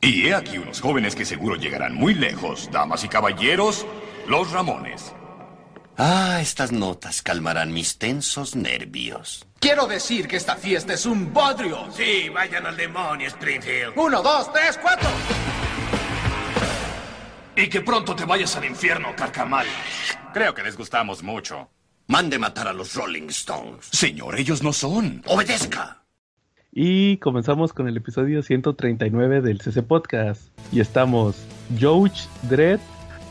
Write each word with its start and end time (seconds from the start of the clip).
Y 0.00 0.26
he 0.26 0.34
aquí 0.34 0.58
unos 0.58 0.80
jóvenes 0.80 1.14
que 1.14 1.24
seguro 1.24 1.56
llegarán 1.56 1.94
muy 1.94 2.14
lejos. 2.14 2.68
Damas 2.70 3.04
y 3.04 3.08
caballeros, 3.08 3.86
los 4.26 4.50
Ramones. 4.52 5.12
Ah, 5.96 6.38
estas 6.40 6.70
notas 6.70 7.22
calmarán 7.22 7.72
mis 7.72 7.98
tensos 7.98 8.54
nervios. 8.54 9.44
Quiero 9.58 9.88
decir 9.88 10.28
que 10.28 10.36
esta 10.36 10.54
fiesta 10.54 10.94
es 10.94 11.04
un 11.06 11.32
bodrio. 11.32 11.88
Sí, 11.96 12.28
vayan 12.28 12.66
al 12.66 12.76
demonio, 12.76 13.26
Springfield. 13.26 13.94
Uno, 13.96 14.22
dos, 14.22 14.52
tres, 14.52 14.78
cuatro. 14.80 15.08
Y 17.56 17.68
que 17.68 17.80
pronto 17.80 18.14
te 18.14 18.24
vayas 18.24 18.54
al 18.54 18.66
infierno, 18.66 19.16
carcamal. 19.16 19.66
Creo 20.32 20.54
que 20.54 20.62
les 20.62 20.76
gustamos 20.76 21.24
mucho. 21.24 21.68
Mande 22.06 22.38
matar 22.38 22.68
a 22.68 22.72
los 22.72 22.94
Rolling 22.94 23.28
Stones. 23.30 23.86
Señor, 23.90 24.38
ellos 24.38 24.62
no 24.62 24.72
son. 24.72 25.24
Obedezca. 25.26 26.04
Y 26.72 27.16
comenzamos 27.18 27.72
con 27.72 27.88
el 27.88 27.96
episodio 27.96 28.42
139 28.42 29.40
del 29.40 29.60
CC 29.60 29.82
Podcast. 29.82 30.42
Y 30.70 30.80
estamos 30.80 31.36
George 31.76 32.28
Dredd. 32.42 32.80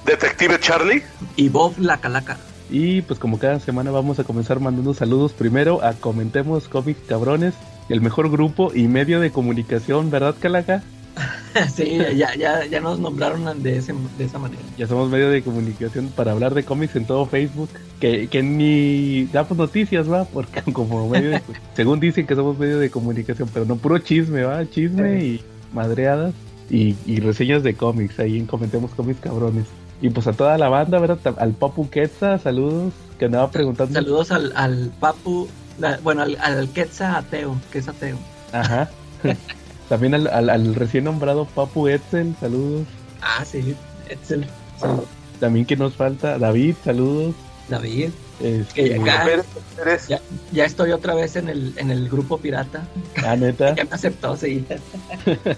Detective 0.06 0.60
Charlie. 0.60 1.04
Y 1.36 1.50
Bob 1.50 1.74
la 1.78 1.98
Calaca. 1.98 2.38
Y 2.70 3.02
pues 3.04 3.20
como 3.20 3.40
cada 3.40 3.60
semana 3.60 3.92
vamos 3.92 4.20
a 4.20 4.24
comenzar 4.24 4.60
mandando 4.60 4.94
saludos 4.94 5.34
primero 5.34 5.84
a 5.84 5.94
Comentemos 5.94 6.68
Cómics 6.68 7.02
Cabrones, 7.08 7.54
el 7.90 8.02
mejor 8.02 8.30
grupo 8.30 8.72
y 8.74 8.88
medio 8.88 9.20
de 9.20 9.32
comunicación, 9.32 10.10
¿verdad 10.10 10.36
Calaca? 10.40 10.84
sí, 11.76 11.98
ya, 12.16 12.36
ya, 12.36 12.66
ya 12.66 12.80
nos 12.80 13.00
nombraron 13.00 13.62
de, 13.64 13.78
ese, 13.78 13.94
de 14.18 14.26
esa 14.26 14.40
manera. 14.40 14.62
Ya 14.78 14.88
somos 14.88 15.10
medio 15.10 15.30
de 15.30 15.42
comunicación 15.42 16.10
para 16.16 16.32
hablar 16.32 16.54
de 16.54 16.64
cómics 16.64 16.96
en 16.96 17.06
todo 17.06 17.26
Facebook, 17.26 17.70
que, 18.00 18.28
que 18.28 18.44
ni 18.44 19.26
damos 19.26 19.58
noticias, 19.58 20.12
va, 20.12 20.26
porque 20.26 20.62
como 20.74 21.10
medio 21.10 21.32
de, 21.32 21.42
según 21.76 22.00
dicen 22.00 22.28
que 22.28 22.36
somos 22.36 22.58
medio 22.58 22.80
de 22.80 22.90
comunicación, 22.90 23.50
pero 23.54 23.66
no 23.66 23.78
puro 23.78 23.98
chisme, 24.00 24.44
va, 24.44 24.70
chisme 24.70 25.24
y 25.24 25.44
madreadas 25.74 26.34
y, 26.70 26.96
y 27.06 27.20
reseñas 27.20 27.64
de 27.64 27.76
cómics, 27.76 28.20
ahí 28.20 28.38
en 28.38 28.46
Comentemos 28.46 28.92
Cómics 28.92 29.22
Cabrones. 29.22 29.66
Y 30.02 30.10
pues 30.12 30.28
a 30.28 30.34
toda 30.34 30.58
la 30.60 30.70
banda, 30.70 31.00
¿verdad? 31.00 31.20
Al 31.40 31.54
Papu 31.54 31.90
Quetza, 31.90 32.38
saludos, 32.38 32.94
que 33.18 33.26
andaba 33.26 33.50
preguntando. 33.50 33.94
Saludos 33.94 34.32
al, 34.32 34.54
al 34.56 34.92
Papu, 35.00 35.48
la, 35.80 35.98
bueno, 36.04 36.22
al, 36.22 36.38
al 36.40 36.70
Quetza 36.70 37.18
ateo, 37.18 37.56
que 37.72 37.80
es 37.80 37.88
ateo. 37.88 38.18
Ajá. 38.52 38.90
También 39.90 40.14
al, 40.14 40.28
al, 40.28 40.50
al, 40.50 40.76
recién 40.76 41.06
nombrado 41.06 41.46
Papu 41.46 41.88
Etzel, 41.88 42.36
saludos. 42.40 42.88
Ah, 43.22 43.46
sí, 43.46 43.76
Etzel. 44.10 44.46
Saludos. 44.78 45.06
También 45.40 45.66
que 45.66 45.78
nos 45.78 45.96
falta, 45.96 46.38
David, 46.38 46.76
saludos. 46.84 47.36
David. 47.70 48.10
Este, 48.40 49.00
ya, 50.08 50.22
ya, 50.52 50.66
estoy 50.66 50.92
otra 50.92 51.16
vez 51.16 51.36
en 51.36 51.50
el, 51.50 51.74
en 51.78 51.90
el 51.90 52.08
grupo 52.08 52.38
pirata. 52.38 52.88
Ah, 53.26 53.36
neta. 53.36 53.74
ya 53.76 53.84
me 53.84 53.92
aceptó, 53.92 54.38
sí. 54.38 54.64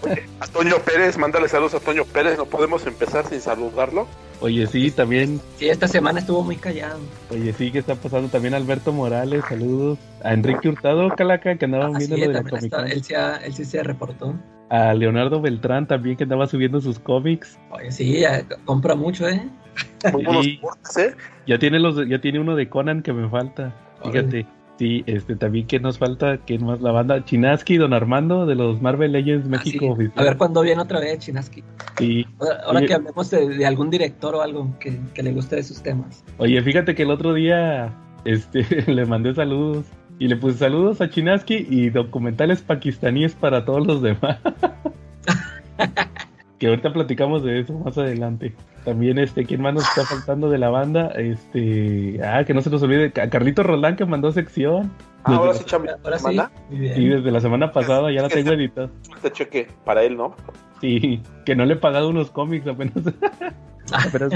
Oye, 0.02 0.24
a 0.40 0.48
Toño 0.48 0.78
Pérez, 0.80 1.18
mándale 1.18 1.50
saludos 1.50 1.74
a 1.74 1.80
Toño 1.82 2.06
Pérez, 2.06 2.38
no 2.38 2.46
podemos 2.46 2.86
empezar 2.86 3.28
sin 3.28 3.42
saludarlo. 3.42 4.08
Oye, 4.42 4.66
sí, 4.68 4.92
también. 4.92 5.42
Sí, 5.58 5.68
esta 5.68 5.88
semana 5.90 6.20
estuvo 6.20 6.42
muy 6.44 6.56
callado. 6.56 7.00
Oye, 7.30 7.52
sí, 7.52 7.72
que 7.72 7.80
está 7.80 7.96
pasando 7.96 8.30
también 8.30 8.54
Alberto 8.54 8.94
Morales, 8.94 9.44
saludos. 9.50 9.98
A 10.24 10.34
Enrique 10.34 10.70
Hurtado, 10.70 11.10
Calaca, 11.16 11.58
que 11.58 11.66
andaban 11.66 11.96
ah, 11.96 11.98
viendo 11.98 12.16
sí, 12.16 12.22
lo 12.22 12.28
de 12.28 12.34
la 12.34 12.44
Comic 12.44 12.64
está, 12.64 12.86
él, 12.86 13.04
sí, 13.04 13.14
él 13.44 13.54
sí 13.54 13.66
se 13.66 13.84
reportó. 13.84 14.36
A 14.70 14.94
Leonardo 14.94 15.42
Beltrán 15.42 15.88
también, 15.88 16.16
que 16.16 16.24
andaba 16.24 16.48
subiendo 16.48 16.80
sus 16.80 17.00
cómics. 17.00 17.60
Oye, 17.72 17.92
sí, 17.92 18.20
ya 18.20 18.46
compra 18.64 18.96
mucho, 18.96 19.28
¿eh? 19.28 19.42
Muy 20.12 20.24
buenos 20.24 20.48
cortes, 20.62 20.98
¿eh? 20.98 21.16
Ya 21.48 21.60
tiene, 21.60 21.80
los, 21.80 22.08
ya 22.08 22.20
tiene 22.20 22.40
uno 22.40 22.56
de 22.56 22.70
Conan 22.70 23.02
que 23.02 23.14
me 23.14 23.30
falta. 23.30 23.74
Fíjate. 24.04 24.46
Sí, 24.80 25.04
este, 25.08 25.36
también 25.36 25.68
que 25.68 25.78
nos 25.78 25.98
falta, 25.98 26.38
que 26.38 26.58
más 26.58 26.80
la 26.80 26.94
banda 26.94 27.26
Chinaski, 27.26 27.76
Don 27.76 27.94
Armando 27.94 28.46
de 28.46 28.56
los 28.56 28.82
Marvel 28.82 29.12
Legends 29.12 29.46
México. 29.46 29.88
Ah, 29.92 30.02
sí. 30.02 30.10
A 30.16 30.24
ver 30.24 30.38
cuándo 30.38 30.62
viene 30.62 30.82
otra 30.82 31.02
vez 31.02 31.20
Chinaski. 31.20 31.66
Sí. 31.98 32.26
Ahora, 32.40 32.62
ahora 32.64 32.86
que 32.86 32.94
hablemos 32.94 33.30
de, 33.30 33.50
de, 33.50 33.66
algún 33.66 33.90
director 33.90 34.36
o 34.36 34.42
algo 34.42 34.74
que, 34.80 34.98
que, 35.14 35.22
le 35.22 35.34
guste 35.34 35.58
de 35.58 35.64
sus 35.64 35.84
temas. 35.84 36.24
Oye, 36.38 36.62
fíjate 36.62 36.96
que 36.96 37.04
el 37.04 37.12
otro 37.12 37.34
día 37.34 37.94
este, 38.24 38.64
le 38.90 39.06
mandé 39.06 39.36
saludos 39.36 39.86
y 40.18 40.30
le 40.30 40.38
puse 40.38 40.58
saludos 40.58 41.02
a 41.02 41.10
Chinaski 41.10 41.68
y 41.70 41.90
documentales 41.90 42.62
pakistaníes 42.62 43.36
para 43.36 43.66
todos 43.66 43.86
los 43.86 44.02
demás. 44.02 44.40
que 46.58 46.68
ahorita 46.68 46.94
platicamos 46.94 47.44
de 47.44 47.60
eso 47.60 47.74
más 47.80 47.98
adelante. 47.98 48.56
También, 48.90 49.20
este, 49.20 49.46
¿quién 49.46 49.62
más 49.62 49.76
nos 49.76 49.88
está 49.88 50.04
faltando 50.04 50.50
de 50.50 50.58
la 50.58 50.70
banda? 50.70 51.10
Este, 51.10 52.20
ah, 52.26 52.44
que 52.44 52.56
no 52.56 52.62
se 52.62 52.72
nos 52.72 52.82
olvide, 52.82 53.14
a 53.22 53.30
Carlito 53.30 53.62
Roldán 53.62 53.96
que 53.96 54.04
mandó 54.04 54.32
sección. 54.32 54.92
Ah, 55.26 55.36
ahora 55.36 55.54
sí, 55.54 55.64
Chami, 55.64 55.90
ahora 56.04 56.18
sí. 56.18 56.40
Sí, 56.72 57.06
desde 57.08 57.30
la 57.30 57.40
semana 57.40 57.72
pasada 57.72 58.12
ya 58.12 58.24
la 58.24 58.30
tengo 58.30 58.52
editada. 58.52 58.90
Este 59.16 59.32
cheque 59.32 59.68
para 59.86 60.02
él, 60.02 60.18
¿no? 60.18 60.36
Sí, 60.82 61.22
que 61.46 61.56
no 61.56 61.66
le 61.66 61.76
he 61.76 61.78
pagado 61.78 62.10
unos 62.10 62.32
cómics 62.32 62.66
apenas. 62.66 62.96
pero, 64.12 64.28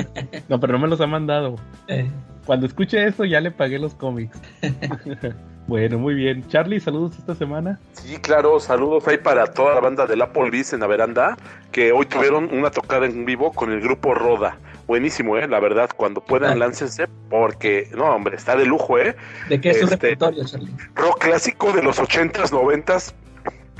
no, 0.47 0.59
pero 0.59 0.73
no 0.73 0.79
me 0.79 0.87
los 0.87 1.01
ha 1.01 1.07
mandado. 1.07 1.55
Eh. 1.87 2.07
Cuando 2.45 2.67
escuche 2.67 3.03
esto 3.07 3.25
ya 3.25 3.41
le 3.41 3.49
pagué 3.49 3.79
los 3.79 3.95
cómics. 3.95 4.39
Bueno, 5.67 5.97
muy 5.97 6.13
bien. 6.13 6.45
Charlie, 6.49 6.79
saludos 6.79 7.17
esta 7.17 7.35
semana. 7.35 7.79
Sí, 7.93 8.17
claro, 8.17 8.59
saludos 8.59 9.07
ahí 9.07 9.17
para 9.17 9.47
toda 9.47 9.75
la 9.75 9.81
banda 9.81 10.05
del 10.05 10.21
Applebee's 10.21 10.73
en 10.73 10.81
la 10.81 10.87
veranda, 10.87 11.37
que 11.71 11.91
hoy 11.91 12.05
tuvieron 12.05 12.49
una 12.53 12.69
tocada 12.69 13.05
en 13.05 13.25
vivo 13.25 13.51
con 13.53 13.71
el 13.71 13.79
grupo 13.79 14.13
Roda. 14.13 14.57
Buenísimo, 14.87 15.37
¿eh? 15.37 15.47
La 15.47 15.61
verdad, 15.61 15.89
cuando 15.95 16.21
puedan, 16.21 16.59
láncense, 16.59 17.07
porque, 17.29 17.87
no, 17.95 18.13
hombre, 18.13 18.35
está 18.35 18.57
de 18.57 18.65
lujo, 18.65 18.99
¿eh? 18.99 19.15
¿De 19.47 19.61
qué 19.61 19.69
es 19.69 19.77
este, 19.77 19.95
repertorio, 19.95 20.43
Charlie? 20.45 20.73
Rock 20.95 21.19
clásico 21.19 21.71
de 21.71 21.81
los 21.81 21.99
80s, 21.99 22.51
90s, 22.51 23.13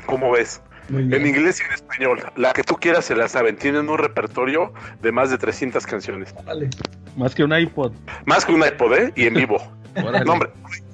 ¿cómo 0.05 0.31
ves? 0.31 0.61
En 0.89 1.25
inglés 1.25 1.61
y 1.61 1.65
en 1.65 1.71
español. 1.73 2.23
La 2.35 2.53
que 2.53 2.63
tú 2.63 2.75
quieras 2.75 3.05
se 3.05 3.15
la 3.15 3.27
saben. 3.27 3.55
Tienen 3.55 3.89
un 3.89 3.97
repertorio 3.97 4.73
de 5.01 5.11
más 5.11 5.29
de 5.29 5.37
300 5.37 5.85
canciones. 5.85 6.35
Vale. 6.45 6.69
Más 7.15 7.33
que 7.33 7.43
un 7.43 7.55
iPod. 7.55 7.93
Más 8.25 8.45
que 8.45 8.51
un 8.51 8.63
iPod, 8.63 8.93
¿eh? 8.93 9.13
Y 9.15 9.27
en 9.27 9.33
vivo. 9.35 9.57
no, 10.25 10.33
hombre, 10.33 10.49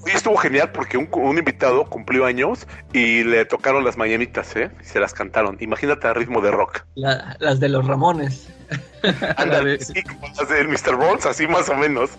hoy 0.10 0.16
estuvo 0.16 0.38
genial 0.38 0.72
porque 0.72 0.98
un, 0.98 1.08
un, 1.12 1.38
invitado 1.38 1.86
cumplió 1.86 2.26
años 2.26 2.68
y 2.94 3.24
le 3.24 3.46
tocaron 3.46 3.84
las 3.84 3.98
mañanitas, 3.98 4.56
¿eh? 4.56 4.72
Y 4.82 4.86
se 4.86 5.00
las 5.00 5.14
cantaron. 5.14 5.58
Imagínate 5.60 6.08
a 6.08 6.14
ritmo 6.14 6.42
de 6.42 6.52
rock. 6.52 6.84
La, 6.96 7.38
las 7.40 7.60
de 7.60 7.70
los 7.70 7.86
Ramones. 7.86 8.50
Ándale, 9.38 9.80
sí, 9.80 10.04
como 10.04 10.28
las 10.28 10.50
del 10.50 10.68
Mr. 10.68 10.96
Bones, 10.96 11.26
así 11.26 11.48
más 11.48 11.70
o 11.70 11.76
menos. 11.76 12.12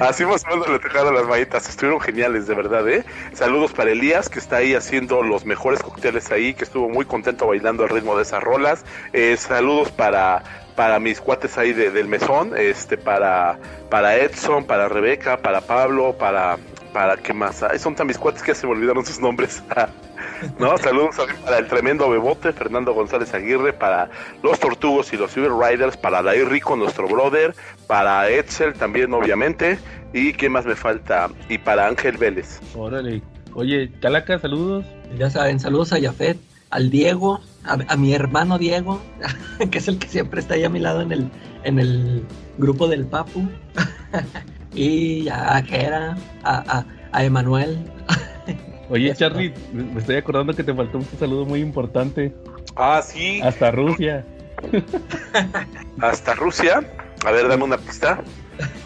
Así 0.00 0.24
más 0.24 0.44
o 0.44 0.50
menos 0.50 0.68
le 0.68 0.78
tocaron 0.78 1.14
las 1.14 1.26
mañanitas. 1.26 1.68
Estuvieron 1.68 2.00
geniales, 2.00 2.46
de 2.46 2.54
verdad, 2.54 2.88
¿eh? 2.88 3.04
Saludos 3.32 3.72
para 3.72 3.90
Elías, 3.90 4.28
que 4.28 4.38
está 4.38 4.56
ahí 4.56 4.74
haciendo 4.74 5.22
los 5.22 5.44
mejores 5.44 5.82
cócteles 5.82 6.30
ahí, 6.30 6.54
que 6.54 6.64
estuvo 6.64 6.88
muy 6.88 7.04
contento 7.04 7.46
bailando 7.46 7.82
al 7.82 7.88
ritmo 7.88 8.16
de 8.16 8.22
esas 8.22 8.42
rolas. 8.42 8.84
Eh, 9.12 9.36
saludos 9.38 9.90
para 9.90 10.42
para 10.76 10.98
mis 10.98 11.20
cuates 11.20 11.58
ahí 11.58 11.74
de, 11.74 11.90
del 11.90 12.08
mesón, 12.08 12.52
este, 12.56 12.96
para, 12.96 13.58
para 13.90 14.16
Edson, 14.16 14.64
para 14.64 14.88
Rebeca, 14.88 15.36
para 15.36 15.60
Pablo, 15.60 16.16
para, 16.16 16.56
para 16.92 17.16
qué 17.16 17.32
más, 17.32 17.62
Ay, 17.62 17.78
son 17.78 17.94
tan 17.94 18.06
mis 18.06 18.18
cuates 18.18 18.42
que 18.42 18.54
se 18.54 18.66
me 18.66 18.72
olvidaron 18.72 19.04
sus 19.04 19.20
nombres. 19.20 19.62
no, 20.58 20.76
saludos 20.78 21.16
también 21.16 21.38
para 21.42 21.58
el 21.58 21.66
tremendo 21.66 22.08
Bebote, 22.10 22.52
Fernando 22.52 22.92
González 22.94 23.32
Aguirre, 23.34 23.72
para 23.72 24.10
los 24.42 24.58
Tortugos 24.58 25.12
y 25.12 25.16
los 25.16 25.30
Silver 25.30 25.52
Riders, 25.52 25.96
para 25.96 26.22
Dair 26.22 26.48
Rico, 26.48 26.76
nuestro 26.76 27.08
brother, 27.08 27.54
para 27.86 28.28
Edsel 28.28 28.74
también, 28.74 29.12
obviamente, 29.12 29.78
y 30.12 30.32
qué 30.32 30.48
más 30.48 30.66
me 30.66 30.74
falta, 30.74 31.30
y 31.48 31.58
para 31.58 31.86
Ángel 31.86 32.16
Vélez. 32.16 32.60
Órale. 32.74 33.22
Oye, 33.54 33.90
Calaca, 34.00 34.38
saludos. 34.38 34.84
Ya 35.18 35.28
saben, 35.30 35.58
saludos 35.58 35.92
a 35.92 35.98
Yafet, 35.98 36.38
al 36.70 36.90
Diego, 36.90 37.40
a, 37.64 37.78
a, 37.88 37.96
mi 37.96 38.14
hermano 38.14 38.58
Diego, 38.58 39.00
que 39.70 39.78
es 39.78 39.88
el 39.88 39.98
que 39.98 40.08
siempre 40.08 40.40
está 40.40 40.54
ahí 40.54 40.64
a 40.64 40.70
mi 40.70 40.78
lado 40.78 41.00
en 41.00 41.12
el, 41.12 41.30
en 41.64 41.78
el 41.78 42.24
grupo 42.58 42.88
del 42.88 43.06
Papu, 43.06 43.48
y 44.74 45.28
a 45.28 45.62
Kera, 45.62 46.16
a, 46.42 46.78
a, 46.78 46.86
a 47.12 47.24
Emanuel. 47.24 47.78
Oye, 48.90 49.14
Charlie, 49.14 49.52
me 49.72 50.00
estoy 50.00 50.16
acordando 50.16 50.54
que 50.54 50.64
te 50.64 50.74
faltó 50.74 50.98
un 50.98 51.06
saludo 51.18 51.44
muy 51.44 51.60
importante. 51.60 52.34
Ah, 52.76 53.00
sí. 53.02 53.40
Hasta 53.42 53.70
Rusia. 53.70 54.24
Hasta 56.00 56.34
Rusia. 56.34 56.82
A 57.24 57.30
ver, 57.30 57.48
dame 57.48 57.64
una 57.64 57.78
pista. 57.78 58.20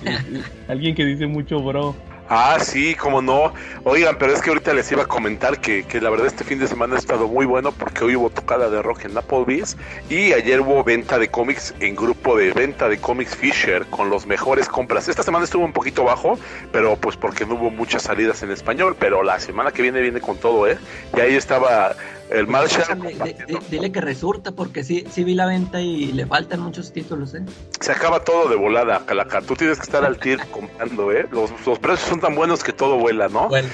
Alguien 0.68 0.94
que 0.94 1.04
dice 1.04 1.26
mucho 1.26 1.60
bro. 1.62 1.94
Ah, 2.28 2.58
sí, 2.58 2.94
como 2.94 3.20
no. 3.20 3.52
Oigan, 3.84 4.16
pero 4.18 4.32
es 4.32 4.40
que 4.40 4.48
ahorita 4.48 4.72
les 4.72 4.90
iba 4.90 5.02
a 5.02 5.06
comentar 5.06 5.60
que, 5.60 5.84
que, 5.84 6.00
la 6.00 6.08
verdad 6.08 6.26
este 6.26 6.42
fin 6.42 6.58
de 6.58 6.66
semana 6.66 6.96
ha 6.96 6.98
estado 6.98 7.28
muy 7.28 7.44
bueno 7.44 7.70
porque 7.70 8.02
hoy 8.02 8.16
hubo 8.16 8.30
tocada 8.30 8.70
de 8.70 8.80
rock 8.80 9.04
en 9.04 9.18
Applebee's 9.18 9.76
y 10.08 10.32
ayer 10.32 10.60
hubo 10.62 10.82
venta 10.82 11.18
de 11.18 11.28
cómics 11.28 11.74
en 11.80 11.94
grupo 11.94 12.36
de 12.36 12.52
venta 12.52 12.88
de 12.88 12.98
cómics 12.98 13.36
Fisher 13.36 13.84
con 13.86 14.08
los 14.08 14.26
mejores 14.26 14.70
compras. 14.70 15.06
Esta 15.08 15.22
semana 15.22 15.44
estuvo 15.44 15.66
un 15.66 15.74
poquito 15.74 16.04
bajo, 16.04 16.38
pero 16.72 16.96
pues 16.96 17.16
porque 17.16 17.44
no 17.44 17.56
hubo 17.56 17.70
muchas 17.70 18.04
salidas 18.04 18.42
en 18.42 18.50
español, 18.50 18.96
pero 18.98 19.22
la 19.22 19.38
semana 19.38 19.70
que 19.70 19.82
viene 19.82 20.00
viene 20.00 20.20
con 20.20 20.38
todo, 20.38 20.66
¿eh? 20.66 20.78
Y 21.14 21.20
ahí 21.20 21.36
estaba 21.36 21.94
el 22.30 22.46
Marshall. 22.46 23.00
Dile, 23.00 23.36
dile 23.70 23.92
que 23.92 24.00
resurta 24.00 24.52
porque 24.52 24.84
sí, 24.84 25.04
sí 25.10 25.24
vi 25.24 25.34
la 25.34 25.46
venta 25.46 25.80
y 25.80 26.12
le 26.12 26.26
faltan 26.26 26.60
muchos 26.60 26.92
títulos, 26.92 27.34
¿eh? 27.34 27.44
Se 27.80 27.92
acaba 27.92 28.24
todo 28.24 28.48
de 28.48 28.56
volada, 28.56 29.04
Calacar. 29.06 29.44
Tú 29.44 29.54
tienes 29.54 29.78
que 29.78 29.84
estar 29.84 30.04
al 30.04 30.18
tir 30.18 30.40
comprando, 30.50 31.12
¿eh? 31.12 31.26
Los, 31.30 31.50
los, 31.66 31.78
precios 31.78 32.08
son 32.08 32.20
tan 32.20 32.34
buenos 32.34 32.64
que 32.64 32.72
todo 32.72 32.98
vuela, 32.98 33.28
¿no? 33.28 33.48
Bueno. 33.48 33.68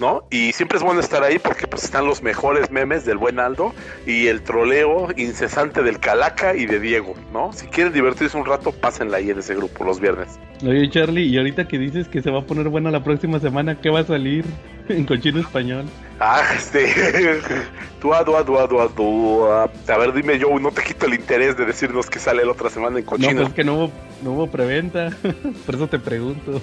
¿No? 0.00 0.24
Y 0.30 0.52
siempre 0.52 0.78
es 0.78 0.82
bueno 0.84 1.00
estar 1.00 1.22
ahí 1.22 1.38
porque 1.38 1.66
pues 1.66 1.84
están 1.84 2.06
los 2.06 2.22
mejores 2.22 2.70
memes 2.70 3.04
del 3.04 3.18
buen 3.18 3.38
Aldo 3.38 3.74
y 4.06 4.26
el 4.28 4.42
troleo 4.42 5.08
incesante 5.16 5.82
del 5.82 6.00
Calaca 6.00 6.56
y 6.56 6.66
de 6.66 6.80
Diego, 6.80 7.14
¿no? 7.32 7.52
Si 7.52 7.66
quieren 7.66 7.92
divertirse 7.92 8.36
un 8.36 8.46
rato, 8.46 8.72
pásenla 8.72 9.18
ahí 9.18 9.30
en 9.30 9.38
ese 9.38 9.54
grupo 9.54 9.84
los 9.84 10.00
viernes. 10.00 10.38
Oye, 10.66 10.88
Charlie, 10.90 11.24
y 11.26 11.36
ahorita 11.38 11.68
que 11.68 11.78
dices 11.78 12.08
que 12.08 12.22
se 12.22 12.30
va 12.30 12.40
a 12.40 12.42
poner 12.42 12.68
bueno 12.68 12.90
la 12.90 13.04
próxima 13.04 13.38
semana, 13.38 13.80
¿qué 13.80 13.90
va 13.90 14.00
a 14.00 14.04
salir 14.04 14.44
en 14.88 15.04
cochino 15.04 15.40
español? 15.40 15.84
Ah, 16.18 16.42
este. 16.56 16.92
Dua. 18.02 18.20
A 19.88 19.98
ver, 19.98 20.12
dime, 20.12 20.38
yo 20.38 20.58
no 20.58 20.70
te 20.70 20.82
quito 20.82 21.06
el 21.06 21.14
interés 21.14 21.56
de 21.56 21.64
decirnos 21.66 22.08
que 22.08 22.18
sale 22.18 22.44
la 22.44 22.52
otra 22.52 22.70
semana 22.70 22.98
en 22.98 23.04
No, 23.04 23.10
cochino. 23.10 23.32
pues 23.36 23.48
es 23.48 23.54
que 23.54 23.64
no 23.64 23.74
hubo, 23.74 23.92
no 24.22 24.32
hubo 24.32 24.46
preventa, 24.46 25.10
por 25.66 25.74
eso 25.74 25.86
te 25.88 25.98
pregunto. 25.98 26.60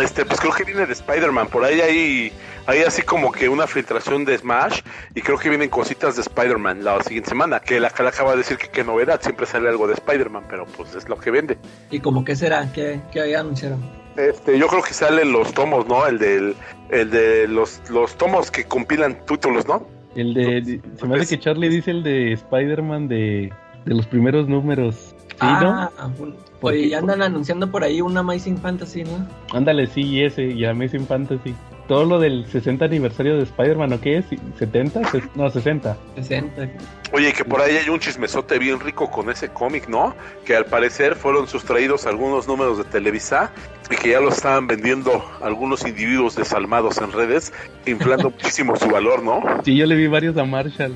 Este, 0.00 0.24
pues 0.24 0.40
creo 0.40 0.52
que 0.52 0.64
viene 0.64 0.86
de 0.86 0.92
Spider-Man. 0.92 1.48
Por 1.48 1.64
ahí 1.64 1.80
hay, 1.80 2.32
hay 2.66 2.80
así 2.82 3.02
como 3.02 3.32
que 3.32 3.48
una 3.48 3.66
filtración 3.66 4.24
de 4.24 4.38
Smash. 4.38 4.80
Y 5.14 5.22
creo 5.22 5.38
que 5.38 5.48
vienen 5.48 5.68
cositas 5.68 6.16
de 6.16 6.22
Spider-Man 6.22 6.84
la 6.84 7.02
siguiente 7.02 7.30
semana. 7.30 7.60
Que 7.60 7.80
la 7.80 7.90
Calaca 7.90 8.22
va 8.22 8.32
a 8.32 8.36
decir 8.36 8.56
que 8.58 8.68
qué 8.68 8.84
novedad. 8.84 9.20
Siempre 9.20 9.46
sale 9.46 9.68
algo 9.68 9.86
de 9.86 9.94
Spider-Man, 9.94 10.44
pero 10.48 10.66
pues 10.66 10.94
es 10.94 11.08
lo 11.08 11.16
que 11.18 11.30
vende. 11.30 11.58
¿Y 11.90 12.00
como 12.00 12.24
qué 12.24 12.36
será? 12.36 12.70
¿Qué, 12.72 13.00
qué 13.12 13.36
anunciaron? 13.36 13.80
Este, 14.16 14.58
yo 14.58 14.66
creo 14.66 14.82
que 14.82 14.94
salen 14.94 15.30
los 15.32 15.52
tomos, 15.54 15.86
¿no? 15.86 16.06
El 16.06 16.18
del, 16.18 16.54
el 16.90 17.10
de 17.10 17.46
los, 17.46 17.80
los 17.88 18.16
tomos 18.16 18.50
que 18.50 18.64
compilan 18.64 19.24
títulos, 19.26 19.66
¿no? 19.68 19.86
El 20.16 20.34
de, 20.34 20.60
de- 20.60 20.80
se 20.98 21.06
me 21.06 21.16
hace 21.16 21.36
que 21.36 21.42
Charlie 21.42 21.68
dice 21.68 21.92
el 21.92 22.02
de 22.02 22.32
Spider-Man 22.32 23.06
de, 23.06 23.52
de 23.84 23.94
los 23.94 24.06
primeros 24.08 24.48
números. 24.48 25.14
¿Sí, 25.28 25.36
ah, 25.40 25.90
un- 26.18 26.36
¿Por 26.60 26.72
oye, 26.72 26.88
ya 26.88 26.98
andan 26.98 27.22
anunciando 27.22 27.70
por 27.70 27.84
ahí 27.84 28.00
un 28.00 28.16
Amazing 28.16 28.58
Fantasy, 28.58 29.04
¿no? 29.04 29.26
Ándale, 29.52 29.86
sí, 29.86 30.00
y 30.02 30.24
ese, 30.24 30.44
y 30.44 30.64
Amazing 30.64 31.06
Fantasy. 31.06 31.54
Todo 31.86 32.04
lo 32.04 32.18
del 32.18 32.44
60 32.46 32.84
aniversario 32.84 33.36
de 33.36 33.44
Spider-Man, 33.44 33.94
¿o 33.94 34.00
qué 34.00 34.18
es? 34.18 34.26
¿70? 34.28 34.92
Ses- 35.10 35.30
No, 35.34 35.48
60. 35.48 35.96
60. 36.16 36.68
Oye, 37.12 37.32
que 37.32 37.44
por 37.44 37.62
ahí 37.62 37.76
hay 37.76 37.88
un 37.88 37.98
chismesote 37.98 38.58
bien 38.58 38.78
rico 38.80 39.10
con 39.10 39.30
ese 39.30 39.48
cómic, 39.48 39.88
¿no? 39.88 40.14
Que 40.44 40.54
al 40.54 40.66
parecer 40.66 41.14
fueron 41.14 41.46
sustraídos 41.48 42.04
algunos 42.06 42.46
números 42.46 42.76
de 42.76 42.84
Televisa 42.84 43.50
y 43.90 43.96
que 43.96 44.10
ya 44.10 44.20
lo 44.20 44.28
estaban 44.28 44.66
vendiendo 44.66 45.24
algunos 45.40 45.86
individuos 45.86 46.36
desalmados 46.36 46.98
en 46.98 47.10
redes, 47.12 47.54
inflando 47.86 48.30
muchísimo 48.32 48.76
su 48.76 48.88
valor, 48.88 49.22
¿no? 49.22 49.40
Sí, 49.64 49.74
yo 49.74 49.86
le 49.86 49.94
vi 49.94 50.08
varios 50.08 50.36
a 50.36 50.44
Marshall. 50.44 50.92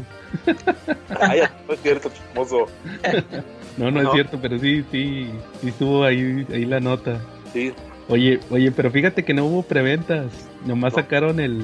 Ay, 1.20 1.40
no 1.66 1.72
es 1.74 1.80
cierto, 1.80 2.10
chismoso. 2.10 2.66
No, 3.76 3.90
no, 3.90 4.02
No. 4.02 4.08
es 4.08 4.14
cierto, 4.14 4.38
pero 4.40 4.58
sí, 4.58 4.84
sí, 4.90 5.26
sí 5.60 5.68
estuvo 5.68 6.04
ahí, 6.04 6.46
ahí 6.52 6.64
la 6.64 6.80
nota. 6.80 7.20
Sí. 7.52 7.72
Oye, 8.08 8.40
oye, 8.50 8.70
pero 8.72 8.90
fíjate 8.90 9.24
que 9.24 9.32
no 9.34 9.44
hubo 9.46 9.62
preventas. 9.62 10.26
Nomás 10.66 10.92
No. 10.92 10.98
sacaron 11.00 11.40
el, 11.40 11.60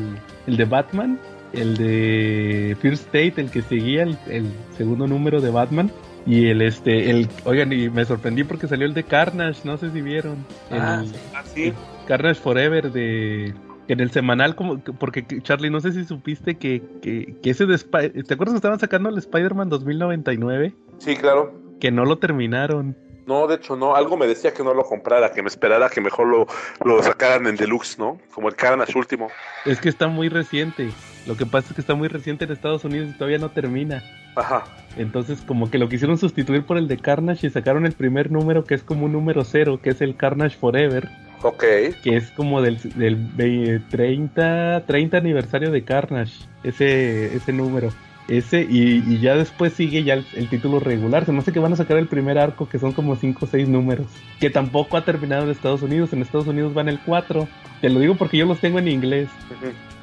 el 0.46 0.56
de 0.56 0.64
Batman, 0.64 1.19
el 1.52 1.76
de 1.76 2.76
First 2.81 3.05
State, 3.06 3.34
el 3.40 3.50
que 3.50 3.62
seguía 3.62 4.02
el, 4.05 4.16
el 4.28 4.46
segundo 4.76 5.06
número 5.06 5.40
de 5.40 5.50
Batman. 5.50 5.90
Y 6.26 6.46
el 6.49 6.60
este, 6.62 7.10
el, 7.10 7.26
oigan, 7.44 7.72
y 7.72 7.88
me 7.88 8.05
sorprendí 8.05 8.44
porque 8.44 8.69
salió 8.69 8.87
el 8.87 8.93
de 8.94 9.02
Carnage, 9.02 9.61
no 9.64 9.76
sé 9.78 9.90
si 9.90 10.00
vieron. 10.02 10.37
El 10.70 10.78
Ah, 10.81 11.02
sí. 11.04 11.14
Así. 11.34 11.72
Carnage 12.06 12.40
Forever 12.40 12.93
de 12.93 13.54
en 13.88 14.00
el 14.00 14.11
semanal 14.11 14.54
como 14.54 14.78
porque 14.81 15.25
Charlie 15.43 15.70
no 15.70 15.81
sé 15.81 15.93
si 15.93 16.04
supiste 16.04 16.56
que, 16.56 16.82
que, 17.00 17.37
que 17.43 17.50
ese 17.50 17.64
de 17.64 17.75
Spy- 17.78 18.11
¿te 18.26 18.34
acuerdas 18.34 18.52
que 18.52 18.56
estaban 18.58 18.78
sacando 18.78 19.08
el 19.08 19.16
Spider-Man 19.16 19.70
2099? 19.70 20.75
Sí, 20.99 21.16
claro. 21.16 21.54
Que 21.80 21.90
no 21.90 22.04
lo 22.04 22.19
terminaron. 22.19 22.96
No, 23.26 23.46
de 23.46 23.56
hecho 23.56 23.76
no. 23.76 23.94
Algo 23.94 24.16
me 24.16 24.26
decía 24.26 24.54
que 24.54 24.64
no 24.64 24.72
lo 24.72 24.84
comprara, 24.84 25.32
que 25.32 25.42
me 25.42 25.48
esperara 25.48 25.90
que 25.90 26.00
mejor 26.00 26.26
lo, 26.28 26.46
lo 26.84 27.02
sacaran 27.02 27.46
en 27.46 27.56
deluxe, 27.56 27.98
¿no? 27.98 28.19
Como 28.34 28.48
el 28.48 28.56
Carnage 28.56 28.96
último. 28.96 29.28
Es 29.66 29.80
que 29.80 29.90
está 29.90 30.08
muy 30.08 30.28
reciente. 30.30 30.90
Lo 31.26 31.36
que 31.36 31.44
pasa 31.44 31.69
es 31.69 31.75
que 31.75 31.80
está 31.82 31.94
muy 31.94 32.08
reciente 32.08 32.46
en 32.46 32.52
Estados 32.52 32.84
Unidos 32.84 33.10
y 33.10 33.19
todavía 33.19 33.36
no 33.38 33.50
termina. 33.50 34.02
Ajá. 34.34 34.64
Entonces, 34.96 35.42
como 35.46 35.70
que 35.70 35.76
lo 35.76 35.90
quisieron 35.90 36.16
sustituir 36.16 36.64
por 36.64 36.78
el 36.78 36.88
de 36.88 36.96
Carnage 36.96 37.46
y 37.46 37.50
sacaron 37.50 37.84
el 37.84 37.92
primer 37.92 38.30
número 38.30 38.64
que 38.64 38.75
es 38.75 38.82
como 38.82 39.04
un 39.04 39.12
número 39.12 39.44
cero, 39.44 39.78
que 39.82 39.90
es 39.90 40.00
el 40.00 40.16
Carnage 40.16 40.56
Forever, 40.56 41.08
Ok. 41.42 41.60
que 42.02 42.16
es 42.16 42.30
como 42.30 42.62
del, 42.62 42.78
del 42.94 43.16
ve- 43.16 43.82
30, 43.90 44.84
30 44.86 45.19
aniversario 45.19 45.70
de 45.70 45.84
Carnage, 45.84 46.32
ese, 46.64 47.36
ese 47.36 47.52
número. 47.52 47.90
Ese, 48.28 48.60
y, 48.69 49.02
y 49.06 49.19
ya 49.20 49.34
después 49.36 49.72
sigue 49.72 50.04
ya 50.04 50.14
el, 50.14 50.26
el 50.34 50.48
título 50.48 50.80
regular. 50.80 51.25
Se 51.25 51.32
me 51.32 51.38
hace 51.38 51.50
que 51.52 51.60
van 51.60 51.72
a 51.72 51.76
sacar 51.76 51.96
el 51.96 52.08
primer 52.08 52.38
arco, 52.38 52.69
que 52.69 52.78
son 52.78 52.92
como 52.92 53.16
5 53.16 53.46
o 53.46 53.48
6 53.48 53.69
números. 53.69 54.06
Que 54.38 54.50
tampoco 54.50 54.96
ha 54.98 55.04
terminado 55.04 55.44
en 55.44 55.50
Estados 55.50 55.80
Unidos. 55.82 56.12
En 56.12 56.20
Estados 56.20 56.46
Unidos 56.46 56.75
van 56.75 56.88
el 56.90 57.00
4. 57.00 57.48
Te 57.80 57.88
lo 57.88 58.00
digo 58.00 58.16
porque 58.16 58.36
yo 58.36 58.44
los 58.46 58.60
tengo 58.60 58.78
en 58.78 58.88
inglés. 58.88 59.28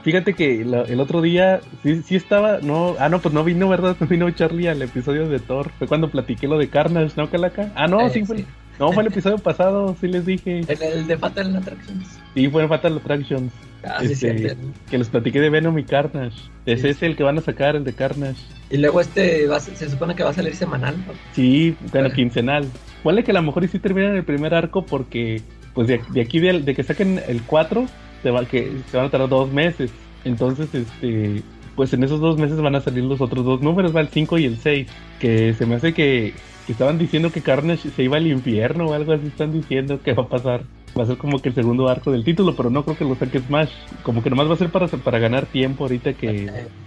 Fíjate 0.04 0.33
que 0.33 0.63
la- 0.66 0.83
el 0.83 1.00
otro 1.00 1.22
día 1.22 1.62
sí, 1.83 2.01
sí 2.04 2.16
estaba, 2.16 2.60
no, 2.62 2.95
ah 3.00 3.10
no, 3.10 3.19
pues 3.19 3.33
no 3.33 3.44
vino, 3.44 3.69
¿verdad? 3.69 3.95
No 4.00 4.07
vino 4.07 4.30
Charlie 4.31 4.68
al 4.68 4.81
episodio 4.81 5.27
de 5.27 5.39
Thor. 5.39 5.69
Fue 5.77 5.88
cuando 5.88 6.10
platiqué 6.10 6.48
lo 6.48 6.57
de 6.57 6.68
Carnage, 6.68 7.13
¿no, 7.18 7.30
Calaca? 7.30 7.72
Ah, 7.75 7.88
no, 7.88 8.01
Eh, 8.01 8.10
sí 8.10 8.24
fue, 8.25 8.38
sí. 8.38 8.45
No, 8.80 8.92
fue 8.92 9.04
el 9.04 9.07
episodio 9.07 9.38
pasado, 9.38 9.95
sí 10.00 10.07
les 10.07 10.25
dije. 10.25 10.60
El, 10.68 10.81
el 10.83 11.07
de 11.07 11.18
Fatal 11.18 11.56
Attractions. 11.56 12.07
Sí, 12.33 12.48
fue 12.50 12.63
en 12.63 12.69
Fatal 12.69 12.98
Attractions, 12.98 13.51
Ah, 13.88 14.00
sí, 14.01 14.13
Este, 14.13 14.38
cierto. 14.38 14.68
que 14.89 14.98
les 14.98 15.07
platiqué 15.10 15.39
de 15.39 15.50
Venom 15.51 15.77
y 15.77 15.83
Carnage. 15.83 16.36
Ese 16.66 16.81
Sí. 16.81 16.88
es 16.89 17.04
el 17.04 17.16
que 17.16 17.24
van 17.24 17.38
a 17.38 17.42
sacar, 17.42 17.75
el 17.75 17.83
de 17.83 17.94
Carnage. 17.94 18.42
Y 18.72 18.77
luego 18.77 19.00
este 19.00 19.45
va 19.48 19.60
se 19.60 19.89
supone 19.89 20.16
que 20.16 20.24
va 20.24 20.31
a 20.31 20.33
salir 20.33 20.56
semanal. 20.56 20.98
¿no? 20.98 21.13
Sí, 21.33 21.75
bueno, 21.92 22.10
quincenal. 22.12 22.66
Ponle 23.04 23.24
que 23.24 23.30
a 23.31 23.36
lo 23.36 23.44
mejor 23.44 23.63
y 23.63 23.68
sí 23.68 23.77
terminan 23.77 24.16
el 24.16 24.24
primer 24.24 24.56
arco 24.56 24.83
porque, 24.83 25.42
pues 25.75 25.88
de, 25.88 26.01
de 26.10 26.22
aquí, 26.22 26.39
de, 26.39 26.62
de 26.62 26.74
que 26.74 26.81
saquen 26.83 27.22
el 27.27 27.44
4, 27.44 27.86
se, 28.24 28.31
va, 28.31 28.44
que, 28.45 28.72
se 28.89 28.98
van 28.98 29.06
a 29.06 29.10
tardar 29.12 29.30
dos 29.30 29.51
meses. 29.51 29.92
Entonces, 30.24 30.74
este, 30.74 31.44
pues 31.75 31.94
en 31.94 32.04
esos 32.04 32.19
dos 32.19 32.39
meses 32.39 32.60
van 32.60 32.74
a 32.75 32.81
salir 32.81 33.04
los 33.04 33.22
otros 33.22 33.45
dos 33.45 33.62
números, 33.62 33.95
va 33.95 34.01
el 34.01 34.07
5 34.07 34.39
y 34.39 34.45
el 34.45 34.57
6. 34.57 34.88
Que 35.19 35.54
se 35.54 35.66
me 35.68 35.75
hace 35.75 35.94
que 35.94 36.33
estaban 36.72 36.98
diciendo 36.98 37.32
que 37.32 37.42
Carnage 37.42 37.90
se 37.90 38.04
iba 38.04 38.18
al 38.18 38.28
infierno 38.28 38.88
o 38.88 38.94
algo 38.94 39.14
así, 39.14 39.28
están 39.28 39.52
diciendo 39.52 40.00
que 40.04 40.14
va 40.14 40.24
a 40.24 40.28
pasar. 40.28 40.62
Va 40.98 41.04
a 41.04 41.08
ser 41.08 41.18
como 41.18 41.42
que 41.42 41.50
el 41.50 41.56
segundo 41.56 41.90
arco 41.90 42.10
del 42.10 42.24
título, 42.24 42.56
pero 42.56 42.70
no 42.70 42.86
creo 42.86 42.98
que 42.98 43.04
lo 43.04 43.16
saque 43.16 43.40
Smash. 43.40 43.70
Como 44.04 44.24
que 44.24 44.30
nomás 44.30 44.50
va 44.50 44.54
a 44.54 44.58
ser 44.58 44.70
para, 44.70 44.88
para 44.88 45.20
ganar 45.20 45.46
tiempo 45.46 45.84
ahorita 45.84 46.14
que 46.14 46.30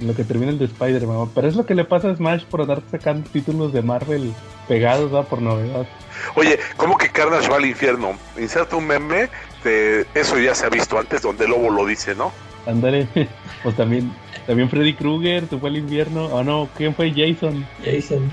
en 0.01 0.07
lo 0.07 0.15
que 0.15 0.25
termina 0.25 0.51
el 0.51 0.59
de 0.59 0.65
Spider-Man. 0.65 1.29
Pero 1.35 1.47
es 1.47 1.57
lo 1.57 1.67
que 1.67 1.75
le 1.75 1.85
pasa 1.85 2.11
a 2.11 2.17
Smash 2.17 2.45
por 2.45 2.63
andar 2.63 2.83
sacando 2.91 3.29
títulos 3.29 3.71
de 3.75 3.83
Marvel 3.83 4.33
pegados, 4.67 5.15
¿va? 5.15 5.25
Por 5.25 5.43
novedad. 5.43 5.87
Oye, 6.37 6.59
¿cómo 6.79 6.97
que 6.97 7.11
Carnage 7.11 7.51
va 7.51 7.57
al 7.57 7.67
infierno? 7.67 8.19
Inserta 8.39 8.77
un 8.77 8.87
meme 8.87 9.29
de 9.63 10.07
eso 10.15 10.39
ya 10.39 10.55
se 10.55 10.65
ha 10.65 10.71
visto 10.71 10.99
antes, 10.99 11.21
donde 11.21 11.47
Lobo 11.47 11.71
lo 11.71 11.85
dice, 11.85 12.15
¿no? 12.15 12.33
Ándale. 12.67 13.09
pues 13.63 13.77
también, 13.77 14.13
también 14.47 14.71
Freddy 14.71 14.95
Krueger 14.95 15.49
se 15.49 15.59
fue 15.59 15.71
al 15.71 15.77
invierno. 15.77 16.27
Oh 16.27 16.43
no, 16.43 16.69
¿quién 16.77 16.95
fue 16.95 17.11
Jason? 17.11 17.67
Jason. 17.85 18.33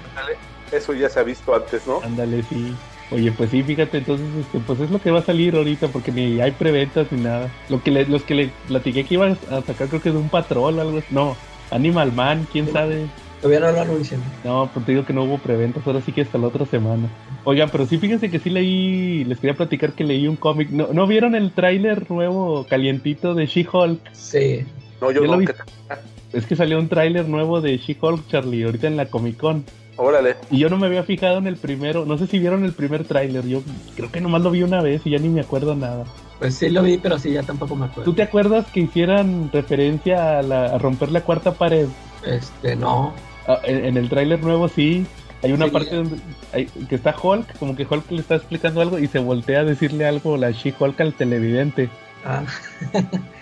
Eso 0.76 0.94
ya 0.94 1.10
se 1.10 1.20
ha 1.20 1.24
visto 1.24 1.56
antes, 1.56 1.86
¿no? 1.88 2.02
Ándale, 2.04 2.44
sí. 2.44 2.74
Oye, 3.12 3.32
pues 3.32 3.52
sí, 3.52 3.62
fíjate, 3.62 4.00
entonces, 4.00 4.28
este, 4.40 4.60
pues 4.60 4.80
es 4.80 4.90
lo 4.90 5.00
que 5.00 5.12
va 5.12 5.20
a 5.20 5.24
salir 5.24 5.56
ahorita, 5.56 5.90
porque 5.90 6.12
ni 6.12 6.42
hay 6.42 6.52
preventas 6.52 7.12
ni 7.12 7.22
nada. 7.22 7.52
Lo 7.70 7.82
que 7.84 7.92
le, 7.92 8.06
los 8.08 8.24
que 8.24 8.34
le 8.34 8.50
platiqué 8.68 9.04
que 9.06 9.14
iban 9.14 9.38
a 9.52 9.62
sacar, 9.62 9.88
creo 9.88 10.02
que 10.02 10.12
de 10.12 10.18
un 10.18 10.30
patrol 10.30 10.80
o 10.80 10.82
algo 10.82 10.98
así. 10.98 11.08
No, 11.12 11.36
Animal 11.72 12.12
Man, 12.14 12.48
quién 12.52 12.72
sabe. 12.72 13.06
Todavía 13.42 13.60
no 13.60 13.72
lo 13.74 13.82
anuncian. 13.82 14.22
No, 14.44 14.70
pues 14.74 14.86
te 14.88 14.94
digo 14.94 15.06
que 15.06 15.14
no 15.14 15.24
hubo 15.24 15.38
preventas, 15.38 15.86
ahora 15.86 16.02
sí 16.02 16.12
que 16.12 16.22
hasta 16.22 16.40
la 16.40 16.48
otra 16.48 16.66
semana. 16.66 17.08
Oigan, 17.44 17.70
pero 17.70 17.86
sí, 17.86 18.00
fíjense 18.00 18.32
que 18.32 18.40
sí 18.40 18.50
leí, 18.50 19.24
les 19.24 19.40
quería 19.40 19.56
platicar 19.56 19.92
que 19.94 20.04
leí 20.04 20.28
un 20.28 20.36
cómic. 20.36 20.72
¿No, 20.72 20.88
¿no 20.92 21.06
vieron 21.06 21.36
el 21.36 21.52
tráiler 21.52 22.10
nuevo, 22.10 22.66
calientito 22.68 23.36
de 23.36 23.46
She-Hulk? 23.46 24.00
Sí. 24.14 24.66
No, 25.00 25.12
yo 25.12 25.22
Yo 25.22 25.28
no. 25.28 25.34
lo 25.34 25.38
vi. 25.38 25.46
¿qué 25.46 25.54
tal? 25.54 26.00
Es 26.34 26.48
que 26.48 26.56
salió 26.56 26.80
un 26.80 26.90
tráiler 26.90 27.30
nuevo 27.30 27.62
de 27.62 27.78
She-Hulk, 27.78 28.28
Charlie, 28.30 28.64
ahorita 28.64 28.88
en 28.88 28.98
la 28.98 29.06
Comic 29.06 29.38
Con. 29.38 29.64
Órale. 29.98 30.36
Y 30.52 30.58
yo 30.60 30.70
no 30.70 30.78
me 30.78 30.88
había 30.88 31.04
fijado 31.04 31.38
en 31.38 31.48
el 31.48 31.56
primero, 31.58 32.06
no 32.06 32.18
sé 32.18 32.28
si 32.28 32.38
vieron 32.40 32.66
el 32.66 32.74
primer 32.74 33.06
tráiler, 33.06 33.46
yo 33.48 33.62
creo 33.96 34.12
que 34.12 34.20
nomás 34.22 34.42
lo 34.42 34.52
vi 34.52 34.64
una 34.64 34.82
vez 34.82 35.02
y 35.06 35.12
ya 35.12 35.18
ni 35.20 35.30
me 35.30 35.42
acuerdo 35.42 35.74
nada. 35.76 36.04
Pues 36.40 36.56
sí 36.56 36.70
lo 36.70 36.84
vi, 36.84 36.98
pero 36.98 37.18
sí, 37.18 37.32
ya 37.32 37.44
tampoco 37.44 37.76
me 37.78 37.86
acuerdo. 37.86 38.04
¿Tú 38.04 38.14
te 38.14 38.24
acuerdas 38.24 38.66
que 38.74 38.82
hicieran 38.82 39.50
referencia 39.54 40.40
a, 40.40 40.42
la- 40.42 40.66
a 40.66 40.78
romper 40.78 41.12
la 41.12 41.22
cuarta 41.22 41.54
pared? 41.54 41.88
Este, 42.26 42.76
no. 42.76 43.14
Ah, 43.48 43.60
en, 43.64 43.86
en 43.86 43.98
el 43.98 44.10
tráiler 44.10 44.44
nuevo 44.44 44.68
sí, 44.68 45.06
hay 45.44 45.54
una 45.54 45.66
Sí. 45.66 45.72
parte 45.72 45.96
donde 45.96 46.18
hay- 46.52 46.66
que 46.66 46.96
está 46.96 47.16
Hulk, 47.22 47.58
como 47.58 47.76
que 47.78 47.88
Hulk 47.90 48.12
le 48.12 48.20
está 48.20 48.36
explicando 48.36 48.82
algo 48.82 49.00
y 49.00 49.08
se 49.08 49.20
voltea 49.20 49.62
a 49.62 49.64
decirle 49.64 50.06
algo 50.06 50.36
la 50.36 50.52
She-Hulk 50.52 51.00
al 51.00 51.14
televidente. 51.14 51.90
Ah. 52.26 52.44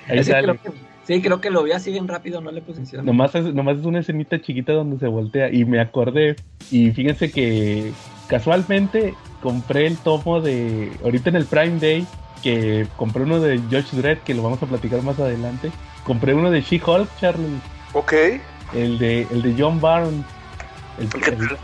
Ahí 0.07 0.24
sale. 0.24 0.43
creo 0.60 0.62
que- 0.62 0.93
sí, 1.05 1.22
creo 1.22 1.39
que 1.41 1.50
lo 1.50 1.63
vi 1.63 1.72
así 1.72 1.91
bien 1.91 2.07
rápido, 2.07 2.41
no 2.41 2.51
le 2.51 2.62
puse 2.62 2.79
atención. 2.79 3.05
Nomás 3.05 3.33
es, 3.36 3.53
nomás 3.53 3.77
es 3.79 3.86
una 3.86 4.00
escenita 4.00 4.41
chiquita 4.41 4.74
donde 4.74 4.98
se 5.00 5.07
voltea 5.07 5.51
y 5.51 5.65
me 5.65 5.79
acordé. 5.79 6.36
Y 6.72 6.91
fíjense 6.91 7.31
que 7.31 7.91
casualmente 8.27 9.13
compré 9.41 9.88
el 9.88 9.98
tomo 9.98 10.41
de. 10.41 10.91
Ahorita 11.03 11.29
en 11.29 11.36
el 11.36 11.45
Prime 11.45 11.79
Day, 11.79 12.05
que 12.41 12.88
compré 12.98 13.24
uno 13.24 13.39
de 13.39 13.57
Josh 13.72 13.91
Dredd, 13.91 14.19
que 14.19 14.33
lo 14.33 14.43
vamos 14.43 14.62
a 14.63 14.65
platicar 14.65 15.01
más 15.03 15.19
adelante. 15.19 15.72
Compré 16.03 16.33
uno 16.33 16.51
de 16.51 16.62
She-Hulk, 16.62 17.07
Charlie. 17.19 17.60
Ok. 17.93 18.13
El 18.74 18.98
de, 18.98 19.27
el 19.31 19.41
de 19.41 19.55
John 19.57 19.79
Byrne. 19.79 20.24
El- 21.00 21.10
¿Qué 21.10 21.29
el- 21.29 21.38
tal? 21.48 21.57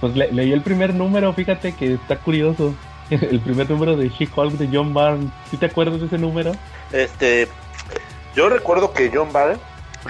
pues 0.00 0.14
le- 0.16 0.32
leí 0.32 0.52
el 0.52 0.60
primer 0.62 0.94
número, 0.94 1.32
fíjate 1.32 1.72
que 1.72 1.94
está 1.94 2.16
curioso. 2.18 2.74
El 3.10 3.38
primer 3.40 3.70
número 3.70 3.96
de 3.96 4.08
She-Hulk 4.08 4.54
de 4.54 4.68
John 4.76 4.92
Byrne. 4.92 5.28
¿Sí 5.50 5.56
te 5.56 5.66
acuerdas 5.66 6.00
de 6.00 6.06
ese 6.06 6.18
número? 6.18 6.52
Este. 6.92 7.46
Yo 8.36 8.50
recuerdo 8.50 8.92
que 8.92 9.10
John 9.12 9.32
Ball 9.32 9.58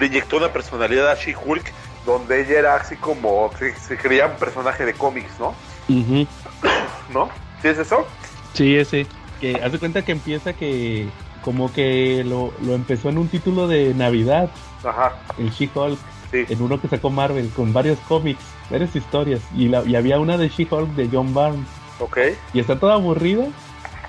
le 0.01 0.07
inyectó 0.07 0.39
una 0.39 0.53
personalidad 0.53 1.09
a 1.09 1.15
She-Hulk 1.15 1.73
donde 2.05 2.41
ella 2.43 2.59
era 2.59 2.75
así 2.75 2.97
como 2.97 3.51
se, 3.57 3.73
se 3.77 3.97
creía 3.97 4.27
un 4.27 4.35
personaje 4.35 4.85
de 4.85 4.95
cómics, 4.95 5.31
¿no? 5.39 5.55
Ujú. 5.89 6.27
¿No? 7.15 7.31
¿Sí 7.63 7.69
es 7.69 7.79
eso? 7.79 8.05
Sí, 8.53 8.77
ese. 8.77 9.07
Que 9.41 9.55
haz 9.63 9.71
de 9.71 9.79
cuenta 9.79 10.05
que 10.05 10.11
empieza 10.11 10.55
que 10.55 11.09
como 11.43 11.73
que 11.73 12.25
lo, 12.25 12.53
lo 12.63 12.75
empezó 12.75 13.11
en 13.11 13.19
un 13.19 13.29
título 13.29 13.69
de 13.69 13.95
Navidad, 13.95 14.51
Ajá, 14.83 15.13
el 15.39 15.51
She-Hulk, 15.51 15.99
sí. 16.33 16.45
en 16.49 16.61
uno 16.61 16.81
que 16.81 16.89
sacó 16.89 17.11
Marvel, 17.11 17.49
con 17.55 17.73
varios 17.73 18.01
cómics, 18.09 18.43
varias 18.71 18.97
historias. 18.97 19.41
Y, 19.55 19.69
la, 19.69 19.85
y 19.85 19.95
había 19.95 20.19
una 20.19 20.37
de 20.37 20.49
She-Hulk 20.49 20.91
de 20.97 21.09
John 21.13 21.33
Barnes. 21.33 21.69
Ok. 22.01 22.19
Y 22.53 22.59
está 22.59 22.77
toda 22.77 22.95
aburrida 22.95 23.47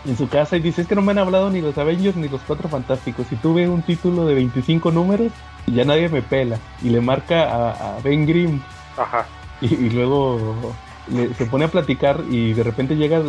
en 0.07 0.17
su 0.17 0.29
casa 0.29 0.55
y 0.57 0.61
dice, 0.61 0.81
es 0.81 0.87
que 0.87 0.95
no 0.95 1.01
me 1.01 1.11
han 1.11 1.17
hablado 1.19 1.49
ni 1.49 1.61
los 1.61 1.77
Avengers 1.77 2.15
ni 2.15 2.29
los 2.29 2.41
Cuatro 2.41 2.69
Fantásticos. 2.69 3.25
Y 3.31 3.35
tuve 3.35 3.67
un 3.67 3.81
título 3.81 4.25
de 4.25 4.35
25 4.35 4.91
números 4.91 5.31
y 5.65 5.73
ya 5.73 5.83
nadie 5.85 6.09
me 6.09 6.21
pela. 6.21 6.57
Y 6.81 6.89
le 6.89 7.01
marca 7.01 7.43
a, 7.43 7.97
a 7.97 7.99
Ben 8.01 8.25
Grimm 8.25 8.61
Ajá. 8.97 9.25
y, 9.61 9.73
y 9.73 9.89
luego 9.89 10.73
le- 11.11 11.33
se 11.33 11.45
pone 11.45 11.65
a 11.65 11.67
platicar 11.67 12.21
y 12.29 12.53
de 12.53 12.63
repente 12.63 12.95
llega 12.95 13.21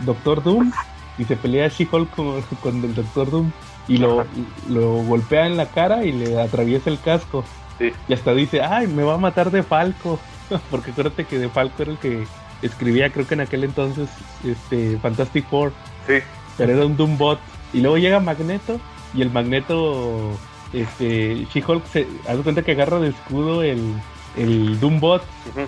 Doctor 0.00 0.42
Doom 0.42 0.72
y 1.18 1.24
se 1.24 1.36
pelea 1.36 1.68
She-Hulk 1.68 2.10
con, 2.10 2.42
con 2.60 2.84
el 2.84 2.94
Doctor 2.94 3.30
Doom 3.30 3.50
y 3.86 3.98
lo, 3.98 4.24
lo 4.68 4.94
golpea 5.04 5.46
en 5.46 5.56
la 5.56 5.66
cara 5.66 6.04
y 6.04 6.12
le 6.12 6.40
atraviesa 6.40 6.90
el 6.90 6.98
casco. 7.00 7.44
Sí. 7.78 7.92
Y 8.08 8.12
hasta 8.12 8.34
dice, 8.34 8.62
ay, 8.62 8.86
me 8.88 9.02
va 9.04 9.14
a 9.14 9.18
matar 9.18 9.50
de 9.50 9.62
Falco. 9.62 10.18
Porque 10.70 10.90
acuérdate 10.90 11.24
que 11.26 11.38
de 11.38 11.48
Falco 11.48 11.82
era 11.82 11.92
el 11.92 11.98
que 11.98 12.26
escribía, 12.62 13.10
creo 13.10 13.26
que 13.26 13.34
en 13.34 13.40
aquel 13.40 13.62
entonces, 13.64 14.08
este 14.44 14.98
Fantastic 14.98 15.46
Four, 15.48 15.72
Sí. 16.06 16.14
pero 16.58 16.72
era 16.72 16.86
un 16.86 16.96
Doombot. 16.96 17.38
Y 17.72 17.80
luego 17.80 17.98
llega 17.98 18.20
Magneto 18.20 18.80
y 19.14 19.22
el 19.22 19.30
Magneto, 19.30 20.30
este, 20.72 21.46
She-Hulk 21.52 21.86
se 21.86 22.06
hace 22.28 22.42
cuenta 22.42 22.62
que 22.62 22.72
agarra 22.72 22.98
de 23.00 23.08
escudo 23.08 23.62
el, 23.62 23.94
el 24.36 24.78
Doombot 24.80 25.22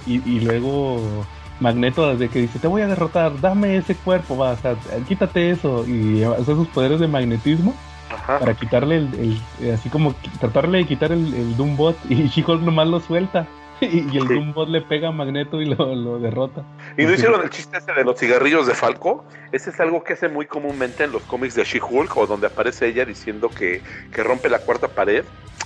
y, 0.07 0.14
y 0.28 0.40
luego 0.40 1.00
Magneto 1.61 2.09
desde 2.12 2.28
que 2.28 2.40
dice 2.40 2.59
te 2.59 2.66
voy 2.69 2.83
a 2.83 2.87
derrotar, 2.87 3.40
dame 3.40 3.76
ese 3.76 3.95
cuerpo, 3.95 4.37
va, 4.37 4.52
o 4.52 4.57
sea, 4.57 4.76
quítate 5.09 5.50
eso 5.50 5.85
y 5.87 6.25
usa 6.25 6.45
sus 6.55 6.69
poderes 6.69 7.00
de 7.00 7.09
magnetismo 7.09 7.75
Ajá. 8.12 8.38
para 8.38 8.55
quitarle 8.55 8.97
el, 8.99 9.40
el- 9.61 9.73
así 9.73 9.88
como 9.88 10.14
tratarle 10.40 10.78
de 10.78 10.87
quitar 10.87 11.12
el, 11.12 11.33
el 11.35 11.57
Doombot 11.57 11.97
y 12.09 12.28
She-Hulk 12.28 12.62
nomás 12.62 12.88
lo 12.88 13.00
suelta 13.00 13.47
y, 13.80 14.06
y 14.12 14.18
el. 14.18 14.28
Doombot 14.28 14.68
le 14.68 14.80
pega 14.83 15.09
a 15.09 15.12
Magneto 15.12 15.61
y 15.61 15.66
lo, 15.66 15.95
lo 15.95 16.18
derrota. 16.18 16.64
¿Y 16.97 17.04
no 17.04 17.12
hicieron 17.12 17.42
el 17.42 17.50
chiste 17.50 17.78
ese 17.78 17.92
de 17.92 18.04
los 18.04 18.18
cigarrillos 18.18 18.66
de 18.66 18.75
Falco? 18.75 19.25
Ese 19.52 19.71
es 19.71 19.80
algo 19.80 20.02
que 20.02 20.14
hace 20.14 20.28
muy 20.28 20.47
comúnmente 20.47 21.04
en 21.04 21.12
los 21.12 21.23
cómics 21.23 21.54
de 21.54 21.64
She-Hulk, 21.64 22.16
o 22.16 22.26
donde 22.26 22.47
aparece 22.47 22.87
ella 22.88 23.04
diciendo 23.04 23.50
que, 23.50 23.83
que 24.12 24.23
rompe 24.23 24.49
la 24.49 24.61
cuarta 24.61 24.88
pared, 24.88 25.25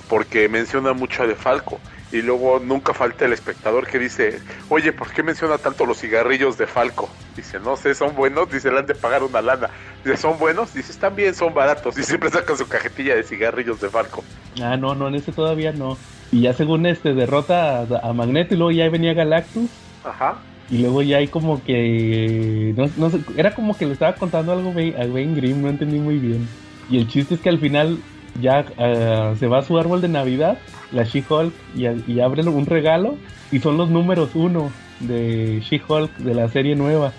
porque 0.09 0.49
menciona 0.49 0.93
mucho 0.93 1.27
de 1.27 1.35
Falco. 1.35 1.81
Y 2.13 2.23
luego 2.23 2.59
nunca 2.59 2.93
falta 2.93 3.25
el 3.25 3.33
espectador 3.33 3.87
que 3.87 3.99
dice, 3.99 4.41
oye, 4.69 4.93
¿por 4.93 5.13
qué 5.13 5.23
menciona 5.23 5.59
tanto 5.59 5.87
los 5.87 5.99
cigarrillos 5.99 6.59
de 6.59 6.67
Falco? 6.67 7.09
Dice, 7.37 7.61
no 7.61 7.77
sé, 7.77 7.95
son 7.95 8.15
buenos, 8.17 8.51
dice, 8.51 8.71
le 8.73 8.81
han 8.81 8.87
de 8.87 8.97
pagar 8.97 9.23
una 9.23 9.41
lana. 9.41 9.71
Dice, 10.05 10.17
¿son 10.17 10.39
buenos? 10.39 10.73
Dice, 10.75 10.91
están 10.91 11.15
bien, 11.15 11.35
son 11.35 11.55
baratos. 11.55 11.97
Y 11.99 12.03
siempre 12.03 12.31
sacan 12.31 12.57
su 12.57 12.67
cajetilla 12.67 13.15
de 13.15 13.23
cigarrillos 13.23 13.81
de 13.81 13.91
Falco. 13.91 14.25
Ah, 14.61 14.77
no, 14.77 14.95
no, 14.97 15.07
en 15.09 15.15
ese 15.15 15.33
todavía 15.33 15.73
no. 15.73 16.01
Y 16.33 16.43
ya 16.43 16.53
según 16.53 16.87
este 16.87 17.15
derrota 17.15 17.81
a, 17.83 18.09
a 18.09 18.13
Magneto 18.13 18.55
y 18.55 18.57
luego 18.57 18.73
ya 18.73 18.89
venía 18.89 19.15
Galactus 19.15 19.71
Ajá. 20.03 20.45
y 20.69 20.79
luego 20.79 21.03
ya 21.03 21.19
hay 21.19 21.29
como 21.29 21.63
que 21.65 22.73
no, 22.77 22.89
no 22.97 23.11
sé, 23.11 23.21
era 23.37 23.55
como 23.55 23.77
que 23.77 23.87
le 23.87 23.93
estaba 23.93 24.15
contando 24.15 24.53
algo 24.53 24.71
a 24.71 25.07
Ben 25.07 25.35
Grimm, 25.35 25.61
no 25.63 25.69
entendí 25.69 25.99
muy 25.99 26.19
bien. 26.19 26.49
Y 26.89 26.99
el 26.99 27.09
chiste 27.09 27.35
es 27.35 27.41
que 27.41 27.49
al 27.49 27.59
final 27.59 27.99
ya 28.41 28.65
ah, 28.79 29.35
se 29.39 29.47
va 29.47 29.59
a 29.59 29.63
su 29.63 29.79
árbol 29.79 30.01
de 30.01 30.09
Navidad, 30.09 30.59
la 30.93 31.05
She-Hulk, 31.05 31.53
y, 31.75 32.13
y 32.13 32.21
abre 32.21 32.43
un 32.43 32.67
regalo 32.67 33.17
y 33.53 33.61
son 33.61 33.77
los 33.77 33.91
números 33.91 34.31
uno 34.35 34.71
de 35.01 35.61
She-Hulk 35.61 36.19
de 36.19 36.35
la 36.35 36.49
serie 36.49 36.77
nueva, 36.77 37.13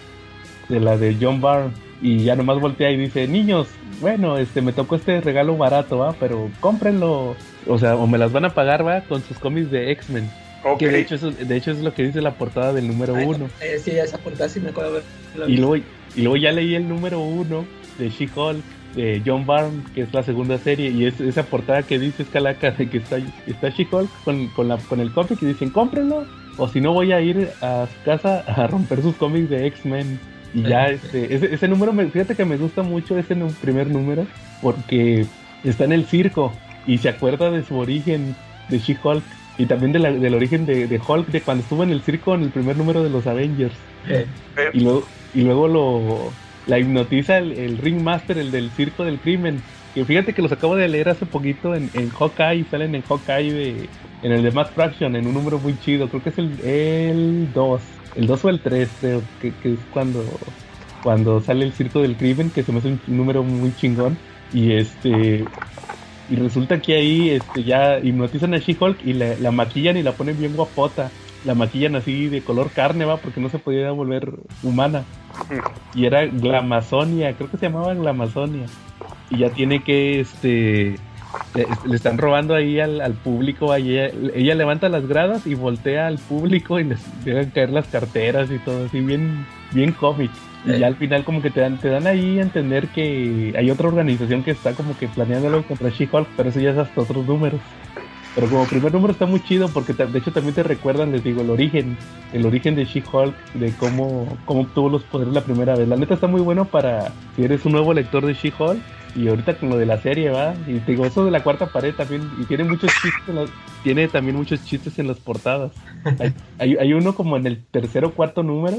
de 0.69 0.79
la 0.79 0.97
de 0.97 1.17
John 1.19 1.41
Byrne. 1.41 1.71
Y 2.01 2.23
ya 2.23 2.35
nomás 2.35 2.59
voltea 2.59 2.89
y 2.89 2.97
dice, 2.97 3.27
niños, 3.27 3.67
bueno, 3.99 4.37
este 4.37 4.61
me 4.61 4.73
tocó 4.73 4.95
este 4.95 5.21
regalo 5.21 5.55
barato, 5.55 5.99
¿va? 5.99 6.13
Pero 6.13 6.49
cómprenlo. 6.59 7.35
O 7.67 7.77
sea, 7.77 7.95
o 7.95 8.07
me 8.07 8.17
las 8.17 8.31
van 8.31 8.45
a 8.45 8.49
pagar, 8.49 8.85
¿va? 8.85 9.01
Con 9.01 9.21
sus 9.21 9.37
cómics 9.37 9.69
de 9.69 9.91
X-Men. 9.91 10.27
Ok. 10.63 10.79
Que 10.79 10.87
de 10.89 10.99
hecho, 10.99 11.15
eso, 11.15 11.31
de 11.31 11.55
hecho 11.55 11.71
es 11.71 11.79
lo 11.79 11.93
que 11.93 12.03
dice 12.03 12.21
la 12.21 12.33
portada 12.33 12.73
del 12.73 12.87
número 12.87 13.15
Ay, 13.15 13.25
uno. 13.27 13.49
eh, 13.61 13.79
sí, 13.83 13.91
esa 13.91 14.17
portada 14.17 14.49
sí 14.49 14.59
me 14.59 14.69
acuerdo 14.69 15.01
Y 15.47 15.57
luego, 15.57 15.75
y 16.15 16.21
luego 16.21 16.37
ya 16.37 16.51
leí 16.51 16.75
el 16.75 16.87
número 16.87 17.19
uno 17.19 17.65
de 17.99 18.09
She-Hulk, 18.09 18.63
de 18.95 19.21
John 19.25 19.45
Byrne, 19.45 19.83
que 19.95 20.01
es 20.01 20.13
la 20.13 20.23
segunda 20.23 20.57
serie, 20.57 20.89
y 20.89 21.05
es 21.05 21.19
esa 21.21 21.43
portada 21.43 21.83
que 21.83 21.97
dice 21.99 22.23
Escalaca 22.23 22.71
de 22.71 22.89
que 22.89 22.97
está, 22.97 23.17
está 23.47 23.69
She-Hulk 23.69 24.09
con, 24.23 24.47
con, 24.49 24.67
la, 24.67 24.77
con 24.77 24.99
el 24.99 25.11
cómic 25.11 25.41
y 25.41 25.45
dicen 25.45 25.69
cómprenlo, 25.69 26.25
o 26.57 26.67
si 26.67 26.81
no 26.81 26.93
voy 26.93 27.11
a 27.13 27.21
ir 27.21 27.49
a 27.61 27.87
su 27.87 28.03
casa 28.03 28.39
a 28.47 28.67
romper 28.67 29.01
sus 29.01 29.15
cómics 29.15 29.49
de 29.49 29.65
X-Men. 29.67 30.19
Y 30.53 30.63
ya, 30.63 30.89
este, 30.89 31.33
ese, 31.33 31.53
ese 31.53 31.67
número, 31.69 31.93
me, 31.93 32.05
fíjate 32.07 32.35
que 32.35 32.43
me 32.43 32.57
gusta 32.57 32.83
mucho 32.83 33.17
ese 33.17 33.35
primer 33.61 33.87
número, 33.89 34.25
porque 34.61 35.25
está 35.63 35.85
en 35.85 35.93
el 35.93 36.05
circo 36.05 36.51
y 36.85 36.97
se 36.97 37.07
acuerda 37.09 37.49
de 37.51 37.63
su 37.63 37.77
origen 37.77 38.35
de 38.67 38.79
She-Hulk 38.79 39.23
y 39.57 39.65
también 39.67 39.91
de 39.93 39.99
la- 39.99 40.11
del 40.11 40.33
origen 40.33 40.65
de, 40.65 40.87
de 40.87 40.99
Hulk 41.05 41.27
de 41.27 41.41
cuando 41.41 41.63
estuvo 41.63 41.83
en 41.83 41.91
el 41.91 42.01
circo 42.01 42.33
en 42.35 42.41
el 42.43 42.49
primer 42.49 42.75
número 42.77 43.01
de 43.03 43.09
los 43.09 43.27
Avengers. 43.27 43.75
Eh, 44.09 44.25
Y 44.73 44.79
luego, 44.81 45.03
y 45.33 45.41
luego 45.41 45.67
lo 45.69 46.33
la 46.67 46.79
hipnotiza 46.79 47.37
el, 47.37 47.53
el 47.53 47.77
Ringmaster, 47.77 48.37
el 48.37 48.51
del 48.51 48.69
circo 48.71 49.03
del 49.03 49.19
crimen. 49.19 49.61
Que 49.93 50.05
fíjate 50.05 50.33
que 50.33 50.41
los 50.41 50.51
acabo 50.51 50.75
de 50.75 50.87
leer 50.87 51.09
hace 51.09 51.25
poquito 51.25 51.75
en, 51.75 51.89
en 51.93 52.09
Hawkeye, 52.09 52.65
salen 52.71 52.95
en 52.95 53.01
Hawkeye 53.01 53.51
de, 53.51 53.89
en 54.23 54.31
el 54.31 54.41
de 54.43 54.51
Matt 54.51 54.73
Fraction, 54.73 55.15
en 55.15 55.27
un 55.27 55.33
número 55.33 55.59
muy 55.59 55.77
chido, 55.79 56.07
creo 56.07 56.23
que 56.23 56.29
es 56.29 56.37
el, 56.37 56.59
el 56.61 57.51
2, 57.53 57.81
el 58.15 58.27
2 58.27 58.45
o 58.45 58.49
el 58.49 58.61
3, 58.61 58.89
creo 59.01 59.21
que, 59.41 59.51
que 59.51 59.73
es 59.73 59.79
cuando, 59.91 60.23
cuando 61.03 61.41
sale 61.41 61.65
el 61.65 61.73
circo 61.73 62.01
del 62.01 62.15
crimen, 62.15 62.51
que 62.51 62.63
se 62.63 62.71
me 62.71 62.79
hace 62.79 62.87
un 62.87 63.01
número 63.07 63.43
muy 63.43 63.75
chingón. 63.75 64.17
Y 64.53 64.73
este 64.73 65.45
y 66.31 66.35
resulta 66.37 66.81
que 66.81 66.95
ahí 66.95 67.29
este, 67.31 67.63
ya 67.65 67.99
hipnotizan 67.99 68.53
a 68.53 68.59
She-Hulk 68.59 69.03
y 69.03 69.13
la, 69.13 69.35
la 69.37 69.51
maquillan 69.51 69.97
y 69.97 70.03
la 70.03 70.15
ponen 70.15 70.37
bien 70.37 70.55
guapota. 70.55 71.11
La 71.43 71.55
maquillan 71.55 71.95
así 71.95 72.29
de 72.29 72.43
color 72.43 72.71
carne, 72.71 73.03
va, 73.03 73.17
porque 73.17 73.41
no 73.41 73.49
se 73.49 73.59
podía 73.59 73.91
volver 73.91 74.31
humana. 74.61 75.09
Y 75.93 76.05
era 76.05 76.25
Glamazonia, 76.25 77.33
creo 77.33 77.49
que 77.49 77.57
se 77.57 77.67
llamaba 77.67 77.93
Glamazonia. 77.93 78.65
Y 79.29 79.39
ya 79.39 79.49
tiene 79.49 79.83
que, 79.83 80.19
este, 80.19 80.95
le, 81.55 81.67
le 81.85 81.95
están 81.95 82.17
robando 82.17 82.55
ahí 82.55 82.79
al, 82.79 83.01
al 83.01 83.13
público. 83.13 83.71
ahí 83.71 83.97
ella, 83.97 84.11
ella 84.33 84.55
levanta 84.55 84.89
las 84.89 85.07
gradas 85.07 85.47
y 85.47 85.55
voltea 85.55 86.07
al 86.07 86.17
público 86.17 86.79
y 86.79 86.85
les 86.85 86.99
dejan 87.25 87.51
caer 87.51 87.69
las 87.71 87.87
carteras 87.87 88.49
y 88.51 88.59
todo 88.59 88.85
así, 88.85 88.99
bien, 89.01 89.45
bien 89.71 89.91
cómic. 89.93 90.31
Y 90.63 90.73
Eh. 90.73 90.79
ya 90.79 90.87
al 90.87 90.95
final 90.95 91.23
como 91.23 91.41
que 91.41 91.49
te 91.49 91.59
dan, 91.61 91.79
te 91.79 91.87
dan 91.89 92.05
ahí 92.05 92.37
a 92.37 92.43
entender 92.43 92.87
que 92.89 93.53
hay 93.57 93.71
otra 93.71 93.87
organización 93.87 94.43
que 94.43 94.51
está 94.51 94.73
como 94.73 94.95
que 94.97 95.07
planeando 95.07 95.47
algo 95.47 95.63
contra 95.63 95.89
She-Hulk, 95.89 96.27
pero 96.37 96.49
eso 96.49 96.59
ya 96.59 96.71
es 96.71 96.77
hasta 96.77 97.01
otros 97.01 97.25
números. 97.25 97.59
Pero 98.33 98.47
como 98.47 98.65
primer 98.65 98.93
número 98.93 99.11
está 99.11 99.25
muy 99.25 99.41
chido 99.43 99.67
porque 99.69 99.93
de 99.93 100.17
hecho 100.17 100.31
también 100.31 100.55
te 100.55 100.63
recuerdan, 100.63 101.11
les 101.11 101.23
digo, 101.23 101.41
el 101.41 101.49
origen, 101.49 101.97
el 102.31 102.45
origen 102.45 102.75
de 102.75 102.85
She-Hulk, 102.85 103.35
de 103.55 103.73
cómo, 103.73 104.37
cómo 104.45 104.61
obtuvo 104.61 104.89
los 104.89 105.03
poderes 105.03 105.33
la 105.33 105.41
primera 105.41 105.75
vez. 105.75 105.87
La 105.87 105.97
neta 105.97 106.13
está 106.13 106.27
muy 106.27 106.41
bueno 106.41 106.65
para 106.65 107.11
si 107.35 107.43
eres 107.43 107.65
un 107.65 107.73
nuevo 107.73 107.93
lector 107.93 108.25
de 108.25 108.33
She-Hulk 108.33 108.79
y 109.15 109.27
ahorita 109.27 109.55
con 109.55 109.69
lo 109.69 109.77
de 109.77 109.85
la 109.85 109.97
serie, 109.97 110.29
va. 110.29 110.53
Y 110.67 110.79
te 110.79 110.91
digo, 110.93 111.05
eso 111.05 111.25
de 111.25 111.31
la 111.31 111.43
cuarta 111.43 111.67
pared 111.67 111.93
también, 111.95 112.29
y 112.39 112.45
tiene 112.45 112.63
muchos 112.63 112.91
chistes, 113.01 113.27
en 113.27 113.35
las- 113.35 113.49
tiene 113.83 114.07
también 114.07 114.35
muchos 114.37 114.63
chistes 114.65 114.97
en 114.99 115.07
las 115.07 115.17
portadas. 115.19 115.71
Hay, 116.19 116.33
hay, 116.59 116.75
hay 116.77 116.93
uno 116.93 117.13
como 117.15 117.37
en 117.37 117.47
el 117.47 117.63
tercer 117.65 118.05
o 118.05 118.11
cuarto 118.11 118.43
número 118.43 118.77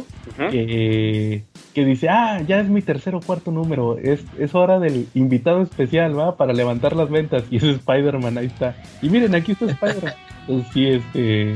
que, 0.50 1.44
que 1.74 1.84
dice, 1.84 2.08
ah, 2.08 2.40
ya 2.46 2.60
es 2.60 2.68
mi 2.68 2.82
tercer 2.82 3.14
o 3.14 3.20
cuarto 3.20 3.50
número, 3.50 3.98
es, 3.98 4.24
es 4.38 4.54
hora 4.54 4.78
del 4.78 5.06
invitado 5.14 5.62
especial, 5.62 6.18
¿va? 6.18 6.36
Para 6.36 6.52
levantar 6.52 6.94
las 6.96 7.10
ventas. 7.10 7.44
Y 7.50 7.56
es 7.56 7.64
Spider-Man, 7.64 8.38
ahí 8.38 8.46
está. 8.46 8.76
Y 9.02 9.08
miren, 9.10 9.34
aquí 9.34 9.52
está 9.52 9.66
Spider-Man. 9.66 10.14
Entonces 10.42 10.72
sí, 10.72 10.86
este... 10.88 11.54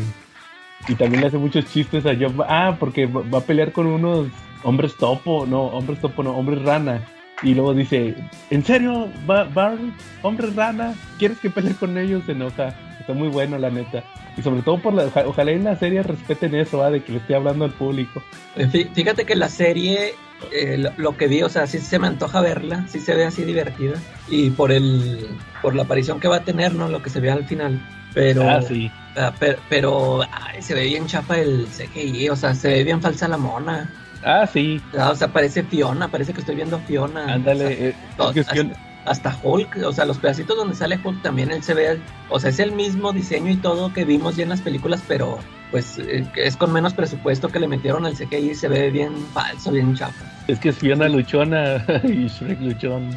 Y 0.88 0.94
también 0.94 1.20
le 1.22 1.26
hace 1.28 1.38
muchos 1.38 1.64
chistes 1.72 2.06
a 2.06 2.14
John. 2.14 2.36
Ah, 2.48 2.76
porque 2.78 3.06
va 3.06 3.22
va 3.22 3.38
a 3.38 3.40
pelear 3.40 3.72
con 3.72 3.86
unos 3.88 4.28
hombres 4.62 4.94
topo, 4.96 5.44
no, 5.46 5.62
hombres 5.64 6.00
topo, 6.00 6.22
no, 6.22 6.36
hombres 6.36 6.62
rana. 6.62 7.02
Y 7.42 7.54
luego 7.54 7.74
dice, 7.74 8.14
¿en 8.50 8.64
serio, 8.64 9.08
Ba- 9.26 9.44
Barry? 9.44 9.92
¿Hombres 10.22 10.54
rana? 10.56 10.94
¿Quieres 11.18 11.38
que 11.38 11.50
pelee 11.50 11.74
con 11.74 11.96
ellos? 11.98 12.22
Se 12.26 12.32
enoja. 12.32 12.74
Está 12.98 13.12
muy 13.12 13.28
bueno, 13.28 13.58
la 13.58 13.70
neta. 13.70 14.02
Y 14.36 14.42
sobre 14.42 14.62
todo 14.62 14.78
por 14.78 14.94
la, 14.94 15.04
oja- 15.04 15.24
ojalá 15.26 15.50
en 15.52 15.64
la 15.64 15.76
serie 15.76 16.02
respeten 16.02 16.54
eso, 16.54 16.78
¿va? 16.78 16.90
De 16.90 17.02
que 17.02 17.12
le 17.12 17.18
esté 17.18 17.34
hablando 17.34 17.64
al 17.64 17.72
público. 17.72 18.22
Eh, 18.56 18.66
fí- 18.66 18.88
Fíjate 18.92 19.24
que 19.24 19.36
la 19.36 19.48
serie, 19.48 20.14
eh, 20.52 20.76
lo, 20.78 20.90
lo 20.96 21.16
que 21.16 21.26
vi, 21.28 21.42
o 21.42 21.48
sea, 21.48 21.66
sí 21.66 21.78
se 21.78 21.98
me 21.98 22.06
antoja 22.08 22.40
verla, 22.40 22.84
sí 22.88 23.00
se 23.00 23.14
ve 23.14 23.24
así 23.26 23.44
divertida. 23.44 23.94
Y 24.28 24.50
por 24.50 24.72
el 24.72 25.26
por 25.62 25.74
la 25.74 25.82
aparición 25.84 26.18
que 26.20 26.28
va 26.28 26.36
a 26.36 26.44
tener, 26.44 26.74
¿no? 26.74 26.88
Lo 26.88 27.02
que 27.02 27.10
se 27.10 27.20
ve 27.20 27.30
al 27.30 27.44
final. 27.44 27.80
Pero, 28.14 28.48
Ah, 28.48 28.62
sí. 28.62 28.90
ah, 29.16 29.32
pero, 29.38 29.58
pero, 29.68 30.22
ay, 30.22 30.62
se 30.62 30.74
ve 30.74 30.84
bien 30.84 31.06
chapa 31.06 31.38
el 31.38 31.66
CGI, 31.66 32.30
o 32.30 32.36
sea, 32.36 32.54
se 32.54 32.68
ve 32.68 32.82
bien 32.84 33.00
falsa 33.02 33.28
la 33.28 33.36
mona. 33.36 33.90
Ah, 34.26 34.46
sí. 34.52 34.80
Ah, 34.98 35.10
O 35.10 35.14
sea, 35.14 35.28
parece 35.28 35.62
Fiona, 35.62 36.08
parece 36.08 36.34
que 36.34 36.40
estoy 36.40 36.56
viendo 36.56 36.78
Fiona. 36.80 37.22
O 37.22 37.24
sea, 37.26 37.34
Ándale. 37.34 37.88
eh, 37.88 37.94
todo- 38.16 38.32
Fiona, 38.34 38.74
hasta 39.06 39.38
Hulk, 39.40 39.78
o 39.86 39.92
sea, 39.92 40.04
los 40.04 40.18
pedacitos 40.18 40.56
donde 40.56 40.74
sale 40.74 40.98
Hulk 41.02 41.22
también 41.22 41.52
él 41.52 41.62
se 41.62 41.74
ve, 41.74 42.00
o 42.28 42.40
sea, 42.40 42.50
es 42.50 42.58
el 42.58 42.72
mismo 42.72 43.12
diseño 43.12 43.52
y 43.52 43.56
todo 43.56 43.92
que 43.92 44.04
vimos 44.04 44.34
ya 44.34 44.42
en 44.42 44.48
las 44.48 44.60
películas, 44.62 45.00
pero 45.06 45.38
pues 45.70 45.98
eh, 45.98 46.26
es 46.34 46.56
con 46.56 46.72
menos 46.72 46.92
presupuesto 46.92 47.48
que 47.48 47.60
le 47.60 47.68
metieron 47.68 48.04
al 48.04 48.14
CGI 48.16 48.50
y 48.50 48.54
se 48.56 48.66
ve 48.66 48.90
bien 48.90 49.12
falso, 49.32 49.70
bien 49.70 49.94
chafa. 49.94 50.24
Es 50.48 50.58
que 50.58 50.70
es 50.70 50.76
Fiona 50.76 51.08
luchona 51.08 51.84
y 52.04 52.26
Shrek 52.26 52.60
luchón. 52.60 53.10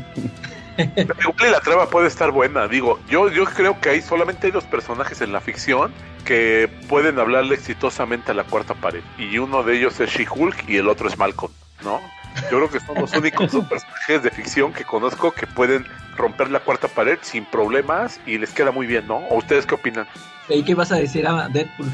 Y 0.80 1.52
la 1.52 1.60
trama 1.60 1.90
puede 1.90 2.08
estar 2.08 2.32
buena, 2.32 2.68
digo, 2.68 3.00
yo, 3.10 3.30
yo 3.30 3.46
creo 3.46 3.80
que 3.80 3.90
hay 3.90 4.02
solamente 4.02 4.48
hay 4.48 4.52
dos 4.52 4.64
personajes 4.64 5.22
en 5.22 5.34
la 5.34 5.42
ficción 5.42 5.94
que 6.26 6.70
pueden 6.88 7.20
hablarle 7.20 7.56
exitosamente 7.56 8.32
a 8.32 8.34
la 8.34 8.44
cuarta 8.44 8.74
pared, 8.74 9.02
y 9.18 9.38
uno 9.38 9.64
de 9.64 9.78
ellos 9.78 10.00
es 10.00 10.10
She-Hulk 10.10 10.70
y 10.70 10.78
el 10.78 10.88
otro 10.88 11.10
es 11.10 11.18
Malcolm, 11.18 11.52
¿no? 11.84 12.00
Yo 12.50 12.58
creo 12.58 12.70
que 12.70 12.80
son 12.80 12.96
los 12.96 13.14
únicos 13.14 13.52
dos 13.52 13.66
personajes 13.66 14.24
de 14.24 14.32
ficción 14.32 14.72
que 14.72 14.86
conozco 14.86 15.32
que 15.32 15.48
pueden 15.48 15.86
romper 16.16 16.50
la 16.50 16.60
cuarta 16.60 16.88
pared 16.88 17.18
sin 17.22 17.46
problemas 17.46 18.20
y 18.26 18.38
les 18.38 18.52
queda 18.52 18.72
muy 18.72 18.88
bien, 18.88 19.08
¿no? 19.08 19.18
¿O 19.18 19.38
ustedes 19.38 19.66
qué 19.66 19.76
opinan? 19.76 20.08
¿Y 20.50 20.64
qué 20.64 20.72
ibas 20.72 20.92
a 20.92 20.96
decir 20.96 21.28
a 21.28 21.48
Deadpool? 21.50 21.88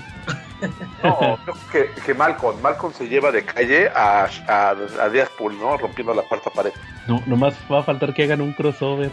No, 1.04 1.38
creo 1.44 1.56
que, 1.72 2.02
que 2.02 2.14
Malcolm, 2.14 2.60
Malcolm 2.62 2.94
se 2.94 3.08
lleva 3.08 3.32
de 3.32 3.44
calle 3.44 3.90
a, 3.90 4.28
a, 4.48 4.70
a 4.70 5.10
Deadpool, 5.10 5.58
¿no? 5.60 5.78
Rompiendo 5.78 6.14
la 6.14 6.22
cuarta 6.24 6.50
pared. 6.50 6.72
No, 7.08 7.22
nomás 7.26 7.54
va 7.72 7.80
a 7.80 7.84
faltar 7.84 8.14
que 8.14 8.24
hagan 8.24 8.42
un 8.42 8.54
crossover. 8.54 9.12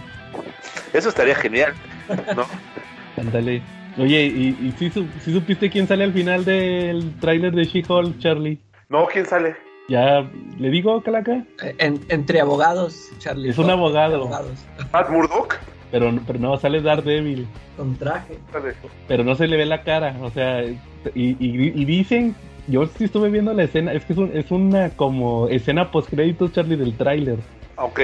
Eso 0.92 1.08
estaría 1.08 1.34
genial, 1.34 1.74
¿no? 2.36 2.44
Ándale. 3.20 3.62
Oye, 3.98 4.22
¿y, 4.24 4.48
y 4.62 4.74
si, 4.78 4.90
su- 4.90 5.06
si 5.22 5.32
supiste 5.32 5.68
quién 5.68 5.86
sale 5.86 6.04
al 6.04 6.12
final 6.12 6.44
del 6.44 7.12
tráiler 7.20 7.52
de 7.52 7.64
She-Hulk, 7.64 8.18
Charlie? 8.20 8.58
No, 8.88 9.06
¿quién 9.06 9.26
sale? 9.26 9.54
¿Ya 9.88 10.24
le 10.58 10.70
digo, 10.70 11.02
Calaca? 11.02 11.44
En- 11.78 12.00
entre 12.08 12.40
abogados, 12.40 13.10
Charlie. 13.18 13.50
Es 13.50 13.58
un 13.58 13.68
abogado. 13.68 14.16
Abogados. 14.16 14.64
Matt 14.92 15.10
Murdock. 15.10 15.58
Pero, 15.92 16.12
pero 16.26 16.38
no, 16.40 16.56
sale 16.56 16.80
Daredevil. 16.80 17.46
Con 17.76 17.94
traje. 17.96 18.38
Pero 19.06 19.22
no 19.22 19.36
se 19.36 19.46
le 19.46 19.56
ve 19.56 19.66
la 19.66 19.82
cara. 19.84 20.16
O 20.22 20.30
sea, 20.30 20.64
y, 20.64 20.76
y, 21.14 21.36
y 21.38 21.84
dicen... 21.84 22.34
Yo 22.68 22.86
sí 22.86 23.04
estuve 23.04 23.28
viendo 23.28 23.52
la 23.52 23.64
escena. 23.64 23.92
Es 23.92 24.04
que 24.04 24.12
es, 24.12 24.18
un- 24.20 24.30
es 24.36 24.50
una 24.52 24.90
como 24.90 25.48
escena 25.48 25.90
post-créditos, 25.90 26.52
Charlie, 26.52 26.76
del 26.76 26.96
tráiler. 26.96 27.38
Ok. 27.76 28.00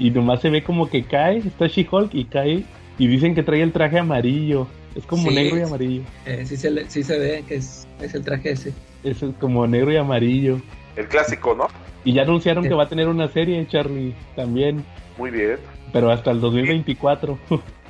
Y 0.00 0.10
nomás 0.10 0.40
se 0.40 0.50
ve 0.50 0.64
como 0.64 0.90
que 0.90 1.04
cae, 1.04 1.38
está 1.38 1.68
She-Hulk 1.68 2.12
y 2.14 2.24
cae. 2.24 2.64
Y 2.98 3.06
dicen 3.06 3.36
que 3.36 3.44
trae 3.44 3.62
el 3.62 3.70
traje 3.72 3.98
amarillo. 4.00 4.66
Es 4.96 5.06
como 5.06 5.28
Sí. 5.28 5.34
negro 5.34 5.58
y 5.58 5.62
amarillo. 5.62 6.02
Eh, 6.26 6.44
sí, 6.44 6.56
se 6.56 6.70
le- 6.72 6.90
sí 6.90 7.04
se 7.04 7.18
ve 7.20 7.44
que 7.46 7.54
es, 7.54 7.86
es 8.00 8.12
el 8.14 8.24
traje 8.24 8.50
ese. 8.50 8.72
Es 9.04 9.24
como 9.38 9.64
negro 9.68 9.92
y 9.92 9.96
amarillo. 9.96 10.60
El 10.96 11.06
clásico, 11.06 11.54
¿no? 11.54 11.68
Y 12.04 12.12
ya 12.12 12.22
anunciaron 12.22 12.64
Sí. 12.64 12.68
que 12.68 12.74
va 12.74 12.82
a 12.82 12.88
tener 12.88 13.06
una 13.06 13.28
serie, 13.28 13.64
Charlie, 13.68 14.12
también. 14.34 14.84
Muy 15.16 15.30
bien. 15.30 15.56
Pero 15.92 16.10
hasta 16.10 16.30
el 16.30 16.40
2024. 16.40 17.38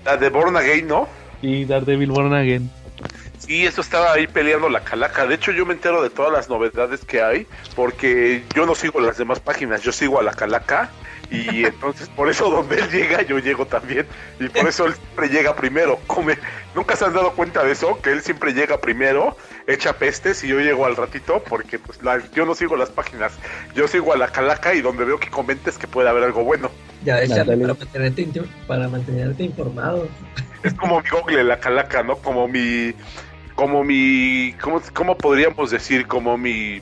La 0.04 0.16
de 0.16 0.28
Born 0.30 0.56
Again, 0.56 0.88
¿no? 0.88 1.06
y 1.42 1.64
Daredevil 1.64 2.10
Born 2.10 2.34
Again. 2.34 2.70
Sí, 3.40 3.64
eso 3.66 3.80
estaba 3.80 4.12
ahí 4.12 4.26
peleando 4.26 4.68
la 4.68 4.84
calaca. 4.84 5.26
De 5.26 5.34
hecho, 5.34 5.50
yo 5.50 5.64
me 5.64 5.72
entero 5.72 6.02
de 6.02 6.10
todas 6.10 6.30
las 6.30 6.48
novedades 6.48 7.04
que 7.04 7.22
hay, 7.22 7.46
porque 7.74 8.44
yo 8.54 8.66
no 8.66 8.74
sigo 8.74 9.00
las 9.00 9.16
demás 9.16 9.40
páginas, 9.40 9.82
yo 9.82 9.92
sigo 9.92 10.20
a 10.20 10.22
la 10.22 10.32
calaca. 10.32 10.90
Y 11.30 11.64
entonces, 11.64 12.08
por 12.10 12.28
eso 12.28 12.50
donde 12.50 12.76
él 12.76 12.90
llega, 12.90 13.22
yo 13.22 13.38
llego 13.38 13.66
también. 13.66 14.06
Y 14.38 14.48
por 14.50 14.68
eso 14.68 14.84
él 14.86 14.94
siempre 14.94 15.28
llega 15.28 15.56
primero. 15.56 15.98
Come. 16.06 16.36
¿Nunca 16.74 16.96
se 16.96 17.06
han 17.06 17.14
dado 17.14 17.32
cuenta 17.32 17.64
de 17.64 17.72
eso? 17.72 18.00
Que 18.02 18.10
él 18.10 18.20
siempre 18.22 18.52
llega 18.52 18.78
primero, 18.78 19.36
echa 19.66 19.94
pestes 19.94 20.44
y 20.44 20.48
yo 20.48 20.60
llego 20.60 20.84
al 20.84 20.94
ratito, 20.96 21.42
porque 21.48 21.78
pues 21.78 22.02
la- 22.02 22.22
yo 22.34 22.44
no 22.44 22.54
sigo 22.54 22.76
las 22.76 22.90
páginas. 22.90 23.32
Yo 23.74 23.88
sigo 23.88 24.12
a 24.12 24.16
la 24.18 24.28
calaca 24.28 24.74
y 24.74 24.82
donde 24.82 25.04
veo 25.04 25.18
que 25.18 25.30
comentes 25.30 25.78
que 25.78 25.88
puede 25.88 26.08
haber 26.10 26.24
algo 26.24 26.44
bueno. 26.44 26.70
Ya 27.02 27.16
ves, 27.16 27.30
para 27.30 27.44
mantenerte, 27.44 27.86
para 28.66 28.88
mantenerte 28.88 29.42
informado. 29.44 30.08
Es 30.62 30.74
como 30.74 31.00
mi 31.00 31.08
Google, 31.08 31.44
la 31.44 31.58
calaca, 31.58 32.02
¿no? 32.02 32.16
Como 32.16 32.46
mi. 32.46 32.94
Como 33.60 33.84
mi. 33.84 34.54
¿Cómo, 34.58 34.80
cómo 34.94 35.18
podríamos 35.18 35.70
decir? 35.70 36.06
Como 36.06 36.38
mi. 36.38 36.80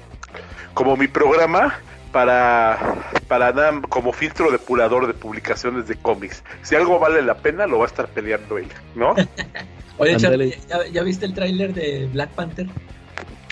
Como 0.75 0.97
mi 0.97 1.08
programa 1.08 1.76
para. 2.12 2.78
Para 3.26 3.50
nada. 3.50 3.81
Como 3.88 4.12
filtro 4.12 4.52
depurador 4.52 5.09
de 5.09 5.12
publicaciones 5.12 5.88
de 5.88 5.96
cómics. 5.96 6.44
Si 6.62 6.76
algo 6.76 7.00
vale 7.00 7.20
la 7.22 7.38
pena, 7.38 7.66
lo 7.66 7.79
va 7.79 7.87
a 7.87 7.88
estar 7.88 8.07
peleando 8.07 8.59
él, 8.59 8.68
¿no? 8.94 9.16
Oye. 9.98 10.16
Charlie, 10.18 10.57
¿ya, 10.68 10.87
ya 10.87 11.02
viste 11.02 11.26
el 11.26 11.35
tráiler 11.35 11.74
de 11.74 12.09
Black 12.12 12.31
Panther? 12.31 12.68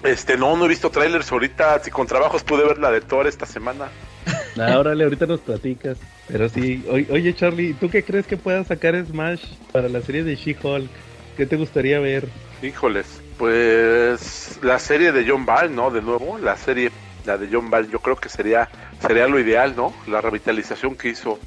Este, 0.04 0.36
no, 0.36 0.56
no 0.56 0.66
he 0.66 0.68
visto 0.68 0.90
trailers 0.90 1.32
ahorita. 1.32 1.80
Si 1.80 1.90
con 1.90 2.06
trabajos 2.06 2.44
pude 2.44 2.64
ver 2.64 2.78
la 2.78 2.92
de 2.92 3.00
Thor 3.00 3.26
esta 3.26 3.44
semana. 3.44 3.88
Ah, 4.58 4.78
órale, 4.78 5.04
ahorita 5.04 5.26
nos 5.26 5.40
platicas. 5.40 5.98
Pero 6.28 6.48
sí, 6.48 6.82
oye, 6.88 7.06
oye, 7.10 7.34
Charlie, 7.34 7.74
¿tú 7.74 7.90
qué 7.90 8.02
crees 8.02 8.26
que 8.26 8.38
pueda 8.38 8.64
sacar 8.64 8.96
Smash 9.04 9.44
para 9.70 9.86
la 9.90 10.00
serie 10.00 10.24
de 10.24 10.34
She-Hulk? 10.34 10.88
¿Qué 11.36 11.44
te 11.44 11.56
gustaría 11.56 12.00
ver? 12.00 12.26
Híjoles, 12.62 13.20
pues 13.38 14.58
la 14.62 14.78
serie 14.78 15.12
de 15.12 15.24
John 15.28 15.46
Ball, 15.46 15.74
¿no? 15.74 15.90
De 15.90 16.02
nuevo, 16.02 16.38
la 16.38 16.56
serie, 16.56 16.90
la 17.24 17.36
de 17.38 17.48
John 17.50 17.70
Ball, 17.70 17.90
yo 17.90 17.98
creo 18.00 18.16
que 18.16 18.28
sería, 18.28 18.68
sería 19.00 19.26
lo 19.28 19.38
ideal, 19.38 19.74
¿no? 19.76 19.92
La 20.06 20.20
revitalización 20.20 20.94
que 20.96 21.10
hizo. 21.10 21.38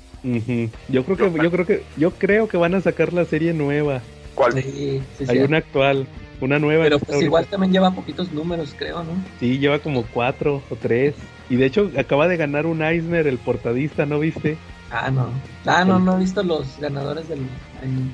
Yo 0.89 1.03
creo 1.05 1.17
que, 1.17 1.43
yo 1.43 1.51
creo 1.51 1.65
que, 1.65 1.83
yo 1.97 2.11
creo 2.11 2.47
que 2.47 2.57
van 2.57 2.75
a 2.75 2.81
sacar 2.81 3.13
la 3.13 3.25
serie 3.25 3.53
nueva. 3.53 4.01
¿Cuál? 4.35 4.53
Sí, 4.53 5.01
sí, 5.17 5.25
Hay 5.27 5.37
sí. 5.37 5.43
una 5.43 5.57
actual, 5.57 6.07
una 6.41 6.59
nueva. 6.59 6.83
Pero 6.83 6.99
pues 6.99 7.21
igual 7.21 7.41
ahorita. 7.41 7.51
también 7.51 7.73
lleva 7.73 7.91
poquitos 7.91 8.31
números, 8.31 8.75
creo, 8.77 9.03
¿no? 9.03 9.11
Sí, 9.39 9.59
lleva 9.59 9.79
como 9.79 10.03
cuatro 10.03 10.61
o 10.69 10.75
tres. 10.75 11.15
Y 11.49 11.55
de 11.55 11.65
hecho 11.65 11.89
acaba 11.97 12.27
de 12.27 12.37
ganar 12.37 12.65
un 12.65 12.81
Eisner, 12.83 13.27
el 13.27 13.37
portadista, 13.37 14.05
¿no 14.05 14.19
viste? 14.19 14.57
Ah, 14.91 15.09
no. 15.09 15.29
Ah, 15.65 15.83
no, 15.85 15.99
no 15.99 16.15
he 16.17 16.19
visto 16.19 16.43
los 16.43 16.77
ganadores 16.79 17.27
del. 17.29 17.39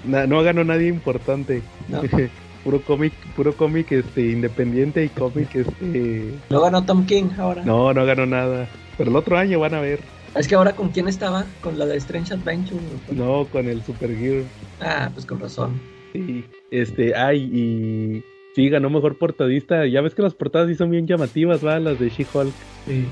Na- 0.06 0.28
no 0.28 0.42
ganó 0.44 0.64
nadie 0.64 0.88
importante. 0.88 1.62
No. 1.88 2.02
puro 2.66 2.82
cómic, 2.82 3.14
puro 3.36 3.56
cómic 3.56 3.92
este 3.92 4.32
independiente 4.32 5.06
y 5.06 5.10
cómic 5.10 5.54
este 5.56 6.34
Lo 6.50 6.62
ganó 6.62 6.84
Tom 6.84 7.06
King 7.06 7.30
ahora. 7.38 7.64
no, 7.64 7.94
no 7.94 8.06
ganó 8.06 8.26
nada. 8.26 8.68
Pero 8.98 9.12
el 9.12 9.16
otro 9.16 9.38
año 9.38 9.60
van 9.60 9.76
a 9.76 9.82
ver. 9.82 10.00
Es 10.36 10.48
que 10.48 10.56
ahora 10.56 10.76
con 10.76 10.90
quién 10.90 11.08
estaba? 11.08 11.46
Con 11.62 11.78
la 11.80 11.86
de 11.86 11.96
Strange 11.98 12.34
Adventure. 12.34 12.80
¿o 12.84 13.08
con- 13.08 13.18
No, 13.18 13.46
con 13.46 13.68
el 13.70 13.82
Supergear. 13.84 14.44
Ah, 14.82 15.10
pues 15.14 15.26
con 15.26 15.40
razón. 15.40 15.80
Sí. 16.12 16.44
Este, 16.72 17.16
ay, 17.16 17.44
y 17.54 18.24
sí 18.56 18.68
ganó 18.70 18.90
mejor 18.90 19.18
portadista. 19.18 19.86
Ya 19.86 20.02
ves 20.02 20.16
que 20.16 20.24
las 20.24 20.34
portadas 20.34 20.68
sí 20.68 20.76
son 20.76 20.90
bien 20.90 21.06
llamativas, 21.08 21.64
va, 21.66 21.80
las 21.80 22.00
de 22.00 22.10
She-Hulk. 22.10 22.54
Sí. 22.88 23.06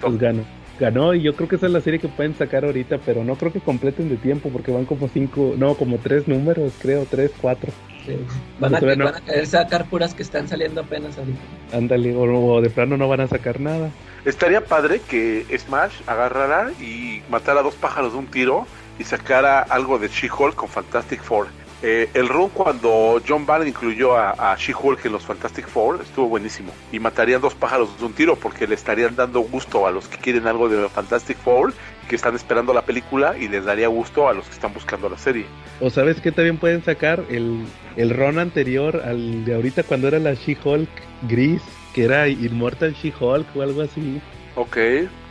Pues 0.00 0.18
ganó. 0.18 0.42
Ganó 0.78 1.12
y 1.14 1.20
yo 1.22 1.34
creo 1.34 1.48
que 1.48 1.56
esa 1.56 1.66
es 1.66 1.72
la 1.72 1.80
serie 1.82 1.98
que 2.00 2.08
pueden 2.08 2.34
sacar 2.34 2.64
ahorita, 2.64 2.98
pero 3.04 3.24
no 3.24 3.34
creo 3.34 3.52
que 3.52 3.60
completen 3.60 4.08
de 4.08 4.16
tiempo 4.16 4.48
porque 4.50 4.70
van 4.72 4.86
como 4.86 5.08
cinco, 5.08 5.54
no, 5.58 5.74
como 5.74 5.98
tres 5.98 6.26
números, 6.28 6.72
creo, 6.80 7.04
tres, 7.10 7.32
cuatro. 7.38 7.70
Sí. 8.04 8.16
Van, 8.58 8.74
a, 8.74 8.80
no. 8.80 9.04
van 9.04 9.14
a 9.16 9.20
querer 9.20 9.46
sacar 9.46 9.88
puras 9.88 10.14
que 10.14 10.22
están 10.22 10.48
saliendo 10.48 10.80
apenas 10.80 11.16
ahorita. 11.18 11.38
Ándale, 11.72 12.14
o, 12.14 12.22
o 12.22 12.60
de 12.60 12.70
plano 12.70 12.96
no 12.96 13.08
van 13.08 13.20
a 13.20 13.28
sacar 13.28 13.60
nada. 13.60 13.90
Estaría 14.24 14.64
padre 14.64 15.00
que 15.00 15.46
Smash 15.58 16.02
agarrara 16.06 16.72
y 16.80 17.22
matara 17.30 17.62
dos 17.62 17.74
pájaros 17.74 18.12
de 18.12 18.18
un 18.18 18.26
tiro 18.26 18.66
y 18.98 19.04
sacara 19.04 19.60
algo 19.60 19.98
de 19.98 20.08
She-Hulk 20.08 20.54
con 20.54 20.68
Fantastic 20.68 21.22
Four. 21.22 21.48
Eh, 21.82 22.10
el 22.12 22.28
run 22.28 22.50
cuando 22.50 23.22
John 23.26 23.46
Byrne 23.46 23.70
incluyó 23.70 24.14
a, 24.14 24.52
a 24.52 24.54
She-Hulk 24.56 25.06
en 25.06 25.12
los 25.12 25.24
Fantastic 25.24 25.66
Four 25.66 26.00
estuvo 26.02 26.28
buenísimo. 26.28 26.72
Y 26.92 26.98
matarían 26.98 27.40
dos 27.40 27.54
pájaros 27.54 27.98
de 27.98 28.04
un 28.04 28.12
tiro 28.12 28.36
porque 28.36 28.66
le 28.66 28.74
estarían 28.74 29.16
dando 29.16 29.40
gusto 29.40 29.86
a 29.86 29.90
los 29.90 30.06
que 30.06 30.18
quieren 30.18 30.46
algo 30.46 30.68
de 30.68 30.86
Fantastic 30.90 31.38
Four, 31.38 31.72
que 32.10 32.16
están 32.16 32.34
esperando 32.34 32.74
la 32.74 32.82
película, 32.82 33.38
y 33.38 33.46
les 33.46 33.64
daría 33.64 33.86
gusto 33.86 34.28
a 34.28 34.34
los 34.34 34.44
que 34.46 34.54
están 34.54 34.74
buscando 34.74 35.08
la 35.08 35.16
serie. 35.16 35.46
O 35.80 35.90
sabes 35.90 36.20
que 36.20 36.32
también 36.32 36.58
pueden 36.58 36.82
sacar 36.82 37.22
el, 37.30 37.64
el 37.94 38.10
ron 38.10 38.40
anterior 38.40 39.00
al 39.06 39.44
de 39.44 39.54
ahorita 39.54 39.84
cuando 39.84 40.08
era 40.08 40.18
la 40.18 40.34
She-Hulk 40.34 40.88
gris, 41.28 41.62
que 41.94 42.06
era 42.06 42.26
Immortal 42.26 42.94
She-Hulk 42.94 43.46
o 43.54 43.62
algo 43.62 43.82
así. 43.82 44.20
Ok. 44.56 44.76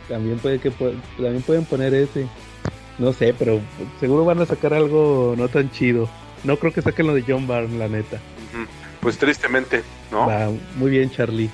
También 0.08 0.38
puede 0.38 0.58
que 0.58 0.70
también 0.70 1.42
pueden 1.42 1.66
poner 1.66 1.92
ese. 1.92 2.26
No 2.98 3.12
sé, 3.12 3.34
pero 3.38 3.60
seguro 4.00 4.24
van 4.24 4.40
a 4.40 4.46
sacar 4.46 4.72
algo 4.72 5.34
no 5.36 5.48
tan 5.48 5.70
chido. 5.70 6.08
No 6.44 6.56
creo 6.56 6.72
que 6.72 6.80
saquen 6.80 7.08
lo 7.08 7.14
de 7.14 7.24
John 7.28 7.46
Byrne, 7.46 7.76
la 7.76 7.88
neta. 7.88 8.18
Pues 9.00 9.18
tristemente, 9.18 9.82
¿no? 10.10 10.26
Va, 10.26 10.48
muy 10.76 10.90
bien, 10.90 11.10
Charlie. 11.10 11.50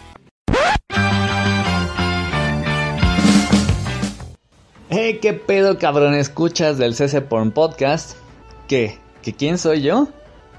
Hey, 4.88 5.18
qué 5.20 5.32
pedo, 5.32 5.78
cabrón, 5.78 6.14
escuchas 6.14 6.78
del 6.78 6.94
CC 6.94 7.20
Porn 7.20 7.50
Podcast. 7.50 8.16
¿Qué? 8.68 9.00
¿Que 9.20 9.32
quién 9.32 9.58
soy 9.58 9.82
yo? 9.82 10.06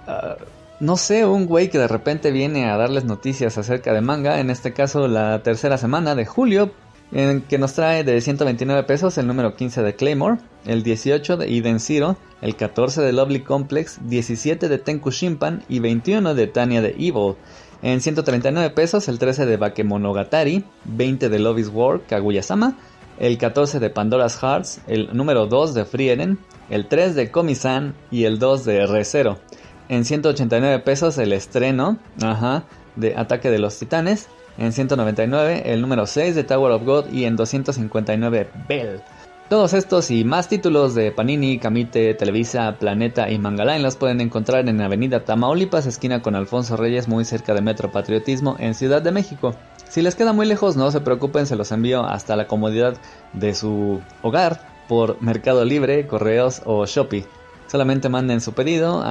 Ah, 0.06 0.36
no 0.82 0.98
sé, 0.98 1.26
un 1.26 1.46
güey 1.46 1.70
que 1.70 1.78
de 1.78 1.88
repente 1.88 2.32
viene 2.32 2.70
a 2.70 2.76
darles 2.76 3.06
noticias 3.06 3.58
acerca 3.58 3.94
de 3.94 4.02
manga, 4.02 4.42
en 4.42 4.50
este 4.50 4.74
caso 4.74 5.08
la 5.08 5.42
tercera 5.44 5.78
semana 5.78 6.14
de 6.14 6.26
julio, 6.26 6.74
en 7.14 7.40
que 7.40 7.58
nos 7.58 7.72
trae 7.72 8.04
de 8.04 8.20
129 8.20 8.84
pesos 8.84 9.18
el 9.18 9.28
número 9.28 9.56
15 9.56 9.82
de 9.82 9.96
Claymore, 9.96 10.40
el 10.66 10.84
18 10.84 11.38
de 11.38 11.58
Eden 11.58 11.80
Zero, 11.80 12.18
el 12.42 12.58
14 12.58 13.02
de 13.02 13.14
Lovely 13.14 13.44
Complex, 13.44 14.10
17 14.10 14.68
de 14.68 14.78
Tenku 14.78 15.10
Shimpan 15.10 15.64
y 15.70 15.80
21 15.80 16.36
de 16.36 16.48
Tanya 16.48 16.82
de 16.82 16.90
Evil. 17.00 17.36
En 17.82 18.02
139 18.02 18.72
pesos 18.72 19.08
el 19.08 19.20
13 19.20 19.46
de 19.46 19.56
Bakemonogatari, 19.56 20.66
20 20.84 21.30
de 21.30 21.40
Love 21.40 21.60
is 21.60 21.70
War, 21.70 22.02
Kaguya-sama, 22.02 22.76
el 23.20 23.38
14 23.38 23.80
de 23.80 23.90
Pandora's 23.90 24.38
Hearts, 24.42 24.82
el 24.88 25.16
número 25.16 25.48
2 25.48 25.74
de 25.74 25.86
Frieren, 25.86 26.40
el 26.70 26.88
3 26.88 27.16
de 27.16 27.32
Komi-san 27.32 27.96
y 28.12 28.26
el 28.26 28.40
2 28.40 28.66
de 28.66 28.86
ReZero. 28.86 29.40
En 29.90 30.06
189 30.06 30.80
pesos 30.80 31.18
el 31.18 31.34
estreno 31.34 31.98
ajá, 32.22 32.64
de 32.96 33.16
Ataque 33.16 33.50
de 33.50 33.60
los 33.60 33.78
Titanes. 33.80 34.28
En 34.58 34.74
199 34.74 35.64
el 35.72 35.82
número 35.82 36.06
6 36.06 36.36
de 36.36 36.44
Tower 36.44 36.72
of 36.72 36.84
God 36.84 37.12
y 37.12 37.26
en 37.26 37.36
259 37.36 38.50
Bell. 38.68 39.02
Todos 39.50 39.74
estos 39.74 40.12
y 40.12 40.26
más 40.26 40.50
títulos 40.50 40.94
de 40.94 41.12
Panini, 41.12 41.58
Camite, 41.58 42.14
Televisa, 42.16 42.76
Planeta 42.78 43.30
y 43.32 43.40
Mangaline 43.40 43.82
los 43.82 43.96
pueden 43.96 44.20
encontrar 44.20 44.68
en 44.68 44.82
Avenida 44.82 45.24
Tamaulipas, 45.24 45.86
esquina 45.86 46.22
con 46.22 46.36
Alfonso 46.36 46.76
Reyes, 46.76 47.08
muy 47.08 47.24
cerca 47.24 47.54
de 47.54 47.62
Metro 47.62 47.90
Patriotismo, 47.90 48.58
en 48.60 48.74
Ciudad 48.74 49.02
de 49.02 49.14
México. 49.14 49.56
Si 49.90 50.02
les 50.02 50.16
queda 50.16 50.34
muy 50.34 50.46
lejos, 50.46 50.76
no 50.76 50.92
se 50.92 51.02
preocupen, 51.02 51.46
se 51.46 51.56
los 51.56 51.72
envío 51.72 52.06
hasta 52.06 52.36
la 52.36 52.48
comodidad 52.48 52.98
de 53.34 53.56
su 53.56 54.02
hogar 54.22 54.62
por 54.88 55.22
Mercado 55.22 55.64
Libre, 55.64 56.08
Correos 56.08 56.62
o 56.66 56.86
Shopee. 56.86 57.26
Solamente 57.68 58.10
manden 58.10 58.42
su 58.42 58.54
pedido 58.54 59.04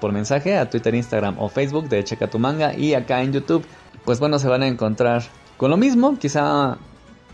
por 0.00 0.12
mensaje 0.12 0.56
a 0.56 0.68
Twitter, 0.68 0.94
Instagram 0.94 1.36
o 1.38 1.48
Facebook 1.48 1.88
de 1.88 2.04
Checa 2.04 2.28
tu 2.28 2.38
Manga 2.38 2.74
y 2.74 2.94
acá 2.94 3.22
en 3.22 3.32
YouTube, 3.32 3.64
pues 4.04 4.20
bueno, 4.20 4.38
se 4.38 4.48
van 4.48 4.62
a 4.62 4.68
encontrar 4.68 5.22
con 5.56 5.70
lo 5.70 5.76
mismo, 5.76 6.18
quizá 6.18 6.76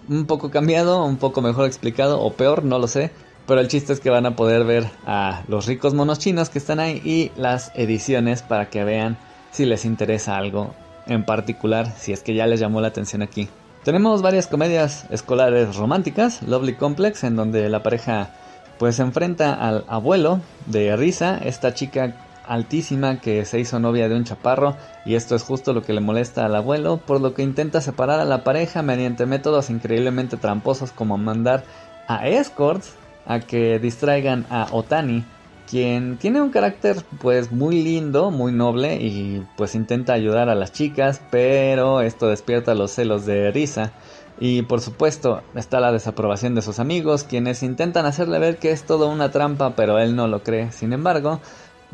un 0.09 0.27
poco 0.27 0.51
cambiado, 0.51 1.05
un 1.05 1.17
poco 1.17 1.43
mejor 1.43 1.67
explicado 1.67 2.21
o 2.21 2.33
peor, 2.33 2.65
no 2.65 2.79
lo 2.79 2.87
sé. 2.87 3.11
Pero 3.47 3.61
el 3.61 3.69
chiste 3.69 3.93
es 3.93 4.01
que 4.01 4.11
van 4.11 4.27
a 4.27 4.37
poder 4.37 4.65
ver 4.65 4.89
a 5.07 5.43
los 5.49 5.67
ricos 5.67 5.95
monos 5.95 6.21
chinos 6.21 6.51
que 6.51 6.59
están 6.59 6.79
ahí 6.79 7.03
y 7.05 7.33
las 7.41 7.73
ediciones 7.75 8.43
para 8.43 8.71
que 8.71 8.85
vean 8.85 9.19
si 9.51 9.65
les 9.65 9.85
interesa 9.85 10.37
algo 10.37 10.73
en 11.11 11.25
particular, 11.25 11.93
si 11.99 12.13
es 12.13 12.23
que 12.23 12.35
ya 12.35 12.47
les 12.47 12.61
llamó 12.61 12.81
la 12.81 12.89
atención 12.89 13.21
aquí. 13.21 13.49
Tenemos 13.85 14.23
varias 14.23 14.47
comedias 14.47 15.07
escolares 15.11 15.77
románticas, 15.77 16.43
Lovely 16.43 16.75
Complex, 16.75 17.25
en 17.25 17.37
donde 17.37 17.69
la 17.69 17.83
pareja 17.83 18.31
pues 18.79 18.97
se 18.97 19.03
enfrenta 19.03 19.53
al 19.53 19.85
abuelo 19.89 20.41
de 20.67 20.97
Risa, 20.97 21.39
esta 21.39 21.75
chica 21.75 22.15
altísima 22.47 23.21
que 23.21 23.45
se 23.45 23.61
hizo 23.61 23.79
novia 23.79 24.09
de 24.09 24.17
un 24.17 24.25
chaparro 24.25 24.77
y 25.05 25.15
esto 25.15 25.37
es 25.37 25.43
justo 25.43 25.73
lo 25.73 25.83
que 25.83 25.93
le 25.93 26.01
molesta 26.01 26.47
al 26.47 26.57
abuelo, 26.57 26.97
por 26.97 27.21
lo 27.21 27.35
que 27.35 27.43
intenta 27.43 27.81
separar 27.81 28.21
a 28.21 28.25
la 28.25 28.43
pareja 28.43 28.83
mediante 28.83 29.27
métodos 29.27 29.71
increíblemente 29.71 30.37
tramposos 30.37 30.93
como 30.93 31.19
mandar 31.19 31.65
a 32.09 32.27
escorts 32.29 32.95
a 33.27 33.41
que 33.41 33.79
distraigan 33.79 34.47
a 34.51 34.69
Otani, 34.73 35.25
quien 35.71 36.17
tiene 36.19 36.41
un 36.41 36.51
carácter 36.51 36.97
pues 37.21 37.53
muy 37.53 37.83
lindo, 37.83 38.33
muy 38.33 38.51
noble 38.51 38.97
y 38.97 39.47
pues 39.57 39.77
intenta 39.77 40.13
ayudar 40.13 40.49
a 40.49 40.57
las 40.57 40.73
chicas, 40.73 41.23
pero 41.31 42.01
esto 42.01 42.27
despierta 42.27 42.75
los 42.75 42.91
celos 42.91 43.25
de 43.25 43.53
Risa. 43.53 43.93
Y 44.41 44.63
por 44.63 44.81
supuesto 44.81 45.43
está 45.55 45.79
la 45.79 45.93
desaprobación 45.93 46.57
de 46.57 46.63
sus 46.63 46.81
amigos, 46.81 47.25
quienes 47.25 47.63
intentan 47.63 48.05
hacerle 48.05 48.39
ver 48.41 48.57
que 48.57 48.73
es 48.73 48.83
todo 48.83 49.09
una 49.09 49.31
trampa, 49.31 49.77
pero 49.77 49.99
él 49.99 50.17
no 50.17 50.27
lo 50.27 50.43
cree. 50.43 50.73
Sin 50.73 50.93
embargo, 50.93 51.41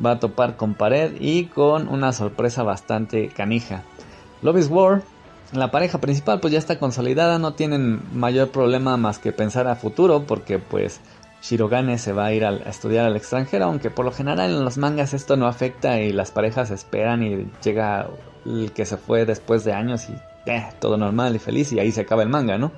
va 0.05 0.13
a 0.13 0.21
topar 0.21 0.57
con 0.57 0.75
pared 0.75 1.13
y 1.21 1.47
con 1.47 1.89
una 1.89 2.13
sorpresa 2.13 2.63
bastante 2.63 3.29
canija. 3.29 3.83
Love 4.43 4.59
is 4.59 4.69
War, 4.71 5.03
la 5.53 5.71
pareja 5.71 6.01
principal 6.01 6.41
pues 6.41 6.53
ya 6.53 6.59
está 6.59 6.79
consolidada, 6.79 7.39
no 7.39 7.53
tienen 7.55 8.01
mayor 8.15 8.49
problema 8.49 8.97
más 8.97 9.19
que 9.19 9.33
pensar 9.33 9.67
a 9.69 9.77
futuro 9.77 10.25
porque 10.27 10.59
pues 10.59 11.01
Shirogane 11.49 11.97
se 11.99 12.13
va 12.13 12.27
a 12.27 12.33
ir 12.33 12.45
a, 12.45 12.57
estudiar 12.69 13.07
al 13.07 13.17
extranjero, 13.17 13.67
aunque 13.67 13.91
por 13.91 14.05
lo 14.05 14.11
general 14.11 14.51
en 14.51 14.65
los 14.65 14.79
mangas 14.79 15.15
esto 15.15 15.37
no 15.37 15.47
afecta 15.47 16.01
y 16.01 16.13
las 16.13 16.33
parejas 16.33 16.73
esperan 16.73 17.23
y 17.23 17.47
llega 17.63 18.09
el 18.45 18.73
que 18.73 18.85
se 18.85 18.97
fue 18.97 19.25
después 19.25 19.65
de 19.65 19.73
años 19.73 20.09
y 20.09 20.51
eh, 20.51 20.67
todo 20.81 20.97
normal 20.97 21.37
y 21.37 21.39
feliz 21.39 21.73
y 21.73 21.79
ahí 21.79 21.93
se 21.93 22.01
acaba 22.01 22.25
el 22.25 22.31
manga, 22.31 22.59
¿no? 22.59 22.73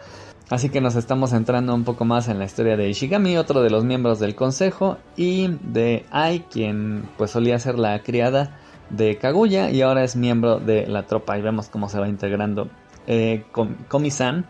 Así 0.50 0.68
que 0.68 0.80
nos 0.80 0.96
estamos 0.96 1.30
centrando 1.30 1.74
un 1.74 1.84
poco 1.84 2.04
más 2.04 2.28
en 2.28 2.38
la 2.38 2.44
historia 2.44 2.76
de 2.76 2.88
Ishigami, 2.88 3.36
otro 3.38 3.62
de 3.62 3.70
los 3.70 3.84
miembros 3.84 4.18
del 4.18 4.34
consejo, 4.34 4.96
y 5.16 5.48
de 5.62 6.06
Ai, 6.10 6.40
quien 6.50 7.08
pues 7.18 7.30
solía 7.30 7.58
ser 7.58 7.78
la 7.78 8.02
criada 8.02 8.58
de 8.90 9.18
Kaguya 9.18 9.70
y 9.70 9.82
ahora 9.82 10.04
es 10.04 10.16
miembro 10.16 10.58
de 10.58 10.86
la 10.86 11.06
tropa 11.06 11.38
y 11.38 11.42
vemos 11.42 11.68
cómo 11.68 11.88
se 11.88 11.98
va 11.98 12.08
integrando. 12.08 12.68
Eh, 13.06 13.44
Komi-san 13.88 14.46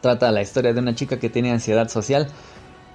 trata 0.00 0.30
la 0.32 0.42
historia 0.42 0.72
de 0.72 0.80
una 0.80 0.94
chica 0.94 1.18
que 1.18 1.30
tiene 1.30 1.50
ansiedad 1.50 1.88
social. 1.88 2.28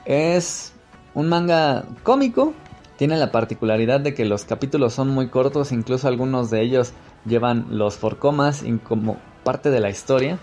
Es 0.05 0.73
un 1.13 1.29
manga 1.29 1.85
cómico, 2.03 2.53
tiene 2.97 3.17
la 3.17 3.31
particularidad 3.31 3.99
de 3.99 4.13
que 4.13 4.25
los 4.25 4.45
capítulos 4.45 4.93
son 4.93 5.09
muy 5.09 5.29
cortos, 5.29 5.71
incluso 5.71 6.07
algunos 6.07 6.49
de 6.49 6.61
ellos 6.61 6.93
llevan 7.25 7.65
los 7.69 7.95
forcomas 7.95 8.63
como 8.83 9.17
parte 9.43 9.69
de 9.69 9.79
la 9.79 9.89
historia 9.89 10.39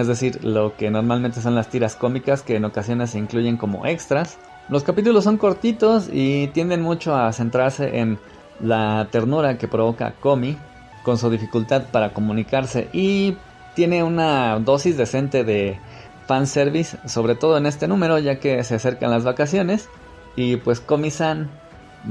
es 0.00 0.08
decir, 0.08 0.44
lo 0.44 0.76
que 0.76 0.90
normalmente 0.90 1.40
son 1.40 1.54
las 1.54 1.68
tiras 1.68 1.94
cómicas 1.94 2.42
que 2.42 2.56
en 2.56 2.64
ocasiones 2.64 3.10
se 3.10 3.18
incluyen 3.18 3.56
como 3.56 3.86
extras. 3.86 4.38
Los 4.68 4.82
capítulos 4.82 5.24
son 5.24 5.36
cortitos 5.36 6.08
y 6.12 6.48
tienden 6.48 6.82
mucho 6.82 7.14
a 7.14 7.32
centrarse 7.32 7.98
en 7.98 8.18
la 8.60 9.08
ternura 9.10 9.58
que 9.58 9.68
provoca 9.68 10.14
Komi 10.20 10.56
con 11.04 11.18
su 11.18 11.30
dificultad 11.30 11.84
para 11.92 12.12
comunicarse 12.12 12.88
y 12.92 13.36
tiene 13.74 14.02
una 14.02 14.58
dosis 14.58 14.96
decente 14.96 15.44
de 15.44 15.78
fanservice, 16.26 16.98
sobre 17.06 17.34
todo 17.34 17.56
en 17.56 17.66
este 17.66 17.88
número 17.88 18.18
ya 18.18 18.38
que 18.38 18.62
se 18.64 18.74
acercan 18.74 19.10
las 19.10 19.24
vacaciones 19.24 19.88
y 20.36 20.56
pues 20.56 20.80
Komi-san 20.80 21.50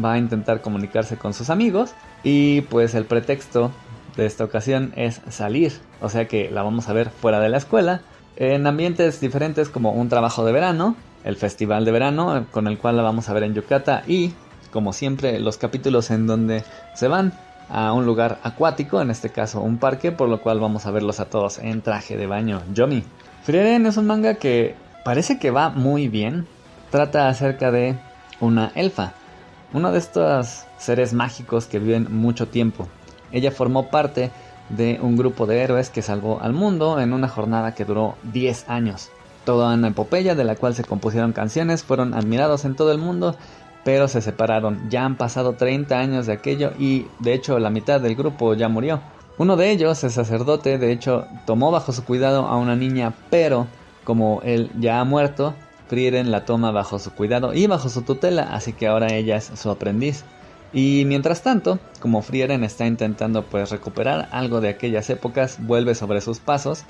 va 0.04 0.14
a 0.14 0.18
intentar 0.18 0.62
comunicarse 0.62 1.18
con 1.18 1.34
sus 1.34 1.50
amigos 1.50 1.94
y 2.24 2.62
pues 2.62 2.96
el 2.96 3.06
pretexto 3.06 3.72
de 4.16 4.26
esta 4.26 4.44
ocasión 4.44 4.94
es 4.96 5.22
salir, 5.30 5.74
o 6.02 6.10
sea 6.10 6.28
que 6.28 6.50
la 6.52 6.64
vamos 6.64 6.88
a 6.90 6.94
ver 6.94 7.10
fuera 7.10 7.40
de 7.40 7.50
la 7.50 7.58
escuela, 7.58 8.02
en 8.36 8.66
ambientes 8.68 9.20
diferentes 9.20 9.70
como 9.70 9.92
un 9.92 10.10
trabajo 10.10 10.46
de 10.46 10.52
verano, 10.52 10.96
el 11.24 11.36
festival 11.36 11.86
de 11.86 11.92
verano 11.92 12.46
con 12.52 12.68
el 12.68 12.78
cual 12.78 12.98
la 12.98 13.04
vamos 13.04 13.30
a 13.30 13.34
ver 13.34 13.44
en 13.44 13.54
Yucata 13.54 14.04
y, 14.08 14.34
como 14.72 14.94
siempre, 14.94 15.40
los 15.40 15.58
capítulos 15.58 16.12
en 16.12 16.28
donde 16.28 16.64
se 16.96 17.08
van 17.08 17.34
a 17.70 17.94
un 17.94 18.06
lugar 18.06 18.40
acuático, 18.44 19.02
en 19.02 19.10
este 19.10 19.30
caso 19.30 19.62
un 19.62 19.78
parque, 19.78 20.12
por 20.12 20.30
lo 20.30 20.42
cual 20.42 20.60
vamos 20.60 20.86
a 20.86 20.92
verlos 20.92 21.20
a 21.20 21.26
todos 21.26 21.60
en 21.60 21.82
traje 21.82 22.18
de 22.18 22.28
baño. 22.28 22.62
Yomi. 22.74 23.04
Frieren 23.44 23.86
es 23.86 23.98
un 23.98 24.08
manga 24.08 24.36
que 24.36 24.74
parece 25.04 25.38
que 25.38 25.52
va 25.52 25.70
muy 25.70 26.08
bien. 26.08 26.48
Trata 26.92 27.28
acerca 27.28 27.74
de 27.74 27.98
una 28.40 28.72
elfa, 28.74 29.12
uno 29.74 29.92
de 29.92 29.98
estos 29.98 30.64
seres 30.78 31.12
mágicos 31.12 31.66
que 31.66 31.80
viven 31.80 32.08
mucho 32.10 32.48
tiempo. 32.48 32.88
Ella 33.34 33.52
formó 33.52 33.90
parte 33.90 34.32
de 34.70 34.98
un 35.02 35.18
grupo 35.18 35.46
de 35.46 35.60
héroes 35.60 35.90
que 35.90 36.02
salvó 36.02 36.40
al 36.42 36.54
mundo 36.54 37.02
en 37.02 37.12
una 37.12 37.28
jornada 37.28 37.76
que 37.76 37.84
duró 37.84 38.16
10 38.32 38.70
años. 38.70 39.10
Toda 39.44 39.74
una 39.74 39.90
epopeya 39.90 40.36
de 40.36 40.46
la 40.46 40.56
cual 40.56 40.74
se 40.74 40.86
compusieron 40.86 41.34
canciones, 41.34 41.84
fueron 41.84 42.14
admirados 42.14 42.64
en 42.64 42.76
todo 42.76 42.94
el 42.94 42.98
mundo, 42.98 43.36
pero 43.84 44.08
se 44.08 44.22
separaron. 44.22 44.90
Ya 44.90 45.04
han 45.04 45.18
pasado 45.18 45.54
30 45.54 46.00
años 46.00 46.28
de 46.28 46.34
aquello 46.34 46.72
y 46.80 47.08
de 47.20 47.34
hecho 47.34 47.60
la 47.60 47.70
mitad 47.70 48.00
del 48.00 48.16
grupo 48.16 48.54
ya 48.54 48.70
murió. 48.70 49.02
Uno 49.38 49.56
de 49.56 49.72
ellos, 49.72 50.04
el 50.04 50.12
sacerdote, 50.12 50.78
de 50.78 50.92
hecho 50.92 51.26
tomó 51.46 51.72
bajo 51.72 51.92
su 51.92 52.04
cuidado 52.04 52.46
a 52.46 52.58
una 52.58 52.76
niña, 52.76 53.14
pero 53.30 53.68
como 54.04 54.42
él 54.44 54.70
ya 54.80 55.00
ha 55.00 55.04
muerto, 55.06 55.56
Frieren 55.88 56.32
la 56.32 56.46
toma 56.46 56.72
bajo 56.72 56.98
su 56.98 57.12
cuidado 57.12 57.54
y 57.54 57.68
bajo 57.68 57.90
su 57.90 58.02
tutela, 58.04 58.54
así 58.54 58.74
que 58.74 58.88
ahora 58.88 59.14
ella 59.14 59.38
es 59.38 59.52
su 59.56 59.70
aprendiz. 59.70 60.24
Y 60.72 61.04
mientras 61.06 61.44
tanto, 61.44 61.78
como 62.00 62.22
Frieren 62.22 62.64
está 62.64 62.88
intentando 62.88 63.44
pues 63.44 63.70
recuperar 63.70 64.28
algo 64.32 64.60
de 64.60 64.70
aquellas 64.70 65.10
épocas, 65.10 65.58
vuelve 65.60 65.94
sobre 65.94 66.22
sus 66.22 66.40
pasos 66.40 66.84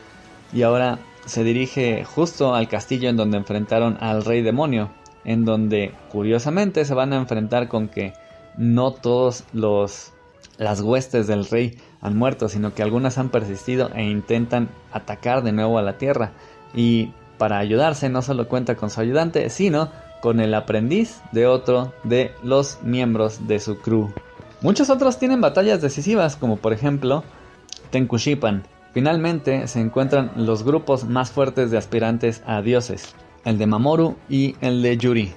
y 0.53 0.61
ahora 0.61 0.99
se 1.25 1.43
dirige 1.43 2.05
justo 2.05 2.55
al 2.55 2.69
castillo 2.69 3.09
en 3.09 3.17
donde 3.17 3.37
enfrentaron 3.37 3.97
al 3.99 4.23
rey 4.23 4.41
demonio, 4.41 4.89
en 5.25 5.43
donde 5.43 5.93
curiosamente 6.11 6.85
se 6.85 6.93
van 6.93 7.13
a 7.13 7.17
enfrentar 7.17 7.67
con 7.67 7.89
que 7.89 8.13
no 8.57 8.91
todos 8.91 9.43
los 9.53 10.11
las 10.57 10.81
huestes 10.81 11.27
del 11.27 11.45
rey 11.45 11.77
han 12.03 12.17
muerto, 12.17 12.49
sino 12.49 12.73
que 12.75 12.83
algunas 12.83 13.17
han 13.17 13.29
persistido 13.29 13.89
e 13.95 14.03
intentan 14.03 14.69
atacar 14.91 15.41
de 15.41 15.53
nuevo 15.53 15.79
a 15.79 15.81
la 15.81 15.97
tierra. 15.97 16.31
Y 16.75 17.11
para 17.37 17.57
ayudarse 17.57 18.09
no 18.09 18.21
solo 18.21 18.47
cuenta 18.47 18.75
con 18.75 18.89
su 18.89 19.01
ayudante, 19.01 19.49
sino 19.49 19.89
con 20.21 20.39
el 20.39 20.53
aprendiz 20.53 21.21
de 21.31 21.47
otro 21.47 21.93
de 22.03 22.31
los 22.43 22.79
miembros 22.83 23.47
de 23.47 23.59
su 23.59 23.79
crew. 23.79 24.13
Muchos 24.61 24.89
otros 24.89 25.17
tienen 25.17 25.41
batallas 25.41 25.81
decisivas, 25.81 26.35
como 26.35 26.57
por 26.57 26.73
ejemplo 26.73 27.23
Tenkushipan. 27.89 28.63
Finalmente 28.93 29.67
se 29.67 29.79
encuentran 29.79 30.31
los 30.35 30.63
grupos 30.63 31.05
más 31.05 31.31
fuertes 31.31 31.71
de 31.71 31.77
aspirantes 31.77 32.43
a 32.45 32.61
dioses, 32.61 33.15
el 33.43 33.57
de 33.57 33.65
Mamoru 33.65 34.15
y 34.29 34.55
el 34.61 34.81
de 34.81 34.97
Yuri. 34.97 35.33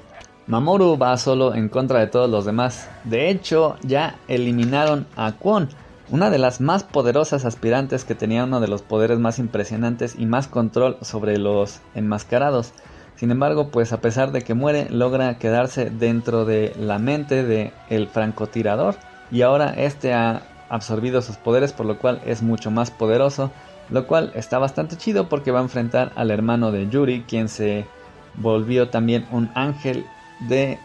Mamoru 0.46 0.96
va 0.96 1.16
solo 1.16 1.54
en 1.54 1.68
contra 1.68 2.00
de 2.00 2.06
todos 2.06 2.30
los 2.30 2.44
demás. 2.44 2.88
De 3.04 3.30
hecho, 3.30 3.76
ya 3.82 4.18
eliminaron 4.28 5.06
a 5.16 5.32
Kwon, 5.32 5.68
una 6.08 6.30
de 6.30 6.38
las 6.38 6.60
más 6.60 6.84
poderosas 6.84 7.44
aspirantes 7.44 8.04
que 8.04 8.14
tenía 8.14 8.44
uno 8.44 8.60
de 8.60 8.68
los 8.68 8.82
poderes 8.82 9.18
más 9.18 9.38
impresionantes 9.38 10.14
y 10.18 10.26
más 10.26 10.46
control 10.48 10.98
sobre 11.02 11.38
los 11.38 11.80
enmascarados. 11.94 12.72
Sin 13.16 13.30
embargo, 13.30 13.70
pues 13.70 13.92
a 13.92 14.00
pesar 14.00 14.30
de 14.30 14.42
que 14.42 14.54
muere, 14.54 14.88
logra 14.90 15.38
quedarse 15.38 15.90
dentro 15.90 16.44
de 16.44 16.74
la 16.78 16.98
mente 16.98 17.44
de 17.44 17.72
el 17.88 18.08
francotirador 18.08 18.96
y 19.30 19.42
ahora 19.42 19.70
este 19.70 20.12
ha 20.12 20.42
absorbido 20.68 21.22
sus 21.22 21.36
poderes 21.36 21.72
por 21.72 21.86
lo 21.86 21.98
cual 21.98 22.20
es 22.26 22.42
mucho 22.42 22.70
más 22.70 22.90
poderoso 22.90 23.52
lo 23.90 24.06
cual 24.06 24.32
está 24.34 24.58
bastante 24.58 24.96
chido 24.96 25.28
porque 25.28 25.50
va 25.50 25.60
a 25.60 25.62
enfrentar 25.62 26.12
al 26.16 26.30
hermano 26.30 26.72
de 26.72 26.88
Yuri, 26.88 27.22
quien 27.22 27.48
se 27.48 27.86
volvió 28.34 28.88
también 28.88 29.26
un 29.30 29.50
ángel 29.54 30.04
de 30.48 30.78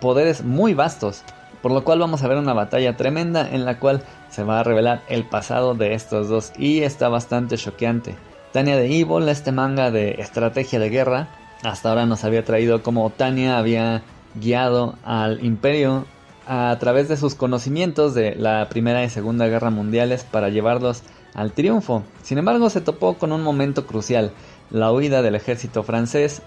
poderes 0.00 0.44
muy 0.44 0.74
vastos, 0.74 1.22
por 1.62 1.70
lo 1.72 1.84
cual 1.84 2.00
vamos 2.00 2.22
a 2.22 2.28
ver 2.28 2.36
una 2.36 2.52
batalla 2.52 2.96
tremenda 2.96 3.48
en 3.48 3.64
la 3.64 3.78
cual 3.78 4.02
se 4.30 4.42
va 4.42 4.60
a 4.60 4.64
revelar 4.64 5.02
el 5.08 5.24
pasado 5.24 5.74
de 5.74 5.94
estos 5.94 6.28
dos 6.28 6.52
y 6.58 6.82
está 6.82 7.08
bastante 7.08 7.56
choqueante. 7.56 8.16
Tania 8.52 8.76
de 8.76 8.86
Evil, 9.00 9.28
este 9.28 9.52
manga 9.52 9.90
de 9.90 10.16
estrategia 10.18 10.78
de 10.78 10.90
guerra, 10.90 11.28
hasta 11.62 11.88
ahora 11.88 12.06
nos 12.06 12.24
había 12.24 12.44
traído 12.44 12.82
como 12.82 13.08
Tania 13.10 13.56
había 13.56 14.02
guiado 14.34 14.96
al 15.04 15.44
imperio 15.44 16.04
a 16.46 16.76
través 16.80 17.08
de 17.08 17.16
sus 17.16 17.34
conocimientos 17.34 18.14
de 18.14 18.34
la 18.34 18.68
Primera 18.68 19.04
y 19.04 19.10
Segunda 19.10 19.46
Guerra 19.46 19.70
Mundiales 19.70 20.24
para 20.24 20.48
llevarlos 20.48 21.02
al 21.34 21.52
triunfo. 21.52 22.02
Sin 22.22 22.38
embargo, 22.38 22.68
se 22.68 22.80
topó 22.80 23.14
con 23.14 23.32
un 23.32 23.42
momento 23.42 23.86
crucial, 23.86 24.32
la 24.70 24.92
huida 24.92 25.22
del 25.22 25.34
ejército 25.34 25.82
francés, 25.82 26.42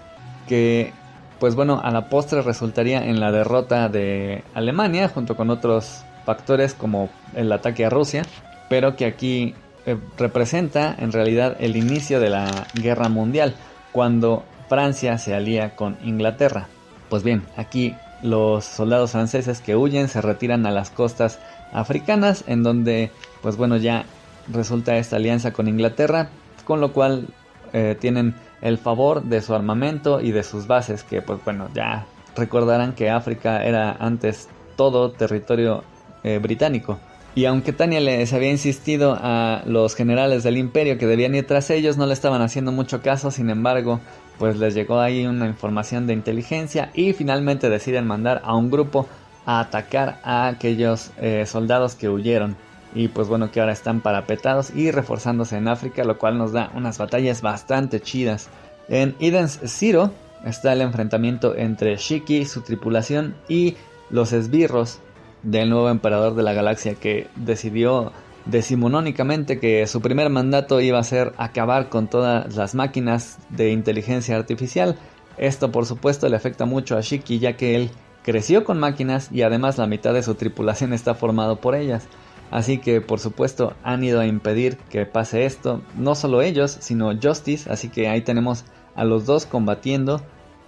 que 0.48 0.92
pues 1.38 1.54
bueno, 1.54 1.80
a 1.82 1.90
la 1.90 2.08
postre 2.08 2.42
resultaría 2.42 3.04
en 3.04 3.20
la 3.20 3.32
derrota 3.32 3.88
de 3.88 4.42
Alemania 4.54 5.08
junto 5.08 5.36
con 5.36 5.50
otros 5.50 6.02
factores 6.24 6.74
como 6.74 7.10
el 7.34 7.52
ataque 7.52 7.84
a 7.84 7.90
Rusia, 7.90 8.22
pero 8.68 8.96
que 8.96 9.06
aquí 9.06 9.54
eh, 9.86 9.96
representa 10.18 10.94
en 10.98 11.12
realidad 11.12 11.56
el 11.60 11.76
inicio 11.76 12.20
de 12.20 12.30
la 12.30 12.66
guerra 12.74 13.08
mundial, 13.08 13.54
cuando 13.92 14.44
Francia 14.68 15.18
se 15.18 15.34
alía 15.34 15.76
con 15.76 15.96
Inglaterra. 16.04 16.68
Pues 17.08 17.22
bien, 17.22 17.44
aquí 17.56 17.94
los 18.22 18.64
soldados 18.64 19.12
franceses 19.12 19.60
que 19.60 19.76
huyen 19.76 20.08
se 20.08 20.20
retiran 20.20 20.66
a 20.66 20.70
las 20.70 20.90
costas 20.90 21.38
africanas, 21.72 22.44
en 22.46 22.62
donde, 22.62 23.10
pues 23.42 23.56
bueno, 23.56 23.76
ya 23.76 24.04
resulta 24.48 24.96
esta 24.96 25.16
alianza 25.16 25.52
con 25.52 25.68
Inglaterra, 25.68 26.30
con 26.64 26.80
lo 26.80 26.92
cual 26.92 27.28
eh, 27.72 27.96
tienen 28.00 28.34
el 28.66 28.78
favor 28.78 29.22
de 29.22 29.40
su 29.42 29.54
armamento 29.54 30.20
y 30.20 30.32
de 30.32 30.42
sus 30.42 30.66
bases, 30.66 31.04
que 31.04 31.22
pues 31.22 31.38
bueno, 31.44 31.68
ya 31.72 32.06
recordarán 32.34 32.94
que 32.94 33.10
África 33.10 33.64
era 33.64 33.92
antes 33.92 34.48
todo 34.76 35.12
territorio 35.12 35.84
eh, 36.24 36.38
británico. 36.38 36.98
Y 37.36 37.44
aunque 37.44 37.72
Tania 37.72 38.00
les 38.00 38.32
había 38.32 38.50
insistido 38.50 39.16
a 39.20 39.62
los 39.66 39.94
generales 39.94 40.42
del 40.42 40.56
imperio 40.56 40.98
que 40.98 41.06
debían 41.06 41.34
ir 41.36 41.46
tras 41.46 41.70
ellos, 41.70 41.96
no 41.96 42.06
le 42.06 42.12
estaban 42.12 42.42
haciendo 42.42 42.72
mucho 42.72 43.02
caso, 43.02 43.30
sin 43.30 43.50
embargo, 43.50 44.00
pues 44.38 44.56
les 44.56 44.74
llegó 44.74 44.98
ahí 44.98 45.26
una 45.26 45.46
información 45.46 46.08
de 46.08 46.14
inteligencia 46.14 46.90
y 46.92 47.12
finalmente 47.12 47.70
deciden 47.70 48.06
mandar 48.06 48.42
a 48.42 48.56
un 48.56 48.70
grupo 48.70 49.06
a 49.44 49.60
atacar 49.60 50.18
a 50.24 50.48
aquellos 50.48 51.12
eh, 51.18 51.44
soldados 51.46 51.94
que 51.94 52.08
huyeron 52.08 52.56
y 52.94 53.08
pues 53.08 53.28
bueno 53.28 53.50
que 53.50 53.60
ahora 53.60 53.72
están 53.72 54.00
parapetados 54.00 54.70
y 54.74 54.90
reforzándose 54.90 55.56
en 55.56 55.68
África 55.68 56.04
lo 56.04 56.18
cual 56.18 56.38
nos 56.38 56.52
da 56.52 56.70
unas 56.74 56.98
batallas 56.98 57.42
bastante 57.42 58.00
chidas 58.00 58.48
en 58.88 59.14
Eden's 59.20 59.60
Zero 59.64 60.12
está 60.44 60.72
el 60.72 60.80
enfrentamiento 60.80 61.56
entre 61.56 61.96
Shiki 61.96 62.44
su 62.44 62.62
tripulación 62.62 63.34
y 63.48 63.76
los 64.10 64.32
esbirros 64.32 65.00
del 65.42 65.70
nuevo 65.70 65.88
emperador 65.90 66.34
de 66.34 66.42
la 66.42 66.52
galaxia 66.52 66.94
que 66.94 67.28
decidió 67.36 68.12
decimonónicamente 68.46 69.58
que 69.58 69.86
su 69.86 70.00
primer 70.00 70.30
mandato 70.30 70.80
iba 70.80 70.98
a 70.98 71.04
ser 71.04 71.32
acabar 71.36 71.88
con 71.88 72.08
todas 72.08 72.54
las 72.56 72.74
máquinas 72.74 73.38
de 73.50 73.70
inteligencia 73.70 74.36
artificial. 74.36 74.96
Esto 75.36 75.70
por 75.70 75.86
supuesto 75.86 76.28
le 76.28 76.36
afecta 76.36 76.64
mucho 76.64 76.96
a 76.96 77.00
Shiki 77.00 77.38
ya 77.38 77.56
que 77.56 77.76
él 77.76 77.90
creció 78.22 78.64
con 78.64 78.78
máquinas 78.78 79.30
y 79.30 79.42
además 79.42 79.78
la 79.78 79.86
mitad 79.86 80.14
de 80.14 80.22
su 80.22 80.34
tripulación 80.34 80.92
está 80.92 81.14
formado 81.14 81.56
por 81.56 81.74
ellas. 81.74 82.08
Así 82.50 82.78
que 82.78 83.00
por 83.00 83.18
supuesto 83.18 83.74
han 83.82 84.04
ido 84.04 84.20
a 84.20 84.26
impedir 84.26 84.76
que 84.90 85.04
pase 85.06 85.44
esto, 85.44 85.82
no 85.96 86.14
solo 86.14 86.42
ellos, 86.42 86.76
sino 86.80 87.12
Justice, 87.20 87.70
así 87.70 87.88
que 87.88 88.08
ahí 88.08 88.20
tenemos 88.20 88.64
a 88.94 89.04
los 89.04 89.26
dos 89.26 89.46
combatiendo 89.46 90.22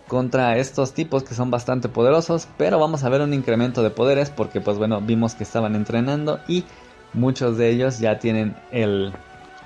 contra 0.08 0.56
estos 0.56 0.94
tipos 0.94 1.22
que 1.22 1.34
son 1.34 1.50
bastante 1.50 1.88
poderosos, 1.88 2.48
pero 2.56 2.78
vamos 2.78 3.04
a 3.04 3.08
ver 3.08 3.20
un 3.20 3.34
incremento 3.34 3.82
de 3.82 3.90
poderes 3.90 4.30
porque 4.30 4.60
pues 4.60 4.78
bueno, 4.78 5.00
vimos 5.00 5.34
que 5.34 5.44
estaban 5.44 5.76
entrenando 5.76 6.40
y 6.48 6.64
muchos 7.12 7.58
de 7.58 7.70
ellos 7.70 7.98
ya 7.98 8.18
tienen 8.18 8.56
el 8.72 9.12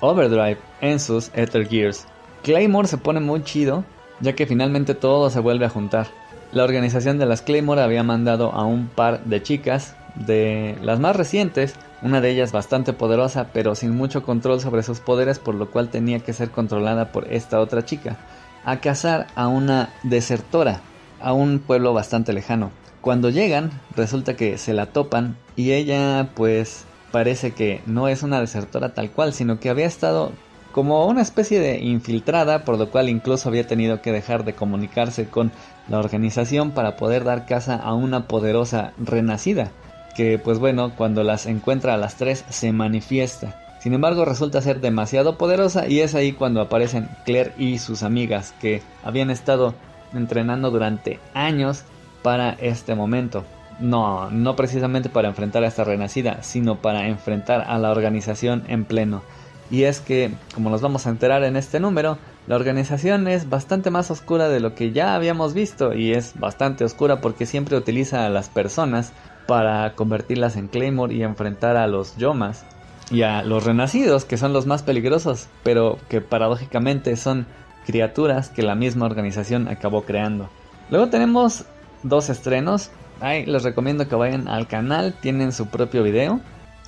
overdrive 0.01 0.57
en 0.81 0.99
sus 0.99 1.31
Ether 1.33 1.67
Gears. 1.67 2.05
Claymore 2.43 2.87
se 2.87 2.97
pone 2.97 3.21
muy 3.21 3.43
chido, 3.43 3.85
ya 4.19 4.33
que 4.33 4.45
finalmente 4.45 4.95
todo 4.95 5.29
se 5.29 5.39
vuelve 5.39 5.65
a 5.65 5.69
juntar. 5.69 6.07
La 6.51 6.65
organización 6.65 7.17
de 7.17 7.25
las 7.25 7.41
Claymore 7.41 7.81
había 7.81 8.03
mandado 8.03 8.51
a 8.51 8.65
un 8.65 8.87
par 8.87 9.23
de 9.23 9.41
chicas, 9.41 9.95
de 10.15 10.77
las 10.81 10.99
más 10.99 11.15
recientes, 11.15 11.75
una 12.03 12.21
de 12.21 12.29
ellas 12.29 12.51
bastante 12.51 12.93
poderosa 12.93 13.49
pero 13.53 13.75
sin 13.75 13.95
mucho 13.95 14.23
control 14.23 14.59
sobre 14.59 14.83
sus 14.83 14.99
poderes 14.99 15.39
por 15.39 15.55
lo 15.55 15.71
cual 15.71 15.89
tenía 15.89 16.19
que 16.19 16.33
ser 16.33 16.51
controlada 16.51 17.11
por 17.11 17.31
esta 17.31 17.59
otra 17.59 17.85
chica, 17.85 18.17
a 18.65 18.77
cazar 18.77 19.27
a 19.35 19.47
una 19.47 19.89
desertora, 20.03 20.81
a 21.21 21.33
un 21.33 21.59
pueblo 21.59 21.93
bastante 21.93 22.33
lejano. 22.33 22.71
Cuando 23.01 23.29
llegan, 23.29 23.71
resulta 23.95 24.35
que 24.35 24.57
se 24.57 24.73
la 24.73 24.87
topan 24.87 25.35
y 25.55 25.71
ella 25.71 26.29
pues 26.35 26.85
parece 27.11 27.51
que 27.51 27.81
no 27.85 28.07
es 28.07 28.23
una 28.23 28.39
desertora 28.39 28.93
tal 28.93 29.11
cual, 29.11 29.33
sino 29.33 29.59
que 29.59 29.69
había 29.69 29.85
estado 29.85 30.31
como 30.71 31.05
una 31.05 31.21
especie 31.21 31.59
de 31.59 31.79
infiltrada, 31.79 32.65
por 32.65 32.77
lo 32.77 32.89
cual 32.89 33.07
incluso 33.07 33.47
había 33.47 33.67
tenido 33.67 34.01
que 34.01 34.11
dejar 34.11 34.43
de 34.43 34.53
comunicarse 34.53 35.27
con 35.27 35.51
la 35.87 35.99
organización 35.99 36.71
para 36.71 36.95
poder 36.97 37.23
dar 37.23 37.45
caza 37.45 37.75
a 37.75 37.93
una 37.93 38.27
poderosa 38.27 38.93
renacida, 38.97 39.71
que 40.15 40.37
pues 40.39 40.59
bueno, 40.59 40.93
cuando 40.95 41.23
las 41.23 41.45
encuentra 41.45 41.93
a 41.93 41.97
las 41.97 42.15
tres 42.15 42.45
se 42.49 42.71
manifiesta. 42.71 43.59
Sin 43.79 43.93
embargo, 43.93 44.23
resulta 44.23 44.61
ser 44.61 44.79
demasiado 44.79 45.37
poderosa 45.37 45.87
y 45.87 45.99
es 45.99 46.15
ahí 46.15 46.31
cuando 46.31 46.61
aparecen 46.61 47.09
Claire 47.25 47.53
y 47.57 47.79
sus 47.79 48.03
amigas 48.03 48.53
que 48.61 48.81
habían 49.03 49.29
estado 49.29 49.75
entrenando 50.13 50.71
durante 50.71 51.19
años 51.33 51.83
para 52.21 52.51
este 52.51 52.95
momento. 52.95 53.43
No, 53.79 54.29
no 54.29 54.55
precisamente 54.55 55.09
para 55.09 55.27
enfrentar 55.27 55.63
a 55.63 55.67
esta 55.67 55.83
renacida, 55.83 56.43
sino 56.43 56.77
para 56.77 57.07
enfrentar 57.07 57.65
a 57.67 57.77
la 57.77 57.91
organización 57.91 58.63
en 58.67 58.85
pleno. 58.85 59.21
Y 59.69 59.83
es 59.83 59.99
que, 59.99 60.31
como 60.53 60.69
nos 60.69 60.81
vamos 60.81 61.05
a 61.05 61.09
enterar 61.09 61.43
en 61.43 61.55
este 61.55 61.79
número, 61.79 62.17
la 62.47 62.55
organización 62.55 63.27
es 63.27 63.49
bastante 63.49 63.89
más 63.89 64.11
oscura 64.11 64.49
de 64.49 64.59
lo 64.59 64.75
que 64.75 64.91
ya 64.91 65.15
habíamos 65.15 65.53
visto 65.53 65.93
y 65.93 66.13
es 66.13 66.39
bastante 66.39 66.83
oscura 66.83 67.21
porque 67.21 67.45
siempre 67.45 67.77
utiliza 67.77 68.25
a 68.25 68.29
las 68.29 68.49
personas 68.49 69.11
para 69.47 69.93
convertirlas 69.95 70.55
en 70.55 70.67
Claymore 70.67 71.13
y 71.13 71.23
enfrentar 71.23 71.77
a 71.77 71.87
los 71.87 72.17
Yomas 72.17 72.65
y 73.11 73.23
a 73.23 73.43
los 73.43 73.63
renacidos 73.63 74.25
que 74.25 74.37
son 74.37 74.53
los 74.53 74.65
más 74.65 74.83
peligrosos, 74.83 75.47
pero 75.63 75.97
que 76.09 76.21
paradójicamente 76.21 77.15
son 77.15 77.45
criaturas 77.85 78.49
que 78.49 78.63
la 78.63 78.75
misma 78.75 79.05
organización 79.05 79.67
acabó 79.67 80.03
creando. 80.03 80.49
Luego 80.89 81.09
tenemos 81.09 81.65
dos 82.03 82.29
estrenos, 82.29 82.91
Ahí 83.23 83.45
les 83.45 83.63
recomiendo 83.63 84.07
que 84.09 84.15
vayan 84.15 84.49
al 84.49 84.67
canal, 84.67 85.13
tienen 85.21 85.53
su 85.53 85.67
propio 85.67 86.03
video. 86.03 86.41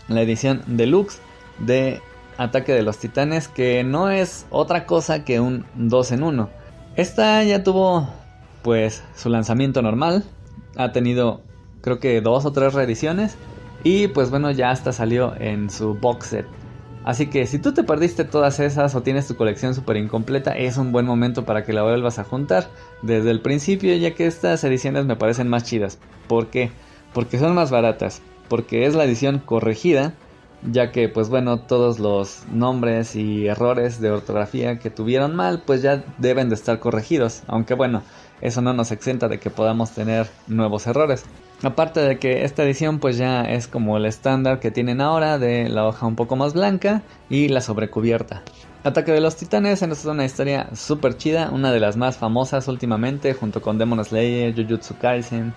La 0.09 0.21
edición 0.21 0.63
deluxe 0.67 1.21
de 1.59 2.01
Ataque 2.37 2.73
de 2.73 2.83
los 2.83 2.97
Titanes, 2.97 3.47
que 3.47 3.85
no 3.85 4.09
es 4.09 4.45
otra 4.49 4.85
cosa 4.85 5.23
que 5.23 5.39
un 5.39 5.65
2 5.75 6.11
en 6.11 6.23
1. 6.23 6.49
Esta 6.97 7.41
ya 7.43 7.63
tuvo 7.63 8.09
pues 8.63 9.01
su 9.15 9.29
lanzamiento 9.29 9.81
normal, 9.81 10.25
ha 10.75 10.91
tenido 10.91 11.41
creo 11.85 11.99
que 11.99 12.19
dos 12.19 12.45
o 12.45 12.51
tres 12.51 12.73
reediciones 12.73 13.37
y 13.83 14.07
pues 14.07 14.31
bueno 14.31 14.49
ya 14.49 14.71
hasta 14.71 14.91
salió 14.91 15.33
en 15.39 15.69
su 15.69 15.93
box 15.93 16.25
set. 16.27 16.45
Así 17.03 17.27
que 17.27 17.45
si 17.45 17.59
tú 17.59 17.71
te 17.71 17.83
perdiste 17.83 18.23
todas 18.23 18.59
esas 18.59 18.95
o 18.95 19.03
tienes 19.03 19.27
tu 19.27 19.35
colección 19.35 19.75
súper 19.75 19.97
incompleta, 19.97 20.57
es 20.57 20.77
un 20.77 20.91
buen 20.91 21.05
momento 21.05 21.45
para 21.45 21.63
que 21.63 21.71
la 21.71 21.83
vuelvas 21.83 22.17
a 22.17 22.23
juntar 22.23 22.67
desde 23.03 23.29
el 23.29 23.41
principio, 23.41 23.95
ya 23.95 24.15
que 24.15 24.25
estas 24.25 24.63
ediciones 24.63 25.05
me 25.05 25.15
parecen 25.15 25.47
más 25.47 25.63
chidas. 25.63 25.99
¿Por 26.27 26.47
qué? 26.47 26.71
Porque 27.13 27.37
son 27.37 27.53
más 27.53 27.69
baratas, 27.69 28.23
porque 28.49 28.87
es 28.87 28.95
la 28.95 29.03
edición 29.03 29.37
corregida, 29.37 30.15
ya 30.63 30.91
que 30.91 31.07
pues 31.07 31.29
bueno, 31.29 31.59
todos 31.59 31.99
los 31.99 32.45
nombres 32.51 33.15
y 33.15 33.45
errores 33.45 34.01
de 34.01 34.09
ortografía 34.09 34.79
que 34.79 34.89
tuvieron 34.89 35.35
mal, 35.35 35.61
pues 35.63 35.83
ya 35.83 36.03
deben 36.17 36.49
de 36.49 36.55
estar 36.55 36.79
corregidos, 36.79 37.43
aunque 37.45 37.75
bueno, 37.75 38.01
eso 38.41 38.63
no 38.63 38.73
nos 38.73 38.91
exenta 38.91 39.27
de 39.27 39.39
que 39.39 39.51
podamos 39.51 39.91
tener 39.91 40.27
nuevos 40.47 40.87
errores. 40.87 41.23
Aparte 41.63 42.01
de 42.01 42.19
que 42.19 42.43
esta 42.43 42.63
edición 42.63 42.99
pues 42.99 43.17
ya 43.17 43.43
es 43.43 43.67
como 43.67 43.97
el 43.97 44.05
estándar 44.05 44.59
que 44.59 44.71
tienen 44.71 45.01
ahora 45.01 45.39
de 45.39 45.69
la 45.69 45.87
hoja 45.87 46.05
un 46.05 46.15
poco 46.15 46.35
más 46.35 46.53
blanca 46.53 47.01
y 47.29 47.47
la 47.47 47.61
sobrecubierta. 47.61 48.43
Ataque 48.83 49.11
de 49.11 49.21
los 49.21 49.35
Titanes 49.35 49.81
es 49.81 50.05
una 50.05 50.25
historia 50.25 50.67
súper 50.73 51.17
chida, 51.17 51.49
una 51.51 51.71
de 51.71 51.79
las 51.79 51.97
más 51.97 52.17
famosas 52.17 52.67
últimamente 52.67 53.33
junto 53.33 53.61
con 53.61 53.79
Demon 53.79 54.03
Slayer, 54.05 54.53
Jujutsu 54.53 54.97
Kaisen, 54.97 55.53